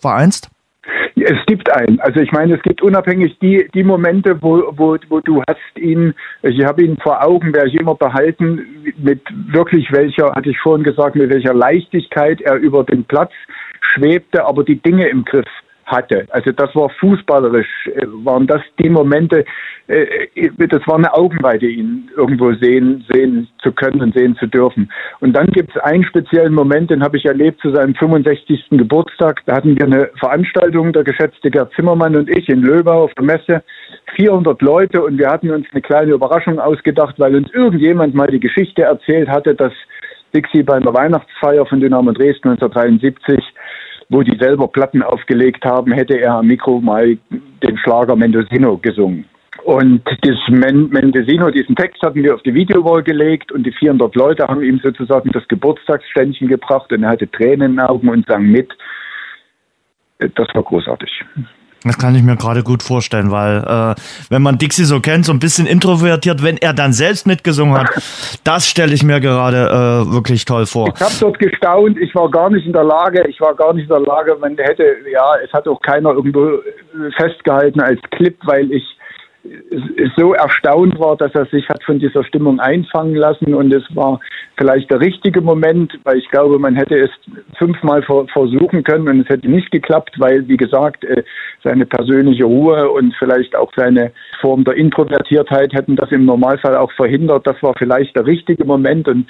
vereinst? 0.00 0.50
Es 1.16 1.44
gibt 1.46 1.70
einen. 1.74 2.00
Also 2.00 2.20
ich 2.20 2.32
meine, 2.32 2.54
es 2.54 2.62
gibt 2.62 2.82
unabhängig 2.82 3.38
die, 3.40 3.68
die 3.74 3.82
Momente, 3.82 4.40
wo, 4.40 4.72
wo, 4.76 4.96
wo 5.08 5.20
du 5.20 5.42
hast 5.48 5.78
ihn, 5.78 6.14
ich 6.42 6.64
habe 6.64 6.82
ihn 6.82 6.96
vor 7.02 7.24
Augen, 7.24 7.52
werde 7.52 7.68
ich 7.68 7.74
immer 7.74 7.94
behalten, 7.94 8.92
mit 8.96 9.20
wirklich 9.48 9.90
welcher, 9.92 10.32
hatte 10.34 10.50
ich 10.50 10.58
vorhin 10.58 10.84
gesagt, 10.84 11.16
mit 11.16 11.30
welcher 11.30 11.54
Leichtigkeit 11.54 12.40
er 12.40 12.56
über 12.56 12.84
den 12.84 13.04
Platz 13.04 13.32
schwebte, 13.80 14.44
aber 14.44 14.64
die 14.64 14.80
Dinge 14.80 15.08
im 15.08 15.24
Griff 15.24 15.48
hatte. 15.88 16.26
Also 16.30 16.52
das 16.52 16.74
war 16.74 16.90
fußballerisch, 17.00 17.90
waren 18.22 18.46
das 18.46 18.62
die 18.78 18.88
Momente, 18.88 19.44
äh, 19.88 20.28
äh, 20.34 20.68
das 20.68 20.86
war 20.86 20.96
eine 20.96 21.12
Augenweite, 21.14 21.66
ihn 21.66 22.10
irgendwo 22.16 22.52
sehen, 22.52 23.04
sehen 23.08 23.48
zu 23.62 23.72
können 23.72 24.02
und 24.02 24.14
sehen 24.14 24.36
zu 24.36 24.46
dürfen. 24.46 24.90
Und 25.20 25.32
dann 25.32 25.46
gibt 25.48 25.74
es 25.74 25.82
einen 25.82 26.04
speziellen 26.04 26.54
Moment, 26.54 26.90
den 26.90 27.02
habe 27.02 27.16
ich 27.16 27.24
erlebt 27.24 27.60
zu 27.60 27.74
seinem 27.74 27.94
65. 27.94 28.66
Geburtstag. 28.70 29.40
Da 29.46 29.56
hatten 29.56 29.78
wir 29.78 29.86
eine 29.86 30.10
Veranstaltung, 30.18 30.92
der 30.92 31.04
geschätzte 31.04 31.50
Gerd 31.50 31.72
Zimmermann 31.74 32.16
und 32.16 32.28
ich 32.28 32.48
in 32.48 32.62
Löbau 32.62 33.04
auf 33.04 33.14
der 33.14 33.24
Messe, 33.24 33.62
400 34.16 34.60
Leute 34.60 35.02
und 35.02 35.18
wir 35.18 35.28
hatten 35.28 35.50
uns 35.50 35.66
eine 35.72 35.80
kleine 35.80 36.12
Überraschung 36.12 36.58
ausgedacht, 36.58 37.14
weil 37.18 37.34
uns 37.34 37.50
irgendjemand 37.52 38.14
mal 38.14 38.28
die 38.28 38.40
Geschichte 38.40 38.82
erzählt 38.82 39.28
hatte, 39.28 39.54
dass 39.54 39.72
Dixie 40.34 40.62
bei 40.62 40.74
einer 40.74 40.92
Weihnachtsfeier 40.92 41.64
von 41.64 41.80
Dynamo 41.80 42.12
Dresden 42.12 42.50
1973 42.50 43.42
wo 44.08 44.22
die 44.22 44.36
selber 44.38 44.68
Platten 44.68 45.02
aufgelegt 45.02 45.64
haben, 45.64 45.92
hätte 45.92 46.18
er 46.18 46.34
am 46.34 46.46
Mikro 46.46 46.80
mal 46.80 47.18
den 47.62 47.78
Schlager 47.78 48.16
Mendocino 48.16 48.78
gesungen. 48.78 49.26
Und 49.64 50.02
das 50.22 50.38
Mendocino, 50.48 51.50
diesen 51.50 51.76
Text 51.76 52.00
hatten 52.02 52.22
wir 52.22 52.34
auf 52.34 52.42
die 52.42 52.54
Videowall 52.54 53.02
gelegt 53.02 53.52
und 53.52 53.64
die 53.64 53.72
400 53.72 54.14
Leute 54.14 54.46
haben 54.46 54.62
ihm 54.62 54.80
sozusagen 54.82 55.30
das 55.32 55.46
Geburtstagsständchen 55.48 56.48
gebracht 56.48 56.90
und 56.92 57.02
er 57.02 57.10
hatte 57.10 57.30
Tränen 57.30 57.72
in 57.72 57.76
den 57.76 57.80
Augen 57.80 58.08
und 58.08 58.26
sang 58.26 58.44
mit. 58.44 58.70
Das 60.18 60.48
war 60.54 60.62
großartig. 60.62 61.10
Das 61.88 61.98
kann 61.98 62.14
ich 62.14 62.22
mir 62.22 62.36
gerade 62.36 62.62
gut 62.62 62.82
vorstellen, 62.82 63.30
weil 63.30 63.58
äh, 63.58 63.94
wenn 64.30 64.42
man 64.42 64.58
Dixie 64.58 64.84
so 64.84 65.00
kennt, 65.00 65.24
so 65.24 65.32
ein 65.32 65.38
bisschen 65.38 65.66
introvertiert, 65.66 66.42
wenn 66.42 66.56
er 66.56 66.72
dann 66.72 66.92
selbst 66.92 67.26
mitgesungen 67.26 67.76
hat, 67.76 67.88
das 68.44 68.68
stelle 68.68 68.94
ich 68.94 69.02
mir 69.02 69.20
gerade 69.20 70.04
äh, 70.06 70.12
wirklich 70.12 70.44
toll 70.44 70.66
vor. 70.66 70.92
Ich 70.94 71.00
habe 71.00 71.14
dort 71.20 71.38
gestaunt, 71.38 71.98
ich 71.98 72.14
war 72.14 72.30
gar 72.30 72.50
nicht 72.50 72.66
in 72.66 72.72
der 72.72 72.84
Lage, 72.84 73.26
ich 73.28 73.40
war 73.40 73.54
gar 73.54 73.74
nicht 73.74 73.84
in 73.84 73.88
der 73.88 74.00
Lage, 74.00 74.36
man 74.40 74.56
hätte, 74.56 74.84
ja, 75.12 75.34
es 75.44 75.52
hat 75.52 75.66
auch 75.66 75.80
keiner 75.80 76.10
irgendwo 76.10 76.58
festgehalten 77.16 77.80
als 77.80 78.00
Clip, 78.10 78.36
weil 78.44 78.70
ich 78.72 78.84
so 80.16 80.34
erstaunt 80.34 80.98
war, 80.98 81.16
dass 81.16 81.34
er 81.34 81.46
sich 81.46 81.68
hat 81.68 81.82
von 81.84 81.98
dieser 81.98 82.24
Stimmung 82.24 82.60
einfangen 82.60 83.14
lassen 83.14 83.54
und 83.54 83.72
es 83.72 83.84
war 83.94 84.20
vielleicht 84.56 84.90
der 84.90 85.00
richtige 85.00 85.40
Moment, 85.40 85.98
weil 86.04 86.18
ich 86.18 86.28
glaube, 86.30 86.58
man 86.58 86.74
hätte 86.74 86.98
es 86.98 87.10
fünfmal 87.56 88.02
versuchen 88.02 88.82
können 88.82 89.08
und 89.08 89.20
es 89.20 89.28
hätte 89.28 89.48
nicht 89.48 89.70
geklappt, 89.70 90.16
weil, 90.18 90.46
wie 90.48 90.56
gesagt, 90.56 91.04
äh, 91.04 91.22
seine 91.62 91.86
persönliche 91.86 92.44
Ruhe 92.44 92.90
und 92.90 93.14
vielleicht 93.18 93.54
auch 93.56 93.72
seine 93.76 94.12
Form 94.40 94.64
der 94.64 94.74
Introvertiertheit 94.74 95.72
hätten 95.72 95.96
das 95.96 96.10
im 96.10 96.24
Normalfall 96.24 96.76
auch 96.76 96.92
verhindert. 96.92 97.46
Das 97.46 97.62
war 97.62 97.74
vielleicht 97.78 98.16
der 98.16 98.26
richtige 98.26 98.64
Moment 98.64 99.08
und 99.08 99.28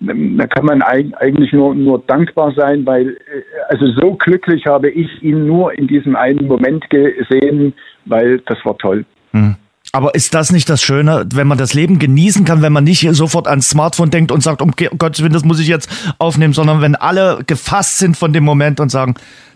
ähm, 0.00 0.38
da 0.38 0.46
kann 0.46 0.64
man 0.64 0.82
eigentlich 0.82 1.52
nur, 1.52 1.74
nur 1.74 2.02
dankbar 2.06 2.52
sein, 2.56 2.86
weil, 2.86 3.08
äh, 3.08 3.42
also 3.68 3.86
so 4.00 4.14
glücklich 4.14 4.66
habe 4.66 4.90
ich 4.90 5.22
ihn 5.22 5.46
nur 5.46 5.76
in 5.78 5.86
diesem 5.86 6.16
einen 6.16 6.46
Moment 6.46 6.88
gesehen, 6.90 7.74
weil 8.06 8.38
das 8.46 8.58
war 8.64 8.76
toll. 8.78 9.04
Hm. 9.32 9.56
Aber 9.92 10.14
ist 10.14 10.34
das 10.34 10.52
nicht 10.52 10.68
das 10.68 10.82
Schöne, 10.82 11.26
wenn 11.32 11.48
man 11.48 11.58
das 11.58 11.74
Leben 11.74 11.98
genießen 11.98 12.44
kann, 12.44 12.62
wenn 12.62 12.72
man 12.72 12.84
nicht 12.84 13.08
sofort 13.12 13.48
ans 13.48 13.70
Smartphone 13.70 14.10
denkt 14.10 14.30
und 14.30 14.40
sagt, 14.40 14.62
um 14.62 14.72
Gottes 14.72 15.20
Willen, 15.22 15.32
das 15.32 15.44
muss 15.44 15.58
ich 15.58 15.66
jetzt 15.66 15.90
aufnehmen, 16.18 16.52
sondern 16.52 16.80
wenn 16.80 16.94
alle 16.94 17.40
gefasst 17.44 17.98
sind 17.98 18.16
von 18.16 18.32
dem 18.32 18.44
Moment 18.44 18.78
und 18.78 18.90
sagen, 18.90 19.14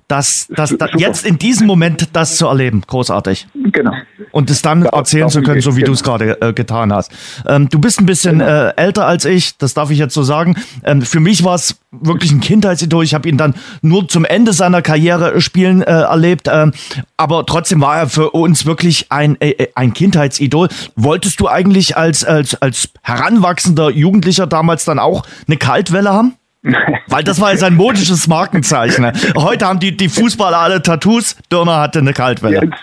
das, 0.09 0.48
das, 0.55 0.76
das 0.76 0.90
jetzt 0.96 1.24
in 1.24 1.38
diesem 1.38 1.66
Moment 1.66 2.09
das 2.12 2.36
zu 2.36 2.46
erleben, 2.46 2.82
großartig. 2.86 3.46
Genau. 3.55 3.92
Und 4.32 4.50
es 4.50 4.62
dann 4.62 4.84
erzählen 4.84 5.30
zu 5.30 5.42
können, 5.42 5.61
so 5.61 5.76
wie 5.76 5.80
genau. 5.80 5.86
du 5.86 5.92
es 5.94 6.02
gerade 6.02 6.40
äh, 6.40 6.52
getan 6.52 6.92
hast. 6.92 7.11
Ähm, 7.46 7.68
du 7.68 7.78
bist 7.78 8.00
ein 8.00 8.07
bisschen 8.07 8.40
genau. 8.40 8.50
äh, 8.50 8.76
älter 8.76 9.07
als 9.07 9.24
ich, 9.24 9.57
das 9.57 9.74
darf 9.74 9.90
ich 9.90 9.98
jetzt 9.98 10.14
so 10.14 10.22
sagen. 10.22 10.57
Ähm, 10.84 11.02
für 11.02 11.20
mich 11.20 11.42
war 11.44 11.55
es 11.55 11.76
wirklich 11.90 12.32
ein 12.32 12.40
Kindheitsidol. 12.40 13.05
Ich 13.05 13.14
habe 13.14 13.28
ihn 13.28 13.38
dann 13.38 13.55
nur 13.80 14.09
zum 14.09 14.24
Ende 14.24 14.52
seiner 14.52 14.82
Karriere 14.82 15.40
spielen 15.40 15.82
äh, 15.82 15.90
erlebt, 15.90 16.48
ähm, 16.52 16.72
aber 17.16 17.46
trotzdem 17.46 17.80
war 17.80 17.96
er 17.96 18.09
für 18.09 18.30
uns 18.30 18.66
wirklich 18.66 19.11
ein, 19.11 19.40
äh, 19.40 19.50
äh 19.50 19.68
ein 19.74 19.94
Kindheitsidol. 19.94 20.68
Wolltest 20.96 21.40
du 21.40 21.48
eigentlich 21.48 21.96
als, 21.96 22.24
als, 22.24 22.61
als 22.61 22.90
heranwachsender 23.02 23.90
Jugendlicher 23.90 24.46
damals 24.46 24.84
dann 24.84 24.98
auch 24.98 25.24
eine 25.46 25.57
Kaltwelle 25.57 26.12
haben? 26.12 26.34
Weil 27.08 27.24
das 27.24 27.40
war 27.40 27.50
ja 27.50 27.56
sein 27.58 27.74
modisches 27.74 28.26
Markenzeichen. 28.26 29.12
Heute 29.36 29.66
haben 29.66 29.80
die, 29.80 29.96
die 29.96 30.08
Fußballer 30.08 30.58
alle 30.58 30.82
Tattoos, 30.82 31.36
Dörner 31.50 31.80
hatte 31.80 31.98
eine 31.98 32.14
Kaltwelle. 32.14 32.54
Jens, 32.54 32.76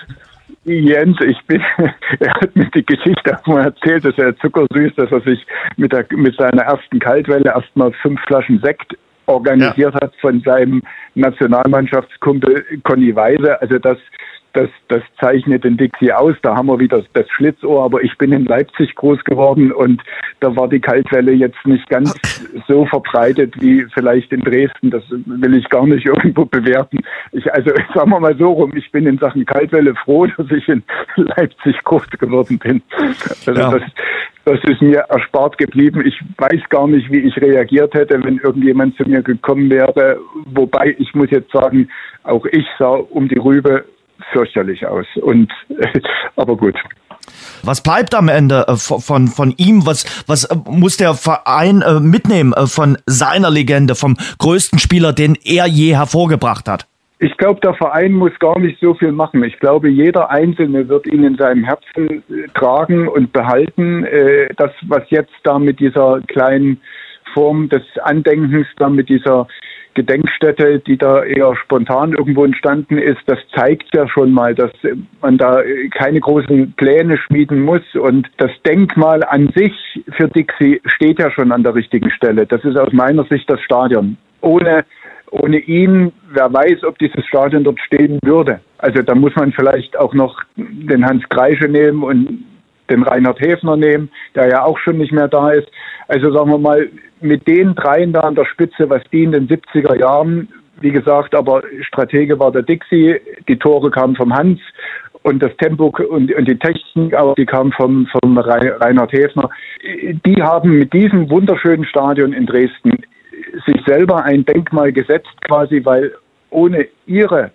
Jens, 0.63 1.17
ich 1.25 1.39
bin, 1.47 1.61
er 2.19 2.33
hat 2.35 2.55
mir 2.55 2.69
die 2.75 2.85
Geschichte 2.85 3.37
auch 3.37 3.47
mal 3.47 3.65
erzählt, 3.65 4.05
dass 4.05 4.17
er 4.17 4.37
zuckersüß, 4.37 4.93
dass 4.95 5.11
er 5.11 5.21
sich 5.21 5.45
mit, 5.77 5.91
der, 5.91 6.05
mit 6.11 6.35
seiner 6.37 6.63
ersten 6.63 6.99
Kaltwelle 6.99 7.45
erstmal 7.45 7.91
fünf 8.01 8.21
Flaschen 8.27 8.59
Sekt 8.63 8.95
organisiert 9.25 9.93
ja. 9.95 10.01
hat 10.01 10.13
von 10.21 10.41
seinem 10.41 10.83
Nationalmannschaftskumpel 11.15 12.63
Conny 12.83 13.15
Weise. 13.15 13.59
Also 13.61 13.79
das 13.79 13.97
das, 14.53 14.69
das 14.87 15.01
zeichnet 15.19 15.63
den 15.63 15.77
Dixie 15.77 16.11
aus. 16.11 16.35
Da 16.41 16.55
haben 16.55 16.67
wir 16.67 16.79
wieder 16.79 17.03
das 17.13 17.29
Schlitzohr, 17.29 17.83
aber 17.83 18.03
ich 18.03 18.17
bin 18.17 18.31
in 18.31 18.45
Leipzig 18.45 18.95
groß 18.95 19.23
geworden 19.23 19.71
und 19.71 20.01
da 20.39 20.55
war 20.55 20.67
die 20.67 20.79
Kaltwelle 20.79 21.31
jetzt 21.31 21.65
nicht 21.65 21.87
ganz 21.89 22.13
so 22.67 22.85
verbreitet 22.85 23.53
wie 23.61 23.85
vielleicht 23.93 24.31
in 24.31 24.41
Dresden. 24.41 24.91
Das 24.91 25.03
will 25.09 25.55
ich 25.55 25.69
gar 25.69 25.85
nicht 25.85 26.05
irgendwo 26.05 26.45
bewerten. 26.45 26.99
Ich, 27.31 27.51
also 27.53 27.71
sagen 27.93 28.09
wir 28.09 28.19
mal 28.19 28.37
so 28.37 28.51
rum, 28.51 28.73
ich 28.75 28.91
bin 28.91 29.05
in 29.05 29.17
Sachen 29.17 29.45
Kaltwelle 29.45 29.95
froh, 29.95 30.25
dass 30.25 30.49
ich 30.51 30.67
in 30.67 30.83
Leipzig 31.15 31.81
groß 31.83 32.09
geworden 32.09 32.59
bin. 32.59 32.81
Also 33.45 33.59
ja. 33.59 33.71
das, 33.71 33.83
das 34.45 34.59
ist 34.69 34.81
mir 34.81 34.99
erspart 35.09 35.57
geblieben. 35.57 36.03
Ich 36.05 36.19
weiß 36.37 36.61
gar 36.69 36.87
nicht, 36.87 37.11
wie 37.11 37.19
ich 37.19 37.37
reagiert 37.37 37.93
hätte, 37.93 38.21
wenn 38.23 38.39
irgendjemand 38.39 38.97
zu 38.97 39.03
mir 39.07 39.21
gekommen 39.21 39.69
wäre. 39.69 40.19
Wobei 40.45 40.95
ich 40.97 41.13
muss 41.13 41.29
jetzt 41.29 41.51
sagen, 41.51 41.89
auch 42.23 42.45
ich 42.47 42.65
sah 42.77 42.95
um 42.95 43.27
die 43.27 43.37
Rübe 43.37 43.85
fürchterlich 44.31 44.85
aus. 44.85 45.05
Und 45.21 45.51
aber 46.35 46.55
gut. 46.55 46.75
Was 47.63 47.83
bleibt 47.83 48.15
am 48.15 48.27
Ende 48.27 48.65
äh, 48.67 48.75
von, 48.75 49.27
von 49.27 49.53
ihm? 49.57 49.85
Was, 49.85 50.23
was 50.27 50.45
äh, 50.45 50.55
muss 50.69 50.97
der 50.97 51.13
Verein 51.13 51.81
äh, 51.81 51.99
mitnehmen 51.99 52.53
von 52.65 52.97
seiner 53.05 53.49
Legende, 53.49 53.95
vom 53.95 54.17
größten 54.39 54.79
Spieler, 54.79 55.13
den 55.13 55.37
er 55.43 55.67
je 55.67 55.95
hervorgebracht 55.95 56.67
hat? 56.67 56.87
Ich 57.19 57.37
glaube, 57.37 57.59
der 57.59 57.75
Verein 57.75 58.13
muss 58.13 58.31
gar 58.39 58.57
nicht 58.57 58.79
so 58.81 58.95
viel 58.95 59.11
machen. 59.11 59.43
Ich 59.43 59.59
glaube, 59.59 59.89
jeder 59.89 60.31
Einzelne 60.31 60.87
wird 60.89 61.05
ihn 61.05 61.23
in 61.23 61.37
seinem 61.37 61.63
Herzen 61.63 62.23
tragen 62.55 63.07
und 63.07 63.31
behalten. 63.31 64.07
Das, 64.57 64.71
was 64.87 65.03
jetzt 65.09 65.33
da 65.43 65.59
mit 65.59 65.79
dieser 65.79 66.19
kleinen 66.27 66.81
Form 67.35 67.69
des 67.69 67.83
Andenkens, 68.01 68.65
da 68.77 68.89
mit 68.89 69.07
dieser 69.07 69.47
Gedenkstätte, 69.93 70.79
die 70.79 70.97
da 70.97 71.23
eher 71.23 71.55
spontan 71.55 72.13
irgendwo 72.13 72.45
entstanden 72.45 72.97
ist, 72.97 73.21
das 73.25 73.39
zeigt 73.55 73.93
ja 73.93 74.07
schon 74.07 74.31
mal, 74.31 74.55
dass 74.55 74.71
man 75.21 75.37
da 75.37 75.61
keine 75.91 76.19
großen 76.19 76.73
Pläne 76.73 77.17
schmieden 77.17 77.61
muss. 77.61 77.83
Und 77.95 78.27
das 78.37 78.51
Denkmal 78.65 79.23
an 79.23 79.51
sich 79.55 79.73
für 80.17 80.27
Dixie 80.29 80.81
steht 80.85 81.19
ja 81.19 81.31
schon 81.31 81.51
an 81.51 81.63
der 81.63 81.75
richtigen 81.75 82.09
Stelle. 82.11 82.45
Das 82.45 82.63
ist 82.63 82.77
aus 82.77 82.93
meiner 82.93 83.25
Sicht 83.25 83.49
das 83.49 83.61
Stadion. 83.61 84.17
Ohne, 84.41 84.85
ohne 85.31 85.57
ihn, 85.59 86.11
wer 86.31 86.51
weiß, 86.51 86.83
ob 86.83 86.97
dieses 86.99 87.25
Stadion 87.25 87.63
dort 87.63 87.79
stehen 87.81 88.19
würde. 88.23 88.59
Also 88.77 89.01
da 89.01 89.13
muss 89.13 89.35
man 89.35 89.51
vielleicht 89.51 89.97
auch 89.97 90.13
noch 90.13 90.41
den 90.55 91.05
Hans 91.05 91.27
Kreische 91.29 91.67
nehmen 91.67 92.03
und 92.03 92.45
den 92.91 93.03
Reinhard 93.03 93.39
Häfner 93.39 93.77
nehmen, 93.77 94.09
der 94.35 94.49
ja 94.49 94.63
auch 94.63 94.77
schon 94.77 94.97
nicht 94.97 95.11
mehr 95.11 95.27
da 95.27 95.51
ist. 95.51 95.67
Also 96.07 96.31
sagen 96.31 96.51
wir 96.51 96.57
mal, 96.57 96.89
mit 97.21 97.47
den 97.47 97.75
dreien 97.75 98.13
da 98.13 98.21
an 98.21 98.35
der 98.35 98.45
Spitze, 98.45 98.89
was 98.89 99.01
die 99.11 99.23
in 99.23 99.31
den 99.31 99.47
70er 99.47 99.97
Jahren, 99.97 100.49
wie 100.81 100.91
gesagt, 100.91 101.35
aber 101.35 101.63
Stratege 101.81 102.39
war 102.39 102.51
der 102.51 102.63
Dixie, 102.63 103.17
die 103.47 103.57
Tore 103.57 103.91
kamen 103.91 104.15
vom 104.15 104.33
Hans 104.33 104.59
und 105.23 105.41
das 105.41 105.55
Tempo 105.57 105.93
und, 106.09 106.33
und 106.33 106.47
die 106.47 106.57
Technik 106.57 107.13
auch, 107.15 107.35
die 107.35 107.45
kam 107.45 107.71
vom, 107.71 108.07
vom 108.07 108.37
Reinhard 108.37 109.11
Häfner. 109.13 109.49
Die 110.25 110.41
haben 110.41 110.79
mit 110.79 110.91
diesem 110.93 111.29
wunderschönen 111.29 111.85
Stadion 111.85 112.33
in 112.33 112.45
Dresden 112.45 113.03
sich 113.65 113.81
selber 113.85 114.23
ein 114.23 114.45
Denkmal 114.45 114.91
gesetzt 114.91 115.29
quasi, 115.47 115.81
weil 115.83 116.13
ohne 116.49 116.87
ihre 117.05 117.51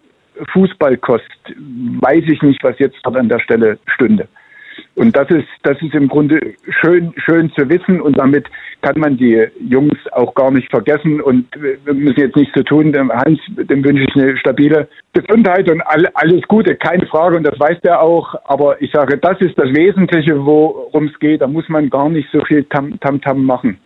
Fußballkost 0.53 1.25
weiß 2.01 2.25
ich 2.27 2.43
nicht, 2.43 2.63
was 2.63 2.79
jetzt 2.79 2.99
dort 3.05 3.17
an 3.17 3.29
der 3.29 3.41
Stelle 3.41 3.79
stünde. 3.87 4.29
Und 4.95 5.17
das 5.17 5.29
ist, 5.31 5.49
das 5.63 5.81
ist 5.83 5.95
im 5.95 6.09
Grunde 6.09 6.55
schön, 6.81 7.13
schön 7.17 7.53
zu 7.53 7.69
wissen 7.69 8.01
und 8.01 8.19
damit 8.19 8.47
kann 8.83 8.99
man 8.99 9.17
die 9.17 9.47
Jungs 9.69 9.99
auch 10.13 10.35
gar 10.35 10.51
nicht 10.51 10.71
vergessen 10.71 11.21
und 11.21 11.47
wir 11.61 11.95
müssen 11.95 12.21
jetzt 12.21 12.37
nichts 12.37 12.55
so 12.55 12.63
tun. 12.63 12.93
Dem 12.93 13.11
Hans, 13.11 13.39
dem 13.49 13.85
wünsche 13.85 14.05
ich 14.05 14.15
eine 14.17 14.37
stabile 14.39 14.89
Gesundheit 15.13 15.71
und 15.71 15.81
all, 15.83 16.07
alles 16.15 16.43
Gute, 16.49 16.77
keine 16.77 17.07
Frage 17.07 17.37
und 17.37 17.45
das 17.45 17.59
weiß 17.59 17.81
der 17.83 18.01
auch. 18.01 18.35
Aber 18.45 18.81
ich 18.81 18.91
sage, 18.93 19.19
das 19.19 19.41
ist 19.41 19.59
das 19.59 19.69
Wesentliche, 19.75 20.45
worum 20.45 21.07
es 21.07 21.19
geht. 21.19 21.43
Da 21.43 21.47
muss 21.47 21.69
man 21.69 21.91
gar 21.91 22.09
nicht 22.09 22.29
so 22.33 22.41
viel 22.45 22.65
Tam-Tam 22.65 23.17
-Tam 23.17 23.35
machen. 23.35 23.79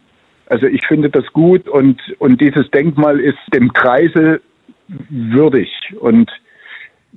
Also 0.46 0.66
ich 0.66 0.84
finde 0.86 1.10
das 1.10 1.24
gut 1.32 1.68
und, 1.68 2.00
und 2.18 2.40
dieses 2.40 2.68
Denkmal 2.72 3.20
ist 3.20 3.38
dem 3.54 3.72
Kreisel 3.72 4.40
würdig 5.08 5.70
und 6.00 6.30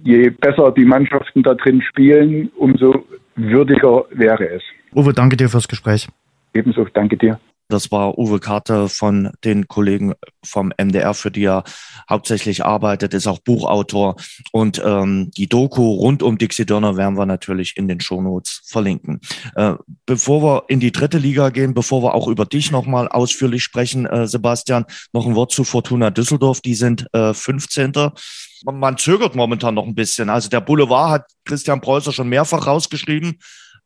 je 0.04 0.30
besser 0.30 0.72
die 0.72 0.86
Mannschaften 0.86 1.42
da 1.44 1.56
drin 1.56 1.82
spielen, 1.82 2.52
umso 2.56 3.06
würdiger 3.36 4.06
wäre 4.12 4.48
es. 4.50 4.64
Uwe, 4.94 5.14
danke 5.14 5.38
dir 5.38 5.50
fürs 5.50 5.68
Gespräch. 5.68 6.08
Ebenso, 6.54 6.86
danke 6.86 7.18
dir. 7.18 7.40
Das 7.70 7.92
war 7.92 8.20
Uwe 8.20 8.40
Karte 8.40 8.90
von 8.90 9.32
den 9.44 9.68
Kollegen 9.68 10.14
vom 10.46 10.72
MDR, 10.78 11.14
für 11.14 11.32
die 11.32 11.46
er 11.46 11.64
hauptsächlich 12.10 12.64
arbeitet, 12.64 13.14
ist 13.14 13.26
auch 13.26 13.40
Buchautor. 13.40 14.16
Und 14.52 14.82
ähm, 14.86 15.32
die 15.36 15.48
Doku 15.48 15.82
rund 15.94 16.22
um 16.22 16.38
Dixie 16.38 16.66
Dörner 16.66 16.98
werden 16.98 17.18
wir 17.18 17.26
natürlich 17.26 17.76
in 17.78 17.88
den 17.88 18.00
Shownotes 18.00 18.62
verlinken. 18.66 19.22
Äh, 19.56 19.74
bevor 20.06 20.44
wir 20.44 20.64
in 20.68 20.82
die 20.82 20.92
dritte 20.92 21.18
Liga 21.18 21.50
gehen, 21.50 21.74
bevor 21.74 22.04
wir 22.04 22.14
auch 22.14 22.28
über 22.28 22.46
dich 22.46 22.72
nochmal 22.72 23.08
ausführlich 23.08 23.64
sprechen, 23.64 24.06
äh, 24.06 24.28
Sebastian, 24.28 24.86
noch 25.14 25.26
ein 25.26 25.36
Wort 25.36 25.52
zu 25.52 25.64
Fortuna 25.64 26.12
Düsseldorf. 26.12 26.62
Die 26.62 26.76
sind 26.76 27.08
äh, 27.14 27.34
15 27.34 27.94
man 28.64 28.98
zögert 28.98 29.36
momentan 29.36 29.76
noch 29.76 29.86
ein 29.86 29.96
bisschen. 29.96 30.30
Also 30.30 30.50
der 30.50 30.62
Boulevard 30.62 31.12
hat 31.12 31.26
Christian 31.46 31.82
Preußer 31.82 32.12
schon 32.12 32.30
mehrfach 32.30 32.68
rausgeschrieben, 32.68 33.40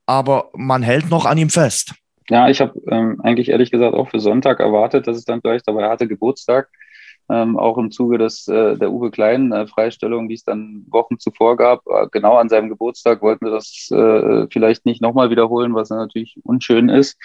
aber 0.06 0.50
man 0.54 0.84
hält 0.84 1.10
noch 1.10 1.26
an 1.26 1.38
ihm 1.38 1.50
fest. 1.50 1.94
Ja, 2.30 2.50
ich 2.50 2.60
habe 2.60 2.80
ähm, 2.92 3.22
eigentlich 3.24 3.50
ehrlich 3.50 3.72
gesagt 3.72 3.96
auch 3.96 4.10
für 4.10 4.20
Sonntag 4.20 4.60
erwartet, 4.60 5.08
dass 5.08 5.18
es 5.18 5.24
dann 5.24 5.42
vielleicht, 5.42 5.68
aber 5.68 5.84
er 5.84 5.90
hatte 5.90 6.08
Geburtstag, 6.08 6.70
ähm, 7.30 7.58
auch 7.58 7.78
im 7.78 7.92
Zuge 7.92 8.18
des, 8.18 8.48
äh, 8.48 8.78
der 8.78 8.92
Uwe 8.92 9.12
Klein 9.12 9.52
äh, 9.52 9.68
Freistellung, 9.68 10.30
die 10.30 10.36
es 10.36 10.44
dann 10.44 10.86
Wochen 10.90 11.20
zuvor 11.20 11.58
gab. 11.58 11.86
Äh, 11.88 12.08
genau 12.12 12.38
an 12.38 12.50
seinem 12.50 12.70
Geburtstag 12.70 13.22
wollten 13.22 13.46
wir 13.46 13.52
das 13.52 13.90
äh, 13.92 14.48
vielleicht 14.52 14.86
nicht 14.86 15.02
nochmal 15.02 15.30
wiederholen, 15.30 15.74
was 15.76 15.90
natürlich 15.90 16.38
unschön 16.44 16.90
ist. 16.90 17.18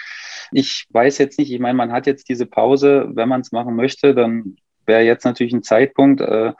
Ich 0.52 0.86
weiß 0.90 1.18
jetzt 1.18 1.38
nicht, 1.38 1.52
ich 1.52 1.60
meine, 1.60 1.76
man 1.76 1.92
hat 1.92 2.06
jetzt 2.06 2.28
diese 2.28 2.46
Pause, 2.46 3.10
wenn 3.14 3.28
man 3.28 3.42
es 3.42 3.52
machen 3.52 3.76
möchte, 3.76 4.14
dann 4.14 4.56
wäre 4.86 5.02
jetzt 5.02 5.24
natürlich 5.24 5.52
ein 5.52 5.62
Zeitpunkt, 5.62 6.20
äh, 6.20 6.52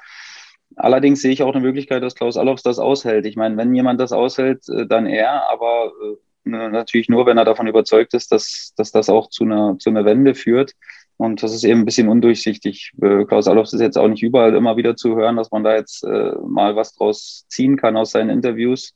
Allerdings 0.77 1.23
sehe 1.23 1.33
ich 1.33 1.43
auch 1.43 1.55
eine 1.55 1.64
Möglichkeit, 1.64 2.03
dass 2.03 2.14
Klaus 2.14 2.37
Allofs 2.37 2.62
das 2.62 2.79
aushält. 2.79 3.27
Ich 3.27 3.37
meine, 3.37 3.57
wenn 3.57 3.75
jemand 3.75 4.01
das 4.01 4.12
aushält, 4.12 4.68
äh, 4.68 4.87
dann 4.87 5.07
er, 5.07 5.51
aber 5.51 5.93
äh, 6.03 6.49
natürlich 6.49 7.09
nur, 7.09 7.27
wenn 7.27 7.39
er 7.39 7.45
davon 7.45 7.66
überzeugt 7.66 8.14
ist, 8.14 8.33
dass, 8.33 8.73
dass 8.77 8.91
das 8.91 9.09
auch 9.09 9.29
zu 9.29 9.45
einer, 9.45 9.77
zu 9.79 9.91
einer 9.91 10.05
Wende 10.05 10.35
führt. 10.35 10.73
Und 11.16 11.43
das 11.43 11.55
ist 11.55 11.64
eben 11.64 11.81
ein 11.81 11.85
bisschen 11.85 12.09
undurchsichtig. 12.09 12.93
Äh, 13.01 13.25
Klaus 13.25 13.47
Allofs 13.47 13.73
ist 13.73 13.81
jetzt 13.81 13.99
auch 13.99 14.09
nicht 14.09 14.23
überall 14.23 14.55
immer 14.55 14.77
wieder 14.77 14.97
zu 14.97 15.14
hören, 15.16 15.37
dass 15.37 15.51
man 15.51 15.64
da 15.64 15.75
jetzt 15.75 16.05
mal 16.05 16.75
was 16.75 16.95
draus 16.95 17.47
ziehen 17.49 17.77
kann 17.77 17.97
aus 17.97 18.11
seinen 18.11 18.31
Interviews. 18.31 18.95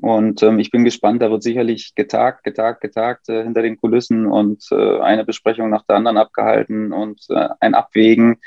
Und 0.00 0.42
ähm, 0.42 0.58
ich 0.58 0.70
bin 0.70 0.84
gespannt, 0.84 1.22
da 1.22 1.30
wird 1.30 1.42
sicherlich 1.42 1.94
getagt, 1.94 2.44
getagt, 2.44 2.82
getagt 2.82 3.28
äh, 3.28 3.44
hinter 3.44 3.62
den 3.62 3.78
Kulissen 3.78 4.26
und 4.26 4.66
äh, 4.70 5.00
eine 5.00 5.24
Besprechung 5.24 5.70
nach 5.70 5.84
der 5.86 5.96
anderen 5.96 6.18
abgehalten 6.18 6.92
und 6.92 7.26
ein 7.60 7.74
Abwägen 7.74 8.38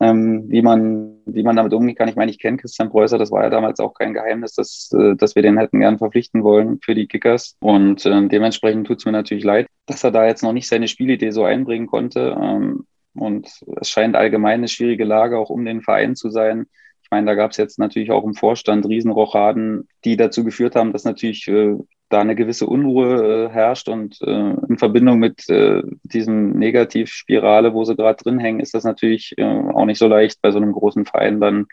ähm, 0.00 0.44
wie, 0.48 0.62
man, 0.62 1.18
wie 1.26 1.42
man 1.42 1.56
damit 1.56 1.72
umgehen 1.72 1.96
kann. 1.96 2.08
Ich 2.08 2.16
meine, 2.16 2.30
ich 2.30 2.38
kenne 2.38 2.56
Christian 2.56 2.90
Preußer, 2.90 3.18
das 3.18 3.30
war 3.30 3.42
ja 3.42 3.50
damals 3.50 3.80
auch 3.80 3.94
kein 3.94 4.14
Geheimnis, 4.14 4.54
dass, 4.54 4.90
äh, 4.92 5.16
dass 5.16 5.34
wir 5.34 5.42
den 5.42 5.58
hätten 5.58 5.80
gern 5.80 5.98
verpflichten 5.98 6.44
wollen 6.44 6.78
für 6.82 6.94
die 6.94 7.08
Kickers. 7.08 7.56
Und 7.60 8.06
äh, 8.06 8.28
dementsprechend 8.28 8.86
tut 8.86 8.98
es 8.98 9.04
mir 9.04 9.12
natürlich 9.12 9.44
leid, 9.44 9.66
dass 9.86 10.04
er 10.04 10.10
da 10.10 10.26
jetzt 10.26 10.42
noch 10.42 10.52
nicht 10.52 10.68
seine 10.68 10.88
Spielidee 10.88 11.30
so 11.30 11.44
einbringen 11.44 11.86
konnte. 11.86 12.36
Ähm, 12.40 12.86
und 13.14 13.48
es 13.80 13.90
scheint 13.90 14.14
allgemein 14.14 14.60
eine 14.60 14.68
schwierige 14.68 15.04
Lage 15.04 15.38
auch 15.38 15.50
um 15.50 15.64
den 15.64 15.82
Verein 15.82 16.14
zu 16.14 16.30
sein. 16.30 16.66
Ich 17.02 17.10
meine, 17.10 17.26
da 17.26 17.34
gab 17.34 17.50
es 17.50 17.56
jetzt 17.56 17.78
natürlich 17.78 18.10
auch 18.10 18.24
im 18.24 18.34
Vorstand 18.34 18.86
Riesenrochaden, 18.86 19.88
die 20.04 20.16
dazu 20.16 20.44
geführt 20.44 20.76
haben, 20.76 20.92
dass 20.92 21.04
natürlich 21.04 21.48
äh, 21.48 21.74
da 22.08 22.20
eine 22.20 22.34
gewisse 22.34 22.66
Unruhe 22.66 23.46
äh, 23.46 23.48
herrscht 23.50 23.88
und 23.88 24.20
äh, 24.22 24.54
in 24.68 24.78
Verbindung 24.78 25.18
mit 25.18 25.48
äh, 25.48 25.82
diesem 26.02 26.52
Negativspirale, 26.58 27.74
wo 27.74 27.84
sie 27.84 27.96
gerade 27.96 28.22
drin 28.22 28.38
hängen, 28.38 28.60
ist 28.60 28.74
das 28.74 28.84
natürlich 28.84 29.34
äh, 29.36 29.44
auch 29.44 29.84
nicht 29.84 29.98
so 29.98 30.08
leicht 30.08 30.40
bei 30.40 30.50
so 30.50 30.58
einem 30.58 30.72
großen 30.72 31.04
Verein 31.04 31.40
dann, 31.40 31.66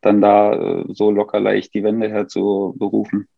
dann 0.00 0.20
da 0.20 0.52
äh, 0.52 0.84
so 0.88 1.10
locker 1.10 1.40
leicht 1.40 1.74
die 1.74 1.82
Wende 1.82 2.08
herzuberufen. 2.10 3.28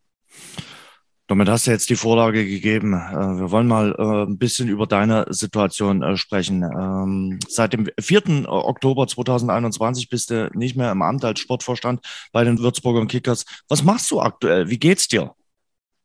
Damit 1.28 1.48
hast 1.48 1.68
du 1.68 1.70
jetzt 1.70 1.88
die 1.88 1.96
Vorlage 1.96 2.44
gegeben. 2.44 2.94
Äh, 2.94 3.38
wir 3.38 3.52
wollen 3.52 3.68
mal 3.68 3.94
ein 4.26 4.38
bisschen 4.38 4.68
über 4.68 4.88
deine 4.88 5.26
Situation 5.28 6.16
sprechen. 6.16 6.64
Ähm, 6.64 7.38
seit 7.48 7.72
dem 7.72 7.88
4. 8.00 8.48
Oktober 8.48 9.06
2021 9.06 10.08
bist 10.08 10.30
du 10.30 10.50
nicht 10.54 10.74
mehr 10.76 10.90
im 10.90 11.02
Amt 11.02 11.24
als 11.24 11.38
Sportvorstand 11.38 12.04
bei 12.32 12.42
den 12.42 12.58
Würzburger 12.58 13.06
Kickers. 13.06 13.44
Was 13.68 13.84
machst 13.84 14.10
du 14.10 14.20
aktuell? 14.20 14.68
Wie 14.68 14.80
geht's 14.80 15.06
dir? 15.06 15.34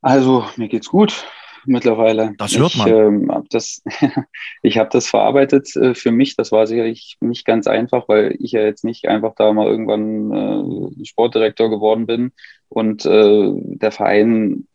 Also, 0.06 0.46
mir 0.56 0.68
geht's 0.68 0.90
gut 0.90 1.26
mittlerweile. 1.66 2.36
Das 2.38 2.56
hört 2.56 2.78
man. 2.78 2.88
Ich, 2.88 2.94
ähm, 2.94 3.32
hab 3.32 3.50
das, 3.50 3.82
ich 4.62 4.78
habe 4.78 4.90
das 4.92 5.08
verarbeitet 5.08 5.76
äh, 5.76 5.96
für 5.96 6.12
mich. 6.12 6.36
Das 6.36 6.52
war 6.52 6.68
sicherlich 6.68 7.18
nicht 7.22 7.44
ganz 7.44 7.66
einfach, 7.66 8.08
weil 8.08 8.36
ich 8.38 8.52
ja 8.52 8.62
jetzt 8.62 8.84
nicht 8.84 9.08
einfach 9.08 9.34
da 9.36 9.52
mal 9.52 9.66
irgendwann 9.66 11.00
äh, 11.02 11.06
Sportdirektor 11.06 11.72
geworden 11.72 12.06
bin 12.06 12.34
und 12.70 13.04
äh, 13.08 13.52
der 13.56 13.92
Verein 13.92 14.68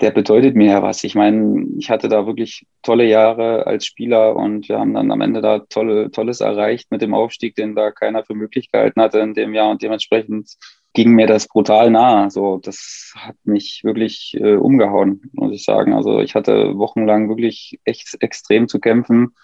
der 0.00 0.10
bedeutet 0.10 0.54
mir 0.54 0.72
ja 0.72 0.82
was. 0.82 1.02
Ich 1.04 1.14
meine, 1.14 1.66
ich 1.78 1.88
hatte 1.88 2.08
da 2.08 2.26
wirklich 2.26 2.66
tolle 2.82 3.06
Jahre 3.06 3.66
als 3.66 3.86
Spieler 3.86 4.36
und 4.36 4.68
wir 4.68 4.80
haben 4.80 4.92
dann 4.92 5.12
am 5.12 5.20
Ende 5.20 5.40
da 5.40 5.60
tolle, 5.60 6.10
Tolles 6.10 6.40
erreicht 6.40 6.90
mit 6.90 7.00
dem 7.00 7.14
Aufstieg, 7.14 7.54
den 7.54 7.74
da 7.76 7.90
keiner 7.92 8.24
für 8.24 8.34
möglich 8.34 8.72
gehalten 8.72 9.00
hatte 9.00 9.20
in 9.20 9.34
dem 9.34 9.54
Jahr 9.54 9.70
und 9.70 9.82
dementsprechend 9.82 10.56
ging 10.94 11.12
mir 11.12 11.26
das 11.26 11.48
brutal 11.48 11.90
nah. 11.90 12.30
So, 12.30 12.58
das 12.58 13.12
hat 13.16 13.36
mich 13.44 13.82
wirklich 13.84 14.34
äh, 14.40 14.54
umgehauen, 14.54 15.30
muss 15.32 15.52
ich 15.52 15.64
sagen. 15.64 15.92
Also 15.92 16.20
ich 16.20 16.34
hatte 16.34 16.78
wochenlang 16.78 17.28
wirklich 17.28 17.80
echt 17.84 18.16
extrem 18.20 18.68
zu 18.68 18.80
kämpfen, 18.80 19.34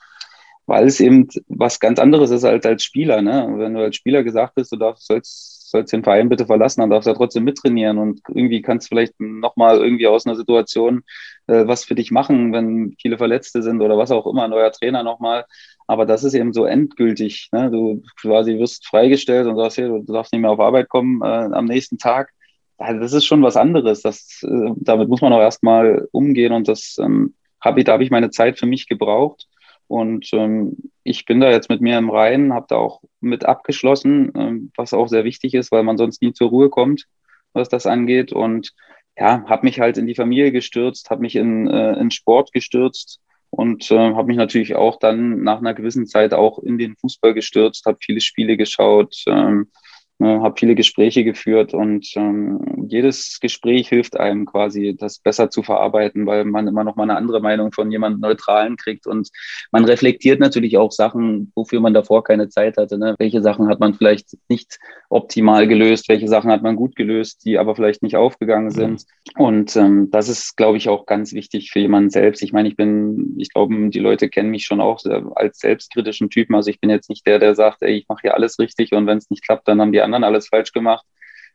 weil 0.66 0.86
es 0.86 1.00
eben 1.00 1.28
was 1.48 1.80
ganz 1.80 1.98
anderes 1.98 2.30
ist 2.30 2.44
als 2.44 2.64
als 2.64 2.82
Spieler. 2.84 3.20
Ne? 3.20 3.46
Wenn 3.56 3.74
du 3.74 3.80
als 3.80 3.96
Spieler 3.96 4.22
gesagt 4.22 4.54
bist, 4.54 4.72
du 4.72 4.76
darfst, 4.76 5.06
sollst 5.06 5.59
sollst 5.70 5.92
den 5.92 6.04
Verein 6.04 6.28
bitte 6.28 6.46
verlassen, 6.46 6.80
dann 6.80 6.90
darfst 6.90 7.06
du 7.06 7.10
ja 7.10 7.16
trotzdem 7.16 7.44
mittrainieren 7.44 7.98
und 7.98 8.20
irgendwie 8.28 8.62
kannst 8.62 8.88
vielleicht 8.88 9.18
nochmal 9.20 9.78
irgendwie 9.78 10.06
aus 10.06 10.26
einer 10.26 10.36
Situation 10.36 11.02
äh, 11.50 11.66
was 11.66 11.84
für 11.84 11.94
dich 11.94 12.10
machen, 12.10 12.52
wenn 12.52 12.94
viele 13.00 13.18
Verletzte 13.18 13.62
sind 13.62 13.80
oder 13.82 13.98
was 13.98 14.10
auch 14.10 14.26
immer, 14.26 14.46
neuer 14.48 14.70
Trainer 14.72 15.02
nochmal. 15.02 15.44
Aber 15.86 16.06
das 16.06 16.22
ist 16.22 16.34
eben 16.34 16.52
so 16.52 16.64
endgültig. 16.64 17.48
Ne? 17.52 17.70
Du 17.70 18.02
quasi 18.20 18.58
wirst 18.58 18.86
freigestellt 18.86 19.46
und 19.48 19.56
sagst, 19.56 19.78
hey, 19.78 19.88
du 19.88 20.12
darfst 20.12 20.32
nicht 20.32 20.42
mehr 20.42 20.52
auf 20.52 20.60
Arbeit 20.60 20.88
kommen 20.88 21.20
äh, 21.22 21.26
am 21.26 21.64
nächsten 21.64 21.98
Tag. 21.98 22.32
Das 22.78 23.12
ist 23.12 23.26
schon 23.26 23.42
was 23.42 23.56
anderes. 23.56 24.02
Das, 24.02 24.42
äh, 24.42 24.70
damit 24.76 25.08
muss 25.08 25.20
man 25.20 25.32
auch 25.32 25.40
erstmal 25.40 26.08
umgehen 26.12 26.52
und 26.52 26.68
das 26.68 26.96
ähm, 27.00 27.34
habe 27.60 27.80
ich, 27.80 27.84
da 27.84 27.92
habe 27.92 28.04
ich 28.04 28.10
meine 28.10 28.30
Zeit 28.30 28.58
für 28.58 28.66
mich 28.66 28.88
gebraucht. 28.88 29.46
Und 29.90 30.32
ähm, 30.34 30.76
ich 31.02 31.24
bin 31.24 31.40
da 31.40 31.50
jetzt 31.50 31.68
mit 31.68 31.80
mir 31.80 31.98
im 31.98 32.10
Reinen, 32.10 32.52
habe 32.52 32.66
da 32.68 32.76
auch 32.76 33.02
mit 33.20 33.44
abgeschlossen, 33.44 34.30
ähm, 34.36 34.70
was 34.76 34.94
auch 34.94 35.08
sehr 35.08 35.24
wichtig 35.24 35.52
ist, 35.54 35.72
weil 35.72 35.82
man 35.82 35.98
sonst 35.98 36.22
nie 36.22 36.32
zur 36.32 36.50
Ruhe 36.50 36.70
kommt, 36.70 37.06
was 37.54 37.68
das 37.68 37.86
angeht. 37.86 38.32
Und 38.32 38.72
ja, 39.18 39.44
habe 39.48 39.66
mich 39.66 39.80
halt 39.80 39.98
in 39.98 40.06
die 40.06 40.14
Familie 40.14 40.52
gestürzt, 40.52 41.10
habe 41.10 41.22
mich 41.22 41.34
in, 41.34 41.66
äh, 41.66 41.94
in 41.94 42.12
Sport 42.12 42.52
gestürzt 42.52 43.18
und 43.50 43.90
äh, 43.90 44.14
habe 44.14 44.28
mich 44.28 44.36
natürlich 44.36 44.76
auch 44.76 45.00
dann 45.00 45.42
nach 45.42 45.58
einer 45.58 45.74
gewissen 45.74 46.06
Zeit 46.06 46.34
auch 46.34 46.60
in 46.60 46.78
den 46.78 46.94
Fußball 46.94 47.34
gestürzt, 47.34 47.84
habe 47.84 47.98
viele 48.00 48.20
Spiele 48.20 48.56
geschaut, 48.56 49.24
ähm, 49.26 49.72
ne, 50.20 50.40
habe 50.42 50.54
viele 50.58 50.74
Gespräche 50.74 51.24
geführt 51.24 51.74
und 51.74 52.06
ähm, 52.14 52.86
jedes 52.88 53.40
Gespräch 53.40 53.88
hilft 53.88 54.18
einem 54.18 54.46
quasi, 54.46 54.96
das 54.98 55.18
besser 55.18 55.50
zu 55.50 55.62
verarbeiten, 55.62 56.26
weil 56.26 56.44
man 56.44 56.68
immer 56.68 56.84
noch 56.84 56.96
mal 56.96 57.04
eine 57.04 57.16
andere 57.16 57.40
Meinung 57.40 57.72
von 57.72 57.90
jemandem 57.90 58.20
Neutralen 58.20 58.76
kriegt 58.76 59.06
und 59.06 59.30
man 59.72 59.84
reflektiert 59.84 60.38
natürlich 60.38 60.76
auch 60.76 60.92
Sachen, 60.92 61.50
wofür 61.54 61.80
man 61.80 61.94
davor 61.94 62.22
keine 62.22 62.48
Zeit 62.48 62.76
hatte. 62.76 62.98
Ne? 62.98 63.14
Welche 63.18 63.42
Sachen 63.42 63.68
hat 63.68 63.80
man 63.80 63.94
vielleicht 63.94 64.36
nicht 64.48 64.78
optimal 65.08 65.66
gelöst, 65.66 66.08
welche 66.08 66.28
Sachen 66.28 66.50
hat 66.50 66.62
man 66.62 66.76
gut 66.76 66.96
gelöst, 66.96 67.44
die 67.44 67.58
aber 67.58 67.74
vielleicht 67.74 68.02
nicht 68.02 68.16
aufgegangen 68.16 68.70
sind. 68.70 69.04
Und 69.36 69.74
ähm, 69.76 70.08
das 70.10 70.28
ist, 70.28 70.56
glaube 70.56 70.76
ich, 70.76 70.88
auch 70.88 71.06
ganz 71.06 71.32
wichtig 71.32 71.70
für 71.70 71.80
jemanden 71.80 72.10
selbst. 72.10 72.42
Ich 72.42 72.52
meine, 72.52 72.68
ich 72.68 72.76
bin, 72.76 73.34
ich 73.38 73.52
glaube, 73.52 73.90
die 73.90 73.98
Leute 73.98 74.28
kennen 74.28 74.50
mich 74.50 74.64
schon 74.64 74.80
auch 74.80 75.00
als 75.34 75.58
selbstkritischen 75.58 76.30
Typen. 76.30 76.54
Also 76.54 76.70
ich 76.70 76.80
bin 76.80 76.90
jetzt 76.90 77.08
nicht 77.08 77.26
der, 77.26 77.38
der 77.38 77.54
sagt, 77.54 77.82
ey, 77.82 77.96
ich 77.96 78.08
mache 78.08 78.22
hier 78.22 78.34
alles 78.34 78.58
richtig 78.58 78.92
und 78.92 79.06
wenn 79.06 79.18
es 79.18 79.30
nicht 79.30 79.44
klappt, 79.44 79.66
dann 79.66 79.80
haben 79.80 79.92
die 79.92 80.00
anderen 80.00 80.09
alles 80.14 80.48
falsch 80.48 80.72
gemacht. 80.72 81.04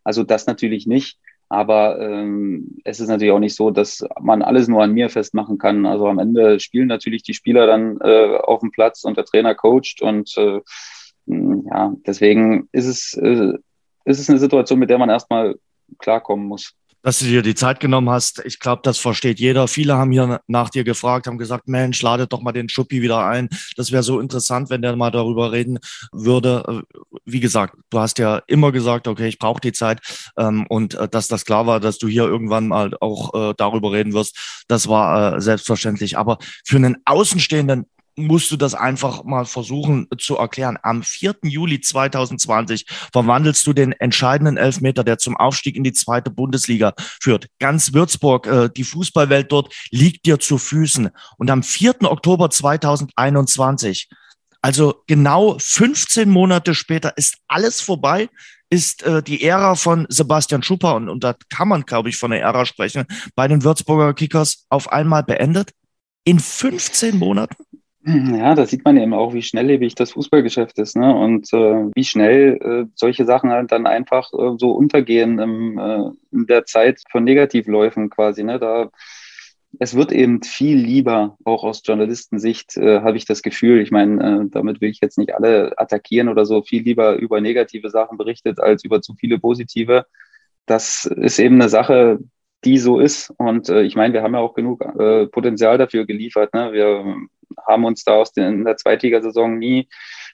Also 0.03 0.23
das 0.23 0.47
natürlich 0.47 0.87
nicht. 0.87 1.17
Aber 1.47 1.99
ähm, 1.99 2.77
es 2.83 2.99
ist 2.99 3.07
natürlich 3.07 3.31
auch 3.31 3.39
nicht 3.39 3.55
so, 3.55 3.69
dass 3.69 4.03
man 4.19 4.41
alles 4.41 4.67
nur 4.67 4.81
an 4.81 4.93
mir 4.93 5.09
festmachen 5.09 5.57
kann. 5.57 5.85
Also 5.85 6.07
am 6.07 6.17
Ende 6.17 6.59
spielen 6.59 6.87
natürlich 6.87 7.21
die 7.21 7.35
Spieler 7.35 7.67
dann 7.67 7.99
äh, 8.01 8.37
auf 8.37 8.61
dem 8.61 8.71
Platz 8.71 9.03
und 9.03 9.17
der 9.17 9.25
Trainer 9.25 9.53
coacht. 9.53 10.01
Und 10.01 10.35
äh, 10.37 10.61
ja, 11.27 11.93
deswegen 12.07 12.67
ist 12.71 12.87
es, 12.87 13.13
äh, 13.13 13.53
ist 14.05 14.19
es 14.19 14.29
eine 14.29 14.39
Situation, 14.39 14.79
mit 14.79 14.89
der 14.89 14.97
man 14.97 15.09
erstmal 15.09 15.55
klarkommen 15.99 16.47
muss 16.47 16.73
dass 17.05 17.19
du 17.19 17.25
dir 17.25 17.43
die 17.43 17.53
Zeit 17.53 17.79
genommen 17.79 18.09
hast. 18.09 18.41
Ich 18.45 18.59
glaube, 18.59 18.81
das 18.83 18.97
versteht 18.97 19.39
jeder. 19.39 19.67
Viele 19.67 19.95
haben 19.95 20.11
hier 20.11 20.41
nach 20.47 20.71
dir 20.71 20.83
gefragt, 20.83 21.27
haben 21.27 21.37
gesagt, 21.37 21.67
Mensch, 21.67 22.01
ladet 22.01 22.33
doch 22.33 22.41
mal 22.41 22.51
den 22.51 22.67
Schuppi 22.67 23.03
wieder 23.03 23.27
ein. 23.27 23.47
Das 23.77 23.91
wäre 23.91 24.01
so 24.01 24.19
interessant, 24.19 24.71
wenn 24.71 24.81
der 24.81 24.95
mal 24.95 25.11
darüber 25.11 25.51
reden 25.51 25.77
würde. 26.11 26.81
Wie 27.23 27.39
gesagt, 27.39 27.75
du 27.91 27.99
hast 27.99 28.17
ja 28.17 28.41
immer 28.47 28.71
gesagt, 28.71 29.07
okay, 29.07 29.27
ich 29.27 29.37
brauche 29.37 29.61
die 29.61 29.71
Zeit. 29.71 30.01
Ähm, 30.35 30.65
und 30.67 30.95
äh, 30.95 31.07
dass 31.07 31.27
das 31.27 31.45
klar 31.45 31.67
war, 31.67 31.79
dass 31.79 31.99
du 31.99 32.07
hier 32.07 32.23
irgendwann 32.23 32.69
mal 32.69 32.93
auch 32.99 33.51
äh, 33.51 33.53
darüber 33.55 33.91
reden 33.91 34.13
wirst, 34.13 34.63
das 34.67 34.87
war 34.87 35.35
äh, 35.35 35.41
selbstverständlich. 35.41 36.17
Aber 36.17 36.39
für 36.65 36.77
einen 36.77 36.97
Außenstehenden 37.05 37.85
musst 38.15 38.51
du 38.51 38.57
das 38.57 38.73
einfach 38.73 39.23
mal 39.23 39.45
versuchen 39.45 40.07
zu 40.17 40.37
erklären. 40.37 40.77
Am 40.81 41.03
4. 41.03 41.35
Juli 41.43 41.81
2020 41.81 42.85
verwandelst 43.11 43.65
du 43.67 43.73
den 43.73 43.91
entscheidenden 43.93 44.57
Elfmeter, 44.57 45.03
der 45.03 45.17
zum 45.17 45.35
Aufstieg 45.37 45.75
in 45.75 45.83
die 45.83 45.93
zweite 45.93 46.29
Bundesliga 46.29 46.93
führt. 46.97 47.47
Ganz 47.59 47.93
Würzburg, 47.93 48.47
äh, 48.47 48.69
die 48.75 48.83
Fußballwelt 48.83 49.51
dort 49.51 49.73
liegt 49.91 50.25
dir 50.25 50.39
zu 50.39 50.57
Füßen. 50.57 51.09
Und 51.37 51.51
am 51.51 51.63
4. 51.63 52.03
Oktober 52.03 52.49
2021, 52.49 54.09
also 54.61 55.03
genau 55.07 55.57
15 55.59 56.29
Monate 56.29 56.73
später, 56.73 57.17
ist 57.17 57.37
alles 57.47 57.81
vorbei 57.81 58.29
ist 58.69 59.03
äh, 59.03 59.21
die 59.21 59.43
Ära 59.43 59.75
von 59.75 60.05
Sebastian 60.09 60.63
Schupper, 60.63 60.95
und, 60.95 61.09
und 61.09 61.23
da 61.23 61.35
kann 61.49 61.67
man, 61.67 61.83
glaube 61.83 62.09
ich, 62.09 62.17
von 62.17 62.31
der 62.31 62.41
Ära 62.41 62.65
sprechen, 62.65 63.05
bei 63.35 63.47
den 63.47 63.63
Würzburger 63.63 64.13
Kickers 64.13 64.65
auf 64.69 64.91
einmal 64.91 65.23
beendet? 65.23 65.71
In 66.23 66.39
15 66.39 67.17
Monaten? 67.17 67.64
Ja, 68.07 68.53
da 68.53 68.67
sieht 68.67 68.85
man 68.85 68.97
eben 68.97 69.15
auch, 69.15 69.33
wie 69.33 69.41
schnelllebig 69.41 69.95
das 69.95 70.11
Fußballgeschäft 70.11 70.77
ist, 70.77 70.95
ne? 70.95 71.15
Und 71.15 71.51
äh, 71.53 71.89
wie 71.95 72.03
schnell 72.03 72.57
äh, 72.61 72.91
solche 72.93 73.25
Sachen 73.25 73.49
halt 73.49 73.71
dann 73.71 73.87
einfach 73.87 74.31
äh, 74.33 74.57
so 74.59 74.71
untergehen 74.71 75.39
im, 75.39 75.79
äh, 75.79 76.11
in 76.31 76.45
der 76.45 76.65
Zeit 76.65 77.01
von 77.09 77.23
Negativläufen 77.23 78.11
quasi, 78.11 78.43
ne? 78.43 78.59
Da 78.59 78.91
es 79.79 79.95
wird 79.95 80.11
eben 80.11 80.41
viel 80.43 80.77
lieber, 80.77 81.37
auch 81.43 81.63
aus 81.63 81.81
Journalistensicht, 81.83 82.77
äh, 82.77 83.01
habe 83.01 83.17
ich 83.17 83.25
das 83.25 83.41
Gefühl. 83.41 83.81
Ich 83.81 83.91
meine, 83.91 84.43
äh, 84.43 84.49
damit 84.49 84.81
will 84.81 84.89
ich 84.89 84.99
jetzt 85.01 85.17
nicht 85.17 85.33
alle 85.33 85.77
attackieren 85.77 86.29
oder 86.29 86.45
so, 86.45 86.61
viel 86.61 86.83
lieber 86.83 87.15
über 87.15 87.41
negative 87.41 87.89
Sachen 87.89 88.17
berichtet 88.17 88.59
als 88.59 88.83
über 88.83 89.01
zu 89.01 89.15
viele 89.15 89.39
positive. 89.39 90.05
Das 90.65 91.05
ist 91.05 91.39
eben 91.39 91.55
eine 91.55 91.69
Sache, 91.69 92.19
die 92.63 92.77
so 92.77 92.99
ist. 92.99 93.31
Und 93.37 93.69
äh, 93.69 93.83
ich 93.83 93.95
meine, 93.95 94.13
wir 94.13 94.23
haben 94.23 94.33
ja 94.33 94.39
auch 94.39 94.53
genug 94.53 94.83
äh, 94.99 95.27
Potenzial 95.27 95.77
dafür 95.77 96.05
geliefert. 96.05 96.53
Ne? 96.53 96.71
Wir 96.73 97.15
haben 97.67 97.85
uns 97.85 98.03
da 98.03 98.13
aus 98.15 98.31
den, 98.31 98.59
in 98.59 98.65
der 98.65 98.77
Zweitligasaison 98.77 99.57
nie 99.57 99.87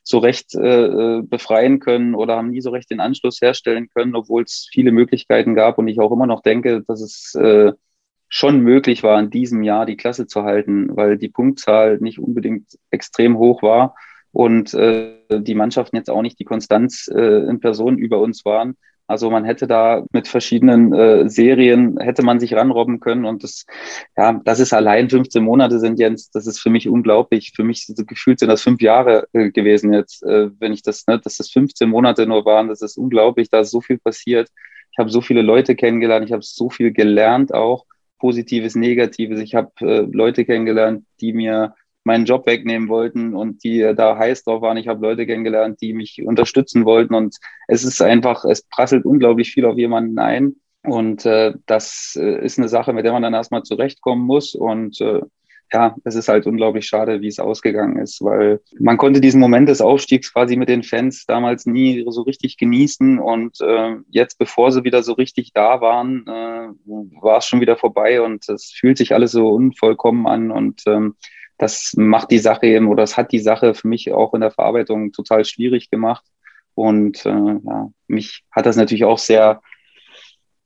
so 0.03 0.19
recht 0.19 0.55
äh, 0.55 0.85
äh, 0.85 1.21
befreien 1.21 1.79
können 1.79 2.15
oder 2.15 2.35
haben 2.35 2.49
nie 2.49 2.61
so 2.61 2.71
recht 2.71 2.89
den 2.89 2.99
Anschluss 2.99 3.41
herstellen 3.41 3.89
können, 3.93 4.15
obwohl 4.15 4.43
es 4.43 4.67
viele 4.71 4.91
Möglichkeiten 4.91 5.55
gab 5.55 5.77
und 5.77 5.87
ich 5.87 5.99
auch 5.99 6.11
immer 6.11 6.27
noch 6.27 6.41
denke, 6.41 6.83
dass 6.87 7.01
es 7.01 7.35
äh, 7.35 7.73
schon 8.27 8.61
möglich 8.61 9.03
war, 9.03 9.19
in 9.19 9.29
diesem 9.29 9.61
Jahr 9.61 9.85
die 9.85 9.97
Klasse 9.97 10.25
zu 10.25 10.43
halten, 10.43 10.95
weil 10.95 11.17
die 11.17 11.29
Punktzahl 11.29 11.97
nicht 11.99 12.17
unbedingt 12.17 12.77
extrem 12.89 13.37
hoch 13.37 13.61
war 13.61 13.95
und 14.31 14.73
äh, 14.73 15.17
die 15.29 15.55
Mannschaften 15.55 15.97
jetzt 15.97 16.09
auch 16.09 16.21
nicht 16.21 16.39
die 16.39 16.45
Konstanz 16.45 17.09
äh, 17.13 17.45
in 17.47 17.59
Person 17.59 17.97
über 17.97 18.19
uns 18.19 18.45
waren. 18.45 18.77
Also 19.11 19.29
man 19.29 19.45
hätte 19.45 19.67
da 19.67 20.05
mit 20.11 20.27
verschiedenen 20.27 20.93
äh, 20.93 21.29
Serien, 21.29 21.99
hätte 21.99 22.23
man 22.23 22.39
sich 22.39 22.53
ranrobben 22.55 22.99
können 22.99 23.25
und 23.25 23.43
das, 23.43 23.65
ja, 24.17 24.41
das 24.43 24.59
ist 24.59 24.73
allein 24.73 25.09
15 25.09 25.43
Monate 25.43 25.79
sind 25.79 25.99
jetzt, 25.99 26.33
das 26.33 26.47
ist 26.47 26.59
für 26.59 26.69
mich 26.69 26.87
unglaublich. 26.89 27.53
Für 27.55 27.63
mich 27.63 27.85
so 27.85 28.05
gefühlt 28.05 28.39
sind 28.39 28.49
das 28.49 28.63
fünf 28.63 28.81
Jahre 28.81 29.27
äh, 29.33 29.51
gewesen 29.51 29.93
jetzt, 29.93 30.23
äh, 30.23 30.49
wenn 30.59 30.73
ich 30.73 30.81
das, 30.81 31.05
ne, 31.07 31.19
dass 31.19 31.37
das 31.37 31.51
15 31.51 31.89
Monate 31.89 32.25
nur 32.25 32.45
waren, 32.45 32.69
das 32.69 32.81
ist 32.81 32.97
unglaublich, 32.97 33.49
da 33.49 33.59
ist 33.59 33.71
so 33.71 33.81
viel 33.81 33.99
passiert. 33.99 34.49
Ich 34.91 34.97
habe 34.97 35.09
so 35.09 35.21
viele 35.21 35.41
Leute 35.41 35.75
kennengelernt, 35.75 36.25
ich 36.25 36.33
habe 36.33 36.43
so 36.43 36.69
viel 36.69 36.91
gelernt 36.91 37.53
auch, 37.53 37.85
Positives, 38.21 38.75
Negatives. 38.75 39.39
Ich 39.39 39.55
habe 39.55 39.71
äh, 39.81 40.01
Leute 40.01 40.45
kennengelernt, 40.45 41.05
die 41.19 41.33
mir 41.33 41.75
meinen 42.03 42.25
Job 42.25 42.45
wegnehmen 42.47 42.89
wollten 42.89 43.35
und 43.35 43.63
die 43.63 43.79
da 43.95 44.17
heiß 44.17 44.43
drauf 44.43 44.61
waren. 44.61 44.77
Ich 44.77 44.87
habe 44.87 45.05
Leute 45.05 45.25
kennengelernt, 45.25 45.81
die 45.81 45.93
mich 45.93 46.21
unterstützen 46.23 46.85
wollten 46.85 47.13
und 47.13 47.37
es 47.67 47.83
ist 47.83 48.01
einfach, 48.01 48.43
es 48.45 48.63
prasselt 48.63 49.05
unglaublich 49.05 49.51
viel 49.51 49.65
auf 49.65 49.77
jemanden 49.77 50.19
ein 50.19 50.55
und 50.83 51.25
äh, 51.25 51.53
das 51.65 52.17
äh, 52.19 52.43
ist 52.43 52.57
eine 52.57 52.69
Sache, 52.69 52.93
mit 52.93 53.05
der 53.05 53.13
man 53.13 53.21
dann 53.21 53.33
erstmal 53.33 53.63
zurechtkommen 53.63 54.25
muss 54.25 54.55
und 54.55 54.99
äh, 55.01 55.21
ja, 55.73 55.95
es 56.03 56.15
ist 56.15 56.27
halt 56.27 56.47
unglaublich 56.47 56.85
schade, 56.85 57.21
wie 57.21 57.27
es 57.27 57.39
ausgegangen 57.39 57.97
ist, 57.97 58.21
weil 58.21 58.59
man 58.79 58.97
konnte 58.97 59.21
diesen 59.21 59.39
Moment 59.39 59.69
des 59.69 59.79
Aufstiegs 59.79 60.33
quasi 60.33 60.57
mit 60.57 60.67
den 60.67 60.83
Fans 60.83 61.25
damals 61.25 61.65
nie 61.65 62.03
so 62.09 62.23
richtig 62.23 62.57
genießen 62.57 63.19
und 63.19 63.61
äh, 63.61 63.95
jetzt, 64.09 64.37
bevor 64.37 64.71
sie 64.71 64.83
wieder 64.83 65.01
so 65.01 65.13
richtig 65.13 65.53
da 65.53 65.79
waren, 65.79 66.25
äh, 66.27 66.67
war 67.21 67.37
es 67.37 67.45
schon 67.45 67.61
wieder 67.61 67.77
vorbei 67.77 68.21
und 68.21 68.49
es 68.49 68.71
fühlt 68.77 68.97
sich 68.97 69.13
alles 69.13 69.31
so 69.31 69.47
unvollkommen 69.49 70.27
an 70.27 70.51
und 70.51 70.81
ähm, 70.87 71.15
das 71.61 71.93
macht 71.95 72.31
die 72.31 72.39
Sache 72.39 72.65
eben 72.65 72.87
oder 72.87 73.03
das 73.03 73.17
hat 73.17 73.31
die 73.31 73.39
Sache 73.39 73.75
für 73.75 73.87
mich 73.87 74.11
auch 74.11 74.33
in 74.33 74.41
der 74.41 74.49
Verarbeitung 74.49 75.11
total 75.11 75.45
schwierig 75.45 75.91
gemacht. 75.91 76.25
Und 76.73 77.23
äh, 77.23 77.29
ja, 77.29 77.89
mich 78.07 78.43
hat 78.49 78.65
das 78.65 78.77
natürlich 78.77 79.05
auch 79.05 79.19
sehr, 79.19 79.61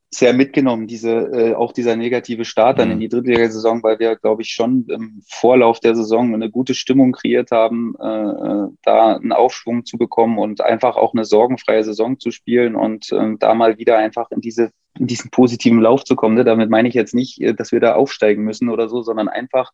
sehr 0.09 0.33
mitgenommen, 0.33 0.87
diese, 0.87 1.11
äh, 1.11 1.53
auch 1.53 1.73
dieser 1.73 1.97
negative 1.97 2.45
Start 2.45 2.79
dann 2.79 2.87
mhm. 2.87 2.93
in 2.93 2.99
die 3.01 3.09
Drittligasaison, 3.09 3.83
weil 3.83 3.99
wir, 3.99 4.15
glaube 4.15 4.43
ich, 4.43 4.51
schon 4.51 4.85
im 4.87 5.21
Vorlauf 5.27 5.81
der 5.81 5.95
Saison 5.95 6.33
eine 6.33 6.49
gute 6.49 6.73
Stimmung 6.73 7.11
kreiert 7.11 7.51
haben, 7.51 7.95
äh, 7.99 8.05
äh, 8.05 8.67
da 8.83 9.17
einen 9.17 9.33
Aufschwung 9.33 9.83
zu 9.83 9.97
bekommen 9.97 10.37
und 10.39 10.61
einfach 10.61 10.95
auch 10.95 11.13
eine 11.13 11.25
sorgenfreie 11.25 11.83
Saison 11.83 12.19
zu 12.19 12.31
spielen 12.31 12.77
und 12.77 13.11
äh, 13.11 13.35
da 13.37 13.53
mal 13.53 13.77
wieder 13.77 13.97
einfach 13.97 14.31
in 14.31 14.39
diese 14.39 14.71
in 14.97 15.07
diesen 15.07 15.29
positiven 15.29 15.81
Lauf 15.81 16.05
zu 16.05 16.15
kommen. 16.15 16.35
Ne? 16.35 16.45
Damit 16.45 16.69
meine 16.69 16.87
ich 16.87 16.93
jetzt 16.93 17.13
nicht, 17.13 17.41
äh, 17.41 17.53
dass 17.53 17.73
wir 17.73 17.81
da 17.81 17.95
aufsteigen 17.95 18.45
müssen 18.45 18.69
oder 18.69 18.87
so, 18.87 19.01
sondern 19.01 19.27
einfach 19.27 19.73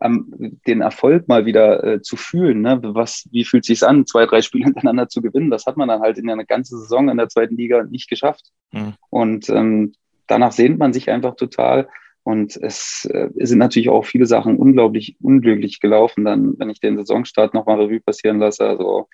ähm, 0.00 0.58
den 0.66 0.80
Erfolg 0.80 1.28
mal 1.28 1.46
wieder 1.46 1.82
äh, 1.84 2.02
zu 2.02 2.16
fühlen. 2.16 2.60
Ne? 2.60 2.80
Was, 2.82 3.28
wie 3.30 3.44
fühlt 3.44 3.64
sich 3.64 3.82
an, 3.86 4.06
zwei, 4.06 4.26
drei 4.26 4.42
Spiele 4.42 4.64
hintereinander 4.64 5.08
zu 5.08 5.22
gewinnen? 5.22 5.50
Das 5.50 5.66
hat 5.66 5.76
man 5.76 5.88
dann 5.88 6.00
halt 6.00 6.18
in 6.18 6.30
einer 6.30 6.44
ganzen 6.44 6.78
Saison 6.78 7.08
in 7.08 7.16
der 7.16 7.28
zweiten 7.28 7.56
Liga 7.56 7.84
nicht 7.84 8.08
geschafft. 8.08 8.50
Mhm. 8.72 8.94
Und 9.10 9.48
ähm, 9.48 9.94
danach 10.26 10.52
sehnt 10.52 10.78
man 10.78 10.92
sich 10.92 11.10
einfach 11.10 11.36
total. 11.36 11.88
Und 12.22 12.56
es, 12.56 13.08
äh, 13.12 13.30
es 13.38 13.50
sind 13.50 13.58
natürlich 13.58 13.88
auch 13.88 14.04
viele 14.04 14.26
Sachen 14.26 14.56
unglaublich 14.56 15.16
unglücklich 15.22 15.80
gelaufen, 15.80 16.24
dann, 16.24 16.58
wenn 16.58 16.70
ich 16.70 16.80
den 16.80 16.96
Saisonstart 16.96 17.54
nochmal 17.54 17.80
Revue 17.80 18.00
passieren 18.00 18.40
lasse. 18.40 18.66
Also 18.66 19.08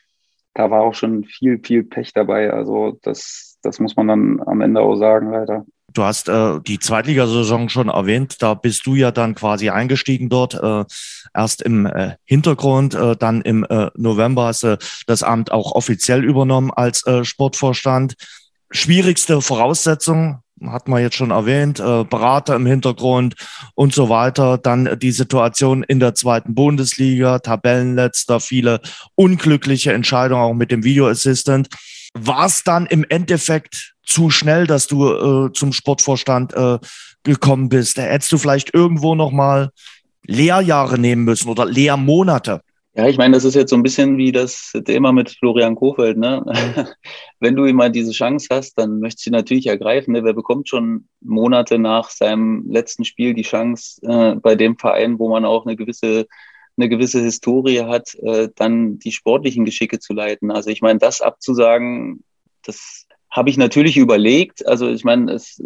da 0.55 0.71
war 0.71 0.83
auch 0.83 0.95
schon 0.95 1.25
viel, 1.25 1.61
viel 1.63 1.85
Pech 1.85 2.13
dabei. 2.13 2.53
Also 2.53 2.99
das, 3.03 3.59
das 3.63 3.81
muss 3.81 3.97
man 3.97 4.09
dann 4.09 4.43
am 4.45 4.61
Ende 4.61 4.81
auch 4.81 4.97
sagen, 4.97 5.31
leider. 5.31 5.67
Du 5.93 6.05
hast 6.05 6.29
äh, 6.29 6.61
die 6.61 6.79
Zweitligasaison 6.79 7.69
schon 7.69 7.89
erwähnt, 7.89 8.37
da 8.41 8.55
bist 8.55 8.87
du 8.87 8.95
ja 8.95 9.11
dann 9.11 9.35
quasi 9.35 9.71
eingestiegen 9.71 10.29
dort, 10.29 10.55
äh, 10.55 10.85
erst 11.35 11.63
im 11.63 11.87
äh, 11.87 12.17
Hintergrund, 12.25 12.95
äh, 12.95 13.17
dann 13.17 13.43
im 13.43 13.65
äh, 13.65 13.91
November 13.97 14.47
hast 14.47 14.63
du 14.63 14.79
das 15.07 15.23
Amt 15.23 15.53
auch 15.53 15.73
offiziell 15.73 16.25
übernommen 16.25 16.71
als 16.71 17.07
äh, 17.07 17.25
Sportvorstand. 17.25 18.15
Schwierigste 18.71 19.43
Voraussetzung, 19.43 20.43
hat 20.67 20.89
man 20.89 21.03
jetzt 21.03 21.17
schon 21.17 21.31
erwähnt, 21.31 21.81
äh, 21.81 22.05
Berater 22.05 22.55
im 22.55 22.67
Hintergrund 22.67 23.35
und 23.75 23.95
so 23.95 24.09
weiter. 24.09 24.59
Dann 24.59 24.99
die 24.99 25.13
Situation 25.13 25.83
in 25.83 26.01
der 26.01 26.15
zweiten 26.15 26.55
Bundesliga, 26.55 27.39
Tabellenletzter, 27.41 28.41
viele 28.41 28.81
unglückliche 29.15 29.93
Entscheidungen 29.93 30.43
auch 30.43 30.55
mit 30.55 30.71
dem 30.71 30.85
Video 30.85 31.09
Assistant. 31.09 31.69
War 32.15 32.47
es 32.47 32.63
dann 32.63 32.87
im 32.87 33.05
Endeffekt 33.09 33.92
zu 34.05 34.31
schnell, 34.31 34.67
dass 34.67 34.87
du 34.87 35.07
äh, 35.07 35.53
zum 35.53 35.73
Sportvorstand 35.73 36.55
äh, 36.55 36.79
gekommen 37.23 37.69
bist? 37.69 37.99
Hättest 37.99 38.33
du 38.33 38.39
vielleicht 38.39 38.75
irgendwo 38.75 39.15
nochmal 39.15 39.71
Lehrjahre 40.27 40.99
nehmen 40.99 41.25
müssen 41.25 41.49
oder 41.49 41.65
Lehrmonate? 41.65 42.63
Ja, 42.95 43.09
ich 43.09 43.17
meine, 43.17 43.35
das 43.35 43.45
ist 43.45 43.55
jetzt 43.55 43.71
so 43.71 43.77
ein 43.77 43.83
bisschen 43.83 44.19
wie 44.19 44.33
das 44.33 44.71
Thema 44.85 45.13
mit 45.13 45.31
Florian 45.31 45.77
Kofeld. 45.77 46.19
Ne? 46.19 46.45
Wenn 47.41 47.57
du 47.57 47.65
immer 47.65 47.89
diese 47.89 48.13
Chance 48.13 48.49
hast, 48.51 48.75
dann 48.75 49.01
möchtest 49.01 49.25
du 49.27 49.31
sie 49.31 49.33
natürlich 49.33 49.67
ergreifen. 49.67 50.13
Ne? 50.13 50.25
Wer 50.25 50.35
bekommt 50.35 50.69
schon 50.69 51.09
Monate 51.23 51.79
nach 51.79 52.11
seinem 52.11 52.67
letzten 52.69 53.07
Spiel 53.07 53.33
die 53.33 53.43
Chance, 53.43 53.99
äh, 54.03 54.35
bei 54.35 54.57
dem 54.57 54.77
Verein, 54.77 55.19
wo 55.19 55.31
man 55.31 55.47
auch 55.47 55.65
eine 55.65 55.75
gewisse, 55.75 56.27
eine 56.77 56.91
gewisse 56.91 57.21
Historie 57.23 57.81
hat, 57.81 58.15
äh, 58.17 58.51
dann 58.57 58.99
die 58.99 59.13
sportlichen 59.13 59.65
Geschicke 59.65 59.99
zu 59.99 60.13
leiten? 60.13 60.51
Also 60.51 60.69
ich 60.69 60.83
meine, 60.83 60.99
das 60.99 61.23
abzusagen, 61.23 62.23
das 62.63 63.07
habe 63.33 63.51
ich 63.51 63.57
natürlich 63.57 63.97
überlegt. 63.97 64.65
Also 64.67 64.89
ich 64.89 65.05
meine, 65.05 65.33
es, 65.33 65.61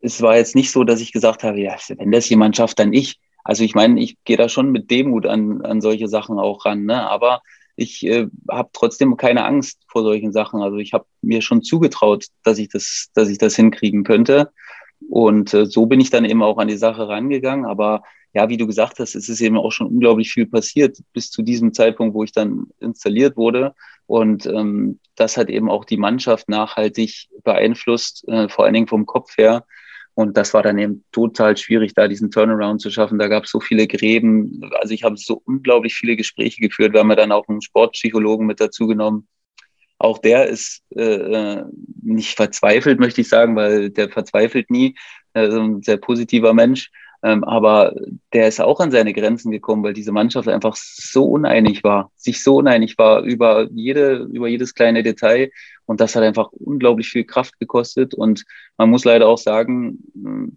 es 0.00 0.22
war 0.22 0.36
jetzt 0.36 0.54
nicht 0.54 0.70
so, 0.70 0.84
dass 0.84 1.00
ich 1.00 1.12
gesagt 1.12 1.42
habe, 1.42 1.58
ja, 1.58 1.76
wenn 1.96 2.12
das 2.12 2.28
jemand 2.28 2.56
schafft, 2.56 2.78
dann 2.78 2.92
ich. 2.92 3.18
Also 3.42 3.64
ich 3.64 3.74
meine, 3.74 4.00
ich 4.00 4.16
gehe 4.24 4.36
da 4.36 4.48
schon 4.48 4.70
mit 4.70 4.90
Demut 4.90 5.26
an, 5.26 5.62
an 5.62 5.80
solche 5.80 6.08
Sachen 6.08 6.38
auch 6.38 6.66
ran, 6.66 6.84
ne? 6.84 7.08
aber 7.08 7.40
ich 7.74 8.06
äh, 8.06 8.26
habe 8.50 8.70
trotzdem 8.72 9.16
keine 9.16 9.44
Angst 9.44 9.82
vor 9.88 10.02
solchen 10.02 10.32
Sachen. 10.32 10.62
Also 10.62 10.76
ich 10.76 10.92
habe 10.92 11.06
mir 11.22 11.42
schon 11.42 11.62
zugetraut, 11.62 12.26
dass 12.42 12.58
ich 12.58 12.68
das, 12.68 13.08
dass 13.14 13.28
ich 13.28 13.38
das 13.38 13.56
hinkriegen 13.56 14.04
könnte. 14.04 14.50
Und 15.08 15.54
äh, 15.54 15.66
so 15.66 15.86
bin 15.86 16.00
ich 16.00 16.10
dann 16.10 16.24
eben 16.24 16.42
auch 16.42 16.58
an 16.58 16.68
die 16.68 16.78
Sache 16.78 17.08
rangegangen. 17.08 17.66
Aber 17.66 18.02
ja, 18.36 18.50
wie 18.50 18.58
du 18.58 18.66
gesagt 18.66 18.98
hast, 18.98 19.14
es 19.14 19.30
ist 19.30 19.40
eben 19.40 19.56
auch 19.56 19.72
schon 19.72 19.86
unglaublich 19.86 20.30
viel 20.30 20.44
passiert 20.44 20.98
bis 21.14 21.30
zu 21.30 21.40
diesem 21.40 21.72
Zeitpunkt, 21.72 22.14
wo 22.14 22.22
ich 22.22 22.32
dann 22.32 22.66
installiert 22.80 23.38
wurde. 23.38 23.74
Und 24.04 24.44
ähm, 24.44 25.00
das 25.14 25.38
hat 25.38 25.48
eben 25.48 25.70
auch 25.70 25.86
die 25.86 25.96
Mannschaft 25.96 26.46
nachhaltig 26.50 27.28
beeinflusst, 27.44 28.28
äh, 28.28 28.50
vor 28.50 28.66
allen 28.66 28.74
Dingen 28.74 28.88
vom 28.88 29.06
Kopf 29.06 29.38
her. 29.38 29.64
Und 30.12 30.36
das 30.36 30.52
war 30.52 30.62
dann 30.62 30.76
eben 30.76 31.02
total 31.12 31.56
schwierig, 31.56 31.94
da 31.94 32.08
diesen 32.08 32.30
Turnaround 32.30 32.82
zu 32.82 32.90
schaffen. 32.90 33.18
Da 33.18 33.28
gab 33.28 33.44
es 33.44 33.50
so 33.50 33.58
viele 33.58 33.86
Gräben. 33.86 34.60
Also 34.80 34.92
ich 34.92 35.02
habe 35.02 35.16
so 35.16 35.40
unglaublich 35.46 35.94
viele 35.94 36.14
Gespräche 36.14 36.60
geführt. 36.60 36.92
Wir 36.92 37.00
haben 37.00 37.08
ja 37.08 37.16
dann 37.16 37.32
auch 37.32 37.48
einen 37.48 37.62
Sportpsychologen 37.62 38.46
mit 38.46 38.60
dazu 38.60 38.86
genommen. 38.86 39.26
Auch 39.98 40.18
der 40.18 40.46
ist 40.46 40.82
äh, 40.94 41.02
äh 41.02 41.64
nicht 42.02 42.36
verzweifelt, 42.36 43.00
möchte 43.00 43.22
ich 43.22 43.30
sagen, 43.30 43.56
weil 43.56 43.88
der 43.88 44.10
verzweifelt 44.10 44.70
nie. 44.70 44.94
Äh, 45.32 45.48
ein 45.48 45.80
sehr 45.80 45.96
positiver 45.96 46.52
Mensch. 46.52 46.90
Ähm, 47.26 47.42
aber 47.42 47.92
der 48.32 48.46
ist 48.46 48.60
auch 48.60 48.78
an 48.78 48.92
seine 48.92 49.12
Grenzen 49.12 49.50
gekommen, 49.50 49.82
weil 49.82 49.94
diese 49.94 50.12
Mannschaft 50.12 50.46
einfach 50.46 50.76
so 50.76 51.24
uneinig 51.24 51.82
war, 51.82 52.12
sich 52.14 52.40
so 52.40 52.58
uneinig 52.58 52.98
war 52.98 53.22
über 53.22 53.68
jede, 53.72 54.28
über 54.32 54.46
jedes 54.46 54.74
kleine 54.74 55.02
Detail. 55.02 55.50
Und 55.86 56.00
das 56.00 56.14
hat 56.14 56.22
einfach 56.22 56.52
unglaublich 56.52 57.08
viel 57.08 57.24
Kraft 57.24 57.58
gekostet. 57.58 58.14
Und 58.14 58.44
man 58.76 58.90
muss 58.90 59.04
leider 59.04 59.26
auch 59.26 59.38
sagen, 59.38 59.98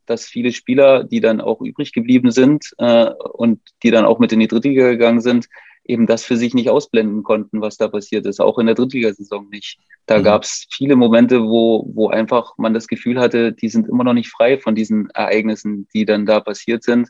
dass 0.06 0.26
viele 0.26 0.52
Spieler, 0.52 1.06
die 1.06 1.22
dann 1.22 1.42
auch 1.42 1.60
übrig 1.60 1.92
geblieben 1.92 2.30
sind 2.30 2.72
äh, 2.78 3.10
und 3.34 3.62
die 3.82 3.90
dann 3.90 4.06
auch 4.06 4.20
mit 4.20 4.32
in 4.32 4.40
die 4.40 4.48
Drittliga 4.48 4.90
gegangen 4.92 5.22
sind, 5.22 5.48
eben 5.90 6.06
das 6.06 6.24
für 6.24 6.38
sich 6.38 6.54
nicht 6.54 6.70
ausblenden 6.70 7.24
konnten, 7.24 7.62
was 7.62 7.78
da 7.78 7.88
passiert 7.88 8.26
ist, 8.28 8.40
auch 8.40 8.60
in 8.60 8.68
der 8.68 8.76
Drittligasaison 8.76 9.50
nicht. 9.50 9.80
Da 10.06 10.20
mhm. 10.20 10.24
gab 10.24 10.44
es 10.44 10.68
viele 10.72 10.96
Momente, 10.96 11.42
wo, 11.42 11.90
wo 11.94 12.10
einfach 12.10 12.54
man 12.58 12.74
das 12.74 12.88
Gefühl 12.88 13.20
hatte, 13.20 13.52
die 13.54 13.70
sind 13.70 13.90
immer 13.90 14.04
noch 14.04 14.14
nicht 14.14 14.30
frei 14.30 14.60
von 14.60 14.76
diesen 14.76 15.10
Ereignissen, 15.12 15.88
die 15.94 16.06
dann 16.06 16.26
da 16.26 16.40
passiert 16.40 16.84
sind. 16.84 17.10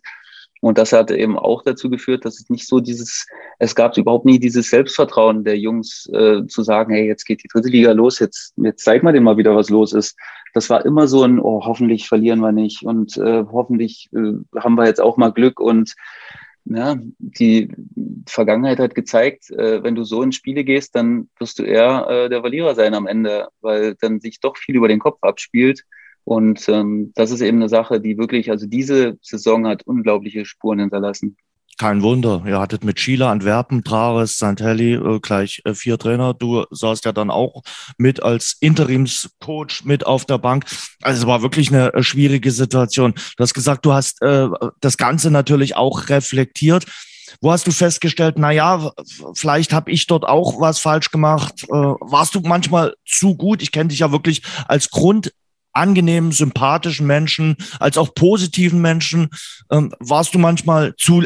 Und 0.62 0.78
das 0.78 0.92
hat 0.92 1.10
eben 1.12 1.38
auch 1.38 1.64
dazu 1.64 1.90
geführt, 1.90 2.26
dass 2.26 2.40
es 2.40 2.50
nicht 2.50 2.68
so 2.68 2.80
dieses, 2.80 3.26
es 3.60 3.76
gab 3.76 3.98
überhaupt 3.98 4.26
nie 4.26 4.40
dieses 4.40 4.70
Selbstvertrauen 4.70 5.44
der 5.44 5.58
Jungs 5.58 6.10
äh, 6.14 6.46
zu 6.48 6.64
sagen, 6.64 6.94
hey, 6.94 7.08
jetzt 7.08 7.26
geht 7.26 7.44
die 7.44 7.48
dritte 7.48 7.70
Liga 7.70 7.94
los, 7.94 8.20
jetzt, 8.20 8.54
jetzt 8.58 8.84
zeig 8.84 9.04
mal 9.04 9.14
dem 9.14 9.24
mal 9.24 9.38
wieder, 9.38 9.56
was 9.56 9.70
los 9.70 9.94
ist. 9.94 10.18
Das 10.54 10.70
war 10.70 10.86
immer 10.86 11.08
so 11.08 11.24
ein, 11.24 11.40
oh, 11.40 11.64
hoffentlich 11.66 12.08
verlieren 12.08 12.40
wir 12.40 12.52
nicht 12.52 12.84
und 12.84 13.16
äh, 13.18 13.46
hoffentlich 13.52 14.10
äh, 14.14 14.34
haben 14.60 14.76
wir 14.76 14.86
jetzt 14.86 15.00
auch 15.00 15.16
mal 15.16 15.32
Glück 15.32 15.62
und 15.62 15.96
ja, 16.70 16.98
die 17.18 17.70
Vergangenheit 18.28 18.80
hat 18.80 18.96
gezeigt, 18.96 19.50
äh, 19.52 19.84
wenn 19.84 19.96
du 19.96 20.04
so 20.04 20.22
in 20.22 20.32
Spiele 20.32 20.64
gehst, 20.64 20.96
dann 20.96 21.30
wirst 21.40 21.60
du 21.60 21.64
eher 21.64 22.08
äh, 22.10 22.30
der 22.30 22.42
Verlierer 22.42 22.76
sein 22.76 22.94
am 22.94 23.08
Ende, 23.08 23.48
weil 23.62 23.96
dann 23.96 24.20
sich 24.20 24.40
doch 24.40 24.58
viel 24.58 24.76
über 24.76 24.88
den 24.88 25.00
Kopf 25.00 25.18
abspielt. 25.22 25.84
Und 26.24 26.70
ähm, 26.70 27.12
das 27.16 27.32
ist 27.32 27.42
eben 27.42 27.58
eine 27.58 27.70
Sache, 27.70 28.00
die 28.00 28.18
wirklich, 28.18 28.52
also 28.52 28.68
diese 28.68 29.18
Saison 29.22 29.66
hat 29.68 29.88
unglaubliche 29.88 30.46
Spuren 30.46 30.80
hinterlassen. 30.80 31.38
Kein 31.80 32.02
Wunder. 32.02 32.44
Ihr 32.46 32.60
hattet 32.60 32.84
mit 32.84 32.98
Chile, 32.98 33.30
Antwerpen, 33.30 33.86
Trares, 33.86 34.36
St. 34.36 34.60
Heli 34.60 34.96
äh, 34.96 35.20
gleich 35.22 35.62
äh, 35.64 35.74
vier 35.74 35.98
Trainer. 35.98 36.34
Du 36.34 36.66
saßt 36.72 37.06
ja 37.06 37.14
dann 37.14 37.32
auch 37.32 37.64
mit 37.98 38.22
als 38.22 38.58
Interimscoach 38.60 39.86
mit 39.86 40.06
auf 40.06 40.26
der 40.26 40.40
Bank. 40.40 40.66
Also 41.02 41.22
es 41.22 41.26
war 41.28 41.42
wirklich 41.42 41.70
eine 41.70 41.94
äh, 41.94 42.04
schwierige 42.04 42.52
Situation. 42.52 43.14
Du 43.38 43.44
hast 43.44 43.54
gesagt, 43.54 43.86
du 43.86 43.94
hast 43.94 44.22
äh, 44.22 44.50
das 44.82 44.98
Ganze 44.98 45.32
natürlich 45.32 45.78
auch 45.78 46.10
reflektiert. 46.10 46.86
Wo 47.40 47.50
hast 47.54 47.66
du 47.66 47.72
festgestellt, 47.72 48.36
na 48.38 48.52
ja, 48.52 48.92
vielleicht 49.34 49.72
habe 49.72 49.90
ich 49.90 50.06
dort 50.06 50.26
auch 50.26 50.60
was 50.60 50.80
falsch 50.80 51.12
gemacht? 51.12 51.64
Äh, 51.64 51.72
warst 51.72 52.36
du 52.36 52.42
manchmal 52.42 52.94
zu 53.06 53.38
gut? 53.38 53.62
Ich 53.62 53.72
kenne 53.72 53.88
dich 53.88 54.00
ja 54.00 54.12
wirklich 54.12 54.42
als 54.68 54.90
Grund 54.90 55.32
angenehmen, 55.72 56.34
sympathischen 56.34 57.08
Menschen, 57.08 57.56
als 57.80 57.98
auch 57.98 58.14
positiven 58.14 58.82
Menschen. 58.82 59.30
Ähm, 59.72 59.94
warst 60.00 60.34
du 60.34 60.40
manchmal 60.40 60.94
zu 60.98 61.24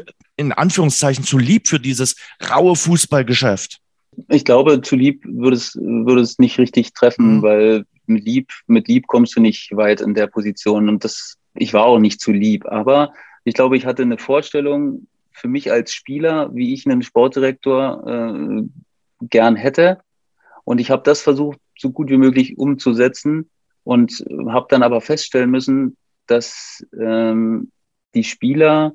in 0.48 0.52
Anführungszeichen 0.52 1.24
zu 1.24 1.38
lieb 1.38 1.68
für 1.68 1.80
dieses 1.80 2.16
raue 2.50 2.76
Fußballgeschäft? 2.76 3.80
Ich 4.30 4.46
glaube, 4.46 4.82
zu 4.82 4.96
lieb 4.96 5.24
würde 5.26 5.58
es, 5.58 5.76
würde 5.76 6.22
es 6.22 6.38
nicht 6.40 6.60
richtig 6.60 6.94
treffen, 6.94 7.38
mhm. 7.38 7.42
weil 7.42 7.86
mit 8.06 8.26
lieb, 8.26 8.52
mit 8.68 8.88
lieb 8.88 9.08
kommst 9.08 9.36
du 9.36 9.42
nicht 9.42 9.76
weit 9.76 10.02
in 10.02 10.14
der 10.14 10.28
Position. 10.28 10.90
Und 10.90 11.04
das, 11.04 11.38
ich 11.56 11.74
war 11.74 11.86
auch 11.86 12.00
nicht 12.00 12.22
zu 12.22 12.32
lieb. 12.32 12.66
Aber 12.66 13.14
ich 13.44 13.54
glaube, 13.56 13.78
ich 13.78 13.86
hatte 13.86 14.04
eine 14.04 14.18
Vorstellung 14.18 15.08
für 15.32 15.48
mich 15.48 15.72
als 15.72 15.94
Spieler, 15.94 16.54
wie 16.54 16.74
ich 16.74 16.86
einen 16.86 17.02
Sportdirektor 17.02 18.04
äh, 18.08 18.64
gern 19.22 19.56
hätte. 19.56 20.00
Und 20.64 20.80
ich 20.80 20.92
habe 20.92 21.04
das 21.04 21.22
versucht, 21.22 21.60
so 21.78 21.92
gut 21.92 22.10
wie 22.10 22.18
möglich 22.18 22.58
umzusetzen 22.58 23.50
und 23.84 24.24
habe 24.48 24.68
dann 24.70 24.84
aber 24.84 25.02
feststellen 25.02 25.50
müssen, 25.50 25.98
dass 26.28 26.86
ähm, 26.98 27.72
die 28.14 28.24
Spieler 28.24 28.94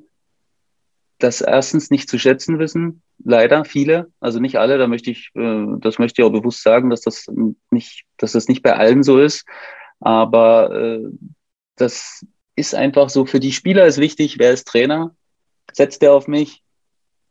das 1.19 1.41
erstens 1.41 1.91
nicht 1.91 2.09
zu 2.09 2.17
schätzen 2.17 2.59
wissen, 2.59 3.01
leider 3.23 3.65
viele, 3.65 4.11
also 4.21 4.39
nicht 4.39 4.57
alle, 4.57 4.77
da 4.77 4.87
möchte 4.87 5.11
ich, 5.11 5.31
äh, 5.35 5.65
das 5.79 5.99
möchte 5.99 6.21
ich 6.21 6.25
auch 6.25 6.31
bewusst 6.31 6.63
sagen, 6.63 6.89
dass 6.89 7.01
das 7.01 7.25
nicht, 7.69 8.05
dass 8.17 8.31
das 8.31 8.47
nicht 8.47 8.63
bei 8.63 8.75
allen 8.75 9.03
so 9.03 9.19
ist, 9.19 9.45
aber 9.99 10.71
äh, 10.71 11.09
das 11.75 12.25
ist 12.55 12.73
einfach 12.73 13.09
so, 13.09 13.25
für 13.25 13.41
die 13.41 13.51
Spieler 13.51 13.85
ist 13.85 13.99
wichtig, 13.99 14.39
wer 14.39 14.51
ist 14.51 14.67
Trainer, 14.67 15.13
setzt 15.73 16.01
der 16.01 16.13
auf 16.13 16.27
mich, 16.27 16.63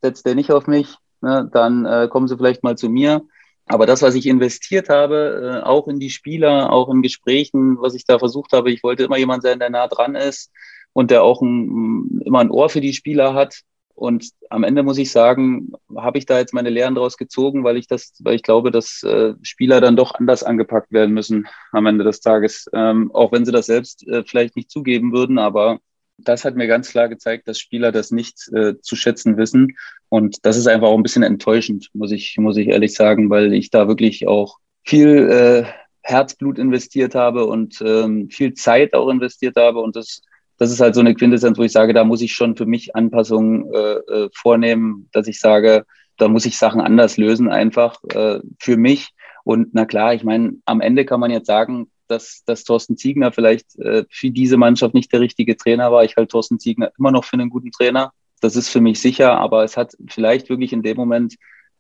setzt 0.03 0.27
der 0.27 0.35
nicht 0.35 0.53
auf 0.53 0.67
mich, 0.67 0.95
ne, 1.23 1.49
dann 1.51 1.87
äh, 1.87 2.09
kommen 2.11 2.29
sie 2.29 2.37
vielleicht 2.37 2.63
mal 2.63 2.77
zu 2.77 2.89
mir. 2.89 3.23
Aber 3.71 3.85
das, 3.85 4.01
was 4.01 4.15
ich 4.15 4.25
investiert 4.25 4.89
habe, 4.89 5.63
auch 5.67 5.89
in 5.89 6.01
die 6.01 6.09
Spieler, 6.09 6.73
auch 6.73 6.89
in 6.89 7.03
Gesprächen, 7.03 7.77
was 7.79 7.93
ich 7.93 8.07
da 8.07 8.19
versucht 8.19 8.53
habe, 8.53 8.71
ich 8.71 8.83
wollte 8.83 9.03
immer 9.03 9.19
jemand 9.19 9.43
sein, 9.43 9.59
der 9.59 9.69
nah 9.69 9.89
dran 9.89 10.15
ist 10.15 10.51
und 10.95 11.11
der 11.11 11.23
auch 11.23 11.43
ein, 11.43 12.23
immer 12.25 12.39
ein 12.39 12.51
Ohr 12.51 12.71
für 12.71 12.81
die 12.81 12.95
Spieler 12.95 13.35
hat 13.35 13.61
und 13.99 14.31
am 14.49 14.63
Ende 14.63 14.85
muss 14.85 14.97
ich 14.97 15.11
sagen, 15.11 15.73
habe 15.97 16.19
ich 16.19 16.27
da 16.27 16.39
jetzt 16.39 16.55
meine 16.55 16.71
Lehren 16.71 16.95
daraus 16.95 17.17
gezogen, 17.17 17.65
weil 17.65 17.77
ich 17.77 17.89
das, 17.89 18.15
weil 18.21 18.37
ich 18.37 18.45
glaube, 18.45 18.71
dass 18.71 19.03
äh, 19.03 19.35
Spieler 19.43 19.81
dann 19.81 19.97
doch 19.97 20.15
anders 20.15 20.45
angepackt 20.45 20.93
werden 20.93 21.13
müssen 21.13 21.49
am 21.73 21.87
Ende 21.87 22.05
des 22.05 22.21
Tages. 22.21 22.71
Ähm, 22.73 23.11
auch 23.13 23.33
wenn 23.33 23.45
sie 23.45 23.51
das 23.51 23.67
selbst 23.67 24.07
äh, 24.07 24.23
vielleicht 24.25 24.55
nicht 24.55 24.71
zugeben 24.71 25.13
würden, 25.13 25.39
aber 25.39 25.81
das 26.17 26.45
hat 26.45 26.55
mir 26.55 26.69
ganz 26.69 26.91
klar 26.91 27.09
gezeigt, 27.09 27.49
dass 27.49 27.59
Spieler 27.59 27.91
das 27.91 28.13
nicht 28.13 28.49
äh, 28.53 28.75
zu 28.81 28.95
schätzen 28.95 29.37
wissen. 29.37 29.77
Und 30.09 30.39
das 30.43 30.57
ist 30.57 30.69
einfach 30.69 30.89
auch 30.89 30.97
ein 30.97 31.03
bisschen 31.03 31.25
enttäuschend, 31.25 31.91
muss 31.93 32.13
ich, 32.13 32.37
muss 32.39 32.57
ich 32.57 32.69
ehrlich 32.69 32.95
sagen, 32.95 33.31
weil 33.31 33.53
ich 33.53 33.71
da 33.71 33.89
wirklich 33.89 34.29
auch 34.29 34.59
viel 34.85 35.29
äh, 35.29 35.65
Herzblut 36.03 36.59
investiert 36.59 37.17
habe 37.17 37.47
und 37.47 37.83
ähm, 37.85 38.31
viel 38.31 38.55
Zeit 38.55 38.95
auch 38.95 39.09
investiert 39.09 39.57
habe. 39.57 39.81
Und 39.81 39.97
das 39.97 40.23
das 40.59 40.71
ist 40.71 40.81
halt 40.81 40.95
so 40.95 41.01
eine 41.01 41.15
Quintessenz, 41.15 41.57
wo 41.57 41.63
ich 41.63 41.73
sage, 41.73 41.95
da 41.95 42.05
muss 42.05 42.21
ich 42.21 42.35
schon 42.35 42.57
für 42.57 42.67
mich 42.67 42.95
Anpassungen 42.95 43.73
äh, 43.73 43.79
äh, 43.79 44.29
vornehmen, 44.35 45.09
dass 45.13 45.29
ich 45.29 45.41
sage, 45.41 45.87
da 46.17 46.29
muss 46.29 46.47
ich 46.47 46.59
Sachen 46.59 46.81
anders 46.81 47.17
lösen, 47.17 47.49
einfach 47.49 48.03
äh, 48.13 48.41
für 48.59 48.77
mich. 48.77 49.11
Und 49.45 49.69
na 49.73 49.87
klar, 49.87 50.15
ich 50.15 50.25
meine, 50.25 50.55
am 50.67 50.81
Ende 50.81 51.05
kann 51.05 51.21
man 51.21 51.31
jetzt 51.31 51.47
sagen, 51.47 51.91
dass, 52.09 52.43
dass 52.45 52.65
Thorsten 52.65 52.97
Ziegner 52.97 53.33
vielleicht 53.33 53.79
äh, 53.79 54.05
für 54.11 54.31
diese 54.31 54.57
Mannschaft 54.57 54.95
nicht 54.95 55.13
der 55.13 55.21
richtige 55.21 55.57
Trainer 55.57 55.93
war. 55.93 56.05
Ich 56.05 56.17
halte 56.17 56.29
Thorsten 56.29 56.59
Ziegner 56.59 56.91
immer 56.99 57.13
noch 57.13 57.25
für 57.25 57.35
einen 57.35 57.51
guten 57.51 57.71
Trainer. 57.71 58.13
Das 58.41 58.57
ist 58.57 58.69
für 58.69 58.81
mich 58.81 59.01
sicher, 59.01 59.39
aber 59.39 59.65
es 59.65 59.77
hat 59.77 59.97
vielleicht 60.09 60.49
wirklich 60.49 60.73
in 60.73 60.83
dem 60.83 60.97
Moment 60.97 61.37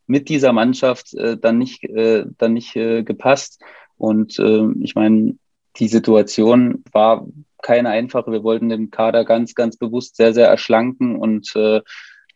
mit 0.06 0.28
dieser 0.28 0.52
Mannschaft 0.52 1.14
äh, 1.14 1.36
dann 1.36 1.58
nicht, 1.58 1.84
äh, 1.84 2.24
dann 2.38 2.54
nicht 2.54 2.76
äh, 2.76 3.02
gepasst. 3.02 3.60
Und 3.96 4.38
äh, 4.38 4.66
ich 4.80 4.94
meine, 4.94 5.36
die 5.76 5.88
Situation 5.88 6.84
war 6.92 7.26
keine 7.62 7.90
einfache. 7.90 8.32
Wir 8.32 8.42
wollten 8.42 8.68
den 8.68 8.90
Kader 8.90 9.24
ganz, 9.24 9.54
ganz 9.54 9.76
bewusst 9.76 10.16
sehr, 10.16 10.32
sehr 10.34 10.48
erschlanken 10.48 11.16
und 11.16 11.54
äh, 11.56 11.80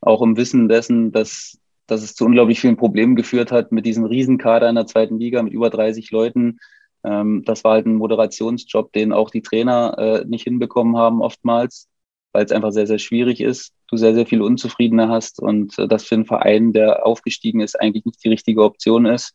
auch 0.01 0.23
im 0.23 0.37
Wissen 0.37 0.69
dessen, 0.69 1.13
dass, 1.13 1.59
dass 1.87 2.03
es 2.03 2.15
zu 2.15 2.25
unglaublich 2.25 2.61
vielen 2.61 2.77
Problemen 2.77 3.17
geführt 3.17 3.53
hat 3.53 3.73
mit 3.73 3.87
diesem 3.87 4.05
Riesenkader 4.05 4.69
in 4.69 4.75
der 4.75 4.87
zweiten 4.87 5.19
Liga 5.19 5.43
mit 5.43 5.53
über 5.53 5.71
30 5.71 6.11
Leuten. 6.11 6.59
Ähm, 7.05 7.43
das 7.45 7.65
war 7.65 7.73
halt 7.73 7.87
ein 7.87 7.95
Moderationsjob, 7.95 8.93
den 8.93 9.13
auch 9.13 9.31
die 9.31 9.43
Trainer 9.43 9.97
äh, 9.99 10.25
nicht 10.27 10.45
hinbekommen 10.45 10.97
haben 10.97 11.23
oftmals, 11.23 11.89
weil 12.33 12.45
es 12.45 12.53
einfach 12.53 12.73
sehr, 12.73 12.87
sehr 12.87 12.99
schwierig 12.99 13.41
ist. 13.41 13.73
Du 13.89 13.97
sehr, 13.97 14.15
sehr 14.15 14.27
viele 14.27 14.45
Unzufriedene 14.45 15.09
hast 15.09 15.41
und 15.41 15.79
äh, 15.79 15.87
das 15.87 16.05
für 16.05 16.17
einen 16.17 16.27
Verein, 16.27 16.73
der 16.73 17.07
aufgestiegen 17.07 17.61
ist, 17.61 17.81
eigentlich 17.81 18.05
nicht 18.05 18.25
die 18.25 18.29
richtige 18.29 18.63
Option 18.63 19.07
ist. 19.07 19.35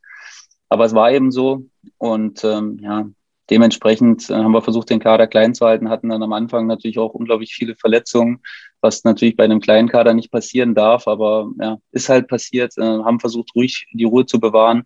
Aber 0.70 0.86
es 0.86 0.94
war 0.94 1.12
eben 1.12 1.32
so. 1.32 1.66
Und 1.98 2.44
ähm, 2.44 2.80
ja, 2.82 3.08
dementsprechend 3.50 4.30
äh, 4.30 4.36
haben 4.36 4.52
wir 4.52 4.62
versucht, 4.62 4.90
den 4.90 5.00
Kader 5.00 5.28
klein 5.28 5.54
zu 5.54 5.66
halten, 5.66 5.90
hatten 5.90 6.10
dann 6.10 6.24
am 6.24 6.34
Anfang 6.34 6.68
natürlich 6.68 7.00
auch 7.00 7.14
unglaublich 7.14 7.54
viele 7.54 7.76
Verletzungen, 7.76 8.42
was 8.82 9.04
natürlich 9.04 9.36
bei 9.36 9.44
einem 9.44 9.60
kleinen 9.60 9.90
Kader 9.90 10.14
nicht 10.14 10.32
passieren 10.32 10.76
darf, 10.76 11.08
aber 11.08 11.52
ja, 11.60 11.78
ist 11.92 12.10
halt 12.10 12.28
passiert, 12.28 12.78
äh, 12.78 12.82
haben 12.82 13.20
versucht, 13.20 13.52
ruhig 13.56 13.88
die 13.92 14.04
Ruhe 14.04 14.26
zu 14.26 14.40
bewahren 14.40 14.84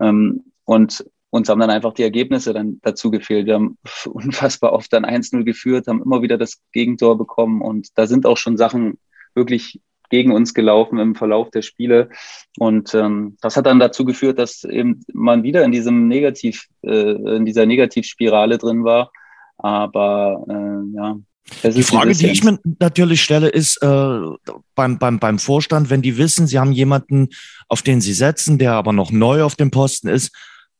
ähm, 0.00 0.44
und 0.64 1.04
uns 1.30 1.48
haben 1.48 1.60
dann 1.60 1.70
einfach 1.70 1.94
die 1.94 2.02
Ergebnisse 2.02 2.52
dann 2.52 2.78
dazu 2.82 3.10
gefehlt. 3.10 3.46
Wir 3.46 3.54
haben 3.54 3.78
unfassbar 4.06 4.72
oft 4.72 4.92
dann 4.92 5.06
1-0 5.06 5.44
geführt, 5.44 5.86
haben 5.86 6.02
immer 6.02 6.22
wieder 6.22 6.36
das 6.36 6.60
Gegentor 6.72 7.16
bekommen 7.16 7.62
und 7.62 7.88
da 7.96 8.06
sind 8.06 8.26
auch 8.26 8.36
schon 8.36 8.56
Sachen 8.56 8.98
wirklich 9.34 9.80
gegen 10.12 10.30
uns 10.30 10.52
gelaufen 10.52 10.98
im 10.98 11.14
Verlauf 11.14 11.50
der 11.50 11.62
Spiele. 11.62 12.10
Und 12.58 12.94
ähm, 12.94 13.38
das 13.40 13.56
hat 13.56 13.64
dann 13.64 13.80
dazu 13.80 14.04
geführt, 14.04 14.38
dass 14.38 14.62
eben 14.62 15.00
man 15.12 15.42
wieder 15.42 15.64
in 15.64 15.72
diesem 15.72 16.06
Negativ, 16.06 16.66
äh, 16.82 17.36
in 17.36 17.46
dieser 17.46 17.64
Negativspirale 17.64 18.58
drin 18.58 18.84
war. 18.84 19.10
Aber 19.56 20.44
äh, 20.48 20.96
ja, 20.96 21.16
die 21.64 21.82
Frage, 21.82 22.12
die 22.12 22.26
ich 22.26 22.44
mir 22.44 22.58
natürlich 22.78 23.22
stelle, 23.22 23.48
ist 23.48 23.82
äh, 23.82 24.20
beim, 24.74 24.98
beim, 24.98 25.18
beim 25.18 25.38
Vorstand, 25.38 25.88
wenn 25.88 26.02
die 26.02 26.18
wissen, 26.18 26.46
sie 26.46 26.58
haben 26.58 26.72
jemanden, 26.72 27.30
auf 27.68 27.80
den 27.80 28.02
sie 28.02 28.12
setzen, 28.12 28.58
der 28.58 28.74
aber 28.74 28.92
noch 28.92 29.10
neu 29.12 29.42
auf 29.42 29.56
dem 29.56 29.70
Posten 29.70 30.08
ist, 30.08 30.30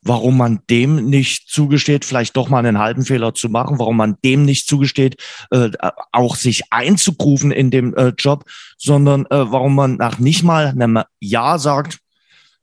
warum 0.03 0.37
man 0.37 0.61
dem 0.69 1.09
nicht 1.09 1.49
zugesteht, 1.49 2.05
vielleicht 2.05 2.37
doch 2.37 2.49
mal 2.49 2.59
einen 2.59 2.79
halben 2.79 3.05
Fehler 3.05 3.35
zu 3.35 3.49
machen, 3.49 3.79
warum 3.79 3.97
man 3.97 4.17
dem 4.25 4.45
nicht 4.45 4.67
zugesteht, 4.67 5.17
äh, 5.51 5.71
auch 6.11 6.37
sich 6.37 6.63
einzugrufen 6.71 7.53
in 7.53 7.71
dem 7.71 7.95
äh, 7.95 8.13
Job, 8.19 8.45
sondern 8.77 9.27
äh, 9.27 9.51
warum 9.51 9.75
man 9.75 9.97
nach 9.97 10.19
nicht 10.19 10.43
mal 10.43 10.67
einem 10.67 11.03
Ja 11.21 11.59
sagt, 11.59 11.99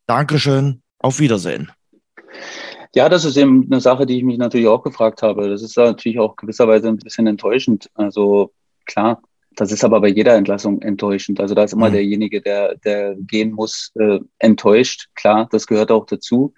Dankeschön, 0.06 0.82
auf 1.00 1.20
Wiedersehen. 1.20 1.72
Ja, 2.96 3.08
das 3.08 3.24
ist 3.24 3.38
eben 3.38 3.68
eine 3.70 3.80
Sache, 3.80 4.06
die 4.06 4.18
ich 4.18 4.24
mich 4.24 4.38
natürlich 4.38 4.68
auch 4.68 4.84
gefragt 4.84 5.22
habe. 5.22 5.50
Das 5.50 5.62
ist 5.62 5.78
natürlich 5.78 6.20
auch 6.20 6.36
gewisserweise 6.36 6.88
ein 6.88 6.98
bisschen 6.98 7.28
enttäuschend. 7.28 7.90
Also 7.94 8.52
klar, 8.86 9.22
das 9.56 9.72
ist 9.72 9.84
aber 9.84 10.02
bei 10.02 10.08
jeder 10.08 10.36
Entlassung 10.36 10.82
enttäuschend. 10.82 11.40
Also 11.40 11.54
da 11.54 11.64
ist 11.64 11.74
immer 11.74 11.90
mhm. 11.90 11.94
derjenige, 11.94 12.42
der, 12.42 12.76
der 12.78 13.16
gehen 13.16 13.52
muss, 13.52 13.92
äh, 14.00 14.20
enttäuscht. 14.40 15.10
Klar, 15.14 15.48
das 15.52 15.68
gehört 15.68 15.92
auch 15.92 16.08
dazu 16.08 16.54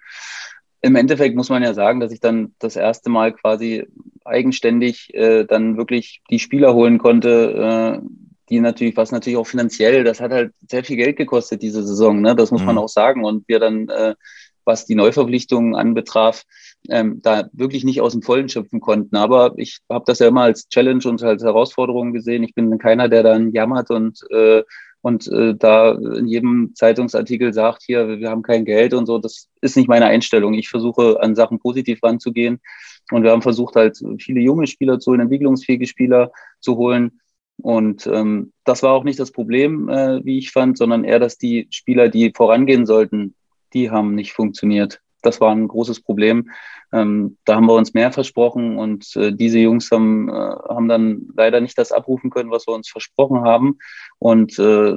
im 0.82 0.96
Endeffekt 0.96 1.36
muss 1.36 1.48
man 1.48 1.62
ja 1.62 1.74
sagen, 1.74 2.00
dass 2.00 2.12
ich 2.12 2.20
dann 2.20 2.54
das 2.58 2.74
erste 2.74 3.08
Mal 3.08 3.32
quasi 3.32 3.86
eigenständig 4.24 5.14
äh, 5.14 5.44
dann 5.44 5.76
wirklich 5.76 6.22
die 6.28 6.40
Spieler 6.40 6.74
holen 6.74 6.98
konnte, 6.98 8.00
äh, 8.02 8.06
die 8.50 8.60
natürlich, 8.60 8.96
was 8.96 9.12
natürlich 9.12 9.38
auch 9.38 9.46
finanziell, 9.46 10.02
das 10.02 10.20
hat 10.20 10.32
halt 10.32 10.52
sehr 10.68 10.84
viel 10.84 10.96
Geld 10.96 11.16
gekostet 11.16 11.62
diese 11.62 11.84
Saison, 11.84 12.20
ne? 12.20 12.34
Das 12.34 12.50
muss 12.50 12.60
mhm. 12.60 12.66
man 12.66 12.78
auch 12.78 12.88
sagen. 12.88 13.24
Und 13.24 13.46
wir 13.48 13.60
dann, 13.60 13.88
äh, 13.88 14.14
was 14.64 14.84
die 14.84 14.96
Neuverpflichtungen 14.96 15.76
anbetraf, 15.76 16.42
ähm, 16.88 17.20
da 17.22 17.48
wirklich 17.52 17.84
nicht 17.84 18.00
aus 18.00 18.12
dem 18.12 18.22
Vollen 18.22 18.48
schöpfen 18.48 18.80
konnten. 18.80 19.16
Aber 19.16 19.54
ich 19.56 19.78
habe 19.88 20.04
das 20.06 20.18
ja 20.18 20.28
immer 20.28 20.42
als 20.42 20.68
Challenge 20.68 21.02
und 21.06 21.22
als 21.22 21.44
Herausforderung 21.44 22.12
gesehen. 22.12 22.42
Ich 22.42 22.54
bin 22.54 22.76
keiner, 22.78 23.08
der 23.08 23.22
dann 23.22 23.52
jammert 23.52 23.90
und 23.90 24.20
äh, 24.30 24.64
und 25.02 25.26
äh, 25.28 25.54
da 25.54 25.92
in 25.92 26.28
jedem 26.28 26.72
Zeitungsartikel 26.74 27.52
sagt, 27.52 27.82
hier, 27.82 28.20
wir 28.20 28.30
haben 28.30 28.42
kein 28.42 28.64
Geld 28.64 28.94
und 28.94 29.06
so, 29.06 29.18
das 29.18 29.48
ist 29.60 29.76
nicht 29.76 29.88
meine 29.88 30.06
Einstellung. 30.06 30.54
Ich 30.54 30.68
versuche 30.68 31.20
an 31.20 31.34
Sachen 31.34 31.58
positiv 31.58 32.02
ranzugehen 32.02 32.60
und 33.10 33.24
wir 33.24 33.32
haben 33.32 33.42
versucht 33.42 33.74
halt 33.74 33.98
viele 34.18 34.40
junge 34.40 34.66
Spieler 34.68 35.00
zu 35.00 35.10
holen, 35.10 35.20
entwicklungsfähige 35.20 35.86
Spieler 35.86 36.30
zu 36.60 36.76
holen. 36.76 37.20
Und 37.60 38.06
ähm, 38.06 38.52
das 38.64 38.82
war 38.82 38.92
auch 38.92 39.04
nicht 39.04 39.18
das 39.18 39.32
Problem, 39.32 39.88
äh, 39.88 40.24
wie 40.24 40.38
ich 40.38 40.52
fand, 40.52 40.78
sondern 40.78 41.04
eher, 41.04 41.18
dass 41.18 41.36
die 41.36 41.66
Spieler, 41.70 42.08
die 42.08 42.32
vorangehen 42.34 42.86
sollten, 42.86 43.34
die 43.74 43.90
haben 43.90 44.14
nicht 44.14 44.32
funktioniert 44.32 45.00
das 45.22 45.40
war 45.40 45.52
ein 45.52 45.68
großes 45.68 46.00
Problem. 46.00 46.50
Ähm, 46.92 47.38
da 47.46 47.56
haben 47.56 47.66
wir 47.66 47.74
uns 47.74 47.94
mehr 47.94 48.12
versprochen 48.12 48.78
und 48.78 49.16
äh, 49.16 49.32
diese 49.32 49.58
Jungs 49.58 49.90
haben, 49.90 50.28
äh, 50.28 50.32
haben 50.32 50.88
dann 50.88 51.28
leider 51.34 51.60
nicht 51.60 51.78
das 51.78 51.90
abrufen 51.90 52.28
können, 52.28 52.50
was 52.50 52.66
wir 52.66 52.74
uns 52.74 52.90
versprochen 52.90 53.42
haben. 53.42 53.78
Und 54.18 54.58
äh, 54.58 54.96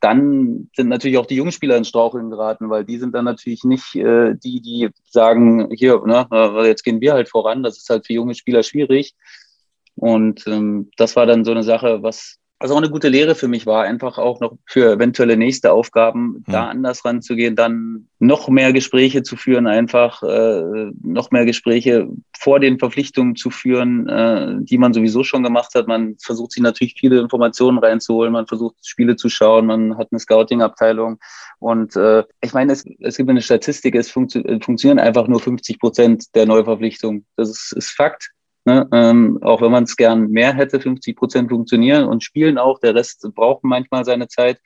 dann 0.00 0.70
sind 0.74 0.88
natürlich 0.88 1.18
auch 1.18 1.26
die 1.26 1.36
jungen 1.36 1.52
Spieler 1.52 1.76
ins 1.76 1.88
Straucheln 1.88 2.30
geraten, 2.30 2.70
weil 2.70 2.84
die 2.84 2.98
sind 2.98 3.14
dann 3.14 3.26
natürlich 3.26 3.64
nicht 3.64 3.94
äh, 3.96 4.34
die, 4.34 4.62
die 4.62 4.88
sagen, 5.04 5.68
hier, 5.72 6.00
ne, 6.06 6.26
äh, 6.32 6.66
jetzt 6.66 6.84
gehen 6.84 7.02
wir 7.02 7.12
halt 7.12 7.28
voran. 7.28 7.62
Das 7.62 7.76
ist 7.76 7.90
halt 7.90 8.06
für 8.06 8.14
junge 8.14 8.34
Spieler 8.34 8.62
schwierig. 8.62 9.14
Und 9.94 10.46
ähm, 10.46 10.90
das 10.96 11.16
war 11.16 11.26
dann 11.26 11.44
so 11.44 11.50
eine 11.50 11.62
Sache, 11.62 12.02
was 12.02 12.38
was 12.58 12.70
auch 12.70 12.78
eine 12.78 12.88
gute 12.88 13.08
Lehre 13.08 13.34
für 13.34 13.48
mich 13.48 13.66
war, 13.66 13.84
einfach 13.84 14.16
auch 14.16 14.40
noch 14.40 14.56
für 14.64 14.92
eventuelle 14.92 15.36
nächste 15.36 15.72
Aufgaben 15.72 16.42
hm. 16.46 16.52
da 16.52 16.68
anders 16.68 17.04
ranzugehen, 17.04 17.54
dann 17.54 18.08
noch 18.18 18.48
mehr 18.48 18.72
Gespräche 18.72 19.22
zu 19.22 19.36
führen, 19.36 19.66
einfach 19.66 20.22
äh, 20.22 20.90
noch 21.02 21.30
mehr 21.30 21.44
Gespräche 21.44 22.08
vor 22.38 22.58
den 22.58 22.78
Verpflichtungen 22.78 23.36
zu 23.36 23.50
führen, 23.50 24.08
äh, 24.08 24.56
die 24.60 24.78
man 24.78 24.94
sowieso 24.94 25.22
schon 25.22 25.42
gemacht 25.42 25.74
hat. 25.74 25.86
Man 25.86 26.16
versucht 26.18 26.52
sich 26.52 26.62
natürlich 26.62 26.94
viele 26.98 27.20
Informationen 27.20 27.78
reinzuholen, 27.78 28.32
man 28.32 28.46
versucht 28.46 28.76
Spiele 28.82 29.16
zu 29.16 29.28
schauen, 29.28 29.66
man 29.66 29.98
hat 29.98 30.08
eine 30.10 30.20
Scouting-Abteilung 30.20 31.18
und 31.58 31.94
äh, 31.96 32.24
ich 32.40 32.52
meine, 32.54 32.72
es, 32.72 32.84
es 33.00 33.16
gibt 33.16 33.28
eine 33.28 33.42
Statistik, 33.42 33.94
es 33.94 34.10
funktio 34.10 34.42
funktionieren 34.60 34.98
einfach 34.98 35.26
nur 35.28 35.40
50 35.40 35.78
Prozent 35.78 36.34
der 36.34 36.46
Neuverpflichtungen. 36.46 37.26
Das 37.36 37.50
ist, 37.50 37.72
ist 37.72 37.90
Fakt. 37.90 38.30
Ne? 38.66 38.86
Ähm, 38.92 39.38
auch 39.42 39.62
wenn 39.62 39.70
man 39.70 39.84
es 39.84 39.96
gern 39.96 40.28
mehr 40.28 40.52
hätte, 40.52 40.80
50 40.80 41.16
Prozent 41.16 41.50
funktionieren 41.50 42.04
und 42.04 42.24
spielen 42.24 42.58
auch. 42.58 42.80
Der 42.80 42.94
Rest 42.94 43.26
braucht 43.34 43.62
manchmal 43.62 44.04
seine 44.04 44.26
Zeit. 44.26 44.60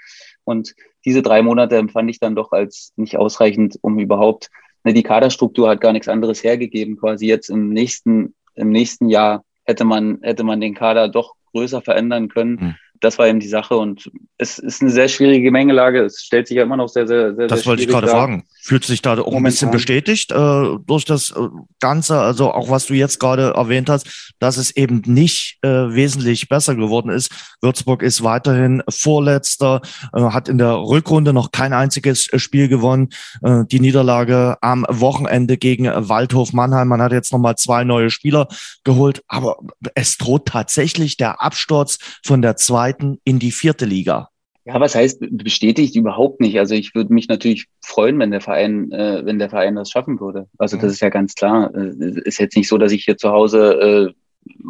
Und 0.44 0.74
diese 1.05 1.22
drei 1.22 1.43
Monate 1.43 1.77
empfand 1.77 2.10
ich 2.10 2.18
dann 2.18 2.35
doch 2.35 2.51
als 2.51 2.93
nicht 2.97 3.18
ausreichend, 3.18 3.78
um 3.82 3.98
überhaupt, 3.98 4.48
ne, 4.85 4.94
die 4.94 5.02
Kaderstruktur 5.02 5.68
hat 5.68 5.82
gar 5.82 5.93
nichts 5.93 6.09
anderes 6.09 6.43
hergegeben. 6.43 6.97
Quasi 6.97 7.27
jetzt 7.27 7.51
im 7.51 7.68
nächsten, 7.68 8.35
im 8.55 8.70
nächsten 8.70 9.10
Jahr 9.10 9.44
hätte 9.64 9.85
man, 9.85 10.18
hätte 10.22 10.44
man 10.44 10.60
den 10.60 10.74
Kader 10.74 11.09
doch 11.09 11.35
größer 11.52 11.82
verändern 11.82 12.28
können. 12.28 12.52
Mhm 12.52 12.74
das 13.01 13.18
war 13.18 13.27
eben 13.27 13.40
die 13.40 13.48
Sache 13.48 13.77
und 13.77 14.10
es 14.36 14.59
ist 14.59 14.82
eine 14.82 14.90
sehr 14.90 15.09
schwierige 15.09 15.44
Gemengelage. 15.44 16.05
Es 16.05 16.22
stellt 16.22 16.48
sich 16.48 16.56
ja 16.56 16.62
immer 16.62 16.77
noch 16.77 16.89
sehr, 16.89 17.06
sehr, 17.06 17.35
sehr. 17.35 17.47
Das 17.47 17.60
sehr 17.60 17.66
wollte 17.66 17.82
ich 17.82 17.89
gerade 17.89 18.09
fragen. 18.09 18.44
Fühlt 18.62 18.85
sich 18.85 19.01
da 19.01 19.12
auch 19.12 19.16
Momentan. 19.16 19.39
ein 19.39 19.44
bisschen 19.44 19.70
bestätigt 19.70 20.32
äh, 20.32 20.78
durch 20.86 21.06
das 21.06 21.31
äh, 21.31 21.48
Ganze, 21.81 22.18
also 22.18 22.52
auch 22.52 22.68
was 22.68 22.86
du 22.86 22.94
jetzt 22.94 23.18
gerade 23.18 23.55
erwähnt 23.56 23.89
hast, 23.89 24.35
dass 24.39 24.59
es 24.59 24.70
eben 24.77 25.02
nicht 25.06 25.59
äh, 25.62 25.68
wesentlich 25.68 26.48
besser 26.48 26.74
geworden 26.74 27.10
ist. 27.10 27.31
Würzburg 27.62 28.02
ist 28.02 28.22
weiterhin 28.22 28.82
Vorletzter, 28.89 29.81
äh, 30.12 30.20
hat 30.20 30.48
in 30.48 30.59
der 30.59 30.74
Rückrunde 30.74 31.32
noch 31.32 31.52
kein 31.52 31.72
einziges 31.72 32.28
Spiel 32.36 32.68
gewonnen. 32.68 33.09
Äh, 33.43 33.64
die 33.70 33.81
Niederlage 33.81 34.59
am 34.60 34.85
Wochenende 34.89 35.56
gegen 35.56 35.86
Waldhof 35.86 36.52
Mannheim. 36.52 36.89
Man 36.89 37.01
hat 37.01 37.12
jetzt 37.12 37.32
nochmal 37.32 37.56
zwei 37.56 37.85
neue 37.85 38.10
Spieler 38.10 38.47
geholt, 38.85 39.22
aber 39.27 39.56
es 39.94 40.18
droht 40.18 40.47
tatsächlich 40.47 41.16
der 41.16 41.43
Absturz 41.43 41.98
von 42.24 42.43
der 42.43 42.56
zweiten 42.56 42.89
in 42.98 43.38
die 43.38 43.52
vierte 43.52 43.84
Liga. 43.84 44.30
Ja, 44.64 44.78
was 44.78 44.94
heißt 44.94 45.20
bestätigt 45.30 45.96
überhaupt 45.96 46.40
nicht? 46.40 46.58
Also 46.58 46.74
ich 46.74 46.94
würde 46.94 47.12
mich 47.12 47.28
natürlich 47.28 47.66
freuen, 47.82 48.18
wenn 48.18 48.30
der 48.30 48.40
Verein, 48.42 48.92
äh, 48.92 49.24
wenn 49.24 49.38
der 49.38 49.50
Verein 49.50 49.76
das 49.76 49.90
schaffen 49.90 50.20
würde. 50.20 50.48
Also 50.58 50.76
das 50.76 50.92
ist 50.92 51.00
ja 51.00 51.08
ganz 51.08 51.34
klar. 51.34 51.74
Es 51.74 52.16
ist 52.16 52.38
jetzt 52.38 52.56
nicht 52.56 52.68
so, 52.68 52.76
dass 52.76 52.92
ich 52.92 53.04
hier 53.04 53.16
zu 53.16 53.30
Hause 53.30 54.14
äh, 54.14 54.14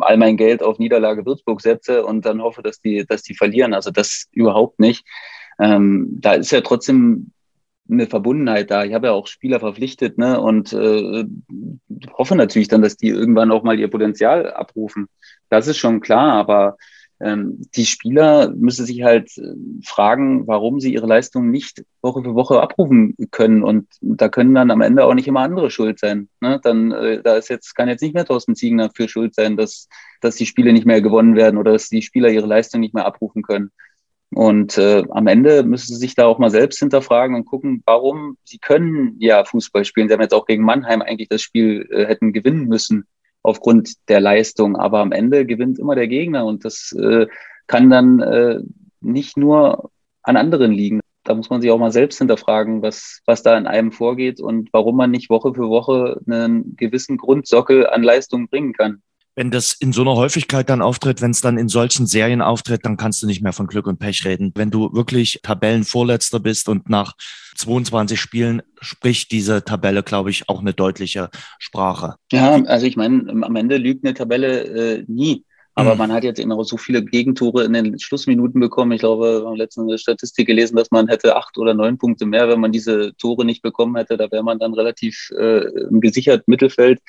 all 0.01 0.17
mein 0.17 0.37
Geld 0.37 0.63
auf 0.63 0.79
Niederlage 0.79 1.27
Würzburg 1.27 1.61
setze 1.61 2.05
und 2.05 2.25
dann 2.25 2.41
hoffe, 2.41 2.63
dass 2.63 2.81
die, 2.81 3.05
dass 3.07 3.23
die 3.23 3.35
verlieren. 3.35 3.75
Also 3.75 3.91
das 3.91 4.27
überhaupt 4.33 4.79
nicht. 4.79 5.05
Ähm, 5.59 6.09
da 6.21 6.35
ist 6.35 6.53
ja 6.53 6.61
trotzdem 6.61 7.33
eine 7.91 8.07
Verbundenheit 8.07 8.71
da. 8.71 8.85
Ich 8.85 8.95
habe 8.95 9.09
ja 9.09 9.13
auch 9.13 9.27
Spieler 9.27 9.59
verpflichtet, 9.59 10.17
ne? 10.17 10.41
Und 10.41 10.73
äh, 10.73 11.25
hoffe 12.13 12.37
natürlich 12.37 12.69
dann, 12.69 12.83
dass 12.83 12.97
die 12.97 13.09
irgendwann 13.09 13.51
auch 13.51 13.65
mal 13.65 13.79
ihr 13.79 13.89
Potenzial 13.89 14.53
abrufen. 14.53 15.09
Das 15.49 15.67
ist 15.67 15.79
schon 15.79 16.01
klar, 16.01 16.33
aber 16.33 16.77
die 17.23 17.85
Spieler 17.85 18.51
müssen 18.51 18.87
sich 18.87 19.03
halt 19.03 19.37
äh, 19.37 19.55
fragen, 19.85 20.47
warum 20.47 20.81
sie 20.81 20.95
ihre 20.95 21.07
Leistung 21.07 21.51
nicht 21.51 21.85
Woche 22.01 22.23
für 22.23 22.35
Woche 22.35 22.63
abrufen 22.63 23.15
können. 23.31 23.63
Und 23.63 23.89
da 24.01 24.31
können 24.31 24.55
dann 24.55 24.71
am 24.71 24.81
Ende 24.81 25.05
auch 25.05 25.13
nicht 25.13 25.29
immer 25.29 25.41
andere 25.41 25.71
schuld 25.71 25.99
sein. 25.99 26.29
Ne? 26.41 26.61
Dann 26.63 26.93
äh, 26.93 27.23
da 27.23 27.37
ist 27.37 27.51
jetzt, 27.51 27.75
kann 27.75 27.89
jetzt 27.89 28.01
nicht 28.01 28.15
mehr 28.15 28.25
Thorsten 28.25 28.57
Ziegner 28.57 28.91
für 28.95 29.07
schuld 29.09 29.35
sein, 29.35 29.59
dass, 29.59 29.89
dass 30.23 30.37
die 30.37 30.47
Spiele 30.47 30.73
nicht 30.73 30.87
mehr 30.87 31.03
gewonnen 31.03 31.37
werden 31.37 31.59
oder 31.59 31.73
dass 31.73 31.91
die 31.91 32.03
Spieler 32.03 32.31
ihre 32.31 32.47
Leistung 32.47 32.81
nicht 32.81 32.95
mehr 32.95 33.05
abrufen 33.05 33.43
können. 33.43 33.71
Und 34.33 34.79
äh, 34.79 35.03
am 35.11 35.27
Ende 35.27 35.63
müssen 35.65 35.93
sie 35.95 36.01
sich 36.01 36.15
da 36.15 36.25
auch 36.25 36.39
mal 36.39 36.51
selbst 36.51 36.79
hinterfragen 36.79 37.35
und 37.37 37.45
gucken, 37.45 37.83
warum 37.85 38.39
sie 38.45 38.59
können 38.59 39.17
ja 39.19 39.45
Fußball 39.45 39.85
spielen. 39.85 40.09
Sie 40.09 40.15
haben 40.15 40.23
jetzt 40.23 40.35
auch 40.35 40.47
gegen 40.47 40.65
Mannheim 40.65 41.03
eigentlich 41.03 41.29
das 41.29 41.43
Spiel 41.43 41.87
äh, 41.91 42.07
hätten 42.07 42.33
gewinnen 42.33 42.67
müssen 42.67 43.07
aufgrund 43.43 44.09
der 44.09 44.21
Leistung. 44.21 44.77
Aber 44.77 45.01
am 45.01 45.13
Ende 45.13 45.47
gewinnt 45.47 45.79
immer 45.79 45.95
der 45.95 46.09
Gegner 46.09 46.47
und 46.47 46.65
das 46.65 46.93
äh, 46.93 47.27
kann 47.67 47.91
dann 47.91 48.21
äh, 48.21 48.61
nicht 49.01 49.37
nur 49.37 49.91
an 50.23 50.37
anderen 50.37 50.73
liegen. 50.73 51.01
Da 51.25 51.35
muss 51.35 51.51
man 51.51 51.61
sich 51.61 51.71
auch 51.71 51.79
mal 51.79 51.93
selbst 51.93 52.19
hinterfragen, 52.19 52.83
was, 52.83 53.21
was 53.27 53.43
da 53.43 53.57
in 53.57 53.67
einem 53.67 53.93
vorgeht 53.93 54.41
und 54.41 54.71
warum 54.73 54.97
man 54.97 55.11
nicht 55.11 55.31
Woche 55.31 55.55
für 55.55 55.69
Woche 55.69 56.21
einen 56.27 56.77
gewissen 56.77 57.19
Grundsockel 57.19 57.87
an 57.87 58.03
Leistung 58.03 58.49
bringen 58.49 58.73
kann 58.73 59.03
wenn 59.37 59.51
das 59.51 59.73
in 59.73 59.93
so 59.93 60.03
einer 60.03 60.17
Häufigkeit 60.17 60.69
dann 60.69 60.83
auftritt, 60.83 61.23
wenn 61.23 61.31
es 61.31 61.41
dann 61.41 61.57
in 61.57 61.69
solchen 61.69 62.07
Serien 62.07 62.43
auftritt, 62.43 62.85
dann 62.85 62.97
kannst 62.97 63.23
du 63.23 63.27
nicht 63.27 63.43
mehr 63.43 63.53
von 63.53 63.67
Glück 63.67 63.87
und 63.87 63.99
Pech 63.99 64.25
reden. 64.25 64.53
Wenn 64.55 64.71
du 64.71 64.93
wirklich 64.93 65.41
Tabellenvorletzter 65.43 66.41
bist 66.41 66.69
und 66.69 66.89
nach 66.89 67.15
22 67.57 68.21
Spielen 68.21 68.63
spricht 68.81 69.31
diese 69.31 69.65
Tabelle, 69.65 70.03
glaube 70.03 70.31
ich, 70.31 70.49
auch 70.49 70.61
eine 70.61 70.73
deutliche 70.73 71.31
Sprache. 71.59 72.17
Ja, 72.33 72.55
also 72.65 72.87
ich 72.87 72.97
meine, 72.97 73.45
am 73.45 73.57
Ende 73.57 73.77
lügt 73.77 74.05
eine 74.05 74.15
Tabelle 74.15 74.99
äh, 74.99 75.05
nie. 75.07 75.45
Aber 75.75 75.93
mhm. 75.93 75.99
man 75.99 76.13
hat 76.13 76.25
jetzt 76.25 76.41
immer 76.41 76.63
so 76.65 76.77
viele 76.77 77.03
Gegentore 77.05 77.65
in 77.65 77.73
den 77.73 77.99
Schlussminuten 77.99 78.61
bekommen. 78.61 78.93
Ich 78.93 79.01
glaube, 79.01 79.41
wir 79.41 79.49
haben 79.49 79.57
letztens 79.57 79.89
eine 79.89 79.99
Statistik 79.99 80.49
gelesen, 80.49 80.77
dass 80.77 80.91
man 80.91 81.09
hätte 81.09 81.37
acht 81.37 81.57
oder 81.59 81.75
neun 81.75 81.97
Punkte 81.97 82.27
mehr, 82.27 82.49
wenn 82.49 82.61
man 82.61 82.73
diese 82.73 83.15
Tore 83.17 83.45
nicht 83.45 83.63
bekommen 83.63 83.97
hätte. 83.97 84.17
Da 84.17 84.31
wäre 84.31 84.43
man 84.43 84.59
dann 84.59 84.75
relativ 84.75 85.31
äh, 85.39 85.69
im 85.89 86.01
gesicherten 86.01 86.45
Mittelfeld. 86.49 87.01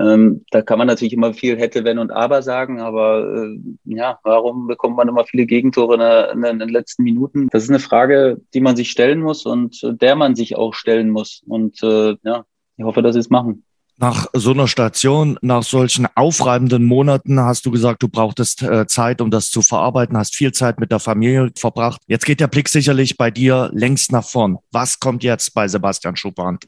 Ähm, 0.00 0.46
da 0.50 0.62
kann 0.62 0.78
man 0.78 0.86
natürlich 0.86 1.12
immer 1.12 1.34
viel 1.34 1.58
hätte, 1.58 1.84
wenn 1.84 1.98
und 1.98 2.10
aber 2.10 2.40
sagen, 2.42 2.80
aber 2.80 3.44
äh, 3.44 3.58
ja, 3.84 4.18
warum 4.22 4.66
bekommt 4.66 4.96
man 4.96 5.08
immer 5.08 5.24
viele 5.24 5.44
Gegentore 5.44 5.94
in, 5.94 6.00
der, 6.40 6.50
in, 6.50 6.58
den 6.58 6.68
letzten 6.70 7.02
Minuten? 7.02 7.48
Das 7.50 7.64
ist 7.64 7.68
eine 7.68 7.80
Frage, 7.80 8.40
die 8.54 8.60
man 8.60 8.76
sich 8.76 8.90
stellen 8.90 9.20
muss 9.20 9.44
und 9.44 9.82
äh, 9.82 9.92
der 9.92 10.16
man 10.16 10.36
sich 10.36 10.56
auch 10.56 10.72
stellen 10.72 11.10
muss. 11.10 11.42
Und 11.46 11.82
äh, 11.82 12.16
ja, 12.22 12.44
ich 12.78 12.84
hoffe, 12.84 13.02
dass 13.02 13.12
sie 13.12 13.20
es 13.20 13.28
machen. 13.28 13.64
Nach 14.00 14.28
so 14.32 14.52
einer 14.52 14.66
Station, 14.66 15.38
nach 15.42 15.62
solchen 15.62 16.06
aufreibenden 16.14 16.84
Monaten 16.84 17.38
hast 17.38 17.66
du 17.66 17.70
gesagt, 17.70 18.02
du 18.02 18.08
brauchtest 18.08 18.62
äh, 18.62 18.86
Zeit, 18.86 19.20
um 19.20 19.30
das 19.30 19.50
zu 19.50 19.60
verarbeiten, 19.60 20.16
hast 20.16 20.34
viel 20.34 20.52
Zeit 20.52 20.80
mit 20.80 20.90
der 20.90 21.00
Familie 21.00 21.50
verbracht. 21.54 22.00
Jetzt 22.06 22.24
geht 22.24 22.40
der 22.40 22.46
Blick 22.46 22.70
sicherlich 22.70 23.18
bei 23.18 23.30
dir 23.30 23.68
längst 23.74 24.10
nach 24.10 24.24
vorn. 24.24 24.56
Was 24.72 25.00
kommt 25.00 25.22
jetzt 25.22 25.52
bei 25.52 25.68
Sebastian 25.68 26.16
Schuppan? 26.16 26.58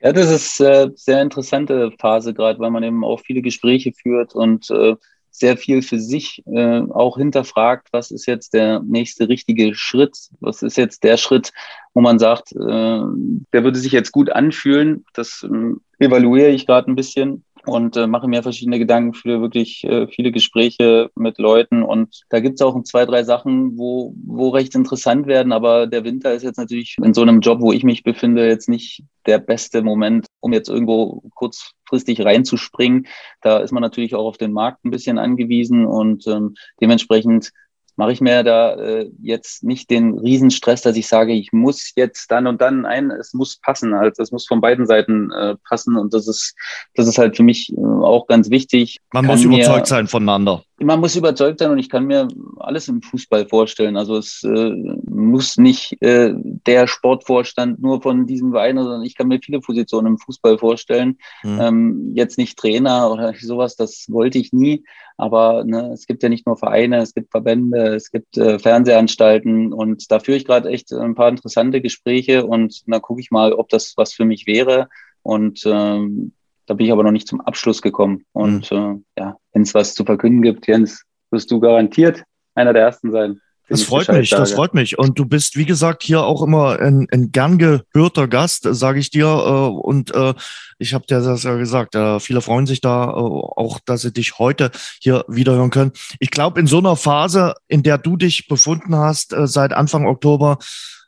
Ja, 0.00 0.14
das 0.14 0.30
ist 0.30 0.60
äh, 0.60 0.88
sehr 0.94 1.20
interessante 1.20 1.92
Phase 2.00 2.32
gerade, 2.32 2.58
weil 2.58 2.70
man 2.70 2.82
eben 2.82 3.04
auch 3.04 3.20
viele 3.20 3.42
Gespräche 3.42 3.92
führt 3.92 4.34
und 4.34 4.70
äh, 4.70 4.96
sehr 5.32 5.56
viel 5.56 5.82
für 5.82 5.98
sich 5.98 6.42
äh, 6.46 6.82
auch 6.90 7.16
hinterfragt, 7.16 7.88
was 7.90 8.10
ist 8.10 8.26
jetzt 8.26 8.54
der 8.54 8.80
nächste 8.80 9.28
richtige 9.28 9.74
Schritt, 9.74 10.16
was 10.40 10.62
ist 10.62 10.76
jetzt 10.76 11.02
der 11.02 11.16
Schritt, 11.16 11.52
wo 11.94 12.00
man 12.00 12.18
sagt, 12.18 12.52
äh, 12.52 12.56
der 12.56 13.64
würde 13.64 13.78
sich 13.78 13.92
jetzt 13.92 14.12
gut 14.12 14.30
anfühlen. 14.30 15.04
Das 15.14 15.44
äh, 15.44 16.04
evaluiere 16.04 16.50
ich 16.50 16.66
gerade 16.66 16.90
ein 16.90 16.96
bisschen 16.96 17.44
und 17.66 17.96
äh, 17.96 18.06
mache 18.06 18.28
mir 18.28 18.42
verschiedene 18.42 18.78
Gedanken 18.78 19.14
für 19.14 19.40
wirklich 19.40 19.84
äh, 19.84 20.08
viele 20.08 20.32
Gespräche 20.32 21.10
mit 21.14 21.38
Leuten. 21.38 21.82
Und 21.82 22.22
da 22.28 22.40
gibt 22.40 22.60
es 22.60 22.66
auch 22.66 22.80
zwei, 22.82 23.06
drei 23.06 23.22
Sachen, 23.22 23.78
wo, 23.78 24.14
wo 24.24 24.48
recht 24.48 24.74
interessant 24.74 25.26
werden. 25.26 25.52
Aber 25.52 25.86
der 25.86 26.04
Winter 26.04 26.32
ist 26.32 26.42
jetzt 26.42 26.58
natürlich 26.58 26.96
in 27.02 27.14
so 27.14 27.22
einem 27.22 27.40
Job, 27.40 27.60
wo 27.60 27.72
ich 27.72 27.84
mich 27.84 28.02
befinde, 28.02 28.46
jetzt 28.46 28.68
nicht 28.68 29.04
der 29.26 29.38
beste 29.38 29.82
Moment, 29.82 30.26
um 30.40 30.52
jetzt 30.52 30.68
irgendwo 30.68 31.22
kurzfristig 31.34 32.24
reinzuspringen. 32.24 33.06
Da 33.40 33.58
ist 33.58 33.72
man 33.72 33.82
natürlich 33.82 34.14
auch 34.14 34.26
auf 34.26 34.38
den 34.38 34.52
Markt 34.52 34.84
ein 34.84 34.90
bisschen 34.90 35.18
angewiesen 35.18 35.86
und 35.86 36.26
ähm, 36.26 36.54
dementsprechend 36.80 37.52
mache 37.96 38.12
ich 38.12 38.20
mir 38.20 38.42
da 38.42 38.74
äh, 38.74 39.10
jetzt 39.20 39.62
nicht 39.62 39.90
den 39.90 40.18
Riesenstress, 40.18 40.82
dass 40.82 40.96
ich 40.96 41.08
sage, 41.08 41.32
ich 41.32 41.52
muss 41.52 41.92
jetzt 41.96 42.30
dann 42.30 42.46
und 42.46 42.60
dann 42.60 42.86
ein, 42.86 43.10
es 43.10 43.34
muss 43.34 43.58
passen, 43.58 43.94
also 43.94 44.22
es 44.22 44.32
muss 44.32 44.46
von 44.46 44.60
beiden 44.60 44.86
Seiten 44.86 45.30
äh, 45.32 45.56
passen 45.68 45.96
und 45.96 46.14
das 46.14 46.28
ist, 46.28 46.54
das 46.94 47.06
ist 47.06 47.18
halt 47.18 47.36
für 47.36 47.42
mich 47.42 47.72
äh, 47.76 47.80
auch 47.80 48.26
ganz 48.26 48.50
wichtig. 48.50 48.98
Man 49.12 49.26
muss 49.26 49.44
überzeugt 49.44 49.86
sein 49.86 50.06
voneinander 50.06 50.62
man 50.84 51.00
muss 51.00 51.16
überzeugt 51.16 51.58
sein 51.60 51.70
und 51.70 51.78
ich 51.78 51.88
kann 51.88 52.06
mir 52.06 52.28
alles 52.58 52.88
im 52.88 53.02
Fußball 53.02 53.48
vorstellen. 53.48 53.96
Also 53.96 54.16
es 54.16 54.42
äh, 54.44 54.70
muss 55.08 55.56
nicht 55.56 56.00
äh, 56.02 56.34
der 56.34 56.86
Sportvorstand 56.86 57.80
nur 57.80 58.02
von 58.02 58.26
diesem 58.26 58.52
Verein, 58.52 58.76
sondern 58.76 59.02
ich 59.02 59.16
kann 59.16 59.28
mir 59.28 59.40
viele 59.42 59.60
Positionen 59.60 60.08
im 60.08 60.18
Fußball 60.18 60.58
vorstellen. 60.58 61.18
Mhm. 61.42 61.60
Ähm, 61.60 62.12
jetzt 62.14 62.38
nicht 62.38 62.58
Trainer 62.58 63.10
oder 63.10 63.34
sowas, 63.40 63.76
das 63.76 64.06
wollte 64.08 64.38
ich 64.38 64.52
nie. 64.52 64.84
Aber 65.16 65.64
ne, 65.64 65.90
es 65.92 66.06
gibt 66.06 66.22
ja 66.22 66.28
nicht 66.28 66.46
nur 66.46 66.56
Vereine, 66.56 66.98
es 66.98 67.14
gibt 67.14 67.30
Verbände, 67.30 67.94
es 67.94 68.10
gibt 68.10 68.36
äh, 68.36 68.58
Fernsehanstalten 68.58 69.72
und 69.72 70.10
da 70.10 70.20
führe 70.20 70.36
ich 70.36 70.44
gerade 70.44 70.68
echt 70.70 70.92
ein 70.92 71.14
paar 71.14 71.28
interessante 71.28 71.80
Gespräche 71.80 72.46
und 72.46 72.82
da 72.86 73.00
gucke 73.00 73.20
ich 73.20 73.30
mal, 73.30 73.52
ob 73.52 73.68
das 73.68 73.94
was 73.96 74.12
für 74.12 74.24
mich 74.24 74.46
wäre. 74.46 74.88
Und 75.22 75.62
ähm, 75.66 76.32
da 76.66 76.74
bin 76.74 76.86
ich 76.86 76.92
aber 76.92 77.04
noch 77.04 77.12
nicht 77.12 77.28
zum 77.28 77.40
Abschluss 77.40 77.82
gekommen. 77.82 78.24
Und 78.32 78.70
mhm. 78.70 79.04
äh, 79.16 79.20
ja, 79.20 79.36
wenn 79.52 79.62
es 79.62 79.74
was 79.74 79.94
zu 79.94 80.04
verkünden 80.04 80.42
gibt, 80.42 80.66
Jens, 80.66 81.04
wirst 81.30 81.50
du 81.50 81.60
garantiert 81.60 82.24
einer 82.54 82.72
der 82.72 82.82
Ersten 82.82 83.10
sein. 83.10 83.40
Das 83.68 83.84
freut 83.84 84.08
mich, 84.08 84.30
das 84.30 84.52
freut 84.52 84.74
mich. 84.74 84.98
Und 84.98 85.18
du 85.18 85.24
bist, 85.24 85.56
wie 85.56 85.64
gesagt, 85.64 86.02
hier 86.02 86.22
auch 86.22 86.42
immer 86.42 86.78
ein, 86.78 87.06
ein 87.10 87.32
gern 87.32 87.58
gehörter 87.58 88.28
Gast, 88.28 88.66
sage 88.70 88.98
ich 88.98 89.10
dir. 89.10 89.26
Äh, 89.26 89.50
und 89.70 90.14
äh, 90.14 90.34
ich 90.78 90.94
habe 90.94 91.06
dir 91.06 91.20
das 91.20 91.44
ja 91.44 91.56
gesagt. 91.56 91.94
Äh, 91.94 92.20
viele 92.20 92.40
freuen 92.40 92.66
sich 92.66 92.80
da 92.80 93.04
auch, 93.10 93.78
dass 93.84 94.02
sie 94.02 94.12
dich 94.12 94.38
heute 94.38 94.70
hier 95.00 95.24
wiederhören 95.28 95.70
können. 95.70 95.92
Ich 96.18 96.30
glaube, 96.30 96.60
in 96.60 96.66
so 96.66 96.78
einer 96.78 96.96
Phase, 96.96 97.54
in 97.68 97.82
der 97.82 97.98
du 97.98 98.16
dich 98.16 98.48
befunden 98.48 98.96
hast, 98.96 99.34
seit 99.44 99.72
Anfang 99.72 100.06
Oktober, 100.06 100.58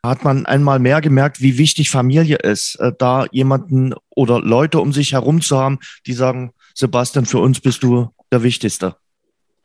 hat 0.03 0.23
man 0.23 0.47
einmal 0.47 0.79
mehr 0.79 1.01
gemerkt, 1.01 1.41
wie 1.41 1.57
wichtig 1.57 1.91
Familie 1.91 2.37
ist, 2.37 2.79
da 2.99 3.25
jemanden 3.33 3.95
oder 4.11 4.39
Leute 4.39 4.81
um 4.81 4.93
sich 4.93 5.13
herum 5.13 5.41
zu 5.41 5.59
haben, 5.59 5.79
die 6.07 6.13
sagen, 6.13 6.53
Sebastian, 6.75 7.25
für 7.25 7.39
uns 7.39 7.61
bist 7.61 7.83
du 7.83 8.11
der 8.31 8.43
Wichtigste. 8.43 8.97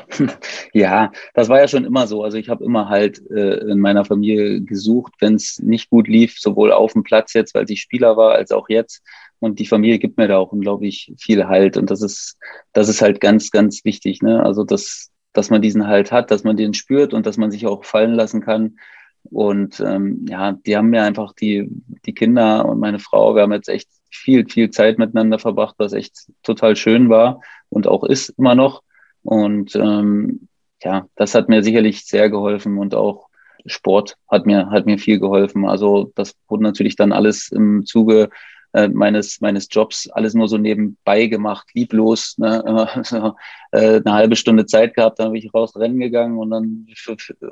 Ja, 0.73 1.11
das 1.33 1.49
war 1.49 1.59
ja 1.59 1.67
schon 1.67 1.85
immer 1.85 2.07
so. 2.07 2.23
Also 2.23 2.37
ich 2.37 2.49
habe 2.49 2.63
immer 2.63 2.89
halt 2.89 3.21
äh, 3.31 3.57
in 3.71 3.79
meiner 3.79 4.05
Familie 4.05 4.61
gesucht, 4.61 5.13
wenn 5.19 5.35
es 5.35 5.59
nicht 5.59 5.89
gut 5.89 6.07
lief, 6.07 6.39
sowohl 6.39 6.71
auf 6.71 6.93
dem 6.93 7.03
Platz 7.03 7.33
jetzt, 7.33 7.55
weil 7.55 7.69
ich 7.69 7.81
Spieler 7.81 8.17
war, 8.17 8.33
als 8.33 8.51
auch 8.51 8.69
jetzt. 8.69 9.03
Und 9.39 9.59
die 9.59 9.65
Familie 9.65 9.99
gibt 9.99 10.17
mir 10.17 10.27
da 10.27 10.37
auch 10.37 10.51
unglaublich 10.51 11.13
viel 11.19 11.47
Halt. 11.47 11.77
Und 11.77 11.89
das 11.91 12.01
ist, 12.01 12.37
das 12.73 12.89
ist 12.89 13.01
halt 13.01 13.21
ganz, 13.21 13.51
ganz 13.51 13.83
wichtig. 13.85 14.21
Ne? 14.21 14.43
Also 14.43 14.63
dass, 14.63 15.11
dass 15.33 15.49
man 15.49 15.61
diesen 15.61 15.87
Halt 15.87 16.11
hat, 16.11 16.31
dass 16.31 16.43
man 16.43 16.57
den 16.57 16.73
spürt 16.73 17.13
und 17.13 17.25
dass 17.25 17.37
man 17.37 17.51
sich 17.51 17.65
auch 17.65 17.83
fallen 17.83 18.13
lassen 18.13 18.41
kann 18.41 18.75
und 19.23 19.79
ähm, 19.79 20.25
ja, 20.27 20.53
die 20.53 20.75
haben 20.75 20.89
mir 20.89 21.03
einfach 21.03 21.33
die, 21.33 21.67
die 22.05 22.13
Kinder 22.13 22.65
und 22.65 22.79
meine 22.79 22.99
Frau, 22.99 23.35
wir 23.35 23.43
haben 23.43 23.53
jetzt 23.53 23.69
echt 23.69 23.89
viel, 24.11 24.47
viel 24.47 24.71
Zeit 24.71 24.97
miteinander 24.97 25.39
verbracht, 25.39 25.75
was 25.77 25.93
echt 25.93 26.31
total 26.43 26.75
schön 26.75 27.09
war 27.09 27.41
und 27.69 27.87
auch 27.87 28.03
ist 28.03 28.29
immer 28.29 28.55
noch. 28.55 28.81
Und 29.23 29.75
ähm, 29.75 30.47
ja, 30.83 31.07
das 31.15 31.35
hat 31.35 31.49
mir 31.49 31.63
sicherlich 31.63 32.05
sehr 32.05 32.29
geholfen 32.29 32.77
und 32.77 32.95
auch 32.95 33.27
Sport 33.65 34.15
hat 34.29 34.45
mir, 34.45 34.69
hat 34.69 34.85
mir 34.85 34.97
viel 34.97 35.19
geholfen. 35.19 35.65
Also 35.65 36.11
das 36.15 36.35
wurde 36.47 36.63
natürlich 36.63 36.95
dann 36.95 37.11
alles 37.11 37.51
im 37.51 37.85
Zuge 37.85 38.29
äh, 38.73 38.87
meines, 38.87 39.41
meines 39.41 39.67
Jobs 39.69 40.09
alles 40.09 40.33
nur 40.33 40.47
so 40.47 40.57
nebenbei 40.57 41.25
gemacht, 41.25 41.67
lieblos, 41.73 42.37
ne? 42.37 42.63
immer 42.67 43.03
so, 43.03 43.35
äh, 43.71 44.01
eine 44.05 44.13
halbe 44.13 44.35
Stunde 44.35 44.65
Zeit 44.65 44.93
gehabt, 44.93 45.19
dann 45.19 45.31
bin 45.31 45.41
ich 45.41 45.53
raus 45.53 45.75
rennen 45.75 45.99
gegangen 45.99 46.37
und 46.37 46.51
dann 46.51 46.87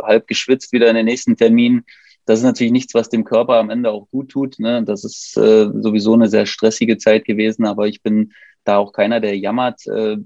halb 0.04 0.28
geschwitzt 0.28 0.72
wieder 0.72 0.90
in 0.90 0.96
den 0.96 1.06
nächsten 1.06 1.36
Termin. 1.36 1.84
Das 2.26 2.40
ist 2.40 2.46
natürlich 2.46 2.74
nichts, 2.74 2.94
was 2.94 3.10
dem 3.10 3.24
Körper 3.24 3.56
am 3.56 3.70
Ende 3.70 3.90
auch 3.90 4.10
gut 4.10 4.30
tut. 4.30 4.60
Ne? 4.60 4.84
Das 4.84 5.06
ist 5.06 5.38
äh, 5.38 5.70
sowieso 5.74 6.14
eine 6.14 6.28
sehr 6.28 6.46
stressige 6.46 6.98
Zeit 6.98 7.26
gewesen, 7.26 7.66
aber 7.66 7.88
ich 7.88 8.02
bin 8.04 8.34
da 8.68 8.78
auch 8.78 8.92
keiner, 8.92 9.20
der 9.20 9.38
jammert. 9.38 9.86
Äh, 9.88 10.18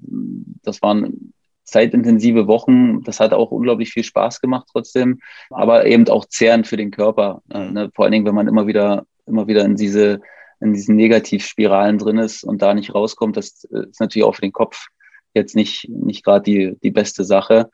das 0.63 0.81
waren 0.81 1.33
zeitintensive 1.63 2.47
Wochen. 2.47 3.03
Das 3.03 3.19
hat 3.19 3.33
auch 3.33 3.51
unglaublich 3.51 3.91
viel 3.91 4.03
Spaß 4.03 4.41
gemacht 4.41 4.67
trotzdem, 4.71 5.19
aber 5.49 5.85
eben 5.85 6.07
auch 6.09 6.25
zehrend 6.25 6.67
für 6.67 6.77
den 6.77 6.91
Körper. 6.91 7.41
Äh, 7.49 7.71
ne? 7.71 7.91
Vor 7.95 8.05
allen 8.05 8.11
Dingen, 8.11 8.25
wenn 8.25 8.35
man 8.35 8.47
immer 8.47 8.67
wieder, 8.67 9.05
immer 9.25 9.47
wieder 9.47 9.63
in 9.63 9.75
diese, 9.75 10.21
in 10.59 10.73
diesen 10.73 10.95
Negativspiralen 10.95 11.97
drin 11.97 12.17
ist 12.17 12.43
und 12.43 12.61
da 12.61 12.73
nicht 12.73 12.93
rauskommt, 12.93 13.37
das 13.37 13.63
äh, 13.71 13.89
ist 13.89 13.99
natürlich 13.99 14.25
auch 14.25 14.35
für 14.35 14.41
den 14.41 14.51
Kopf 14.51 14.87
jetzt 15.33 15.55
nicht, 15.55 15.87
nicht 15.87 16.25
gerade 16.25 16.43
die, 16.43 16.77
die 16.83 16.91
beste 16.91 17.23
Sache. 17.23 17.69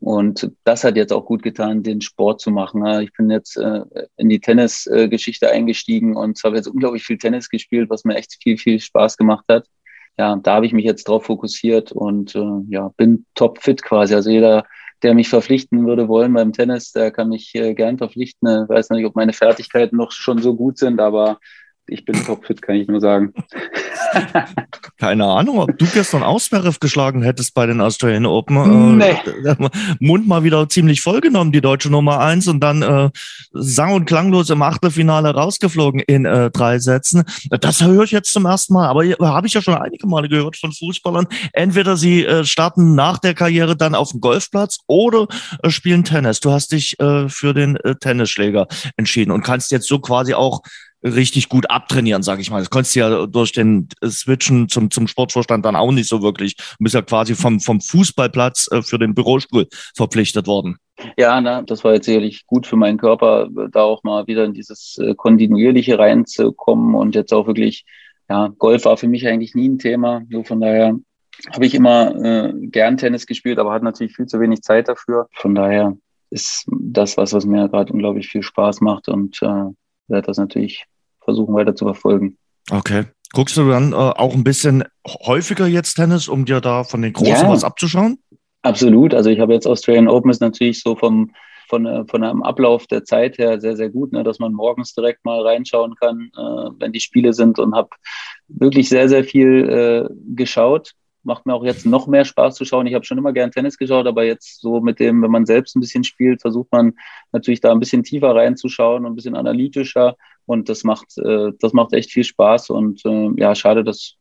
Und 0.00 0.50
das 0.64 0.84
hat 0.84 0.96
jetzt 0.96 1.12
auch 1.12 1.26
gut 1.26 1.42
getan, 1.42 1.82
den 1.82 2.00
Sport 2.00 2.40
zu 2.40 2.50
machen. 2.50 2.82
Ich 3.02 3.12
bin 3.12 3.30
jetzt 3.30 3.58
in 3.58 4.30
die 4.30 4.40
Tennisgeschichte 4.40 5.50
eingestiegen 5.50 6.16
und 6.16 6.42
habe 6.42 6.56
jetzt 6.56 6.68
unglaublich 6.68 7.04
viel 7.04 7.18
Tennis 7.18 7.50
gespielt, 7.50 7.90
was 7.90 8.04
mir 8.04 8.14
echt 8.14 8.38
viel, 8.42 8.56
viel 8.56 8.80
Spaß 8.80 9.18
gemacht 9.18 9.44
hat. 9.50 9.66
Ja, 10.18 10.36
da 10.36 10.54
habe 10.54 10.66
ich 10.66 10.72
mich 10.72 10.84
jetzt 10.84 11.08
drauf 11.08 11.24
fokussiert 11.24 11.90
und 11.92 12.34
äh, 12.34 12.60
ja, 12.68 12.90
bin 12.96 13.26
topfit 13.34 13.82
quasi. 13.82 14.14
Also 14.14 14.30
jeder, 14.30 14.64
der 15.02 15.14
mich 15.14 15.28
verpflichten 15.28 15.86
würde 15.86 16.08
wollen 16.08 16.32
beim 16.32 16.52
Tennis, 16.52 16.92
der 16.92 17.10
kann 17.10 17.28
mich 17.30 17.54
äh, 17.54 17.74
gern 17.74 17.98
verpflichten. 17.98 18.64
Ich 18.64 18.68
weiß 18.68 18.90
nicht, 18.90 19.04
ob 19.06 19.16
meine 19.16 19.32
Fertigkeiten 19.32 19.96
noch 19.96 20.12
schon 20.12 20.38
so 20.38 20.54
gut 20.54 20.78
sind, 20.78 21.00
aber 21.00 21.38
ich 21.86 22.04
bin 22.04 22.14
topfit, 22.14 22.62
kann 22.62 22.76
ich 22.76 22.88
nur 22.88 23.00
sagen. 23.00 23.34
Keine 24.98 25.24
Ahnung, 25.24 25.58
ob 25.58 25.76
du 25.78 25.86
gestern 25.86 26.22
Auswerf 26.22 26.80
geschlagen 26.80 27.22
hättest 27.22 27.54
bei 27.54 27.66
den 27.66 27.80
Australian 27.80 28.26
Open. 28.26 28.98
Nee. 28.98 29.16
Äh, 29.44 29.56
Mund 30.00 30.26
mal 30.26 30.44
wieder 30.44 30.68
ziemlich 30.68 31.00
vollgenommen, 31.00 31.52
die 31.52 31.60
deutsche 31.60 31.90
Nummer 31.90 32.20
eins, 32.20 32.48
und 32.48 32.60
dann 32.60 32.82
äh, 32.82 33.10
sang- 33.52 33.94
und 33.94 34.06
klanglos 34.06 34.50
im 34.50 34.62
Achtelfinale 34.62 35.34
rausgeflogen 35.34 36.00
in 36.00 36.24
äh, 36.24 36.50
drei 36.50 36.78
Sätzen. 36.78 37.24
Das 37.50 37.82
höre 37.82 38.04
ich 38.04 38.10
jetzt 38.10 38.32
zum 38.32 38.46
ersten 38.46 38.74
Mal, 38.74 38.88
aber 38.88 39.04
habe 39.20 39.46
ich 39.46 39.54
ja 39.54 39.62
schon 39.62 39.74
einige 39.74 40.06
Male 40.06 40.28
gehört 40.28 40.56
von 40.56 40.72
Fußballern. 40.72 41.26
Entweder 41.52 41.96
sie 41.96 42.24
äh, 42.24 42.44
starten 42.44 42.94
nach 42.94 43.18
der 43.18 43.34
Karriere 43.34 43.76
dann 43.76 43.94
auf 43.94 44.10
dem 44.10 44.20
Golfplatz 44.20 44.78
oder 44.86 45.26
äh, 45.62 45.70
spielen 45.70 46.04
Tennis. 46.04 46.40
Du 46.40 46.50
hast 46.50 46.72
dich 46.72 46.98
äh, 47.00 47.28
für 47.28 47.54
den 47.54 47.76
äh, 47.76 47.96
Tennisschläger 47.96 48.66
entschieden 48.96 49.30
und 49.30 49.42
kannst 49.42 49.72
jetzt 49.72 49.88
so 49.88 49.98
quasi 49.98 50.34
auch 50.34 50.62
richtig 51.04 51.48
gut 51.48 51.70
abtrainieren, 51.70 52.22
sage 52.22 52.40
ich 52.40 52.50
mal. 52.50 52.60
Das 52.60 52.70
konntest 52.70 52.96
du 52.96 53.00
ja 53.00 53.26
durch 53.26 53.52
den 53.52 53.88
Switchen 54.04 54.68
zum, 54.68 54.90
zum 54.90 55.06
Sportvorstand 55.06 55.64
dann 55.64 55.76
auch 55.76 55.92
nicht 55.92 56.08
so 56.08 56.22
wirklich. 56.22 56.56
Du 56.56 56.64
bist 56.80 56.94
ja 56.94 57.02
quasi 57.02 57.34
vom, 57.34 57.60
vom 57.60 57.80
Fußballplatz 57.80 58.68
äh, 58.72 58.82
für 58.82 58.98
den 58.98 59.14
Bürostuhl 59.14 59.68
verpflichtet 59.94 60.46
worden. 60.46 60.76
Ja, 61.16 61.40
na, 61.40 61.62
das 61.62 61.84
war 61.84 61.94
jetzt 61.94 62.06
sicherlich 62.06 62.46
gut 62.46 62.66
für 62.66 62.76
meinen 62.76 62.98
Körper, 62.98 63.48
da 63.70 63.82
auch 63.82 64.02
mal 64.04 64.26
wieder 64.26 64.44
in 64.44 64.54
dieses 64.54 64.96
äh, 64.98 65.14
kontinuierliche 65.14 65.98
reinzukommen 65.98 66.94
und 66.94 67.14
jetzt 67.14 67.32
auch 67.32 67.46
wirklich, 67.46 67.84
ja, 68.28 68.48
Golf 68.58 68.84
war 68.84 68.96
für 68.96 69.08
mich 69.08 69.26
eigentlich 69.26 69.54
nie 69.54 69.68
ein 69.68 69.78
Thema. 69.78 70.22
Nur 70.28 70.44
von 70.44 70.60
daher 70.60 70.94
habe 71.52 71.66
ich 71.66 71.74
immer 71.74 72.14
äh, 72.24 72.52
gern 72.68 72.96
Tennis 72.96 73.26
gespielt, 73.26 73.58
aber 73.58 73.72
hatte 73.72 73.84
natürlich 73.84 74.14
viel 74.14 74.26
zu 74.26 74.40
wenig 74.40 74.62
Zeit 74.62 74.88
dafür. 74.88 75.28
Von 75.32 75.54
daher 75.54 75.96
ist 76.30 76.64
das 76.70 77.16
was, 77.16 77.32
was 77.32 77.44
mir 77.44 77.68
gerade 77.68 77.92
unglaublich 77.92 78.28
viel 78.28 78.42
Spaß 78.42 78.80
macht 78.80 79.08
und 79.08 79.42
äh, 79.42 79.64
werde 80.08 80.26
das 80.26 80.38
natürlich 80.38 80.86
versuchen 81.24 81.54
weiter 81.54 81.74
zu 81.74 81.84
verfolgen. 81.84 82.36
Okay. 82.70 83.04
Guckst 83.32 83.56
du 83.56 83.68
dann 83.68 83.92
äh, 83.92 83.96
auch 83.96 84.34
ein 84.34 84.44
bisschen 84.44 84.84
häufiger 85.06 85.66
jetzt 85.66 85.94
Tennis, 85.94 86.28
um 86.28 86.44
dir 86.44 86.60
da 86.60 86.84
von 86.84 87.02
den 87.02 87.12
Großen 87.12 87.32
ja, 87.32 87.48
was 87.48 87.64
abzuschauen? 87.64 88.18
Absolut. 88.62 89.12
Also 89.12 89.30
ich 89.30 89.40
habe 89.40 89.52
jetzt 89.52 89.66
Australian 89.66 90.08
Open 90.08 90.30
ist 90.30 90.40
natürlich 90.40 90.80
so 90.80 90.94
vom 90.94 91.32
von, 91.68 91.86
äh, 91.86 92.04
von 92.06 92.22
einem 92.22 92.42
Ablauf 92.42 92.86
der 92.86 93.04
Zeit 93.04 93.38
her 93.38 93.60
sehr, 93.60 93.76
sehr 93.76 93.90
gut, 93.90 94.12
ne, 94.12 94.22
dass 94.22 94.38
man 94.38 94.52
morgens 94.52 94.94
direkt 94.94 95.24
mal 95.24 95.40
reinschauen 95.40 95.94
kann, 95.96 96.30
äh, 96.36 96.70
wenn 96.78 96.92
die 96.92 97.00
Spiele 97.00 97.32
sind 97.32 97.58
und 97.58 97.74
habe 97.74 97.88
wirklich 98.48 98.88
sehr, 98.88 99.08
sehr 99.08 99.24
viel 99.24 99.68
äh, 99.68 100.14
geschaut 100.34 100.92
macht 101.24 101.46
mir 101.46 101.54
auch 101.54 101.64
jetzt 101.64 101.86
noch 101.86 102.06
mehr 102.06 102.24
Spaß 102.24 102.54
zu 102.54 102.64
schauen. 102.64 102.86
Ich 102.86 102.94
habe 102.94 103.04
schon 103.04 103.18
immer 103.18 103.32
gern 103.32 103.50
Tennis 103.50 103.78
geschaut, 103.78 104.06
aber 104.06 104.24
jetzt 104.24 104.60
so 104.60 104.80
mit 104.80 105.00
dem, 105.00 105.22
wenn 105.22 105.30
man 105.30 105.46
selbst 105.46 105.76
ein 105.76 105.80
bisschen 105.80 106.04
spielt, 106.04 106.40
versucht 106.40 106.70
man 106.72 106.94
natürlich 107.32 107.60
da 107.60 107.72
ein 107.72 107.80
bisschen 107.80 108.04
tiefer 108.04 108.34
reinzuschauen 108.34 109.04
und 109.04 109.12
ein 109.12 109.16
bisschen 109.16 109.36
analytischer. 109.36 110.16
Und 110.46 110.68
das 110.68 110.84
macht, 110.84 111.16
äh, 111.18 111.52
das 111.60 111.72
macht 111.72 111.92
echt 111.94 112.12
viel 112.12 112.24
Spaß. 112.24 112.70
Und 112.70 113.04
äh, 113.04 113.30
ja, 113.36 113.54
schade, 113.54 113.82
dass, 113.82 114.16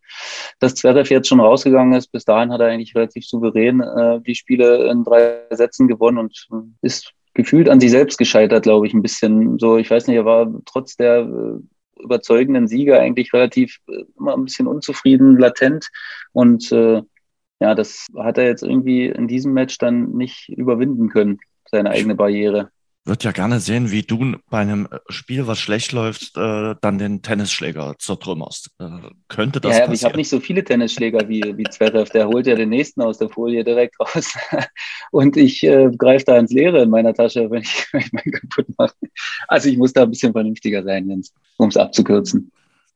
dass 0.59 0.75
Zverev 0.75 1.09
jetzt 1.09 1.27
schon 1.27 1.39
rausgegangen 1.39 1.93
ist. 1.93 2.11
Bis 2.11 2.25
dahin 2.25 2.51
hat 2.51 2.61
er 2.61 2.67
eigentlich 2.67 2.95
relativ 2.95 3.25
souverän 3.25 3.81
äh, 3.81 4.21
die 4.21 4.35
Spiele 4.35 4.89
in 4.89 5.03
drei 5.03 5.41
Sätzen 5.51 5.87
gewonnen 5.87 6.17
und 6.17 6.47
äh, 6.51 6.87
ist 6.87 7.13
gefühlt 7.33 7.67
an 7.67 7.79
sich 7.79 7.91
selbst 7.91 8.17
gescheitert, 8.17 8.63
glaube 8.63 8.87
ich, 8.87 8.93
ein 8.93 9.01
bisschen. 9.01 9.57
So, 9.59 9.77
ich 9.77 9.89
weiß 9.89 10.07
nicht, 10.07 10.17
er 10.17 10.25
war 10.25 10.51
trotz 10.65 10.95
der 10.95 11.19
äh, 11.19 11.59
überzeugenden 11.99 12.67
Sieger 12.67 12.99
eigentlich 12.99 13.33
relativ 13.33 13.79
äh, 13.87 14.03
immer 14.17 14.33
ein 14.33 14.45
bisschen 14.45 14.67
unzufrieden, 14.67 15.37
latent. 15.37 15.89
Und 16.31 16.71
äh, 16.71 17.01
ja, 17.59 17.75
das 17.75 18.07
hat 18.17 18.37
er 18.37 18.45
jetzt 18.45 18.63
irgendwie 18.63 19.07
in 19.07 19.27
diesem 19.27 19.53
Match 19.53 19.77
dann 19.77 20.11
nicht 20.11 20.49
überwinden 20.49 21.09
können, 21.09 21.39
seine 21.69 21.91
eigene 21.91 22.15
Barriere 22.15 22.69
würde 23.05 23.25
ja 23.25 23.31
gerne 23.31 23.59
sehen, 23.59 23.91
wie 23.91 24.03
du 24.03 24.37
bei 24.49 24.59
einem 24.59 24.87
Spiel, 25.09 25.45
was 25.45 25.59
schlecht 25.59 25.91
läuft, 25.91 26.37
äh, 26.37 26.75
dann 26.79 26.97
den 26.97 27.21
Tennisschläger 27.21 27.95
zertrümmerst. 27.99 28.71
Äh, 28.79 28.89
könnte 29.27 29.59
das 29.59 29.73
ja, 29.73 29.79
passieren? 29.79 29.93
ich 29.93 30.03
habe 30.05 30.17
nicht 30.17 30.29
so 30.29 30.39
viele 30.39 30.63
Tennisschläger 30.63 31.27
wie, 31.27 31.41
wie 31.57 31.63
Zverev. 31.63 32.09
Der 32.11 32.27
holt 32.27 32.47
ja 32.47 32.55
den 32.55 32.69
nächsten 32.69 33.01
aus 33.01 33.17
der 33.17 33.29
Folie 33.29 33.63
direkt 33.63 33.99
raus. 33.99 34.33
Und 35.11 35.35
ich 35.35 35.63
äh, 35.63 35.89
greife 35.97 36.25
da 36.25 36.37
ins 36.37 36.51
Leere 36.51 36.83
in 36.83 36.89
meiner 36.89 37.13
Tasche, 37.13 37.51
wenn 37.51 37.63
ich, 37.63 37.87
wenn 37.91 38.01
ich 38.01 38.13
meinen 38.13 38.31
kaputt 38.31 38.67
mache. 38.77 38.95
Also 39.47 39.67
ich 39.67 39.77
muss 39.77 39.91
da 39.91 40.03
ein 40.03 40.09
bisschen 40.09 40.31
vernünftiger 40.31 40.83
sein, 40.83 41.23
um 41.57 41.69
es 41.69 41.77
abzukürzen. 41.77 42.51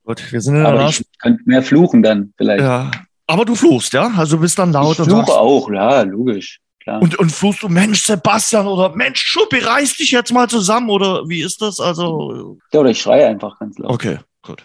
Gut, 0.06 0.32
wir 0.32 0.40
sind 0.40 0.56
in 0.56 0.64
der 0.64 0.72
Aber 0.72 0.88
ich 0.88 1.04
könnte 1.20 1.44
mehr 1.46 1.62
fluchen 1.62 2.02
dann 2.02 2.34
vielleicht. 2.38 2.62
Ja, 2.62 2.92
aber 3.28 3.44
du 3.44 3.56
fluchst, 3.56 3.92
ja? 3.92 4.10
Also 4.16 4.38
bist 4.38 4.58
dann 4.58 4.72
laut 4.72 4.94
ich 4.94 5.00
und 5.00 5.06
fluche 5.08 5.26
sagst, 5.26 5.38
auch, 5.38 5.70
ja, 5.70 6.04
logisch 6.04 6.62
klar. 6.88 7.02
Und, 7.02 7.20
und 7.20 7.32
fluchst 7.32 7.64
du, 7.64 7.70
Mensch, 7.70 8.04
Sebastian 8.04 8.68
oder 8.68 8.96
Mensch, 8.96 9.22
Schuppi, 9.22 9.60
reiß 9.60 9.98
dich 9.98 10.12
jetzt 10.12 10.32
mal 10.32 10.50
zusammen 10.50 10.90
oder 10.90 11.28
wie 11.28 11.42
ist 11.42 11.62
das? 11.62 11.80
Also. 11.80 12.58
Ja, 12.72 12.80
oder 12.80 12.90
ich 12.90 13.02
schreie 13.02 13.28
einfach 13.28 13.60
ganz 13.60 13.78
laut. 13.78 13.92
Okay, 13.92 14.18
gut. 14.42 14.64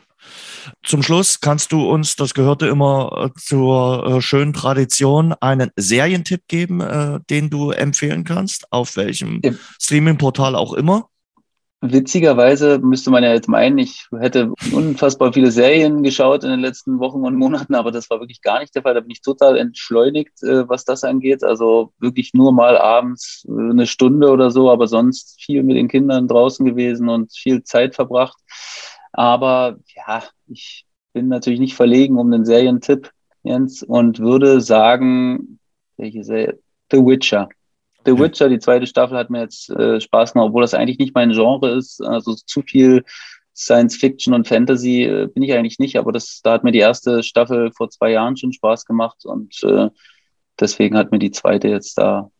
Zum 0.84 1.02
Schluss 1.02 1.40
kannst 1.40 1.72
du 1.72 1.90
uns, 1.90 2.14
das 2.14 2.34
gehörte 2.34 2.68
immer 2.68 3.30
äh, 3.34 3.40
zur 3.40 4.06
äh, 4.06 4.20
schönen 4.20 4.52
Tradition, 4.52 5.34
einen 5.40 5.72
Serientipp 5.74 6.42
geben, 6.46 6.80
äh, 6.80 7.18
den 7.28 7.50
du 7.50 7.72
empfehlen 7.72 8.22
kannst, 8.22 8.72
auf 8.72 8.96
welchem 8.96 9.40
ja. 9.44 9.52
Streaming-Portal 9.80 10.54
auch 10.54 10.72
immer. 10.72 11.08
Witzigerweise 11.84 12.78
müsste 12.78 13.10
man 13.10 13.24
ja 13.24 13.32
jetzt 13.32 13.48
meinen, 13.48 13.76
ich 13.78 14.06
hätte 14.16 14.52
unfassbar 14.72 15.32
viele 15.32 15.50
Serien 15.50 16.04
geschaut 16.04 16.44
in 16.44 16.50
den 16.50 16.60
letzten 16.60 17.00
Wochen 17.00 17.24
und 17.24 17.34
Monaten, 17.34 17.74
aber 17.74 17.90
das 17.90 18.08
war 18.08 18.20
wirklich 18.20 18.40
gar 18.40 18.60
nicht 18.60 18.72
der 18.76 18.82
Fall. 18.82 18.94
Da 18.94 19.00
bin 19.00 19.10
ich 19.10 19.20
total 19.20 19.58
entschleunigt, 19.58 20.44
äh, 20.44 20.68
was 20.68 20.84
das 20.84 21.02
angeht. 21.02 21.42
Also 21.42 21.92
wirklich 21.98 22.34
nur 22.34 22.52
mal 22.52 22.78
abends 22.78 23.44
äh, 23.48 23.70
eine 23.70 23.88
Stunde 23.88 24.30
oder 24.30 24.52
so, 24.52 24.70
aber 24.70 24.86
sonst 24.86 25.42
viel 25.42 25.64
mit 25.64 25.76
den 25.76 25.88
Kindern 25.88 26.28
draußen 26.28 26.64
gewesen 26.64 27.08
und 27.08 27.32
viel 27.32 27.64
Zeit 27.64 27.96
verbracht. 27.96 28.38
Aber 29.12 29.78
ja, 29.96 30.22
ich 30.46 30.86
bin 31.12 31.26
natürlich 31.26 31.58
nicht 31.58 31.74
verlegen 31.74 32.16
um 32.16 32.30
den 32.30 32.44
Serientipp, 32.44 33.10
Jens, 33.42 33.82
und 33.82 34.20
würde 34.20 34.60
sagen, 34.60 35.58
welche 35.96 36.22
Serie? 36.22 36.60
The 36.92 36.98
Witcher. 36.98 37.48
The 38.04 38.18
Witcher, 38.18 38.48
die 38.48 38.58
zweite 38.58 38.86
Staffel 38.86 39.16
hat 39.16 39.30
mir 39.30 39.42
jetzt 39.42 39.70
äh, 39.70 40.00
Spaß 40.00 40.32
gemacht, 40.32 40.48
obwohl 40.48 40.62
das 40.62 40.74
eigentlich 40.74 40.98
nicht 40.98 41.14
mein 41.14 41.32
Genre 41.32 41.70
ist. 41.70 42.02
Also 42.02 42.34
zu 42.34 42.62
viel 42.62 43.04
Science 43.54 43.96
Fiction 43.96 44.34
und 44.34 44.48
Fantasy 44.48 45.04
äh, 45.04 45.28
bin 45.32 45.42
ich 45.42 45.52
eigentlich 45.52 45.78
nicht, 45.78 45.96
aber 45.96 46.12
das, 46.12 46.40
da 46.42 46.52
hat 46.52 46.64
mir 46.64 46.72
die 46.72 46.78
erste 46.78 47.22
Staffel 47.22 47.70
vor 47.72 47.90
zwei 47.90 48.10
Jahren 48.12 48.36
schon 48.36 48.52
Spaß 48.52 48.86
gemacht 48.86 49.24
und 49.24 49.62
äh, 49.64 49.90
deswegen 50.58 50.96
hat 50.96 51.12
mir 51.12 51.18
die 51.18 51.30
zweite 51.30 51.68
jetzt 51.68 51.98
da 51.98 52.30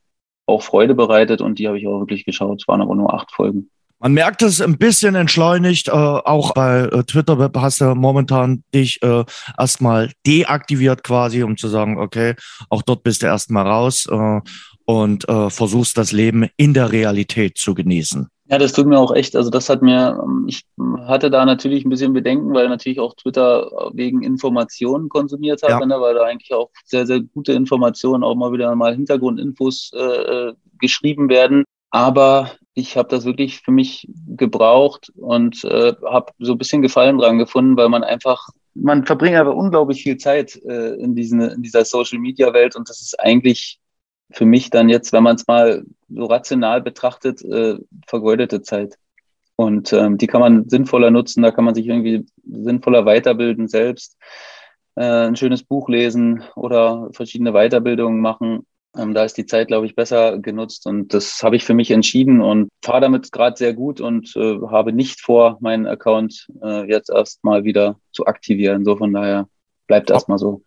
auch 0.46 0.62
Freude 0.62 0.94
bereitet 0.94 1.40
und 1.40 1.58
die 1.58 1.68
habe 1.68 1.78
ich 1.78 1.86
auch 1.86 2.00
wirklich 2.00 2.24
geschaut. 2.24 2.60
Es 2.60 2.68
waren 2.68 2.82
aber 2.82 2.94
nur 2.94 3.12
acht 3.14 3.30
Folgen. 3.32 3.70
Man 4.02 4.14
merkt 4.14 4.42
es 4.42 4.60
ein 4.60 4.78
bisschen 4.78 5.14
entschleunigt. 5.14 5.86
Äh, 5.86 5.92
auch 5.92 6.54
bei 6.54 6.80
äh, 6.80 7.04
Twitter 7.04 7.52
hast 7.54 7.80
du 7.80 7.94
momentan 7.94 8.64
dich 8.74 9.00
äh, 9.02 9.24
erstmal 9.56 10.10
deaktiviert 10.26 11.04
quasi, 11.04 11.44
um 11.44 11.56
zu 11.56 11.68
sagen, 11.68 11.98
okay, 11.98 12.34
auch 12.68 12.82
dort 12.82 13.04
bist 13.04 13.22
du 13.22 13.26
erstmal 13.26 13.64
raus. 13.64 14.06
Äh, 14.10 14.40
und 14.84 15.28
äh, 15.28 15.50
versuchst 15.50 15.96
das 15.96 16.12
Leben 16.12 16.48
in 16.56 16.74
der 16.74 16.92
Realität 16.92 17.58
zu 17.58 17.74
genießen. 17.74 18.28
Ja, 18.46 18.58
das 18.58 18.74
tut 18.74 18.86
mir 18.86 18.98
auch 18.98 19.14
echt. 19.14 19.34
Also 19.34 19.48
das 19.48 19.70
hat 19.70 19.80
mir, 19.80 20.20
ähm, 20.22 20.44
ich 20.46 20.66
hatte 21.06 21.30
da 21.30 21.44
natürlich 21.46 21.84
ein 21.84 21.88
bisschen 21.90 22.12
Bedenken, 22.12 22.52
weil 22.52 22.68
natürlich 22.68 23.00
auch 23.00 23.14
Twitter 23.14 23.90
wegen 23.94 24.22
Informationen 24.22 25.08
konsumiert 25.08 25.62
hat, 25.62 25.70
ja. 25.70 25.86
ne, 25.86 26.00
weil 26.00 26.14
da 26.14 26.24
eigentlich 26.24 26.52
auch 26.52 26.70
sehr, 26.84 27.06
sehr 27.06 27.20
gute 27.20 27.52
Informationen, 27.52 28.22
auch 28.22 28.34
mal 28.34 28.52
wieder 28.52 28.74
mal 28.74 28.94
Hintergrundinfos 28.94 29.92
äh, 29.94 29.98
äh 29.98 30.52
geschrieben 30.78 31.28
werden. 31.28 31.64
Aber 31.90 32.50
ich 32.74 32.96
habe 32.96 33.08
das 33.08 33.24
wirklich 33.24 33.60
für 33.60 33.70
mich 33.70 34.08
gebraucht 34.28 35.12
und 35.16 35.62
äh, 35.64 35.94
habe 36.04 36.32
so 36.38 36.52
ein 36.52 36.58
bisschen 36.58 36.82
Gefallen 36.82 37.18
dran 37.18 37.38
gefunden, 37.38 37.76
weil 37.76 37.88
man 37.88 38.02
einfach, 38.02 38.48
man 38.74 39.06
verbringt 39.06 39.36
aber 39.36 39.54
unglaublich 39.54 40.02
viel 40.02 40.16
Zeit 40.16 40.56
äh, 40.64 40.94
in, 40.94 41.14
diesen, 41.14 41.40
in 41.40 41.62
dieser 41.62 41.84
Social-Media-Welt 41.84 42.76
und 42.76 42.88
das 42.88 43.00
ist 43.00 43.18
eigentlich 43.20 43.78
für 44.32 44.46
mich 44.46 44.70
dann 44.70 44.88
jetzt, 44.88 45.12
wenn 45.12 45.22
man 45.22 45.36
es 45.36 45.46
mal 45.46 45.84
so 46.08 46.24
rational 46.26 46.80
betrachtet, 46.80 47.42
äh, 47.42 47.78
vergeudete 48.06 48.62
Zeit. 48.62 48.96
Und 49.56 49.92
ähm, 49.92 50.18
die 50.18 50.26
kann 50.26 50.40
man 50.40 50.68
sinnvoller 50.68 51.10
nutzen, 51.10 51.42
da 51.42 51.50
kann 51.50 51.64
man 51.64 51.74
sich 51.74 51.86
irgendwie 51.86 52.26
sinnvoller 52.44 53.04
weiterbilden 53.04 53.68
selbst, 53.68 54.16
äh, 54.96 55.26
ein 55.26 55.36
schönes 55.36 55.62
Buch 55.62 55.88
lesen 55.88 56.42
oder 56.56 57.10
verschiedene 57.12 57.52
Weiterbildungen 57.52 58.20
machen. 58.20 58.66
Ähm, 58.96 59.14
da 59.14 59.24
ist 59.24 59.36
die 59.36 59.46
Zeit, 59.46 59.68
glaube 59.68 59.86
ich, 59.86 59.94
besser 59.94 60.38
genutzt 60.38 60.86
und 60.86 61.14
das 61.14 61.42
habe 61.42 61.56
ich 61.56 61.64
für 61.64 61.74
mich 61.74 61.90
entschieden 61.90 62.40
und 62.40 62.68
fahre 62.82 63.00
damit 63.02 63.32
gerade 63.32 63.56
sehr 63.56 63.72
gut 63.72 64.00
und 64.00 64.34
äh, 64.36 64.58
habe 64.68 64.92
nicht 64.92 65.20
vor, 65.20 65.58
meinen 65.60 65.86
Account 65.86 66.48
äh, 66.62 66.88
jetzt 66.88 67.10
erstmal 67.10 67.64
wieder 67.64 67.96
zu 68.12 68.26
aktivieren. 68.26 68.84
So 68.84 68.96
von 68.96 69.12
daher 69.12 69.48
bleibt 69.86 70.10
erstmal 70.10 70.38
so. 70.38 70.62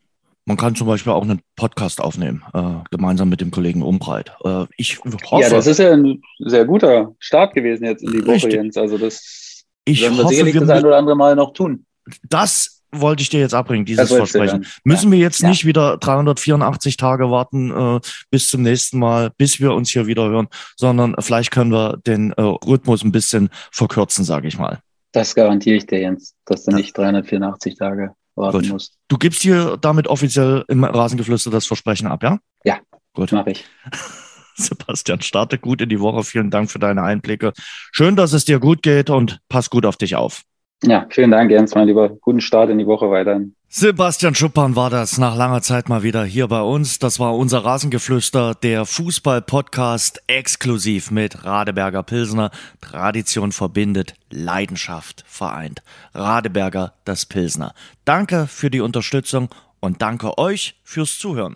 Man 0.45 0.57
kann 0.57 0.76
zum 0.76 0.85
Beispiel 0.85 1.11
auch 1.11 1.23
einen 1.23 1.41
Podcast 1.55 1.99
aufnehmen, 1.99 2.43
äh, 2.53 2.76
gemeinsam 2.91 3.30
mit 3.30 3.41
dem 3.41 3.49
Kollegen 3.49 3.81
Umbreit. 3.81 4.31
Äh, 4.43 4.65
ich 4.77 4.99
hoffe. 4.99 5.41
Ja, 5.41 5.49
das 5.49 5.65
ist 5.65 5.80
ja 5.80 5.91
ein 5.91 6.22
sehr 6.39 6.65
guter 6.65 7.15
Start 7.17 7.55
gewesen 7.55 7.85
jetzt 7.85 8.03
in 8.03 8.11
die 8.11 8.26
Woche, 8.26 8.49
Jens. 8.49 8.77
Also 8.77 8.99
das 8.99 9.65
ich 9.85 10.01
werden 10.03 10.17
wir 10.17 10.23
hoffe, 10.23 10.34
sicherlich 10.34 10.53
wir 10.53 10.61
das 10.61 10.69
ein 10.69 10.85
oder 10.85 10.97
andere 10.97 11.15
Mal 11.15 11.35
noch 11.35 11.53
tun. 11.53 11.85
Das 12.30 12.84
wollte 12.91 13.23
ich 13.23 13.30
dir 13.30 13.39
jetzt 13.39 13.55
abbringen, 13.55 13.85
dieses 13.85 14.11
Versprechen. 14.11 14.65
Müssen 14.84 15.11
wir 15.11 15.17
jetzt 15.17 15.41
ja. 15.41 15.49
nicht 15.49 15.65
wieder 15.65 15.97
384 15.97 16.95
Tage 16.97 17.30
warten 17.31 17.72
äh, 17.72 17.99
bis 18.30 18.47
zum 18.47 18.61
nächsten 18.61 18.99
Mal, 18.99 19.31
bis 19.38 19.59
wir 19.59 19.73
uns 19.73 19.89
hier 19.89 20.05
wieder 20.05 20.30
hören, 20.30 20.47
sondern 20.77 21.15
vielleicht 21.19 21.51
können 21.51 21.72
wir 21.72 21.97
den 22.05 22.31
äh, 22.34 22.41
Rhythmus 22.41 23.03
ein 23.03 23.11
bisschen 23.11 23.49
verkürzen, 23.72 24.23
sage 24.23 24.47
ich 24.47 24.57
mal. 24.57 24.80
Das 25.11 25.34
garantiere 25.34 25.77
ich 25.77 25.88
dir, 25.88 25.99
Jens, 25.99 26.35
dass 26.45 26.65
du 26.65 26.72
nicht 26.72 26.95
384 26.97 27.76
Tage 27.77 28.13
warten 28.35 28.61
Gut. 28.61 28.69
musst. 28.69 28.97
Du 29.07 29.17
gibst 29.17 29.41
hier 29.41 29.77
damit 29.77 30.07
offiziell 30.07 30.65
im 30.67 30.83
Rasengeflüster 30.83 31.51
das 31.51 31.65
Versprechen 31.65 32.07
ab, 32.07 32.23
ja? 32.23 32.39
Ja, 32.63 32.79
gut. 33.13 33.31
Mache 33.31 33.51
ich. 33.51 33.65
Sebastian, 34.55 35.21
starte 35.21 35.57
gut 35.57 35.81
in 35.81 35.89
die 35.89 35.99
Woche. 35.99 36.23
Vielen 36.23 36.49
Dank 36.49 36.71
für 36.71 36.79
deine 36.79 37.03
Einblicke. 37.03 37.51
Schön, 37.91 38.15
dass 38.15 38.33
es 38.33 38.45
dir 38.45 38.59
gut 38.59 38.81
geht 38.83 39.09
und 39.09 39.39
pass 39.49 39.69
gut 39.69 39.85
auf 39.85 39.97
dich 39.97 40.15
auf. 40.15 40.43
Ja, 40.87 41.07
vielen 41.09 41.31
Dank, 41.31 41.49
Jens, 41.49 41.73
mein 41.73 41.87
Lieber. 41.87 42.09
Guten 42.09 42.41
Start 42.41 42.69
in 42.69 42.77
die 42.77 42.85
Woche 42.85 43.09
weiterhin. 43.09 43.55
Sebastian 43.67 44.35
Schuppern 44.35 44.75
war 44.75 44.89
das 44.89 45.17
nach 45.17 45.35
langer 45.35 45.61
Zeit 45.61 45.89
mal 45.89 46.03
wieder 46.03 46.23
hier 46.23 46.47
bei 46.47 46.61
uns. 46.61 46.99
Das 46.99 47.19
war 47.19 47.35
unser 47.35 47.65
Rasengeflüster, 47.65 48.53
der 48.53 48.85
Fußball-Podcast 48.85 50.21
exklusiv 50.27 51.09
mit 51.09 51.43
Radeberger 51.43 52.03
Pilsner. 52.03 52.51
Tradition 52.81 53.51
verbindet, 53.51 54.13
Leidenschaft 54.29 55.23
vereint. 55.27 55.81
Radeberger, 56.13 56.93
das 57.03 57.25
Pilsner. 57.25 57.73
Danke 58.05 58.45
für 58.47 58.69
die 58.69 58.81
Unterstützung 58.81 59.49
und 59.79 60.01
danke 60.01 60.37
euch 60.37 60.79
fürs 60.83 61.17
Zuhören. 61.17 61.55